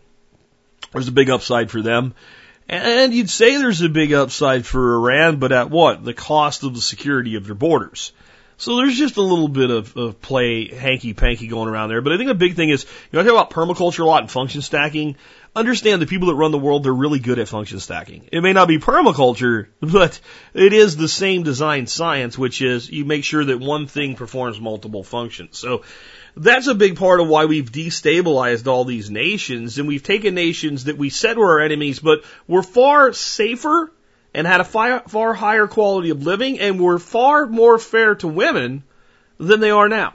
there's 0.92 1.08
a 1.08 1.14
big 1.14 1.30
upside 1.30 1.72
for 1.72 1.82
them. 1.82 2.14
And 2.68 3.14
you'd 3.14 3.30
say 3.30 3.58
there's 3.58 3.82
a 3.82 3.90
big 3.90 4.14
upside 4.14 4.66
for 4.66 4.96
Iran, 4.96 5.38
but 5.38 5.52
at 5.52 5.70
what? 5.70 6.06
The 6.06 6.14
cost 6.14 6.64
of 6.64 6.74
the 6.74 6.82
security 6.82 7.36
of 7.36 7.46
their 7.46 7.56
borders. 7.56 8.14
So 8.62 8.78
there's 8.78 8.96
just 8.96 9.18
a 9.18 9.22
little 9.22 9.48
bit 9.48 9.72
of, 9.72 9.98
of 9.98 10.22
play 10.22 10.68
hanky 10.68 11.14
panky 11.14 11.48
going 11.48 11.68
around 11.68 11.90
there. 11.90 12.00
But 12.02 12.14
I 12.14 12.18
think 12.18 12.30
a 12.30 12.36
big 12.36 12.56
thing 12.56 12.70
is, 12.70 12.84
you 12.84 13.18
know, 13.18 13.22
I 13.22 13.24
talk 13.24 13.34
about 13.34 13.50
permaculture 13.50 14.02
a 14.02 14.06
lot 14.06 14.22
and 14.22 14.30
function 14.30 14.62
stacking. 14.62 15.16
Understand 15.56 16.00
the 16.00 16.06
people 16.06 16.28
that 16.28 16.36
run 16.36 16.52
the 16.52 16.60
world, 16.60 16.84
they're 16.84 16.94
really 16.94 17.18
good 17.18 17.40
at 17.40 17.48
function 17.48 17.80
stacking. 17.80 18.30
It 18.32 18.42
may 18.42 18.54
not 18.54 18.68
be 18.68 18.78
permaculture, 18.78 19.68
but 19.82 20.20
it 20.54 20.74
is 20.74 20.96
the 20.96 21.08
same 21.08 21.42
design 21.42 21.88
science, 21.88 22.38
which 22.38 22.62
is 22.62 22.88
you 22.88 23.04
make 23.04 23.24
sure 23.24 23.44
that 23.44 23.60
one 23.60 23.88
thing 23.88 24.16
performs 24.16 24.62
multiple 24.62 25.04
functions. 25.04 25.58
So 25.58 25.82
that's 26.36 26.68
a 26.68 26.76
big 26.76 26.98
part 26.98 27.20
of 27.20 27.28
why 27.28 27.46
we've 27.46 27.72
destabilized 27.72 28.68
all 28.68 28.86
these 28.86 29.10
nations 29.10 29.78
and 29.78 29.88
we've 29.88 30.04
taken 30.04 30.34
nations 30.36 30.86
that 30.86 30.98
we 30.98 31.10
said 31.10 31.38
were 31.38 31.60
our 31.60 31.66
enemies, 31.66 32.00
but 32.00 32.24
were 32.48 32.64
far 32.64 33.14
safer 33.14 33.92
and 34.34 34.48
had 34.48 34.62
a 34.62 34.66
far, 34.66 35.02
far 35.08 35.34
higher 35.34 35.68
quality 35.68 36.10
of 36.10 36.24
living 36.24 36.60
and 36.60 36.80
were 36.80 37.00
far 37.00 37.46
more 37.48 37.78
fair 37.78 38.16
to 38.16 38.28
women 38.28 38.84
than 39.38 39.60
they 39.60 39.72
are 39.72 39.90
now. 39.90 40.14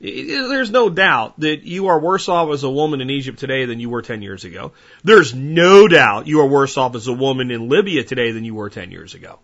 There's 0.00 0.70
no 0.70 0.90
doubt 0.90 1.38
that 1.40 1.62
you 1.62 1.86
are 1.86 2.00
worse 2.00 2.28
off 2.28 2.50
as 2.52 2.64
a 2.64 2.70
woman 2.70 3.00
in 3.00 3.08
Egypt 3.08 3.38
today 3.38 3.66
than 3.66 3.78
you 3.78 3.88
were 3.88 4.02
10 4.02 4.20
years 4.20 4.44
ago. 4.44 4.72
There's 5.04 5.32
no 5.32 5.86
doubt 5.86 6.26
you 6.26 6.40
are 6.40 6.46
worse 6.46 6.76
off 6.76 6.96
as 6.96 7.06
a 7.06 7.12
woman 7.12 7.52
in 7.52 7.68
Libya 7.68 8.02
today 8.02 8.32
than 8.32 8.44
you 8.44 8.54
were 8.54 8.68
10 8.68 8.90
years 8.90 9.14
ago. 9.14 9.38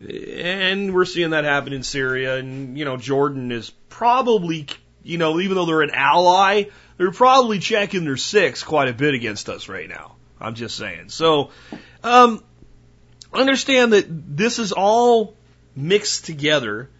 And 0.00 0.94
we're 0.94 1.04
seeing 1.04 1.30
that 1.30 1.44
happen 1.44 1.74
in 1.74 1.82
Syria 1.82 2.36
and, 2.36 2.78
you 2.78 2.86
know, 2.86 2.96
Jordan 2.96 3.52
is 3.52 3.70
probably 3.90 4.68
you 5.08 5.16
know, 5.16 5.40
even 5.40 5.56
though 5.56 5.64
they're 5.64 5.82
an 5.82 5.90
ally, 5.92 6.64
they're 6.98 7.10
probably 7.10 7.58
checking 7.58 8.04
their 8.04 8.18
six 8.18 8.62
quite 8.62 8.88
a 8.88 8.92
bit 8.92 9.14
against 9.14 9.48
us 9.48 9.68
right 9.68 9.88
now. 9.88 10.16
I'm 10.40 10.54
just 10.54 10.76
saying. 10.76 11.08
So, 11.08 11.50
um, 12.04 12.44
understand 13.32 13.94
that 13.94 14.06
this 14.08 14.58
is 14.58 14.72
all 14.72 15.34
mixed 15.74 16.26
together 16.26 16.90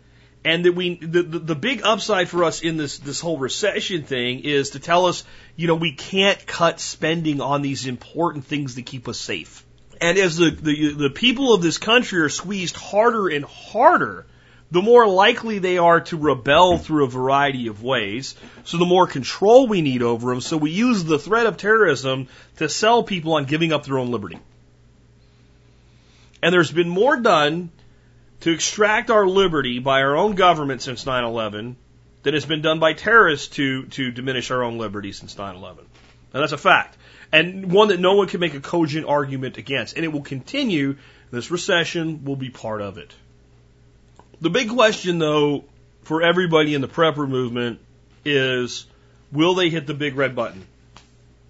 and 0.44 0.64
that 0.64 0.72
we 0.72 0.96
the, 0.96 1.22
the, 1.22 1.38
the 1.38 1.54
big 1.54 1.82
upside 1.84 2.28
for 2.28 2.44
us 2.44 2.62
in 2.62 2.76
this 2.76 2.98
this 2.98 3.20
whole 3.20 3.38
recession 3.38 4.04
thing 4.04 4.40
is 4.40 4.70
to 4.70 4.80
tell 4.80 5.06
us 5.06 5.24
you 5.56 5.66
know 5.66 5.74
we 5.74 5.92
can't 5.92 6.46
cut 6.46 6.80
spending 6.80 7.40
on 7.40 7.60
these 7.60 7.86
important 7.86 8.44
things 8.44 8.76
that 8.76 8.86
keep 8.86 9.08
us 9.08 9.18
safe 9.18 9.64
and 10.00 10.16
as 10.16 10.36
the 10.36 10.50
the, 10.50 10.92
the 10.94 11.10
people 11.10 11.52
of 11.52 11.60
this 11.60 11.78
country 11.78 12.20
are 12.20 12.28
squeezed 12.28 12.76
harder 12.76 13.28
and 13.28 13.44
harder 13.44 14.26
the 14.70 14.82
more 14.82 15.06
likely 15.06 15.58
they 15.58 15.78
are 15.78 16.00
to 16.00 16.16
rebel 16.16 16.76
through 16.76 17.04
a 17.04 17.08
variety 17.08 17.68
of 17.68 17.82
ways. 17.82 18.34
So 18.64 18.76
the 18.76 18.84
more 18.84 19.06
control 19.06 19.66
we 19.66 19.80
need 19.80 20.02
over 20.02 20.30
them. 20.30 20.40
So 20.40 20.56
we 20.56 20.70
use 20.70 21.04
the 21.04 21.18
threat 21.18 21.46
of 21.46 21.56
terrorism 21.56 22.28
to 22.56 22.68
sell 22.68 23.02
people 23.02 23.34
on 23.34 23.46
giving 23.46 23.72
up 23.72 23.84
their 23.84 23.98
own 23.98 24.10
liberty. 24.10 24.38
And 26.42 26.52
there's 26.52 26.70
been 26.70 26.88
more 26.88 27.16
done 27.16 27.70
to 28.40 28.52
extract 28.52 29.10
our 29.10 29.26
liberty 29.26 29.78
by 29.78 30.02
our 30.02 30.16
own 30.16 30.34
government 30.34 30.82
since 30.82 31.04
9-11 31.04 31.74
than 32.22 32.34
has 32.34 32.44
been 32.44 32.62
done 32.62 32.78
by 32.78 32.92
terrorists 32.92 33.48
to, 33.48 33.86
to 33.86 34.10
diminish 34.10 34.50
our 34.50 34.62
own 34.62 34.78
liberty 34.78 35.12
since 35.12 35.34
9-11. 35.34 35.78
And 35.78 36.42
that's 36.42 36.52
a 36.52 36.58
fact. 36.58 36.96
And 37.32 37.72
one 37.72 37.88
that 37.88 38.00
no 38.00 38.14
one 38.14 38.28
can 38.28 38.40
make 38.40 38.54
a 38.54 38.60
cogent 38.60 39.06
argument 39.06 39.56
against. 39.56 39.96
And 39.96 40.04
it 40.04 40.08
will 40.08 40.22
continue. 40.22 40.96
This 41.30 41.50
recession 41.50 42.24
will 42.24 42.36
be 42.36 42.50
part 42.50 42.80
of 42.80 42.98
it. 42.98 43.14
The 44.40 44.50
big 44.50 44.70
question, 44.70 45.18
though, 45.18 45.64
for 46.02 46.22
everybody 46.22 46.74
in 46.74 46.80
the 46.80 46.88
prepper 46.88 47.28
movement 47.28 47.80
is 48.24 48.86
will 49.32 49.54
they 49.54 49.68
hit 49.68 49.86
the 49.86 49.94
big 49.94 50.16
red 50.16 50.34
button 50.34 50.66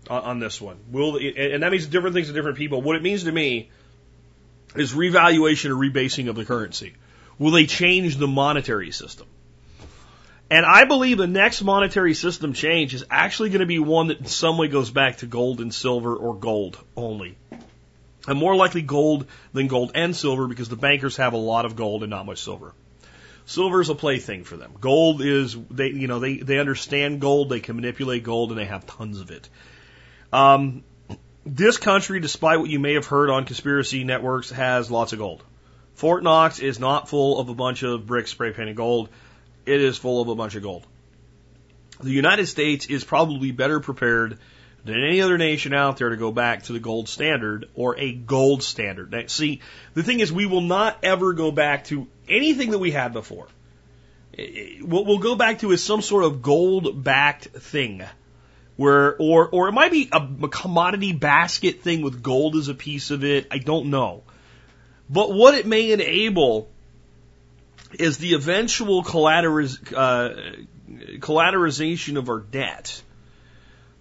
on, 0.09 0.41
this 0.41 0.61
one? 0.61 0.79
Will 0.91 1.13
they, 1.13 1.53
and 1.53 1.63
that 1.63 1.71
means 1.71 1.87
different 1.87 2.15
things 2.15 2.29
to 2.29 2.33
different 2.33 2.57
people. 2.57 2.81
What 2.81 2.97
it 2.97 3.03
means 3.03 3.25
to 3.25 3.33
me 3.33 3.71
is 4.75 4.95
revaluation 4.95 5.71
or 5.71 5.75
rebasing 5.75 6.29
of 6.29 6.37
the 6.37 6.45
currency. 6.45 6.95
Will 7.39 7.51
they 7.51 7.67
change 7.67 8.17
the 8.17 8.27
monetary 8.27 8.91
system? 8.91 9.27
And 10.51 10.65
I 10.65 10.85
believe 10.85 11.19
the 11.19 11.27
next 11.27 11.63
monetary 11.63 12.15
system 12.15 12.55
change 12.55 12.95
is 12.95 13.05
actually 13.11 13.51
going 13.51 13.61
to 13.61 13.67
be 13.67 13.79
one 13.79 14.09
that 14.09 14.19
in 14.19 14.27
some 14.27 14.57
way 14.57 14.69
goes 14.69 14.91
back 14.91 15.19
to 15.19 15.27
gold 15.27 15.61
and 15.61 15.73
silver 15.75 16.17
or 16.17 16.35
gold 16.35 16.79
only. 16.97 17.37
And 18.29 18.39
more 18.39 18.55
likely 18.55 18.83
gold 18.83 19.27
than 19.55 19.69
gold 19.69 19.93
and 19.95 20.15
silver 20.15 20.47
because 20.47 20.69
the 20.69 20.77
bankers 20.77 21.17
have 21.17 21.33
a 21.33 21.39
lot 21.39 21.65
of 21.65 21.77
gold 21.77 22.03
and 22.03 22.11
not 22.11 22.27
much 22.27 22.43
silver. 22.43 22.75
Silver 23.47 23.81
is 23.81 23.89
a 23.89 23.95
plaything 23.95 24.45
for 24.45 24.59
them. 24.59 24.75
Gold 24.79 25.23
is 25.23 25.57
they 25.71 25.89
you 25.89 26.09
know 26.09 26.19
they 26.19 26.37
they 26.37 26.59
understand 26.59 27.23
gold, 27.23 27.49
they 27.49 27.61
can 27.61 27.77
manipulate 27.77 28.25
gold, 28.25 28.51
and 28.51 28.61
they 28.61 28.67
have 28.67 28.87
tons 28.87 29.21
of 29.21 29.31
it. 29.31 29.49
Um, 30.31 30.85
this 31.47 31.79
country, 31.79 32.21
despite 32.21 32.61
what 32.61 32.69
you 32.69 32.79
may 32.79 32.93
have 32.95 33.07
heard 33.07 33.31
on 33.31 33.47
conspiracy 33.47 34.05
networks, 34.05 34.51
has 34.51 34.91
lots 34.91 35.15
of 35.15 35.19
gold. 35.19 35.43
Fort 35.95 36.23
Knox 36.23 36.59
is 36.59 36.79
not 36.79 37.09
full 37.09 37.41
of 37.41 37.49
a 37.49 37.55
bunch 37.55 37.83
of 37.83 38.07
bricks 38.07 38.31
spray 38.31 38.53
painted 38.53 38.77
gold. 38.77 39.09
It 39.65 39.81
is 39.81 39.97
full 39.97 40.21
of 40.21 40.29
a 40.29 40.35
bunch 40.35 40.55
of 40.55 40.63
gold. 40.63 40.87
The 42.01 42.11
United 42.11 42.47
States 42.47 42.85
is 42.85 43.05
probably 43.05 43.53
better 43.53 43.81
prepared 43.81 44.39
than 44.85 45.03
any 45.03 45.21
other 45.21 45.39
nation 45.39 45.75
out 45.75 45.99
there 45.99 46.11
to 46.11 46.17
go 46.17 46.33
back 46.33 46.65
to 46.65 46.73
the 46.73 46.79
gold 46.79 47.09
standard 47.09 47.69
or 47.75 47.99
a 47.99 48.13
gold 48.13 48.63
standard. 48.63 49.11
Now, 49.11 49.23
see, 49.27 49.61
the 49.95 50.03
thing 50.03 50.21
is, 50.21 50.33
we 50.33 50.47
will 50.47 50.63
not 50.63 50.99
ever 51.03 51.33
go 51.33 51.51
back 51.51 51.85
to 51.85 52.07
anything 52.29 52.71
that 52.71 52.79
we 52.79 52.91
had 52.91 53.13
before. 53.13 53.49
What 54.83 55.07
we'll 55.07 55.19
go 55.19 55.35
back 55.35 55.61
to 55.61 55.73
is 55.73 55.83
some 55.83 56.01
sort 56.01 56.25
of 56.25 56.43
gold 56.43 57.03
backed 57.03 57.47
thing. 57.47 58.03
Where, 58.77 59.17
or, 59.17 59.49
or 59.49 59.69
it 59.69 59.73
might 59.73 59.91
be 59.91 60.09
a, 60.13 60.29
a 60.45 60.49
commodity 60.49 61.13
basket 61.13 61.83
thing 61.83 62.03
with 62.03 62.23
gold 62.23 62.55
as 62.55 62.69
a 62.69 62.75
piece 62.75 63.11
of 63.11 63.25
it. 63.25 63.49
I 63.51 63.59
don't 63.59 63.91
know. 63.91 64.23
But 65.11 65.33
what 65.33 65.55
it 65.55 65.67
may 65.67 65.91
enable 65.91 66.69
is 67.95 68.19
the 68.19 68.35
eventual 68.35 69.03
collateriz, 69.03 69.93
uh, 69.93 70.61
collateralization 71.19 72.17
of 72.19 72.29
our 72.29 72.39
debt. 72.39 73.03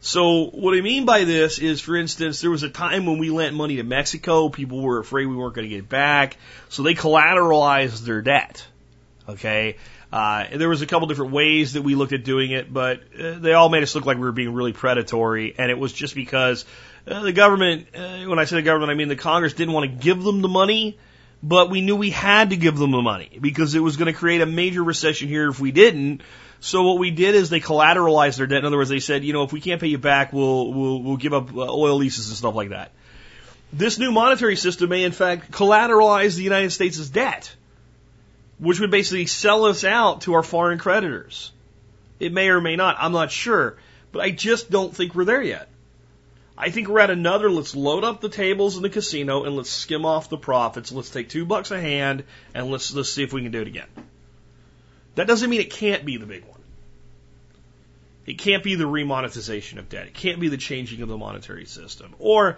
So 0.08 0.46
what 0.46 0.74
I 0.74 0.80
mean 0.80 1.04
by 1.04 1.26
this 1.26 1.60
is, 1.60 1.82
for 1.82 1.98
instance, 1.98 2.40
there 2.40 2.50
was 2.50 2.64
a 2.64 2.70
time 2.70 3.06
when 3.06 3.18
we 3.18 3.30
lent 3.30 3.54
money 3.54 3.76
to 3.76 3.84
Mexico. 3.84 4.48
People 4.48 4.82
were 4.82 5.00
afraid 5.00 5.26
we 5.26 5.36
weren't 5.36 5.54
going 5.54 5.66
to 5.66 5.70
get 5.70 5.80
it 5.80 5.90
back, 5.90 6.38
so 6.70 6.82
they 6.82 6.96
collateralized 6.96 8.06
their 8.06 8.22
debt. 8.22 8.66
Okay. 9.28 9.76
Uh, 10.10 10.46
there 10.56 10.70
was 10.70 10.82
a 10.82 10.86
couple 10.86 11.10
different 11.10 11.34
ways 11.34 11.74
that 11.74 11.82
we 11.82 11.96
looked 11.96 12.14
at 12.14 12.24
doing 12.24 12.52
it, 12.52 12.74
but 12.74 13.02
uh, 13.20 13.34
they 13.34 13.52
all 13.52 13.68
made 13.68 13.84
us 13.84 13.96
look 13.96 14.06
like 14.06 14.16
we 14.16 14.24
were 14.24 14.32
being 14.32 14.54
really 14.54 14.72
predatory, 14.72 15.54
and 15.58 15.70
it 15.70 15.78
was 15.78 15.92
just 15.92 16.16
because 16.16 16.64
uh, 17.06 17.24
the 17.24 17.34
government, 17.34 17.88
uh, 17.94 18.20
when 18.30 18.40
I 18.40 18.46
say 18.46 18.56
the 18.56 18.62
government, 18.62 18.92
I 18.92 18.96
mean 18.96 19.10
the 19.10 19.18
Congress 19.18 19.56
didn't 19.56 19.74
want 19.74 19.92
to 19.92 19.98
give 19.98 20.24
them 20.24 20.42
the 20.42 20.48
money, 20.48 20.98
but 21.44 21.70
we 21.70 21.82
knew 21.82 21.98
we 21.98 22.12
had 22.12 22.52
to 22.52 22.56
give 22.56 22.78
them 22.78 22.92
the 22.92 23.02
money 23.02 23.38
because 23.42 23.76
it 23.76 23.82
was 23.82 23.98
going 23.98 24.12
to 24.12 24.18
create 24.18 24.40
a 24.40 24.46
major 24.46 24.86
recession 24.86 25.28
here 25.28 25.50
if 25.50 25.60
we 25.60 25.74
didn't. 25.74 26.22
So 26.60 26.84
what 26.84 26.98
we 26.98 27.12
did 27.12 27.36
is 27.36 27.50
they 27.50 27.60
collateralized 27.60 28.38
their 28.38 28.48
debt. 28.48 28.60
In 28.60 28.66
other 28.66 28.78
words, 28.78 28.90
they 28.90 29.00
said, 29.00 29.24
you 29.24 29.34
know, 29.34 29.44
if 29.44 29.54
we 29.54 29.62
can't 29.62 29.80
pay 29.80 29.88
you 29.88 29.98
back, 29.98 30.34
we'll 30.34 30.74
we'll 30.74 31.04
we'll 31.04 31.18
give 31.18 31.34
up 31.34 31.56
uh, 31.56 31.62
oil 31.62 31.98
leases 31.98 32.30
and 32.30 32.38
stuff 32.38 32.56
like 32.56 32.70
that. 32.70 32.92
This 33.72 34.00
new 34.00 34.12
monetary 34.12 34.56
system 34.56 34.90
may 34.90 35.04
in 35.04 35.12
fact 35.12 35.52
collateralize 35.52 36.36
the 36.36 36.44
United 36.44 36.72
States' 36.72 37.10
debt, 37.10 37.54
which 38.60 38.80
would 38.80 38.92
basically 38.92 39.26
sell 39.26 39.66
us 39.66 39.84
out 39.84 40.22
to 40.22 40.34
our 40.34 40.44
foreign 40.44 40.80
creditors. 40.80 41.52
It 42.20 42.34
may 42.34 42.50
or 42.50 42.62
may 42.62 42.76
not. 42.76 42.96
I'm 43.00 43.12
not 43.12 43.32
sure, 43.32 43.78
but 44.12 44.22
I 44.22 44.32
just 44.32 44.72
don't 44.72 44.96
think 44.96 45.14
we're 45.14 45.26
there 45.26 45.42
yet. 45.42 45.70
I 46.58 46.72
think 46.72 46.88
we're 46.88 47.02
at 47.02 47.12
another. 47.12 47.52
Let's 47.52 47.76
load 47.76 48.04
up 48.04 48.20
the 48.20 48.30
tables 48.30 48.78
in 48.78 48.82
the 48.82 48.90
casino 48.90 49.44
and 49.44 49.56
let's 49.56 49.70
skim 49.70 50.06
off 50.06 50.30
the 50.30 50.38
profits. 50.38 50.92
Let's 50.92 51.12
take 51.12 51.30
two 51.30 51.46
bucks 51.46 51.70
a 51.70 51.80
hand 51.80 52.24
and 52.56 52.72
let's 52.72 52.92
let's 52.94 53.12
see 53.12 53.24
if 53.24 53.32
we 53.32 53.44
can 53.44 53.52
do 53.52 53.62
it 53.62 53.68
again. 53.68 53.88
That 55.18 55.26
doesn't 55.26 55.50
mean 55.50 55.62
it 55.62 55.72
can't 55.72 56.06
be 56.06 56.18
the 56.18 56.28
big 56.28 56.46
one. 56.46 56.62
It 58.28 58.38
can't 58.38 58.64
be 58.64 58.76
the 58.76 58.84
remonetization 58.84 59.80
of 59.80 59.90
debt. 59.90 60.06
It 60.06 60.14
can't 60.14 60.40
be 60.40 60.48
the 60.48 60.58
changing 60.58 61.02
of 61.02 61.10
the 61.10 61.18
monetary 61.18 61.66
system. 61.66 62.14
Or 62.20 62.58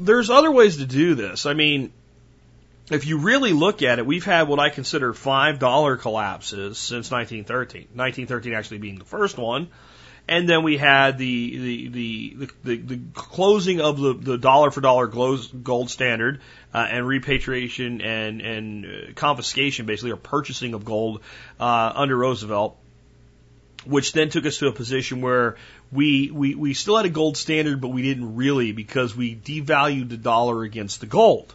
there's 0.00 0.30
other 0.30 0.50
ways 0.50 0.78
to 0.78 0.84
do 0.84 1.14
this. 1.14 1.46
I 1.46 1.54
mean, 1.54 1.92
if 2.90 3.06
you 3.06 3.18
really 3.18 3.52
look 3.52 3.82
at 3.82 4.00
it, 4.00 4.06
we've 4.06 4.24
had 4.24 4.48
what 4.48 4.58
I 4.58 4.68
consider 4.68 5.14
five 5.14 5.60
dollar 5.60 5.96
collapses 5.96 6.76
since 6.76 7.08
1913. 7.08 7.82
1913 7.94 8.52
actually 8.52 8.78
being 8.78 8.98
the 8.98 9.04
first 9.04 9.38
one. 9.38 9.68
And 10.28 10.48
then 10.48 10.64
we 10.64 10.76
had 10.76 11.18
the 11.18 11.58
the 11.58 11.88
the 11.88 12.48
the, 12.64 12.76
the 12.78 13.00
closing 13.14 13.80
of 13.80 13.98
the, 13.98 14.12
the 14.14 14.38
dollar 14.38 14.72
for 14.72 14.80
dollar 14.80 15.06
gold 15.06 15.90
standard 15.90 16.40
uh, 16.74 16.86
and 16.90 17.06
repatriation 17.06 18.00
and 18.00 18.40
and 18.40 18.86
uh, 18.86 19.12
confiscation, 19.14 19.86
basically, 19.86 20.10
or 20.10 20.16
purchasing 20.16 20.74
of 20.74 20.84
gold 20.84 21.20
uh, 21.60 21.92
under 21.94 22.16
Roosevelt, 22.16 22.76
which 23.84 24.12
then 24.12 24.28
took 24.28 24.46
us 24.46 24.58
to 24.58 24.66
a 24.66 24.72
position 24.72 25.20
where 25.20 25.56
we, 25.92 26.32
we 26.32 26.56
we 26.56 26.74
still 26.74 26.96
had 26.96 27.06
a 27.06 27.10
gold 27.10 27.36
standard, 27.36 27.80
but 27.80 27.88
we 27.88 28.02
didn't 28.02 28.34
really 28.34 28.72
because 28.72 29.14
we 29.14 29.36
devalued 29.36 30.08
the 30.08 30.16
dollar 30.16 30.64
against 30.64 31.00
the 31.00 31.06
gold. 31.06 31.54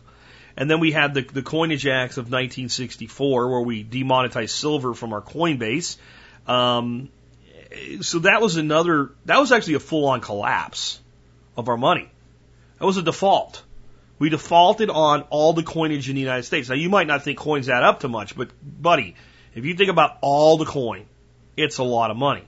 And 0.56 0.70
then 0.70 0.80
we 0.80 0.92
had 0.92 1.14
the, 1.14 1.22
the 1.22 1.42
Coinage 1.42 1.88
Acts 1.88 2.18
of 2.18 2.26
1964, 2.26 3.50
where 3.50 3.62
we 3.62 3.84
demonetized 3.84 4.56
silver 4.56 4.94
from 4.94 5.14
our 5.14 5.22
coin 5.22 5.58
base. 5.58 5.98
Um, 6.46 7.10
so 8.02 8.20
that 8.20 8.42
was 8.42 8.58
another, 8.58 9.12
that 9.26 9.40
was 9.40 9.52
actually 9.52 9.76
a 9.76 9.80
full 9.80 10.08
on 10.08 10.22
collapse 10.22 11.00
of 11.56 11.70
our 11.70 11.78
money. 11.78 12.10
That 12.80 12.86
was 12.86 12.98
a 12.98 13.02
default. 13.02 13.64
We 14.20 14.30
defaulted 14.30 14.90
on 14.90 15.24
all 15.30 15.54
the 15.54 15.64
coinage 15.64 16.10
in 16.10 16.16
the 16.16 16.22
United 16.22 16.44
States. 16.44 16.70
Now 16.70 16.76
you 16.76 16.90
might 16.90 17.08
not 17.08 17.24
think 17.24 17.40
coins 17.40 17.70
add 17.70 17.84
up 17.84 18.02
to 18.02 18.08
much, 18.08 18.36
but 18.36 18.50
buddy, 18.62 19.16
if 19.56 19.66
you 19.66 19.76
think 19.76 19.90
about 19.90 20.18
all 20.22 20.58
the 20.58 20.66
coin, 20.66 21.06
it's 21.58 21.78
a 21.78 21.84
lot 21.84 22.12
of 22.12 22.18
money. 22.18 22.44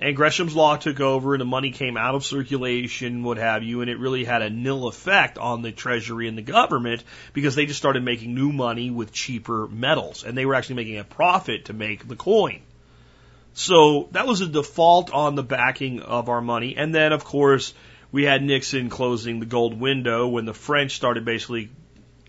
And 0.00 0.14
Gresham's 0.14 0.54
law 0.54 0.76
took 0.76 1.00
over 1.00 1.34
and 1.34 1.40
the 1.40 1.44
money 1.44 1.72
came 1.72 1.96
out 1.96 2.14
of 2.14 2.24
circulation, 2.24 3.24
what 3.24 3.36
have 3.36 3.64
you, 3.64 3.80
and 3.80 3.90
it 3.90 3.98
really 3.98 4.24
had 4.24 4.42
a 4.42 4.50
nil 4.50 4.86
effect 4.86 5.38
on 5.38 5.62
the 5.62 5.72
treasury 5.72 6.28
and 6.28 6.38
the 6.38 6.42
government 6.42 7.02
because 7.32 7.56
they 7.56 7.66
just 7.66 7.80
started 7.80 8.04
making 8.04 8.34
new 8.34 8.52
money 8.52 8.90
with 8.90 9.12
cheaper 9.12 9.66
metals 9.66 10.22
and 10.22 10.38
they 10.38 10.46
were 10.46 10.54
actually 10.54 10.76
making 10.76 10.98
a 10.98 11.04
profit 11.04 11.64
to 11.64 11.72
make 11.72 12.06
the 12.06 12.14
coin. 12.14 12.60
So 13.54 14.08
that 14.12 14.26
was 14.26 14.40
a 14.40 14.46
default 14.46 15.12
on 15.12 15.34
the 15.34 15.42
backing 15.42 16.00
of 16.00 16.28
our 16.28 16.40
money. 16.40 16.76
And 16.76 16.94
then, 16.94 17.12
of 17.12 17.24
course, 17.24 17.74
we 18.12 18.24
had 18.24 18.42
Nixon 18.42 18.88
closing 18.88 19.40
the 19.40 19.46
gold 19.46 19.78
window 19.78 20.28
when 20.28 20.44
the 20.44 20.54
French 20.54 20.96
started 20.96 21.24
basically 21.24 21.70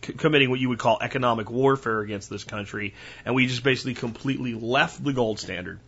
committing 0.02 0.50
what 0.50 0.60
you 0.60 0.70
would 0.70 0.80
call 0.80 0.98
economic 1.02 1.50
warfare 1.50 2.02
against 2.02 2.30
this 2.30 2.44
country. 2.44 2.94
And 3.26 3.36
we 3.36 3.48
just 3.48 3.64
basically 3.64 3.94
completely 3.94 4.54
left 4.54 5.04
the 5.04 5.14
gold 5.14 5.40
standard. 5.40 5.80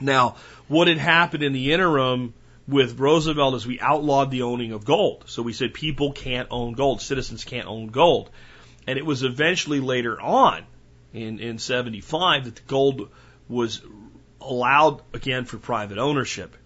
Now, 0.00 0.36
what 0.68 0.88
had 0.88 0.98
happened 0.98 1.42
in 1.42 1.52
the 1.52 1.72
interim 1.72 2.34
with 2.66 2.98
Roosevelt 2.98 3.54
is 3.54 3.66
we 3.66 3.80
outlawed 3.80 4.30
the 4.30 4.42
owning 4.42 4.72
of 4.72 4.84
gold. 4.84 5.24
So 5.26 5.42
we 5.42 5.52
said 5.52 5.74
people 5.74 6.12
can't 6.12 6.48
own 6.50 6.74
gold, 6.74 7.00
citizens 7.00 7.44
can't 7.44 7.66
own 7.66 7.88
gold. 7.88 8.30
And 8.86 8.98
it 8.98 9.06
was 9.06 9.22
eventually 9.22 9.80
later 9.80 10.20
on 10.20 10.64
in, 11.12 11.40
in 11.40 11.58
75 11.58 12.44
that 12.44 12.56
the 12.56 12.62
gold 12.62 13.10
was 13.48 13.80
allowed 14.40 15.02
again 15.14 15.44
for 15.44 15.58
private 15.58 15.98
ownership. 15.98 16.56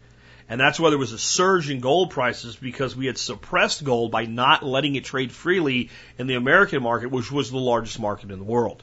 And 0.48 0.60
that's 0.60 0.78
why 0.78 0.90
there 0.90 0.98
was 0.98 1.12
a 1.12 1.18
surge 1.18 1.70
in 1.70 1.80
gold 1.80 2.10
prices 2.10 2.56
because 2.56 2.94
we 2.94 3.06
had 3.06 3.16
suppressed 3.16 3.84
gold 3.84 4.10
by 4.10 4.26
not 4.26 4.62
letting 4.62 4.96
it 4.96 5.04
trade 5.04 5.32
freely 5.32 5.90
in 6.18 6.26
the 6.26 6.34
American 6.34 6.82
market, 6.82 7.10
which 7.10 7.32
was 7.32 7.50
the 7.50 7.58
largest 7.58 7.98
market 7.98 8.30
in 8.30 8.38
the 8.38 8.44
world. 8.44 8.82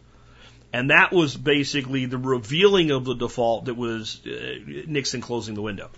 And 0.71 0.89
that 0.89 1.11
was 1.11 1.35
basically 1.35 2.05
the 2.05 2.17
revealing 2.17 2.91
of 2.91 3.05
the 3.05 3.15
default 3.15 3.65
that 3.65 3.75
was 3.75 4.21
uh, 4.25 4.83
Nixon 4.87 5.21
closing 5.21 5.55
the 5.55 5.61
window. 5.61 5.89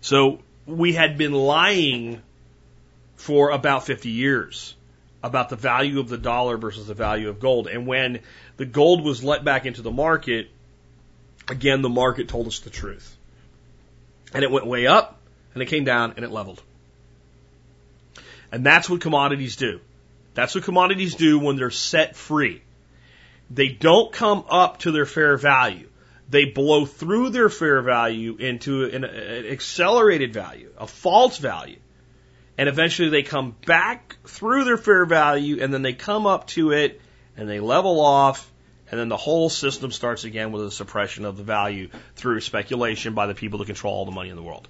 So 0.00 0.40
we 0.66 0.92
had 0.92 1.16
been 1.18 1.32
lying 1.32 2.22
for 3.16 3.50
about 3.50 3.86
50 3.86 4.10
years 4.10 4.74
about 5.22 5.48
the 5.48 5.56
value 5.56 5.98
of 5.98 6.08
the 6.08 6.18
dollar 6.18 6.56
versus 6.56 6.86
the 6.86 6.94
value 6.94 7.28
of 7.28 7.40
gold. 7.40 7.66
And 7.66 7.86
when 7.86 8.20
the 8.56 8.66
gold 8.66 9.02
was 9.02 9.24
let 9.24 9.44
back 9.44 9.66
into 9.66 9.82
the 9.82 9.90
market, 9.90 10.48
again, 11.48 11.82
the 11.82 11.88
market 11.88 12.28
told 12.28 12.46
us 12.46 12.60
the 12.60 12.70
truth. 12.70 13.16
And 14.34 14.42
it 14.42 14.50
went 14.50 14.66
way 14.66 14.86
up 14.86 15.18
and 15.54 15.62
it 15.62 15.66
came 15.66 15.84
down 15.84 16.14
and 16.16 16.24
it 16.24 16.30
leveled. 16.30 16.62
And 18.52 18.64
that's 18.64 18.88
what 18.88 19.00
commodities 19.00 19.56
do. 19.56 19.80
That's 20.34 20.54
what 20.54 20.64
commodities 20.64 21.14
do 21.14 21.38
when 21.38 21.56
they're 21.56 21.70
set 21.70 22.16
free. 22.16 22.62
They 23.50 23.68
don't 23.68 24.12
come 24.12 24.44
up 24.50 24.80
to 24.80 24.92
their 24.92 25.06
fair 25.06 25.36
value. 25.36 25.88
They 26.28 26.46
blow 26.46 26.84
through 26.84 27.30
their 27.30 27.48
fair 27.48 27.80
value 27.80 28.36
into 28.36 28.84
an, 28.84 29.04
an 29.04 29.46
accelerated 29.46 30.32
value, 30.32 30.70
a 30.76 30.86
false 30.86 31.38
value. 31.38 31.78
And 32.58 32.68
eventually 32.68 33.10
they 33.10 33.22
come 33.22 33.54
back 33.64 34.16
through 34.24 34.64
their 34.64 34.76
fair 34.76 35.06
value 35.06 35.62
and 35.62 35.72
then 35.72 35.82
they 35.82 35.92
come 35.92 36.26
up 36.26 36.48
to 36.48 36.72
it 36.72 37.00
and 37.36 37.48
they 37.48 37.60
level 37.60 38.00
off 38.00 38.50
and 38.90 39.00
then 39.00 39.08
the 39.08 39.16
whole 39.16 39.48
system 39.48 39.90
starts 39.90 40.24
again 40.24 40.52
with 40.52 40.64
a 40.64 40.70
suppression 40.70 41.24
of 41.24 41.36
the 41.36 41.42
value 41.42 41.88
through 42.14 42.40
speculation 42.40 43.14
by 43.14 43.26
the 43.26 43.34
people 43.34 43.58
that 43.58 43.66
control 43.66 43.94
all 43.94 44.04
the 44.04 44.12
money 44.12 44.30
in 44.30 44.36
the 44.36 44.42
world. 44.42 44.68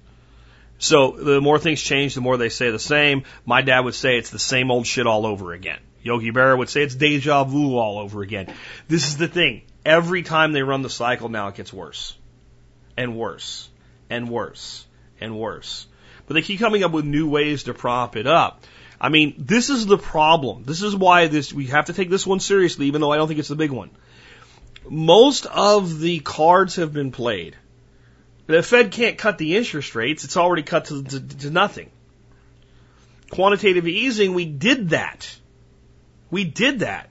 So 0.79 1.11
the 1.11 1.41
more 1.41 1.59
things 1.59 1.81
change, 1.81 2.15
the 2.15 2.21
more 2.21 2.37
they 2.37 2.49
say 2.49 2.69
the 2.71 2.79
same. 2.79 3.23
My 3.45 3.61
dad 3.61 3.81
would 3.81 3.95
say 3.95 4.17
it's 4.17 4.29
the 4.29 4.39
same 4.39 4.71
old 4.71 4.85
shit 4.85 5.07
all 5.07 5.25
over 5.25 5.53
again. 5.53 5.79
Yogi 6.03 6.31
Berra 6.31 6.57
would 6.57 6.69
say 6.69 6.83
it's 6.83 6.95
deja 6.95 7.43
vu 7.43 7.77
all 7.77 7.99
over 7.99 8.21
again. 8.21 8.53
This 8.87 9.07
is 9.07 9.17
the 9.17 9.27
thing. 9.27 9.63
Every 9.85 10.23
time 10.23 10.51
they 10.51 10.61
run 10.61 10.81
the 10.81 10.89
cycle 10.89 11.29
now, 11.29 11.47
it 11.47 11.55
gets 11.55 11.73
worse 11.73 12.15
and 12.95 13.17
worse 13.17 13.69
and 14.09 14.29
worse 14.29 14.85
and 15.19 15.37
worse. 15.37 15.87
But 16.27 16.35
they 16.35 16.41
keep 16.41 16.59
coming 16.59 16.83
up 16.83 16.91
with 16.91 17.05
new 17.05 17.29
ways 17.29 17.63
to 17.63 17.73
prop 17.73 18.15
it 18.15 18.27
up. 18.27 18.63
I 18.99 19.09
mean, 19.09 19.35
this 19.37 19.69
is 19.69 19.85
the 19.85 19.97
problem. 19.97 20.63
This 20.63 20.81
is 20.81 20.95
why 20.95 21.27
this, 21.27 21.53
we 21.53 21.67
have 21.67 21.85
to 21.85 21.93
take 21.93 22.09
this 22.09 22.25
one 22.25 22.39
seriously, 22.39 22.87
even 22.87 23.01
though 23.01 23.11
I 23.11 23.17
don't 23.17 23.27
think 23.27 23.39
it's 23.39 23.49
the 23.49 23.55
big 23.55 23.71
one. 23.71 23.91
Most 24.89 25.45
of 25.45 25.99
the 25.99 26.19
cards 26.19 26.75
have 26.77 26.93
been 26.93 27.11
played. 27.11 27.55
The 28.47 28.63
Fed 28.63 28.91
can't 28.91 29.17
cut 29.17 29.37
the 29.37 29.57
interest 29.57 29.93
rates. 29.95 30.23
It's 30.23 30.37
already 30.37 30.63
cut 30.63 30.85
to, 30.85 31.03
to, 31.03 31.19
to 31.19 31.51
nothing. 31.51 31.91
Quantitative 33.29 33.87
easing, 33.87 34.33
we 34.33 34.45
did 34.45 34.89
that. 34.89 35.35
We 36.31 36.45
did 36.45 36.79
that. 36.79 37.09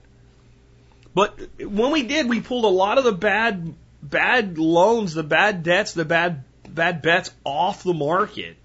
But 1.14 1.38
when 1.58 1.92
we 1.92 2.02
did, 2.02 2.28
we 2.28 2.40
pulled 2.40 2.64
a 2.64 2.68
lot 2.68 2.98
of 2.98 3.04
the 3.04 3.12
bad, 3.12 3.74
bad 4.02 4.58
loans, 4.58 5.14
the 5.14 5.22
bad 5.22 5.62
debts, 5.62 5.92
the 5.92 6.04
bad, 6.04 6.44
bad 6.68 7.02
bets 7.02 7.30
off 7.44 7.82
the 7.82 7.94
market. 7.94 8.56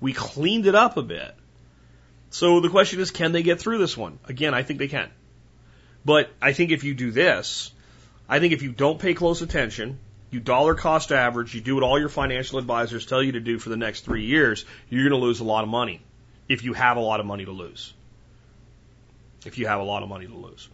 We 0.00 0.12
cleaned 0.12 0.66
it 0.66 0.74
up 0.74 0.96
a 0.96 1.02
bit. 1.02 1.34
So 2.30 2.60
the 2.60 2.68
question 2.68 3.00
is, 3.00 3.10
can 3.10 3.32
they 3.32 3.42
get 3.42 3.60
through 3.60 3.78
this 3.78 3.96
one? 3.96 4.18
Again, 4.26 4.52
I 4.52 4.62
think 4.62 4.78
they 4.78 4.88
can. 4.88 5.08
But 6.04 6.30
I 6.40 6.52
think 6.52 6.70
if 6.70 6.84
you 6.84 6.94
do 6.94 7.10
this, 7.10 7.72
I 8.28 8.40
think 8.40 8.52
if 8.52 8.62
you 8.62 8.72
don't 8.72 8.98
pay 8.98 9.14
close 9.14 9.42
attention, 9.42 9.98
you 10.30 10.40
dollar 10.40 10.74
cost 10.74 11.12
average, 11.12 11.54
you 11.54 11.60
do 11.60 11.74
what 11.74 11.84
all 11.84 11.98
your 11.98 12.08
financial 12.08 12.58
advisors 12.58 13.06
tell 13.06 13.22
you 13.22 13.32
to 13.32 13.40
do 13.40 13.58
for 13.58 13.68
the 13.68 13.76
next 13.76 14.04
three 14.04 14.24
years, 14.24 14.64
you're 14.88 15.08
going 15.08 15.18
to 15.18 15.24
lose 15.24 15.40
a 15.40 15.44
lot 15.44 15.62
of 15.62 15.68
money 15.68 16.00
if 16.48 16.64
you 16.64 16.72
have 16.72 16.96
a 16.96 17.00
lot 17.00 17.20
of 17.20 17.26
money 17.26 17.44
to 17.44 17.52
lose. 17.52 17.92
If 19.44 19.58
you 19.58 19.66
have 19.66 19.80
a 19.80 19.84
lot 19.84 20.02
of 20.02 20.08
money 20.08 20.26
to 20.26 20.34
lose. 20.34 20.68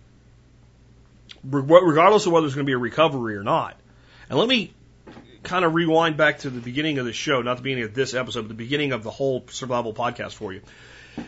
Regardless 1.44 2.26
of 2.26 2.32
whether 2.32 2.46
there's 2.46 2.54
going 2.54 2.66
to 2.66 2.70
be 2.70 2.74
a 2.74 2.78
recovery 2.78 3.36
or 3.36 3.42
not. 3.42 3.78
And 4.30 4.38
let 4.38 4.48
me 4.48 4.72
kind 5.42 5.64
of 5.64 5.74
rewind 5.74 6.16
back 6.16 6.38
to 6.40 6.50
the 6.50 6.60
beginning 6.60 6.98
of 6.98 7.04
the 7.04 7.12
show, 7.12 7.42
not 7.42 7.56
the 7.56 7.62
beginning 7.62 7.84
of 7.84 7.94
this 7.94 8.14
episode, 8.14 8.42
but 8.42 8.48
the 8.48 8.54
beginning 8.54 8.92
of 8.92 9.02
the 9.02 9.10
whole 9.10 9.44
survival 9.50 9.92
podcast 9.92 10.32
for 10.34 10.52
you. 10.52 10.62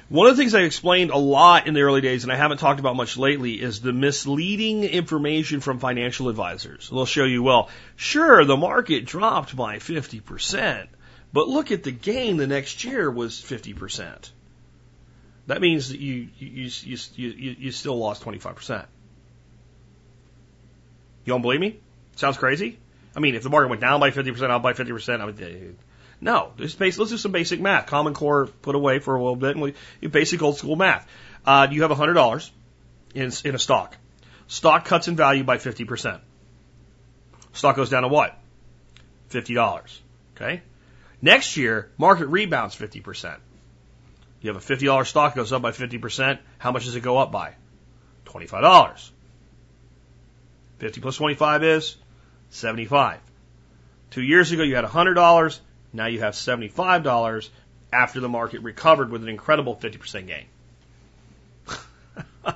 One 0.09 0.29
of 0.29 0.37
the 0.37 0.43
things 0.43 0.55
I 0.55 0.63
explained 0.63 1.11
a 1.11 1.17
lot 1.17 1.67
in 1.67 1.75
the 1.75 1.83
early 1.83 2.01
days, 2.01 2.25
and 2.25 2.33
I 2.33 2.37
haven't 2.37 2.59
talked 2.59 2.81
about 2.81 2.97
much 2.97 3.17
lately, 3.17 3.61
is 3.61 3.81
the 3.81 3.93
misleading 3.93 4.85
information 4.85 5.61
from 5.61 5.79
financial 5.79 6.29
advisors. 6.29 6.89
They'll 6.89 7.07
show 7.07 7.25
you, 7.25 7.43
well, 7.43 7.69
sure, 7.97 8.45
the 8.45 8.57
market 8.57 9.05
dropped 9.05 9.55
by 9.57 9.77
50%, 9.77 10.87
but 11.33 11.49
look 11.49 11.71
at 11.71 11.83
the 11.83 11.91
gain 11.91 12.37
the 12.37 12.47
next 12.47 12.85
year 12.85 13.11
was 13.11 13.35
50%. 13.35 14.31
that 15.47 15.61
means 15.61 15.91
that 15.91 16.01
you 16.01 16.29
you 16.39 16.71
you 16.83 16.99
you, 17.17 17.57
you, 17.59 17.71
still 17.71 17.99
lost 17.99 18.23
25%. 18.23 18.87
You 21.25 21.33
don't 21.33 21.43
believe 21.43 21.61
me? 21.61 21.81
Sounds 22.17 22.39
crazy? 22.39 22.79
I 23.17 23.21
mean, 23.21 23.35
if 23.35 23.43
the 23.43 23.51
market 23.51 23.69
went 23.69 23.81
down 23.81 24.01
by 24.01 24.11
50%, 24.11 24.51
up 24.51 24.63
by 24.63 24.73
50%, 24.73 25.21
I 25.21 25.25
would, 25.25 25.43
uh, 25.43 25.47
no. 26.21 26.53
Just 26.57 26.79
base, 26.79 26.99
let's 26.99 27.11
do 27.11 27.17
some 27.17 27.33
basic 27.33 27.61
math. 27.61 27.87
Common 27.87 28.15
core 28.15 28.47
put 28.47 28.75
away 28.75 28.99
for 28.99 29.15
a 29.15 29.19
little 29.19 29.37
bit, 29.37 29.57
and 29.57 29.63
we, 29.63 30.09
basic 30.09 30.43
old 30.43 30.57
school 30.57 30.77
math. 30.77 31.07
Uh, 31.45 31.69
you 31.71 31.83
have 31.83 31.91
$100 31.91 32.51
in, 33.15 33.33
in 33.45 33.55
a 33.55 33.59
stock. 33.59 33.97
Stock 34.47 34.85
cuts 34.85 35.09
in 35.09 35.17
value 35.17 35.45
by 35.45 35.59
50%. 35.59 36.21
Stock 37.53 37.77
goes 37.77 37.91
down 37.91 38.03
to 38.03 38.09
what? 38.09 38.39
$50. 39.31 39.99
Okay? 40.37 40.63
Next 41.23 41.57
year, 41.57 41.91
market 41.97 42.27
rebounds 42.27 42.77
50%. 42.77 43.39
You 44.41 44.53
have 44.53 44.71
a 44.71 44.75
$50 44.75 45.07
stock 45.07 45.35
goes 45.35 45.53
up 45.53 45.63
by 45.63 45.71
50%. 45.71 46.39
How 46.59 46.73
much 46.73 46.85
does 46.85 46.97
it 46.97 47.01
go 47.01 47.17
up 47.17 47.33
by? 47.33 47.55
$25. 48.27 49.11
50 50.79 51.01
plus 51.01 51.17
25 51.17 51.65
is 51.65 51.97
75. 52.51 53.21
Two 54.11 54.23
years 54.23 54.53
ago, 54.53 54.63
you 54.63 54.75
had 54.75 54.85
$100. 54.85 55.61
Now 55.95 56.07
you 56.07 56.21
have 56.21 56.35
$75 56.35 57.49
after 57.93 58.21
the 58.21 58.29
market 58.29 58.61
recovered 58.61 59.11
with 59.11 59.23
an 59.23 59.29
incredible 59.29 59.77
50% 59.77 60.27
gain. 60.27 60.47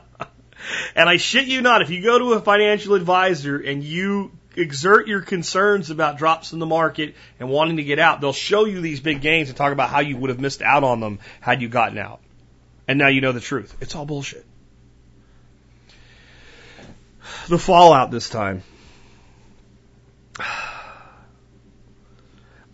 and 0.96 1.08
I 1.08 1.16
shit 1.16 1.46
you 1.46 1.62
not, 1.62 1.80
if 1.80 1.90
you 1.90 2.02
go 2.02 2.18
to 2.18 2.32
a 2.32 2.40
financial 2.40 2.94
advisor 2.94 3.56
and 3.56 3.82
you 3.82 4.32
exert 4.56 5.06
your 5.06 5.20
concerns 5.20 5.90
about 5.90 6.18
drops 6.18 6.52
in 6.52 6.58
the 6.58 6.66
market 6.66 7.14
and 7.38 7.48
wanting 7.48 7.76
to 7.76 7.84
get 7.84 8.00
out, 8.00 8.20
they'll 8.20 8.32
show 8.32 8.64
you 8.64 8.80
these 8.80 8.98
big 8.98 9.20
gains 9.20 9.48
and 9.48 9.56
talk 9.56 9.72
about 9.72 9.88
how 9.88 10.00
you 10.00 10.16
would 10.16 10.30
have 10.30 10.40
missed 10.40 10.60
out 10.60 10.82
on 10.82 10.98
them 10.98 11.20
had 11.40 11.62
you 11.62 11.68
gotten 11.68 11.96
out. 11.96 12.20
And 12.88 12.98
now 12.98 13.08
you 13.08 13.20
know 13.20 13.32
the 13.32 13.40
truth. 13.40 13.76
It's 13.80 13.94
all 13.94 14.04
bullshit. 14.04 14.44
The 17.48 17.58
fallout 17.58 18.10
this 18.10 18.28
time. 18.28 18.64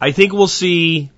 I 0.01 0.13
think 0.13 0.33
we'll 0.33 0.47
see 0.47 1.11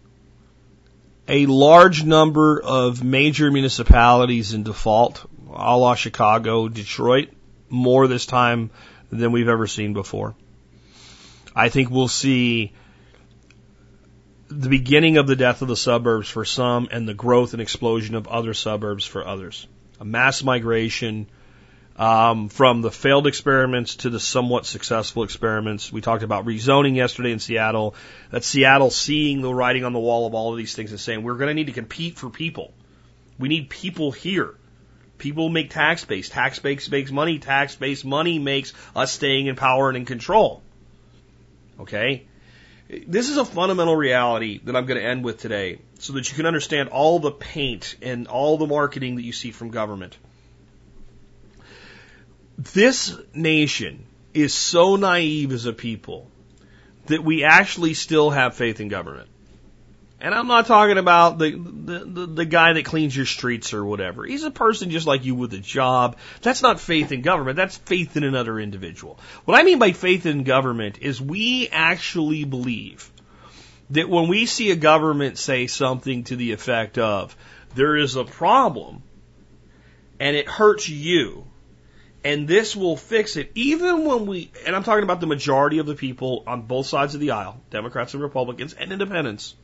a 1.28 1.46
large 1.46 2.04
number 2.04 2.60
of 2.62 3.02
major 3.02 3.50
municipalities 3.50 4.52
in 4.52 4.62
default, 4.62 5.24
a 5.52 5.76
la 5.76 5.94
Chicago, 5.94 6.68
Detroit, 6.68 7.30
more 7.68 8.06
this 8.06 8.26
time 8.26 8.70
than 9.10 9.32
we've 9.32 9.48
ever 9.48 9.66
seen 9.66 9.92
before. 9.92 10.34
I 11.54 11.68
think 11.68 11.90
we'll 11.90 12.08
see 12.08 12.72
the 14.48 14.68
beginning 14.68 15.16
of 15.16 15.26
the 15.26 15.36
death 15.36 15.62
of 15.62 15.68
the 15.68 15.76
suburbs 15.76 16.28
for 16.28 16.44
some 16.44 16.88
and 16.92 17.08
the 17.08 17.14
growth 17.14 17.54
and 17.54 17.62
explosion 17.62 18.14
of 18.14 18.28
other 18.28 18.54
suburbs 18.54 19.04
for 19.04 19.26
others. 19.26 19.66
A 19.98 20.04
mass 20.04 20.42
migration 20.42 21.26
um, 21.97 22.48
from 22.48 22.82
the 22.82 22.90
failed 22.90 23.27
experiments 23.27 23.97
to 23.97 24.10
the 24.10 24.20
somewhat 24.20 24.66
successful 24.66 25.23
experiments. 25.23 25.90
We 25.90 26.01
talked 26.01 26.23
about 26.23 26.44
rezoning 26.44 26.94
yesterday 26.94 27.32
in 27.32 27.39
Seattle, 27.39 27.94
that 28.31 28.44
Seattle 28.44 28.90
seeing 28.90 29.40
the 29.40 29.52
writing 29.52 29.85
on 29.85 29.93
the 29.93 29.98
wall 29.98 30.27
of 30.27 30.35
all 30.35 30.52
of 30.52 30.59
these 30.59 30.74
things 30.74 30.90
and 30.90 31.01
saying, 31.01 31.23
we're 31.23 31.36
going 31.36 31.48
to 31.48 31.55
need 31.55 31.66
to 31.66 31.73
compete 31.73 32.16
for 32.16 32.28
people. 32.28 32.74
We 33.39 33.48
need 33.48 33.70
people 33.70 34.12
here. 34.12 34.55
People 35.18 35.48
make 35.48 35.70
tax 35.70 36.05
base. 36.05 36.28
Tax 36.28 36.59
base 36.59 36.90
makes 36.90 37.10
money. 37.10 37.39
Tax 37.39 37.74
base 37.77 38.05
money 38.05 38.39
makes 38.39 38.74
us 38.94 39.12
staying 39.12 39.47
in 39.47 39.56
power 39.56 39.89
and 39.89 39.97
in 39.97 40.05
control. 40.05 40.62
Okay? 41.81 42.27
This 42.89 43.31
is 43.31 43.39
a 43.39 43.44
fundamental 43.44 43.97
reality 43.97 44.60
that 44.64 44.77
I'm 44.77 44.85
going 44.85 45.01
to 45.01 45.06
end 45.06 45.24
with 45.24 45.39
today 45.39 45.78
so 45.98 46.12
that 46.12 46.31
you 46.31 46.36
can 46.36 46.47
understand 46.47 46.90
all 46.90 47.18
the 47.18 47.32
paint 47.32 47.97
and 48.02 48.28
all 48.28 48.59
the 48.59 48.66
marketing 48.66 49.16
that 49.16 49.23
you 49.23 49.32
see 49.32 49.51
from 49.51 49.70
government. 49.70 50.16
This 52.58 53.16
nation 53.34 54.04
is 54.32 54.54
so 54.54 54.96
naive 54.96 55.52
as 55.52 55.66
a 55.66 55.72
people 55.72 56.30
that 57.06 57.22
we 57.22 57.44
actually 57.44 57.94
still 57.94 58.30
have 58.30 58.54
faith 58.54 58.80
in 58.80 58.88
government. 58.88 59.28
And 60.18 60.34
I'm 60.34 60.46
not 60.46 60.66
talking 60.66 60.96
about 60.96 61.38
the, 61.38 61.50
the, 61.50 61.98
the, 61.98 62.26
the, 62.26 62.44
guy 62.46 62.72
that 62.72 62.86
cleans 62.86 63.14
your 63.14 63.26
streets 63.26 63.74
or 63.74 63.84
whatever. 63.84 64.24
He's 64.24 64.44
a 64.44 64.50
person 64.50 64.90
just 64.90 65.06
like 65.06 65.26
you 65.26 65.34
with 65.34 65.52
a 65.52 65.58
job. 65.58 66.16
That's 66.40 66.62
not 66.62 66.80
faith 66.80 67.12
in 67.12 67.20
government. 67.20 67.56
That's 67.56 67.76
faith 67.76 68.16
in 68.16 68.24
another 68.24 68.58
individual. 68.58 69.20
What 69.44 69.60
I 69.60 69.62
mean 69.62 69.78
by 69.78 69.92
faith 69.92 70.24
in 70.24 70.42
government 70.42 70.98
is 71.02 71.20
we 71.20 71.68
actually 71.68 72.44
believe 72.44 73.10
that 73.90 74.08
when 74.08 74.28
we 74.28 74.46
see 74.46 74.70
a 74.70 74.76
government 74.76 75.36
say 75.36 75.66
something 75.66 76.24
to 76.24 76.36
the 76.36 76.52
effect 76.52 76.96
of, 76.96 77.36
there 77.74 77.96
is 77.96 78.16
a 78.16 78.24
problem 78.24 79.02
and 80.18 80.34
it 80.34 80.48
hurts 80.48 80.88
you 80.88 81.44
and 82.26 82.48
this 82.48 82.74
will 82.74 82.96
fix 82.96 83.36
it 83.36 83.52
even 83.54 84.04
when 84.04 84.26
we, 84.26 84.50
and 84.66 84.76
I'm 84.76 84.84
talking 84.84 85.04
about 85.04 85.20
the 85.20 85.26
majority 85.26 85.78
of 85.78 85.86
the 85.86 85.94
people 85.94 86.44
on 86.46 86.62
both 86.62 86.86
sides 86.86 87.14
of 87.14 87.20
the 87.20 87.30
aisle, 87.32 87.60
Democrats 87.70 88.14
and 88.14 88.22
Republicans 88.22 88.74
and 88.74 88.92
independents 88.92 89.54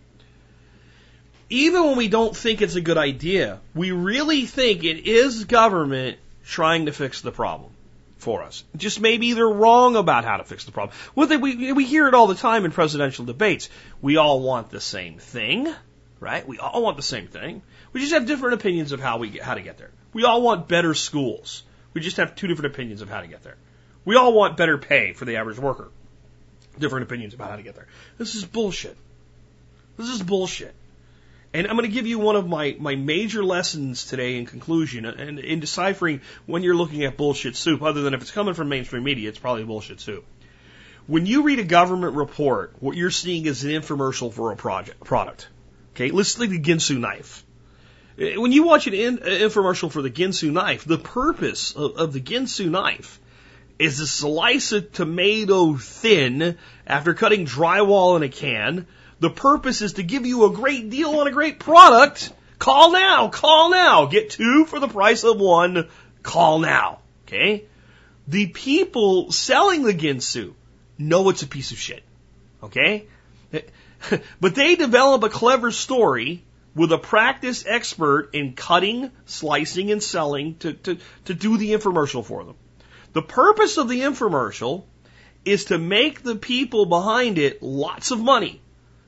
even 1.52 1.84
when 1.84 1.96
we 1.96 2.08
don't 2.08 2.34
think 2.34 2.62
it's 2.62 2.76
a 2.76 2.80
good 2.80 2.96
idea, 2.96 3.60
we 3.74 3.90
really 3.92 4.46
think 4.46 4.84
it 4.84 5.06
is 5.06 5.44
government 5.44 6.16
trying 6.46 6.86
to 6.86 6.92
fix 6.92 7.20
the 7.20 7.30
problem 7.30 7.70
for 8.16 8.42
us. 8.42 8.64
Just 8.74 9.00
maybe 9.00 9.34
they're 9.34 9.46
wrong 9.46 9.96
about 9.96 10.24
how 10.24 10.38
to 10.38 10.44
fix 10.44 10.64
the 10.64 10.72
problem. 10.72 10.96
We, 11.14 11.72
we 11.72 11.84
hear 11.84 12.08
it 12.08 12.14
all 12.14 12.26
the 12.26 12.34
time 12.34 12.64
in 12.64 12.70
presidential 12.70 13.26
debates. 13.26 13.68
We 14.00 14.16
all 14.16 14.40
want 14.40 14.70
the 14.70 14.80
same 14.80 15.18
thing, 15.18 15.72
right? 16.20 16.46
We 16.48 16.58
all 16.58 16.82
want 16.82 16.96
the 16.96 17.02
same 17.02 17.26
thing. 17.26 17.60
We 17.92 18.00
just 18.00 18.14
have 18.14 18.24
different 18.24 18.54
opinions 18.54 18.92
of 18.92 19.00
how 19.00 19.18
we 19.18 19.32
how 19.32 19.54
to 19.54 19.60
get 19.60 19.76
there. 19.76 19.90
We 20.14 20.24
all 20.24 20.40
want 20.40 20.68
better 20.68 20.94
schools. 20.94 21.64
We 21.94 22.00
just 22.00 22.16
have 22.16 22.34
two 22.34 22.46
different 22.46 22.74
opinions 22.74 23.02
of 23.02 23.08
how 23.08 23.20
to 23.20 23.26
get 23.26 23.42
there. 23.42 23.56
We 24.04 24.16
all 24.16 24.32
want 24.32 24.56
better 24.56 24.78
pay 24.78 25.12
for 25.12 25.24
the 25.24 25.36
average 25.36 25.58
worker. 25.58 25.90
Different 26.78 27.04
opinions 27.04 27.34
about 27.34 27.50
how 27.50 27.56
to 27.56 27.62
get 27.62 27.74
there. 27.74 27.86
This 28.18 28.34
is 28.34 28.44
bullshit. 28.44 28.96
This 29.96 30.08
is 30.08 30.22
bullshit. 30.22 30.74
And 31.54 31.66
I'm 31.66 31.76
going 31.76 31.88
to 31.88 31.94
give 31.94 32.06
you 32.06 32.18
one 32.18 32.36
of 32.36 32.48
my, 32.48 32.74
my 32.78 32.94
major 32.94 33.44
lessons 33.44 34.06
today 34.06 34.38
in 34.38 34.46
conclusion 34.46 35.04
and 35.04 35.38
in 35.38 35.60
deciphering 35.60 36.22
when 36.46 36.62
you're 36.62 36.74
looking 36.74 37.04
at 37.04 37.18
bullshit 37.18 37.56
soup, 37.56 37.82
other 37.82 38.00
than 38.00 38.14
if 38.14 38.22
it's 38.22 38.30
coming 38.30 38.54
from 38.54 38.70
mainstream 38.70 39.04
media, 39.04 39.28
it's 39.28 39.38
probably 39.38 39.64
bullshit 39.64 40.00
soup. 40.00 40.24
When 41.06 41.26
you 41.26 41.42
read 41.42 41.58
a 41.58 41.64
government 41.64 42.14
report, 42.14 42.74
what 42.80 42.96
you're 42.96 43.10
seeing 43.10 43.44
is 43.44 43.64
an 43.64 43.70
infomercial 43.70 44.32
for 44.32 44.50
a 44.52 44.56
project, 44.56 45.04
product. 45.04 45.48
Okay, 45.94 46.10
let's 46.10 46.34
take 46.34 46.48
the 46.48 46.60
Ginsu 46.60 46.98
knife. 46.98 47.44
When 48.36 48.52
you 48.52 48.62
watch 48.64 48.86
an 48.86 48.94
in, 48.94 49.18
uh, 49.18 49.26
infomercial 49.26 49.90
for 49.90 50.02
the 50.02 50.10
Ginsu 50.10 50.52
knife, 50.52 50.84
the 50.84 50.98
purpose 50.98 51.72
of, 51.72 51.96
of 51.96 52.12
the 52.12 52.20
Ginsu 52.20 52.70
knife 52.70 53.20
is 53.78 53.98
to 53.98 54.06
slice 54.06 54.72
a 54.72 54.80
tomato 54.80 55.76
thin 55.76 56.56
after 56.86 57.14
cutting 57.14 57.46
drywall 57.46 58.16
in 58.16 58.22
a 58.22 58.28
can 58.28 58.86
the 59.22 59.30
purpose 59.30 59.82
is 59.82 59.92
to 59.94 60.02
give 60.02 60.26
you 60.26 60.46
a 60.46 60.52
great 60.52 60.90
deal 60.90 61.20
on 61.20 61.28
a 61.28 61.30
great 61.30 61.60
product. 61.60 62.32
Call 62.58 62.90
now, 62.90 63.28
call 63.28 63.70
now. 63.70 64.06
Get 64.06 64.30
two 64.30 64.66
for 64.66 64.80
the 64.80 64.88
price 64.88 65.22
of 65.22 65.38
one. 65.38 65.88
Call 66.24 66.58
now. 66.58 66.98
Okay? 67.24 67.66
The 68.26 68.48
people 68.48 69.30
selling 69.30 69.84
the 69.84 69.94
Ginsu 69.94 70.54
know 70.98 71.28
it's 71.28 71.44
a 71.44 71.46
piece 71.46 71.70
of 71.70 71.78
shit. 71.78 72.02
Okay? 72.64 73.06
but 74.40 74.56
they 74.56 74.74
develop 74.74 75.22
a 75.22 75.28
clever 75.28 75.70
story 75.70 76.42
with 76.74 76.92
a 76.92 76.98
practice 76.98 77.64
expert 77.66 78.30
in 78.32 78.54
cutting, 78.54 79.10
slicing, 79.26 79.90
and 79.90 80.02
selling 80.02 80.56
to, 80.56 80.72
to, 80.72 80.98
to 81.26 81.34
do 81.34 81.58
the 81.58 81.72
infomercial 81.72 82.24
for 82.24 82.44
them. 82.44 82.56
The 83.12 83.22
purpose 83.22 83.76
of 83.76 83.88
the 83.88 84.00
infomercial 84.00 84.84
is 85.44 85.66
to 85.66 85.78
make 85.78 86.22
the 86.22 86.36
people 86.36 86.86
behind 86.86 87.38
it 87.38 87.62
lots 87.62 88.10
of 88.10 88.20
money 88.20 88.62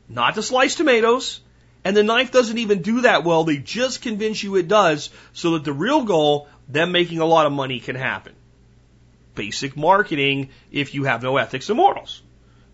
not 0.09 0.35
to 0.35 0.43
slice 0.43 0.75
tomatoes. 0.75 1.41
And 1.85 1.97
the 1.97 2.03
knife 2.03 2.33
doesn't 2.33 2.57
even 2.57 2.81
do 2.81 3.03
that 3.03 3.25
well. 3.25 3.45
They 3.45 3.59
just 3.59 4.01
convince 4.01 4.43
you 4.43 4.57
it 4.57 4.69
does 4.69 5.11
so 5.35 5.53
that 5.53 5.65
the 5.65 5.73
real 5.73 6.05
goal, 6.05 6.49
them 6.67 6.93
making 6.93 7.19
a 7.19 7.27
lot 7.27 7.47
of 7.47 7.53
money, 7.53 7.79
can 7.79 7.95
happen. 7.95 8.35
Basic 9.35 9.77
marketing 9.77 10.51
if 10.73 10.95
you 10.95 11.05
have 11.05 11.23
no 11.23 11.37
ethics 11.37 11.69
and 11.69 11.77
morals. 11.77 12.23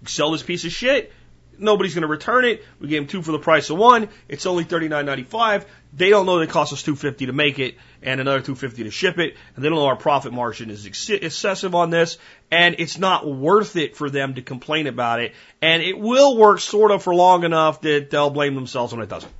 Sell 0.06 0.30
this 0.30 0.42
piece 0.42 0.64
of 0.64 0.70
shit, 0.70 1.12
nobody's 1.60 1.94
going 1.94 2.02
to 2.02 2.08
return 2.08 2.44
it. 2.44 2.64
We 2.80 2.88
gave 2.88 3.02
them 3.02 3.08
two 3.08 3.22
for 3.22 3.32
the 3.32 3.38
price 3.38 3.70
of 3.70 3.78
one. 3.78 4.08
It's 4.28 4.46
only 4.46 4.64
thirty 4.64 4.88
nine 4.88 5.06
ninety 5.06 5.22
five. 5.24 5.66
They 5.92 6.10
don't 6.10 6.26
know 6.26 6.38
that 6.38 6.44
it 6.44 6.50
costs 6.50 6.72
us 6.72 6.82
two 6.82 6.96
fifty 6.96 7.26
to 7.26 7.32
make 7.32 7.58
it 7.58 7.76
and 8.02 8.20
another 8.20 8.40
two 8.40 8.54
fifty 8.54 8.84
to 8.84 8.90
ship 8.90 9.18
it, 9.18 9.36
and 9.54 9.64
they 9.64 9.68
don't 9.68 9.76
know 9.78 9.86
our 9.86 9.96
profit 9.96 10.32
margin 10.32 10.70
is 10.70 10.86
ex- 10.86 11.10
excessive 11.10 11.74
on 11.74 11.90
this, 11.90 12.18
and 12.50 12.76
it's 12.78 12.98
not 12.98 13.30
worth 13.30 13.76
it 13.76 13.96
for 13.96 14.10
them 14.10 14.34
to 14.34 14.42
complain 14.42 14.86
about 14.86 15.20
it. 15.20 15.34
And 15.60 15.82
it 15.82 15.98
will 15.98 16.36
work 16.36 16.60
sort 16.60 16.90
of 16.90 17.02
for 17.02 17.14
long 17.14 17.44
enough 17.44 17.82
that 17.82 18.10
they'll 18.10 18.30
blame 18.30 18.54
themselves 18.54 18.92
when 18.92 19.02
it 19.02 19.08
doesn't. 19.08 19.32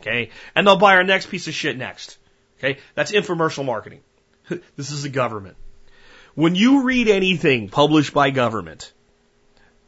Okay, 0.00 0.30
and 0.54 0.66
they'll 0.66 0.76
buy 0.76 0.96
our 0.96 1.04
next 1.04 1.30
piece 1.30 1.48
of 1.48 1.54
shit 1.54 1.76
next. 1.76 2.18
Okay, 2.58 2.78
that's 2.94 3.12
infomercial 3.12 3.64
marketing. 3.64 4.00
this 4.48 4.90
is 4.90 5.02
the 5.02 5.08
government. 5.08 5.56
When 6.34 6.54
you 6.54 6.82
read 6.82 7.08
anything 7.08 7.68
published 7.68 8.12
by 8.12 8.30
government, 8.30 8.92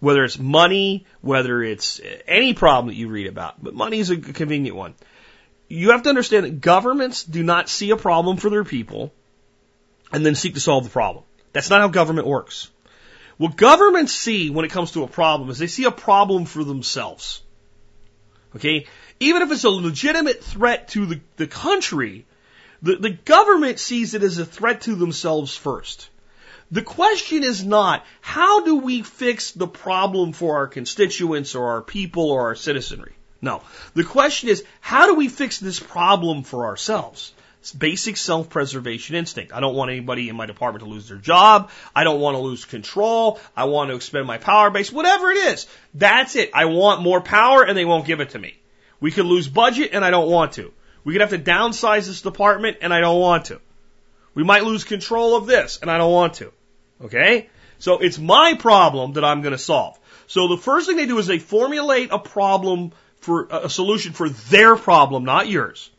whether 0.06 0.22
it's 0.22 0.38
money, 0.38 1.04
whether 1.20 1.60
it's 1.64 2.00
any 2.28 2.54
problem 2.54 2.86
that 2.86 2.94
you 2.94 3.08
read 3.08 3.26
about, 3.26 3.60
but 3.60 3.74
money 3.74 3.98
is 3.98 4.10
a 4.10 4.16
convenient 4.16 4.76
one. 4.76 4.94
you 5.68 5.90
have 5.90 6.04
to 6.04 6.08
understand 6.08 6.44
that 6.44 6.60
governments 6.60 7.24
do 7.24 7.42
not 7.42 7.68
see 7.68 7.90
a 7.90 7.96
problem 7.96 8.36
for 8.36 8.48
their 8.48 8.62
people 8.62 9.12
and 10.12 10.24
then 10.24 10.36
seek 10.36 10.54
to 10.54 10.60
solve 10.60 10.84
the 10.84 10.90
problem. 10.90 11.24
That's 11.52 11.70
not 11.70 11.80
how 11.80 11.88
government 11.88 12.28
works. 12.28 12.70
What 13.36 13.56
governments 13.56 14.12
see 14.12 14.48
when 14.48 14.64
it 14.64 14.70
comes 14.70 14.92
to 14.92 15.02
a 15.02 15.08
problem 15.08 15.50
is 15.50 15.58
they 15.58 15.66
see 15.66 15.86
a 15.86 15.90
problem 15.90 16.44
for 16.44 16.62
themselves. 16.62 17.42
Okay? 18.54 18.86
Even 19.18 19.42
if 19.42 19.50
it's 19.50 19.64
a 19.64 19.70
legitimate 19.70 20.44
threat 20.44 20.86
to 20.90 21.06
the, 21.06 21.20
the 21.36 21.48
country, 21.48 22.26
the, 22.80 22.94
the 22.94 23.10
government 23.10 23.80
sees 23.80 24.14
it 24.14 24.22
as 24.22 24.38
a 24.38 24.46
threat 24.46 24.82
to 24.82 24.94
themselves 24.94 25.56
first. 25.56 26.08
The 26.70 26.82
question 26.82 27.44
is 27.44 27.64
not 27.64 28.05
how 28.20 28.64
do 28.64 28.76
we 28.76 29.02
fix 29.02 29.52
the 29.52 29.68
problem 29.68 30.32
for 30.32 30.56
our 30.56 30.66
constituents 30.66 31.55
or 31.55 31.68
our 31.68 31.82
people 31.82 32.30
or 32.30 32.48
our 32.48 32.55
citizenry? 32.56 33.14
No. 33.40 33.62
The 33.94 34.05
question 34.05 34.48
is 34.48 34.64
how 34.80 35.06
do 35.06 35.14
we 35.14 35.28
fix 35.28 35.59
this 35.59 35.78
problem 35.78 36.43
for 36.43 36.66
ourselves? 36.66 37.32
It's 37.60 37.72
basic 37.72 38.16
self-preservation 38.16 39.16
instinct. 39.16 39.52
I 39.52 39.60
don't 39.60 39.74
want 39.74 39.90
anybody 39.90 40.28
in 40.28 40.36
my 40.36 40.47
department 40.47 40.84
to 40.84 40.90
lose 40.90 41.09
their 41.09 41.18
job. 41.18 41.70
I 41.94 42.05
don't 42.05 42.20
want 42.20 42.36
to 42.36 42.40
lose 42.40 42.64
control. 42.64 43.40
I 43.56 43.64
want 43.64 43.90
to 43.90 43.97
expend 43.97 44.26
my 44.26 44.38
power 44.38 44.70
base, 44.70 44.93
whatever 44.93 45.30
it 45.30 45.38
is. 45.38 45.66
That's 45.94 46.36
it. 46.36 46.51
I 46.55 46.66
want 46.66 47.02
more 47.02 47.20
power 47.20 47.64
and 47.64 47.76
they 47.76 47.84
won't 47.84 48.06
give 48.06 48.20
it 48.20 48.30
to 48.30 48.38
me. 48.38 48.56
We 49.01 49.10
could 49.10 49.26
lose 49.26 49.48
budget 49.48 49.90
and 49.93 50.05
I 50.05 50.10
don't 50.10 50.30
want 50.30 50.52
to. 50.52 50.72
We 51.02 51.12
could 51.12 51.22
have 51.22 51.30
to 51.30 51.38
downsize 51.38 52.06
this 52.06 52.22
department 52.22 52.78
and 52.82 52.94
I 52.94 53.01
don't 53.01 53.20
want 53.20 53.47
to. 53.47 53.60
We 54.36 54.44
might 54.44 54.64
lose 54.64 54.84
control 54.84 55.34
of 55.34 55.46
this 55.46 55.78
and 55.80 55.90
I 55.90 55.96
don't 55.96 56.12
want 56.12 56.34
to. 56.34 56.52
Okay? 57.02 57.48
So 57.78 57.98
it's 57.98 58.18
my 58.18 58.54
problem 58.54 59.14
that 59.14 59.24
I'm 59.24 59.40
going 59.40 59.52
to 59.52 59.58
solve. 59.58 59.98
So 60.26 60.48
the 60.48 60.58
first 60.58 60.86
thing 60.86 60.96
they 60.96 61.06
do 61.06 61.18
is 61.18 61.26
they 61.26 61.38
formulate 61.38 62.10
a 62.12 62.18
problem 62.18 62.92
for 63.16 63.48
a 63.50 63.70
solution 63.70 64.12
for 64.12 64.28
their 64.28 64.76
problem, 64.76 65.24
not 65.24 65.48
yours. 65.48 65.90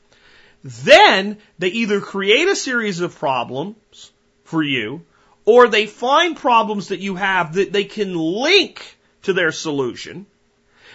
Then 0.63 1.39
they 1.57 1.69
either 1.69 1.99
create 1.99 2.47
a 2.47 2.55
series 2.55 3.01
of 3.01 3.17
problems 3.17 4.11
for 4.43 4.61
you 4.61 5.01
or 5.43 5.67
they 5.67 5.87
find 5.87 6.37
problems 6.37 6.89
that 6.89 6.99
you 6.99 7.15
have 7.15 7.55
that 7.55 7.73
they 7.73 7.85
can 7.85 8.13
link 8.15 8.97
to 9.23 9.33
their 9.33 9.51
solution 9.51 10.27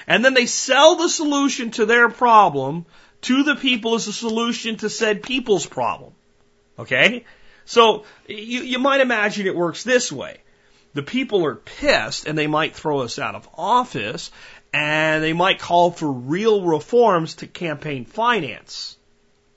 and 0.06 0.24
then 0.24 0.34
they 0.34 0.46
sell 0.46 0.94
the 0.94 1.08
solution 1.08 1.72
to 1.72 1.86
their 1.86 2.08
problem 2.08 2.86
to 3.22 3.42
the 3.42 3.56
people 3.56 3.96
as 3.96 4.06
a 4.06 4.12
solution 4.12 4.76
to 4.76 4.88
said 4.88 5.24
people's 5.24 5.66
problem. 5.66 6.12
Okay? 6.78 7.24
So 7.64 8.04
you, 8.26 8.62
you 8.62 8.78
might 8.78 9.00
imagine 9.00 9.46
it 9.46 9.56
works 9.56 9.84
this 9.84 10.10
way. 10.10 10.38
The 10.94 11.02
people 11.02 11.44
are 11.46 11.54
pissed 11.54 12.26
and 12.26 12.36
they 12.36 12.46
might 12.46 12.74
throw 12.74 13.00
us 13.00 13.18
out 13.18 13.34
of 13.34 13.48
office 13.54 14.30
and 14.72 15.22
they 15.22 15.32
might 15.32 15.58
call 15.58 15.90
for 15.90 16.10
real 16.10 16.62
reforms 16.62 17.36
to 17.36 17.46
campaign 17.46 18.04
finance. 18.04 18.96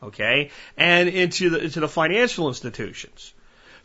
Okay? 0.04 0.52
And 0.78 1.10
into 1.10 1.50
the, 1.50 1.64
into 1.64 1.80
the 1.80 1.88
financial 1.88 2.48
institutions. 2.48 3.34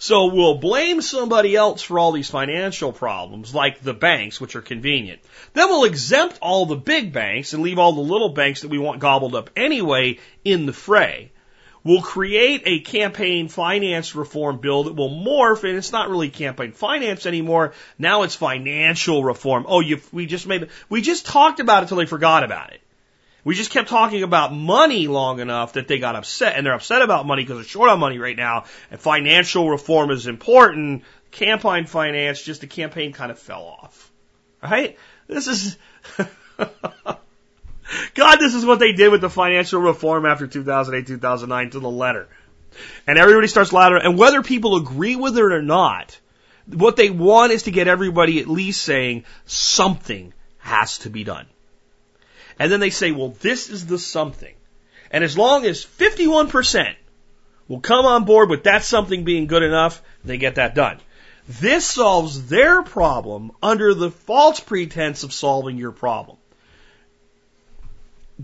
So 0.02 0.32
we'll 0.32 0.57
blame 0.57 1.02
somebody 1.02 1.55
else 1.55 1.82
for 1.82 1.98
all 1.98 2.12
these 2.12 2.31
financial 2.31 2.90
problems, 2.90 3.55
like 3.55 3.82
the 3.82 3.93
banks, 3.93 4.40
which 4.40 4.57
are 4.57 4.62
convenient. 4.62 5.20
Then 5.52 5.69
we'll 5.69 5.85
exempt 5.85 6.39
all 6.40 6.65
the 6.65 6.77
big 6.77 7.12
banks 7.12 7.52
and 7.52 7.62
leave 7.62 7.78
all 7.78 7.93
the 7.93 8.01
little 8.01 8.31
banks 8.31 8.62
that 8.62 8.69
we 8.69 8.78
want 8.78 9.01
gobbled 9.01 9.35
up 9.35 9.51
anyway 9.57 10.19
in 10.43 10.65
the 10.65 10.73
fray. 10.73 11.32
We'll 11.82 12.02
create 12.02 12.62
a 12.66 12.81
campaign 12.81 13.48
finance 13.48 14.15
reform 14.15 14.59
bill 14.59 14.85
that 14.85 14.94
will 14.94 15.11
morph, 15.11 15.65
and 15.65 15.78
it's 15.78 15.93
not 15.93 16.11
really 16.11 16.28
campaign 16.28 16.73
finance 16.73 17.24
anymore. 17.24 17.73
Now 17.98 18.23
it's 18.23 18.35
financial 18.35 19.24
reform. 19.24 19.65
Oh, 19.66 19.81
you, 19.81 20.01
we 20.12 20.27
just 20.27 20.47
made, 20.47 20.69
we 20.90 21.01
just 21.01 21.24
talked 21.24 21.59
about 21.59 21.82
it 21.82 21.86
till 21.86 21.97
they 21.97 22.07
forgot 22.07 22.44
about 22.44 22.73
it. 22.73 22.82
We 23.44 23.55
just 23.55 23.70
kept 23.70 23.89
talking 23.89 24.23
about 24.23 24.52
money 24.52 25.07
long 25.07 25.40
enough 25.40 25.73
that 25.73 25.89
they 25.89 25.98
got 25.98 26.16
upset, 26.16 26.57
and 26.57 26.66
they're 26.66 26.74
upset 26.74 27.01
about 27.01 27.27
money 27.27 27.43
because 27.43 27.57
they're 27.57 27.65
short 27.65 27.89
on 27.89 27.98
money 27.98 28.19
right 28.19 28.36
now, 28.36 28.65
and 28.90 29.01
financial 29.01 29.70
reform 29.70 30.11
is 30.11 30.27
important. 30.27 31.05
Campaign 31.31 31.86
finance, 31.86 32.43
just 32.43 32.61
the 32.61 32.66
campaign 32.66 33.12
kind 33.12 33.31
of 33.31 33.39
fell 33.39 33.62
off. 33.62 34.11
Right? 34.62 34.98
This 35.27 35.47
is, 35.47 35.78
God, 38.15 38.37
this 38.37 38.55
is 38.55 38.65
what 38.65 38.79
they 38.79 38.93
did 38.93 39.11
with 39.11 39.21
the 39.21 39.31
financial 39.31 39.81
reform 39.81 40.27
after 40.27 40.47
2008, 40.47 41.07
2009 41.07 41.71
to 41.71 41.81
the 41.81 41.91
letter. 41.91 42.29
And 43.07 43.19
everybody 43.19 43.49
starts 43.49 43.73
louder, 43.73 43.97
and 43.97 44.17
whether 44.17 44.43
people 44.43 44.77
agree 44.77 45.17
with 45.17 45.37
it 45.37 45.43
or 45.43 45.62
not, 45.62 46.19
what 46.67 46.97
they 46.97 47.11
want 47.11 47.53
is 47.53 47.65
to 47.65 47.71
get 47.71 47.89
everybody 47.89 48.41
at 48.41 48.49
least 48.49 48.83
saying 48.83 49.25
something 49.45 50.33
has 50.59 50.99
to 50.99 51.11
be 51.11 51.25
done. 51.25 51.47
And 52.59 52.71
then 52.71 52.81
they 52.81 52.91
say, 52.91 53.11
well, 53.11 53.35
this 53.41 53.71
is 53.71 53.87
the 53.87 53.99
something. 53.99 54.55
And 55.11 55.25
as 55.25 55.37
long 55.37 55.65
as 55.65 55.85
51% 55.85 56.95
will 57.67 57.81
come 57.81 58.07
on 58.07 58.25
board 58.25 58.51
with 58.51 58.65
that 58.65 58.85
something 58.85 59.25
being 59.25 59.47
good 59.47 59.62
enough, 59.62 60.03
they 60.25 60.39
get 60.39 60.57
that 60.57 60.75
done. 60.75 61.01
This 61.49 61.87
solves 61.87 62.47
their 62.47 62.83
problem 62.83 63.51
under 63.62 63.95
the 63.95 64.11
false 64.11 64.61
pretense 64.61 65.25
of 65.25 65.33
solving 65.33 65.79
your 65.79 65.91
problem. 65.91 66.37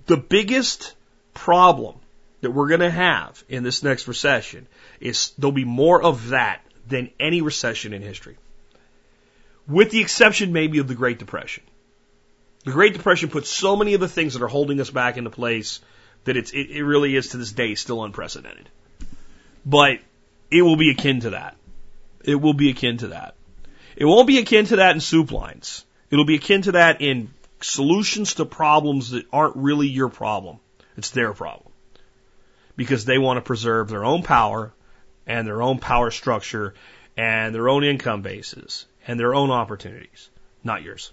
The 0.04 0.16
biggest 0.16 0.94
problem 1.32 1.96
that 2.40 2.50
we're 2.50 2.68
going 2.68 2.80
to 2.80 2.90
have 2.90 3.42
in 3.48 3.62
this 3.62 3.82
next 3.82 4.08
recession 4.08 4.66
is 5.00 5.30
there'll 5.38 5.52
be 5.52 5.64
more 5.64 6.02
of 6.02 6.28
that 6.28 6.62
than 6.86 7.10
any 7.18 7.40
recession 7.40 7.92
in 7.92 8.02
history. 8.02 8.36
With 9.66 9.90
the 9.90 10.00
exception 10.00 10.52
maybe 10.52 10.78
of 10.78 10.88
the 10.88 10.94
Great 10.94 11.18
Depression. 11.18 11.64
The 12.64 12.72
Great 12.72 12.92
Depression 12.92 13.30
put 13.30 13.46
so 13.46 13.76
many 13.76 13.94
of 13.94 14.00
the 14.00 14.08
things 14.08 14.34
that 14.34 14.42
are 14.42 14.48
holding 14.48 14.80
us 14.80 14.90
back 14.90 15.16
into 15.16 15.30
place 15.30 15.80
that 16.24 16.36
it's, 16.36 16.52
it, 16.52 16.70
it 16.70 16.84
really 16.84 17.16
is 17.16 17.28
to 17.28 17.36
this 17.36 17.52
day 17.52 17.74
still 17.74 18.04
unprecedented. 18.04 18.68
But 19.64 19.98
it 20.50 20.62
will 20.62 20.76
be 20.76 20.90
akin 20.90 21.20
to 21.20 21.30
that. 21.30 21.56
It 22.24 22.36
will 22.36 22.54
be 22.54 22.70
akin 22.70 22.98
to 22.98 23.08
that. 23.08 23.34
It 23.96 24.04
won't 24.04 24.26
be 24.26 24.38
akin 24.38 24.66
to 24.66 24.76
that 24.76 24.94
in 24.94 25.00
soup 25.00 25.32
lines. 25.32 25.84
It'll 26.10 26.24
be 26.24 26.36
akin 26.36 26.62
to 26.62 26.72
that 26.72 27.00
in 27.00 27.30
solutions 27.60 28.34
to 28.34 28.44
problems 28.44 29.10
that 29.10 29.26
aren't 29.32 29.56
really 29.56 29.88
your 29.88 30.08
problem. 30.08 30.58
It's 30.96 31.10
their 31.10 31.32
problem. 31.32 31.72
Because 32.76 33.04
they 33.04 33.18
want 33.18 33.38
to 33.38 33.42
preserve 33.42 33.88
their 33.88 34.04
own 34.04 34.22
power 34.22 34.72
and 35.26 35.46
their 35.46 35.62
own 35.62 35.78
power 35.78 36.10
structure 36.10 36.74
and 37.16 37.54
their 37.54 37.68
own 37.68 37.84
income 37.84 38.22
bases 38.22 38.86
and 39.06 39.18
their 39.18 39.34
own 39.34 39.50
opportunities, 39.50 40.28
not 40.62 40.82
yours. 40.82 41.12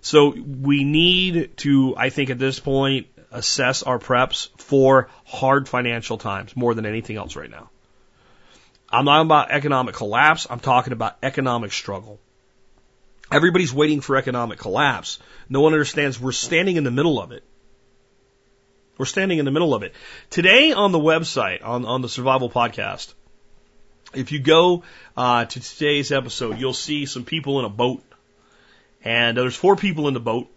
So 0.00 0.30
we 0.30 0.84
need 0.84 1.56
to, 1.58 1.94
I 1.96 2.10
think 2.10 2.30
at 2.30 2.38
this 2.38 2.60
point, 2.60 3.06
assess 3.32 3.82
our 3.82 3.98
preps 3.98 4.48
for 4.58 5.08
hard 5.24 5.68
financial 5.68 6.18
times 6.18 6.54
more 6.54 6.74
than 6.74 6.86
anything 6.86 7.16
else 7.16 7.36
right 7.36 7.50
now. 7.50 7.70
I'm 8.90 9.06
not 9.06 9.22
about 9.22 9.50
economic 9.50 9.94
collapse. 9.94 10.46
I'm 10.48 10.60
talking 10.60 10.92
about 10.92 11.16
economic 11.22 11.72
struggle. 11.72 12.20
Everybody's 13.34 13.72
waiting 13.72 14.00
for 14.00 14.16
economic 14.16 14.58
collapse. 14.58 15.18
No 15.48 15.60
one 15.60 15.72
understands 15.72 16.20
we're 16.20 16.32
standing 16.32 16.76
in 16.76 16.84
the 16.84 16.90
middle 16.90 17.20
of 17.20 17.32
it. 17.32 17.42
We're 18.96 19.06
standing 19.06 19.38
in 19.38 19.44
the 19.44 19.50
middle 19.50 19.74
of 19.74 19.82
it. 19.82 19.92
Today 20.30 20.72
on 20.72 20.92
the 20.92 21.00
website, 21.00 21.64
on, 21.64 21.84
on 21.84 22.00
the 22.00 22.08
Survival 22.08 22.48
Podcast, 22.48 23.12
if 24.14 24.30
you 24.30 24.38
go 24.38 24.84
uh, 25.16 25.44
to 25.44 25.60
today's 25.60 26.12
episode, 26.12 26.58
you'll 26.58 26.72
see 26.72 27.06
some 27.06 27.24
people 27.24 27.58
in 27.58 27.64
a 27.64 27.70
boat 27.70 28.04
and 29.04 29.36
there's 29.36 29.54
four 29.54 29.76
people 29.76 30.08
in 30.08 30.14
the 30.14 30.20
boat, 30.20 30.50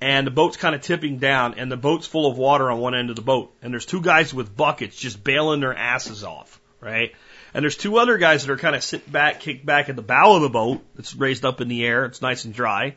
and 0.00 0.26
the 0.26 0.32
boat's 0.32 0.56
kind 0.56 0.74
of 0.74 0.82
tipping 0.82 1.18
down, 1.18 1.54
and 1.54 1.70
the 1.70 1.76
boat's 1.76 2.06
full 2.06 2.30
of 2.30 2.36
water 2.36 2.70
on 2.70 2.80
one 2.80 2.94
end 2.94 3.08
of 3.08 3.16
the 3.16 3.22
boat, 3.22 3.54
and 3.62 3.72
there's 3.72 3.86
two 3.86 4.00
guys 4.00 4.34
with 4.34 4.54
buckets 4.54 4.96
just 4.96 5.22
bailing 5.22 5.60
their 5.60 5.74
asses 5.74 6.24
off, 6.24 6.60
right? 6.80 7.14
And 7.54 7.62
there's 7.62 7.76
two 7.76 7.98
other 7.98 8.18
guys 8.18 8.44
that 8.44 8.52
are 8.52 8.58
kind 8.58 8.76
of 8.76 8.84
sit 8.84 9.10
back, 9.10 9.40
kicked 9.40 9.64
back 9.64 9.88
at 9.88 9.96
the 9.96 10.02
bow 10.02 10.36
of 10.36 10.42
the 10.42 10.48
boat. 10.48 10.84
It's 10.98 11.14
raised 11.14 11.44
up 11.44 11.60
in 11.60 11.68
the 11.68 11.84
air. 11.84 12.04
It's 12.04 12.20
nice 12.20 12.44
and 12.44 12.52
dry. 12.52 12.96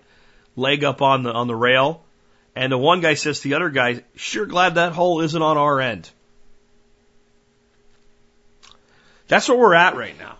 Leg 0.56 0.84
up 0.84 1.02
on 1.02 1.24
the 1.24 1.32
on 1.32 1.48
the 1.48 1.56
rail. 1.56 2.04
And 2.56 2.72
the 2.72 2.78
one 2.78 3.00
guy 3.00 3.14
says 3.14 3.40
to 3.40 3.50
the 3.50 3.56
other 3.56 3.70
guy, 3.70 4.04
"Sure 4.16 4.46
glad 4.46 4.76
that 4.76 4.92
hole 4.92 5.22
isn't 5.22 5.42
on 5.42 5.58
our 5.58 5.80
end." 5.80 6.10
That's 9.28 9.48
where 9.48 9.58
we're 9.58 9.76
at 9.76 9.96
right 9.96 10.18
now. 10.18 10.38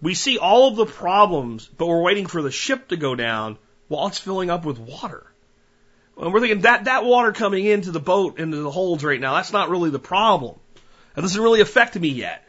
We 0.00 0.14
see 0.14 0.36
all 0.36 0.68
of 0.68 0.76
the 0.76 0.86
problems, 0.86 1.66
but 1.66 1.86
we're 1.86 2.02
waiting 2.02 2.26
for 2.26 2.42
the 2.42 2.50
ship 2.50 2.88
to 2.88 2.96
go 2.96 3.14
down 3.14 3.56
while 3.88 4.06
it's 4.06 4.18
filling 4.18 4.50
up 4.50 4.64
with 4.64 4.78
water. 4.78 5.26
And 6.20 6.32
we're 6.32 6.40
thinking 6.40 6.60
that 6.60 6.84
that 6.84 7.04
water 7.04 7.32
coming 7.32 7.64
into 7.64 7.90
the 7.90 8.00
boat, 8.00 8.38
into 8.38 8.58
the 8.58 8.70
holds 8.70 9.02
right 9.02 9.18
now, 9.18 9.34
that's 9.34 9.52
not 9.52 9.70
really 9.70 9.90
the 9.90 9.98
problem. 9.98 10.56
That 11.14 11.22
doesn't 11.22 11.42
really 11.42 11.62
affect 11.62 11.98
me 11.98 12.08
yet. 12.08 12.46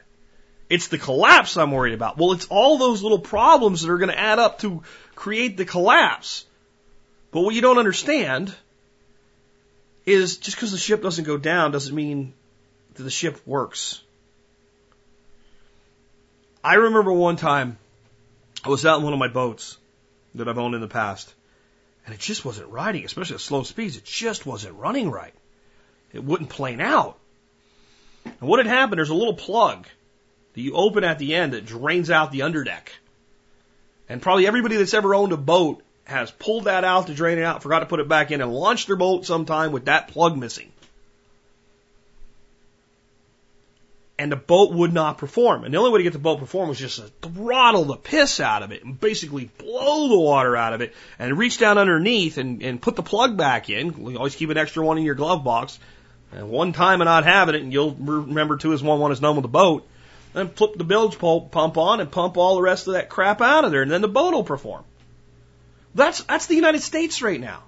It's 0.69 0.87
the 0.87 0.97
collapse 0.97 1.57
I'm 1.57 1.71
worried 1.71 1.93
about. 1.93 2.17
Well, 2.17 2.31
it's 2.31 2.47
all 2.47 2.77
those 2.77 3.03
little 3.03 3.19
problems 3.19 3.81
that 3.81 3.91
are 3.91 3.97
going 3.97 4.09
to 4.09 4.19
add 4.19 4.39
up 4.39 4.59
to 4.59 4.81
create 5.13 5.57
the 5.57 5.65
collapse. 5.65 6.45
But 7.31 7.41
what 7.41 7.53
you 7.53 7.61
don't 7.61 7.77
understand 7.77 8.53
is 10.05 10.37
just 10.37 10.57
because 10.57 10.71
the 10.71 10.77
ship 10.77 11.03
doesn't 11.03 11.25
go 11.25 11.37
down 11.37 11.71
doesn't 11.71 11.93
mean 11.93 12.33
that 12.95 13.03
the 13.03 13.11
ship 13.11 13.39
works. 13.45 14.01
I 16.63 16.75
remember 16.75 17.13
one 17.13 17.35
time 17.35 17.77
I 18.63 18.69
was 18.69 18.85
out 18.85 18.97
in 18.97 19.03
one 19.03 19.13
of 19.13 19.19
my 19.19 19.27
boats 19.27 19.77
that 20.33 20.47
I've 20.47 20.57
owned 20.57 20.73
in 20.73 20.81
the 20.81 20.87
past, 20.87 21.31
and 22.05 22.15
it 22.15 22.19
just 22.19 22.43
wasn't 22.43 22.69
riding, 22.69 23.05
especially 23.05 23.35
at 23.35 23.41
slow 23.41 23.61
speeds. 23.63 23.97
It 23.97 24.05
just 24.05 24.45
wasn't 24.45 24.75
running 24.75 25.11
right. 25.11 25.33
It 26.11 26.23
wouldn't 26.23 26.49
plane 26.49 26.81
out. 26.81 27.17
And 28.25 28.49
what 28.49 28.57
had 28.57 28.67
happened, 28.67 28.97
there's 28.97 29.09
a 29.09 29.15
little 29.15 29.35
plug 29.35 29.85
that 30.55 30.61
you 30.61 30.73
open 30.73 31.03
at 31.03 31.19
the 31.19 31.35
end 31.35 31.53
that 31.53 31.65
drains 31.65 32.09
out 32.09 32.31
the 32.31 32.39
underdeck. 32.39 32.87
And 34.07 34.21
probably 34.21 34.47
everybody 34.47 34.77
that's 34.77 34.93
ever 34.93 35.13
owned 35.13 35.33
a 35.33 35.37
boat 35.37 35.83
has 36.05 36.31
pulled 36.31 36.65
that 36.65 36.83
out 36.83 37.07
to 37.07 37.13
drain 37.13 37.37
it 37.37 37.43
out, 37.43 37.63
forgot 37.63 37.79
to 37.79 37.87
put 37.87 37.99
it 37.99 38.07
back 38.07 38.31
in, 38.31 38.41
and 38.41 38.53
launched 38.53 38.87
their 38.87 38.95
boat 38.95 39.25
sometime 39.25 39.71
with 39.71 39.85
that 39.85 40.07
plug 40.07 40.37
missing. 40.37 40.71
And 44.17 44.31
the 44.31 44.37
boat 44.37 44.71
would 44.71 44.93
not 44.93 45.17
perform. 45.17 45.65
And 45.65 45.73
the 45.73 45.77
only 45.77 45.91
way 45.91 45.99
to 45.99 46.03
get 46.03 46.13
the 46.13 46.19
boat 46.19 46.35
to 46.35 46.41
perform 46.41 46.69
was 46.69 46.79
just 46.79 46.99
to 46.99 47.09
throttle 47.27 47.83
the 47.83 47.97
piss 47.97 48.39
out 48.39 48.63
of 48.63 48.71
it 48.71 48.81
and 48.83 48.97
basically 48.97 49.49
blow 49.57 50.07
the 50.07 50.17
water 50.17 50.55
out 50.55 50.71
of 50.71 50.79
it 50.79 50.93
and 51.19 51.37
reach 51.37 51.57
down 51.57 51.77
underneath 51.77 52.37
and, 52.37 52.63
and 52.63 52.81
put 52.81 52.95
the 52.95 53.03
plug 53.03 53.35
back 53.35 53.69
in. 53.69 54.11
You 54.11 54.17
always 54.17 54.35
keep 54.35 54.49
an 54.51 54.57
extra 54.57 54.85
one 54.85 54.97
in 54.97 55.03
your 55.03 55.15
glove 55.15 55.43
box. 55.43 55.77
And 56.31 56.49
one 56.49 56.71
time 56.71 57.01
and 57.01 57.07
not 57.07 57.25
having 57.25 57.55
it, 57.55 57.61
and 57.61 57.73
you'll 57.73 57.93
remember 57.93 58.55
two 58.55 58.71
is 58.71 58.81
one, 58.81 58.99
one 58.99 59.11
is 59.11 59.21
none 59.21 59.35
with 59.35 59.43
the 59.43 59.49
boat. 59.49 59.85
Then 60.35 60.49
flip 60.49 60.73
the 60.75 60.83
bilge 60.83 61.17
pump 61.17 61.77
on 61.77 62.01
and 62.01 62.11
pump 62.11 62.35
all 62.35 62.55
the 62.55 62.61
rest 62.61 62.87
of 62.87 62.95
that 62.95 63.07
crap 63.07 63.41
out 63.41 63.63
of 63.63 63.71
there, 63.71 63.83
and 63.83 63.89
then 63.89 64.01
the 64.01 64.09
boat 64.09 64.33
will 64.33 64.43
perform. 64.43 64.83
That's, 65.95 66.21
that's 66.23 66.47
the 66.47 66.55
United 66.55 66.81
States 66.81 67.21
right 67.21 67.39
now. 67.39 67.63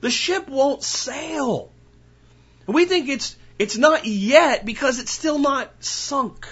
The 0.00 0.10
ship 0.10 0.48
won't 0.48 0.82
sail. 0.82 1.70
We 2.66 2.86
think 2.86 3.08
it's, 3.08 3.36
it's 3.60 3.78
not 3.78 4.06
yet 4.06 4.66
because 4.66 4.98
it's 4.98 5.12
still 5.12 5.38
not 5.38 5.84
sunk. 5.84 6.48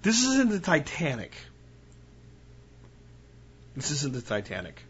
This 0.00 0.24
isn't 0.24 0.48
the 0.48 0.60
Titanic. 0.60 1.34
This 3.76 3.90
isn't 3.90 4.14
the 4.14 4.22
Titanic. 4.22 4.82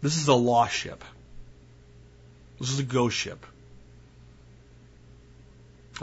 This 0.00 0.16
is 0.16 0.26
a 0.26 0.34
lost 0.34 0.74
ship. 0.74 1.04
This 2.58 2.72
is 2.72 2.80
a 2.80 2.84
ghost 2.84 3.16
ship. 3.16 3.46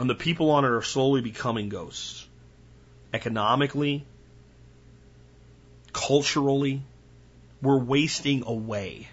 And 0.00 0.08
the 0.08 0.14
people 0.14 0.50
on 0.52 0.64
it 0.64 0.68
are 0.68 0.80
slowly 0.80 1.20
becoming 1.20 1.68
ghosts. 1.68 2.26
Economically, 3.12 4.06
culturally, 5.92 6.80
we're 7.60 7.76
wasting 7.76 8.44
away. 8.46 9.08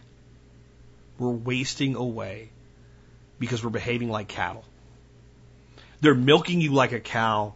We're 1.20 1.32
wasting 1.32 1.96
away 1.96 2.52
because 3.38 3.66
we're 3.66 3.70
behaving 3.70 4.10
like 4.10 4.30
cattle. 4.30 4.64
They're 6.00 6.16
milking 6.16 6.62
you 6.62 6.72
like 6.72 6.94
a 6.94 7.02
cow. 7.02 7.56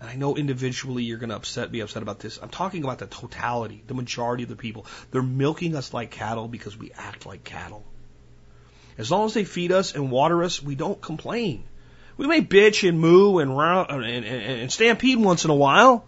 And 0.00 0.10
I 0.10 0.16
know 0.16 0.34
individually 0.34 1.04
you're 1.04 1.18
going 1.18 1.30
to 1.30 1.36
upset, 1.36 1.70
be 1.70 1.78
upset 1.78 2.02
about 2.02 2.18
this. 2.18 2.40
I'm 2.42 2.48
talking 2.48 2.82
about 2.82 2.98
the 2.98 3.06
totality, 3.06 3.84
the 3.86 3.94
majority 3.94 4.42
of 4.42 4.48
the 4.48 4.56
people. 4.56 4.84
They're 5.12 5.22
milking 5.22 5.76
us 5.76 5.94
like 5.94 6.10
cattle 6.10 6.48
because 6.48 6.76
we 6.76 6.90
act 6.90 7.24
like 7.24 7.44
cattle. 7.44 7.84
As 8.96 9.12
long 9.12 9.26
as 9.26 9.34
they 9.34 9.44
feed 9.44 9.70
us 9.70 9.94
and 9.94 10.10
water 10.10 10.42
us, 10.42 10.60
we 10.60 10.74
don't 10.74 11.00
complain. 11.00 11.62
We 12.18 12.26
may 12.26 12.42
bitch 12.42 12.86
and 12.86 13.00
moo 13.00 13.38
and, 13.38 13.52
and, 13.52 14.04
and, 14.04 14.24
and 14.24 14.72
stampede 14.72 15.18
once 15.18 15.44
in 15.44 15.50
a 15.50 15.54
while, 15.54 16.04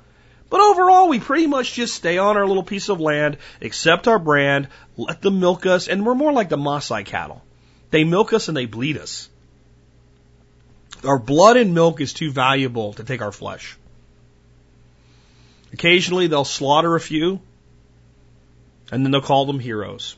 but 0.50 0.60
overall, 0.60 1.08
we 1.08 1.20
pretty 1.20 1.46
much 1.46 1.72
just 1.72 1.94
stay 1.94 2.18
on 2.18 2.36
our 2.36 2.46
little 2.46 2.64
piece 2.64 2.88
of 2.88 3.00
land, 3.00 3.38
accept 3.62 4.08
our 4.08 4.18
brand, 4.18 4.66
let 4.96 5.22
them 5.22 5.38
milk 5.38 5.64
us, 5.64 5.86
and 5.86 6.04
we're 6.04 6.16
more 6.16 6.32
like 6.32 6.48
the 6.48 6.56
Maasai 6.56 7.06
cattle. 7.06 7.42
They 7.90 8.02
milk 8.02 8.32
us 8.32 8.48
and 8.48 8.56
they 8.56 8.66
bleed 8.66 8.98
us. 8.98 9.28
Our 11.04 11.20
blood 11.20 11.56
and 11.56 11.72
milk 11.72 12.00
is 12.00 12.12
too 12.12 12.32
valuable 12.32 12.92
to 12.94 13.04
take 13.04 13.22
our 13.22 13.32
flesh. 13.32 13.78
Occasionally, 15.72 16.26
they'll 16.26 16.44
slaughter 16.44 16.96
a 16.96 17.00
few, 17.00 17.40
and 18.90 19.04
then 19.04 19.12
they'll 19.12 19.22
call 19.22 19.46
them 19.46 19.60
heroes. 19.60 20.16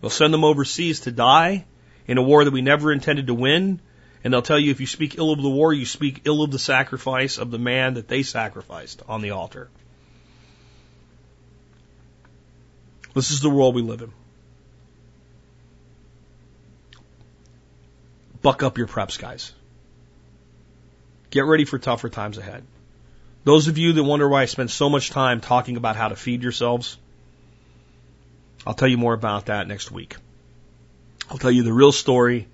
They'll 0.00 0.08
send 0.08 0.32
them 0.32 0.44
overseas 0.44 1.00
to 1.00 1.12
die 1.12 1.66
in 2.06 2.16
a 2.16 2.22
war 2.22 2.44
that 2.44 2.52
we 2.52 2.62
never 2.62 2.90
intended 2.90 3.26
to 3.26 3.34
win, 3.34 3.80
and 4.24 4.32
they'll 4.32 4.42
tell 4.42 4.58
you 4.58 4.70
if 4.70 4.80
you 4.80 4.86
speak 4.86 5.18
ill 5.18 5.30
of 5.30 5.40
the 5.40 5.48
war, 5.48 5.72
you 5.72 5.86
speak 5.86 6.22
ill 6.24 6.42
of 6.42 6.50
the 6.50 6.58
sacrifice 6.58 7.38
of 7.38 7.50
the 7.50 7.58
man 7.58 7.94
that 7.94 8.08
they 8.08 8.22
sacrificed 8.22 9.02
on 9.08 9.22
the 9.22 9.30
altar. 9.30 9.68
This 13.14 13.30
is 13.30 13.40
the 13.40 13.50
world 13.50 13.74
we 13.74 13.82
live 13.82 14.02
in. 14.02 14.12
Buck 18.42 18.62
up 18.62 18.78
your 18.78 18.86
preps, 18.86 19.18
guys. 19.18 19.52
Get 21.30 21.46
ready 21.46 21.64
for 21.64 21.78
tougher 21.78 22.08
times 22.08 22.38
ahead. 22.38 22.64
Those 23.44 23.68
of 23.68 23.78
you 23.78 23.92
that 23.94 24.04
wonder 24.04 24.28
why 24.28 24.42
I 24.42 24.46
spend 24.46 24.70
so 24.70 24.90
much 24.90 25.10
time 25.10 25.40
talking 25.40 25.76
about 25.76 25.96
how 25.96 26.08
to 26.08 26.16
feed 26.16 26.42
yourselves, 26.42 26.98
I'll 28.66 28.74
tell 28.74 28.88
you 28.88 28.98
more 28.98 29.14
about 29.14 29.46
that 29.46 29.68
next 29.68 29.90
week. 29.90 30.16
I'll 31.30 31.38
tell 31.38 31.50
you 31.50 31.62
the 31.62 31.72
real 31.72 31.92
story 31.92 32.48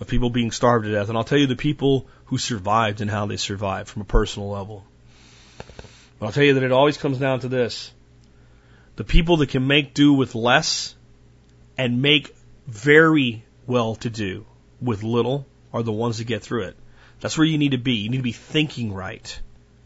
of 0.00 0.08
people 0.08 0.30
being 0.30 0.50
starved 0.50 0.84
to 0.86 0.92
death. 0.92 1.08
And 1.08 1.16
I'll 1.16 1.24
tell 1.24 1.38
you 1.38 1.46
the 1.46 1.56
people 1.56 2.06
who 2.26 2.38
survived 2.38 3.00
and 3.00 3.10
how 3.10 3.26
they 3.26 3.36
survived 3.36 3.88
from 3.88 4.02
a 4.02 4.06
personal 4.06 4.50
level. 4.50 4.84
But 6.18 6.26
I'll 6.26 6.32
tell 6.32 6.44
you 6.44 6.54
that 6.54 6.62
it 6.62 6.72
always 6.72 6.96
comes 6.96 7.18
down 7.18 7.40
to 7.40 7.48
this. 7.48 7.92
The 8.96 9.04
people 9.04 9.38
that 9.38 9.48
can 9.48 9.66
make 9.66 9.94
do 9.94 10.12
with 10.12 10.34
less 10.34 10.94
and 11.76 12.00
make 12.00 12.34
very 12.66 13.44
well 13.66 13.96
to 13.96 14.10
do 14.10 14.46
with 14.80 15.02
little 15.02 15.46
are 15.72 15.82
the 15.82 15.92
ones 15.92 16.18
that 16.18 16.24
get 16.24 16.42
through 16.42 16.64
it. 16.64 16.76
That's 17.20 17.36
where 17.36 17.46
you 17.46 17.58
need 17.58 17.72
to 17.72 17.78
be. 17.78 17.94
You 17.94 18.10
need 18.10 18.18
to 18.18 18.22
be 18.22 18.32
thinking 18.32 18.92
right. 18.92 19.40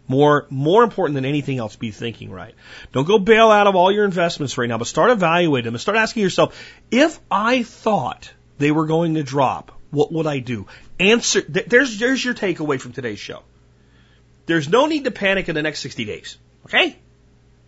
More, 0.06 0.46
more 0.48 0.84
important 0.84 1.14
than 1.14 1.24
anything 1.26 1.58
else, 1.58 1.76
be 1.76 1.90
thinking 1.90 2.30
right. 2.30 2.54
Don't 2.92 3.06
go 3.06 3.18
bail 3.18 3.50
out 3.50 3.66
of 3.66 3.76
all 3.76 3.92
your 3.92 4.04
investments 4.04 4.56
right 4.56 4.68
now, 4.68 4.78
but 4.78 4.86
start 4.86 5.10
evaluating 5.10 5.66
them 5.66 5.74
and 5.74 5.80
start 5.80 5.98
asking 5.98 6.22
yourself, 6.22 6.58
if 6.90 7.20
I 7.30 7.62
thought 7.62 8.32
they 8.56 8.70
were 8.70 8.86
going 8.86 9.14
to 9.14 9.22
drop, 9.22 9.77
what 9.90 10.12
would 10.12 10.26
I 10.26 10.38
do? 10.38 10.66
Answer. 11.00 11.42
There's 11.42 11.98
there's 11.98 12.24
your 12.24 12.34
takeaway 12.34 12.80
from 12.80 12.92
today's 12.92 13.18
show. 13.18 13.42
There's 14.46 14.68
no 14.68 14.86
need 14.86 15.04
to 15.04 15.10
panic 15.10 15.48
in 15.48 15.54
the 15.54 15.62
next 15.62 15.80
60 15.80 16.04
days. 16.04 16.38
Okay? 16.66 16.96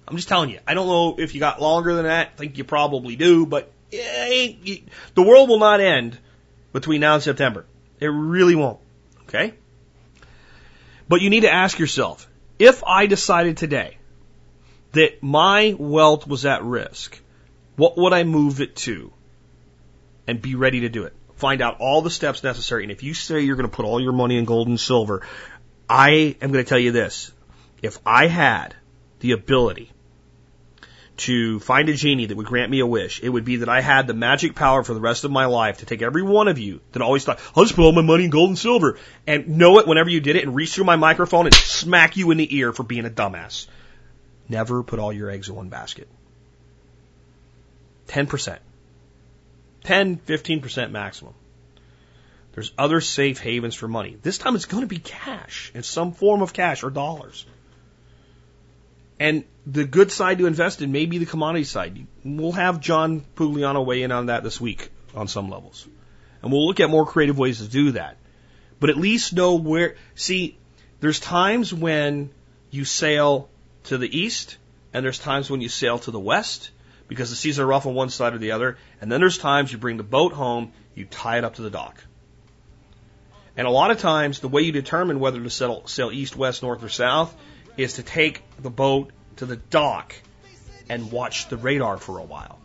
I'm 0.09 0.17
just 0.17 0.29
telling 0.29 0.51
you. 0.51 0.61
I 0.67 0.75
don't 0.75 0.87
know 0.87 1.23
if 1.23 1.35
you 1.35 1.41
got 1.41 1.61
longer 1.61 1.95
than 1.95 2.05
that. 2.05 2.31
I 2.35 2.37
think 2.39 2.59
you 2.59 2.65
probably 2.65 3.17
do, 3.17 3.47
but 3.47 3.71
eh, 3.93 4.55
eh, 4.67 4.77
the 5.15 5.23
world 5.23 5.49
will 5.49 5.59
not 5.59 5.81
end 5.81 6.19
between 6.73 7.01
now 7.01 7.15
and 7.15 7.23
September. 7.23 7.67
It 8.01 8.07
really 8.07 8.55
won't. 8.55 8.81
Okay? 9.25 9.55
But 11.09 11.21
you 11.21 11.31
need 11.31 11.41
to 11.41 11.53
ask 11.53 11.79
yourself, 11.79 12.29
if 12.59 12.83
I 12.85 13.07
decided 13.07 13.57
today 13.57 13.99
that 14.93 15.23
my 15.23 15.75
wealth 15.79 16.27
was 16.27 16.47
at 16.47 16.65
risk, 16.65 17.21
what 17.77 17.97
would 17.97 18.13
I 18.13 18.25
move 18.25 18.61
it 18.61 18.77
to? 18.77 19.13
And 20.27 20.41
be 20.41 20.55
ready 20.55 20.81
to 20.81 20.89
do 20.89 21.05
it 21.05 21.15
find 21.41 21.63
out 21.63 21.81
all 21.81 22.03
the 22.03 22.11
steps 22.11 22.45
necessary. 22.45 22.85
And 22.85 22.93
if 22.93 23.03
you 23.03 23.15
say 23.15 23.41
you're 23.41 23.57
going 23.57 23.69
to 23.69 23.75
put 23.75 23.85
all 23.85 24.01
your 24.01 24.13
money 24.13 24.37
in 24.37 24.45
gold 24.45 24.69
and 24.69 24.79
silver, 24.79 25.23
I 25.89 26.37
am 26.41 26.53
going 26.53 26.65
to 26.65 26.69
tell 26.69 26.79
you 26.79 26.93
this. 26.93 27.33
If 27.83 27.99
I 28.05 28.27
had 28.27 28.77
the 29.21 29.33
ability 29.33 29.91
to 31.17 31.61
find 31.61 31.89
a 31.89 31.95
genie 31.95 32.27
that 32.27 32.37
would 32.37 32.47
grant 32.47 32.71
me 32.71 32.81
a 32.81 32.87
wish, 32.87 33.23
it 33.23 33.29
would 33.29 33.45
be 33.45 33.57
that 33.57 33.69
I 33.69 33.81
had 33.81 34.07
the 34.07 34.15
magic 34.15 34.55
power 34.55 34.83
for 34.83 34.95
the 34.95 35.01
rest 35.01 35.25
of 35.25 35.31
my 35.31 35.47
life 35.47 35.79
to 35.79 35.87
take 35.87 36.01
every 36.01 36.23
one 36.23 36.49
of 36.49 36.59
you 36.59 36.81
that 36.93 37.03
always 37.03 37.25
thought, 37.25 37.41
I'll 37.55 37.65
just 37.65 37.77
put 37.77 37.85
all 37.85 37.93
my 37.93 38.03
money 38.03 38.25
in 38.25 38.31
gold 38.31 38.49
and 38.49 38.59
silver, 38.59 38.99
and 39.27 39.59
know 39.59 39.79
it 39.81 39.87
whenever 39.87 40.09
you 40.09 40.21
did 40.21 40.37
it 40.37 40.45
and 40.45 40.55
reach 40.55 40.75
through 40.75 40.85
my 40.85 40.97
microphone 40.97 41.47
and 41.47 41.55
smack 41.55 42.17
you 42.17 42.31
in 42.31 42.39
the 42.39 42.57
ear 42.57 42.73
for 42.73 42.85
being 42.85 43.05
a 43.05 43.11
dumbass. 43.11 43.67
Never 44.49 44.83
put 44.83 44.99
all 44.99 45.13
your 45.13 45.31
eggs 45.31 45.49
in 45.49 45.55
one 45.55 45.69
basket. 45.69 46.09
10%. 48.09 48.59
10, 49.85 50.19
15% 50.19 50.91
maximum. 50.91 51.35
There's 52.53 52.73
other 52.77 53.01
safe 53.01 53.39
havens 53.41 53.75
for 53.75 53.89
money. 53.89 54.17
This 54.21 54.39
time 54.39 54.55
it's 54.55 54.67
going 54.67 54.83
to 54.83 54.89
be 54.89 54.99
cash 54.99 55.71
in 55.75 55.83
some 55.83 56.13
form 56.13 56.43
of 56.43 56.53
cash 56.53 56.83
or 56.83 56.91
dollars. 56.91 57.47
And 59.19 59.45
the 59.67 59.85
good 59.85 60.11
side 60.11 60.39
to 60.39 60.47
invest 60.47 60.83
in 60.83 60.91
may 60.93 61.07
be 61.07 61.19
the 61.19 61.27
commodity 61.27 61.65
side. 61.65 62.07
We'll 62.25 62.53
have 62.53 62.81
John 62.81 63.23
Pugliano 63.37 63.85
weigh 63.85 64.03
in 64.03 64.13
on 64.13 64.27
that 64.27 64.43
this 64.43 64.61
week 64.61 64.89
on 65.15 65.29
some 65.29 65.51
levels. 65.51 65.87
And 66.43 66.51
we'll 66.51 66.67
look 66.67 66.81
at 66.81 66.91
more 66.91 67.07
creative 67.07 67.39
ways 67.39 67.59
to 67.59 67.69
do 67.69 67.93
that. 67.93 68.17
But 68.81 68.91
at 68.91 68.97
least 68.97 69.35
know 69.35 69.57
where, 69.57 69.97
see, 70.15 70.59
there's 71.01 71.21
times 71.21 71.73
when 71.73 72.31
you 72.71 72.85
sail 72.85 73.51
to 73.85 73.99
the 73.99 74.19
east 74.19 74.57
and 74.93 75.05
there's 75.05 75.19
times 75.19 75.51
when 75.51 75.61
you 75.61 75.69
sail 75.69 75.99
to 76.01 76.11
the 76.11 76.19
west 76.19 76.71
because 77.11 77.29
the 77.29 77.37
seas 77.37 77.59
are 77.59 77.67
rough 77.67 77.87
on 77.87 77.95
one 77.95 78.09
side 78.09 78.35
or 78.35 78.39
the 78.39 78.53
other. 78.53 78.79
And 79.01 79.11
then 79.11 79.19
there's 79.19 79.37
times 79.37 79.73
you 79.73 79.79
bring 79.79 79.97
the 79.97 80.05
boat 80.05 80.33
home, 80.33 80.71
you 80.95 81.07
tie 81.07 81.39
it 81.39 81.45
up 81.45 81.57
to 81.57 81.63
the 81.63 81.69
dock. 81.69 82.05
And 83.57 83.67
a 83.67 83.71
lot 83.71 83.91
of 83.91 83.99
times, 83.99 84.39
the 84.39 84.47
way 84.47 84.63
you 84.63 84.71
determine 84.71 85.19
whether 85.19 85.43
to 85.43 85.51
sail, 85.51 85.89
sail 85.89 86.13
east, 86.13 86.37
west, 86.37 86.63
north, 86.63 86.85
or 86.85 86.89
south 86.89 87.35
is 87.77 87.95
to 87.95 88.05
take 88.05 88.45
the 88.63 88.71
boat 88.71 89.11
to 89.37 89.47
the 89.47 89.57
dock 89.57 90.15
and 90.89 91.11
watch 91.11 91.49
the 91.49 91.57
radar 91.57 91.99
for 91.99 92.19
a 92.19 92.23
while. 92.23 92.61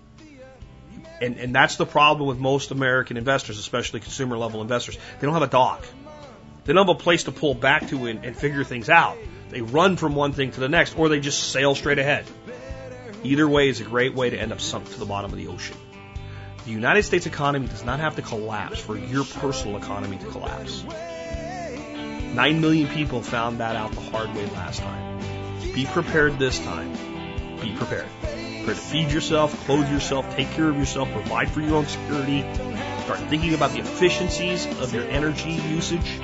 And, 1.19 1.38
and 1.38 1.55
that's 1.55 1.77
the 1.77 1.88
problem 1.88 2.27
with 2.27 2.38
most 2.38 2.69
American 2.69 3.17
investors, 3.17 3.57
especially 3.57 3.99
consumer 3.99 4.38
level 4.38 4.61
investors. 4.61 4.95
They 5.19 5.26
don't 5.26 5.34
have 5.34 5.41
a 5.41 5.47
dock. 5.47 5.84
They 6.65 6.73
don't 6.73 6.88
have 6.88 6.95
a 6.95 6.99
place 6.99 7.23
to 7.23 7.31
pull 7.31 7.55
back 7.55 7.88
to 7.88 8.05
and, 8.05 8.23
and 8.23 8.38
figure 8.38 8.63
things 8.63 8.89
out. 8.89 9.17
They 9.49 9.61
run 9.61 9.97
from 9.97 10.13
one 10.13 10.34
thing 10.34 10.51
to 10.51 10.59
the 10.59 10.69
next, 10.69 10.99
or 10.99 11.09
they 11.09 11.19
just 11.19 11.51
sail 11.51 11.73
straight 11.73 11.97
ahead. 11.97 12.26
Either 13.26 13.47
way 13.49 13.69
is 13.69 13.81
a 13.81 13.84
great 13.84 14.14
way 14.14 14.30
to 14.30 14.38
end 14.38 14.52
up 14.52 14.61
sunk 14.61 14.91
to 14.91 14.99
the 14.99 15.06
bottom 15.06 15.31
of 15.31 15.38
the 15.38 15.47
ocean. 15.47 15.76
The 16.65 16.72
United 16.72 17.03
States 17.03 17.26
economy 17.26 17.68
does 17.68 17.84
not 17.84 17.99
have 17.99 18.15
to 18.18 18.22
collapse 18.22 18.80
for 18.80 18.97
your 18.97 19.26
personal 19.26 19.77
economy 19.77 20.18
to 20.18 20.26
collapse. 20.26 20.84
Nine 22.34 22.61
million 22.61 22.88
people 22.88 23.22
found 23.22 23.60
that 23.60 23.76
out 23.76 23.91
the 23.93 24.02
hard 24.02 24.34
way 24.35 24.45
last 24.47 24.80
time. 24.80 25.19
Be 25.73 25.85
prepared 25.85 26.38
this 26.38 26.60
time. 26.60 26.91
Be 27.61 27.76
prepared. 27.76 28.07
Prepare 28.22 28.73
to 28.73 28.76
feed 28.76 29.11
yourself, 29.11 29.65
clothe 29.65 29.91
yourself, 29.91 30.35
take 30.35 30.49
care 30.52 30.69
of 30.69 30.76
yourself, 30.76 31.11
provide 31.11 31.49
for 31.49 31.61
your 31.61 31.76
own 31.76 31.85
security. 31.85 32.41
Start 33.03 33.19
thinking 33.30 33.53
about 33.53 33.72
the 33.72 33.80
efficiencies 33.80 34.65
of 34.80 34.93
your 34.93 35.03
energy 35.03 35.52
usage 35.52 36.19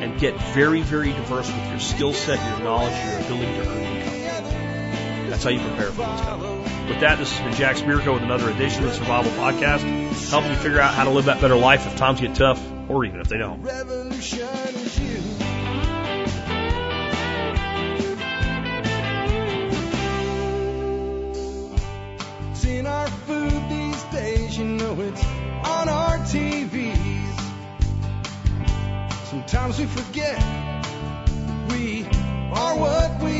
and 0.00 0.18
get 0.18 0.40
very, 0.52 0.82
very 0.82 1.12
diverse 1.12 1.48
with 1.48 1.68
your 1.68 1.80
skill 1.80 2.12
set, 2.12 2.38
your 2.50 2.64
knowledge, 2.64 2.94
your 3.04 3.20
ability 3.20 3.52
to 3.60 3.68
earn. 3.68 3.89
That's 5.40 5.56
how 5.56 5.58
you 5.58 5.68
prepare 5.70 5.90
for 5.92 6.02
what's 6.02 6.20
coming. 6.20 6.62
With 6.86 7.00
that, 7.00 7.16
this 7.16 7.32
has 7.32 7.40
been 7.40 7.54
Jack 7.54 7.76
Spirko 7.76 8.12
with 8.12 8.22
another 8.22 8.50
edition 8.50 8.84
of 8.84 8.90
the 8.90 8.96
Survival 8.96 9.32
Podcast, 9.32 10.28
helping 10.28 10.50
you 10.50 10.56
figure 10.58 10.80
out 10.80 10.92
how 10.92 11.04
to 11.04 11.10
live 11.10 11.24
that 11.24 11.40
better 11.40 11.56
life 11.56 11.86
if 11.86 11.96
times 11.96 12.20
get 12.20 12.34
tough 12.34 12.62
or 12.90 13.06
even 13.06 13.22
if 13.22 13.28
they 13.28 13.38
don't. 13.38 13.60
In 22.66 22.86
our 22.86 23.08
food 23.08 23.68
these 23.70 24.02
days, 24.12 24.58
you 24.58 24.64
know 24.66 25.00
it's 25.00 25.24
on 25.24 25.88
our 25.88 26.18
TVs. 26.18 27.40
Sometimes 29.24 29.78
we 29.78 29.86
forget 29.86 30.38
we 31.70 32.04
are 32.52 32.76
what 32.76 33.22
we. 33.22 33.39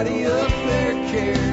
Cause 0.00 0.08
up 0.24 0.48
there 0.48 0.94
cares. 1.10 1.49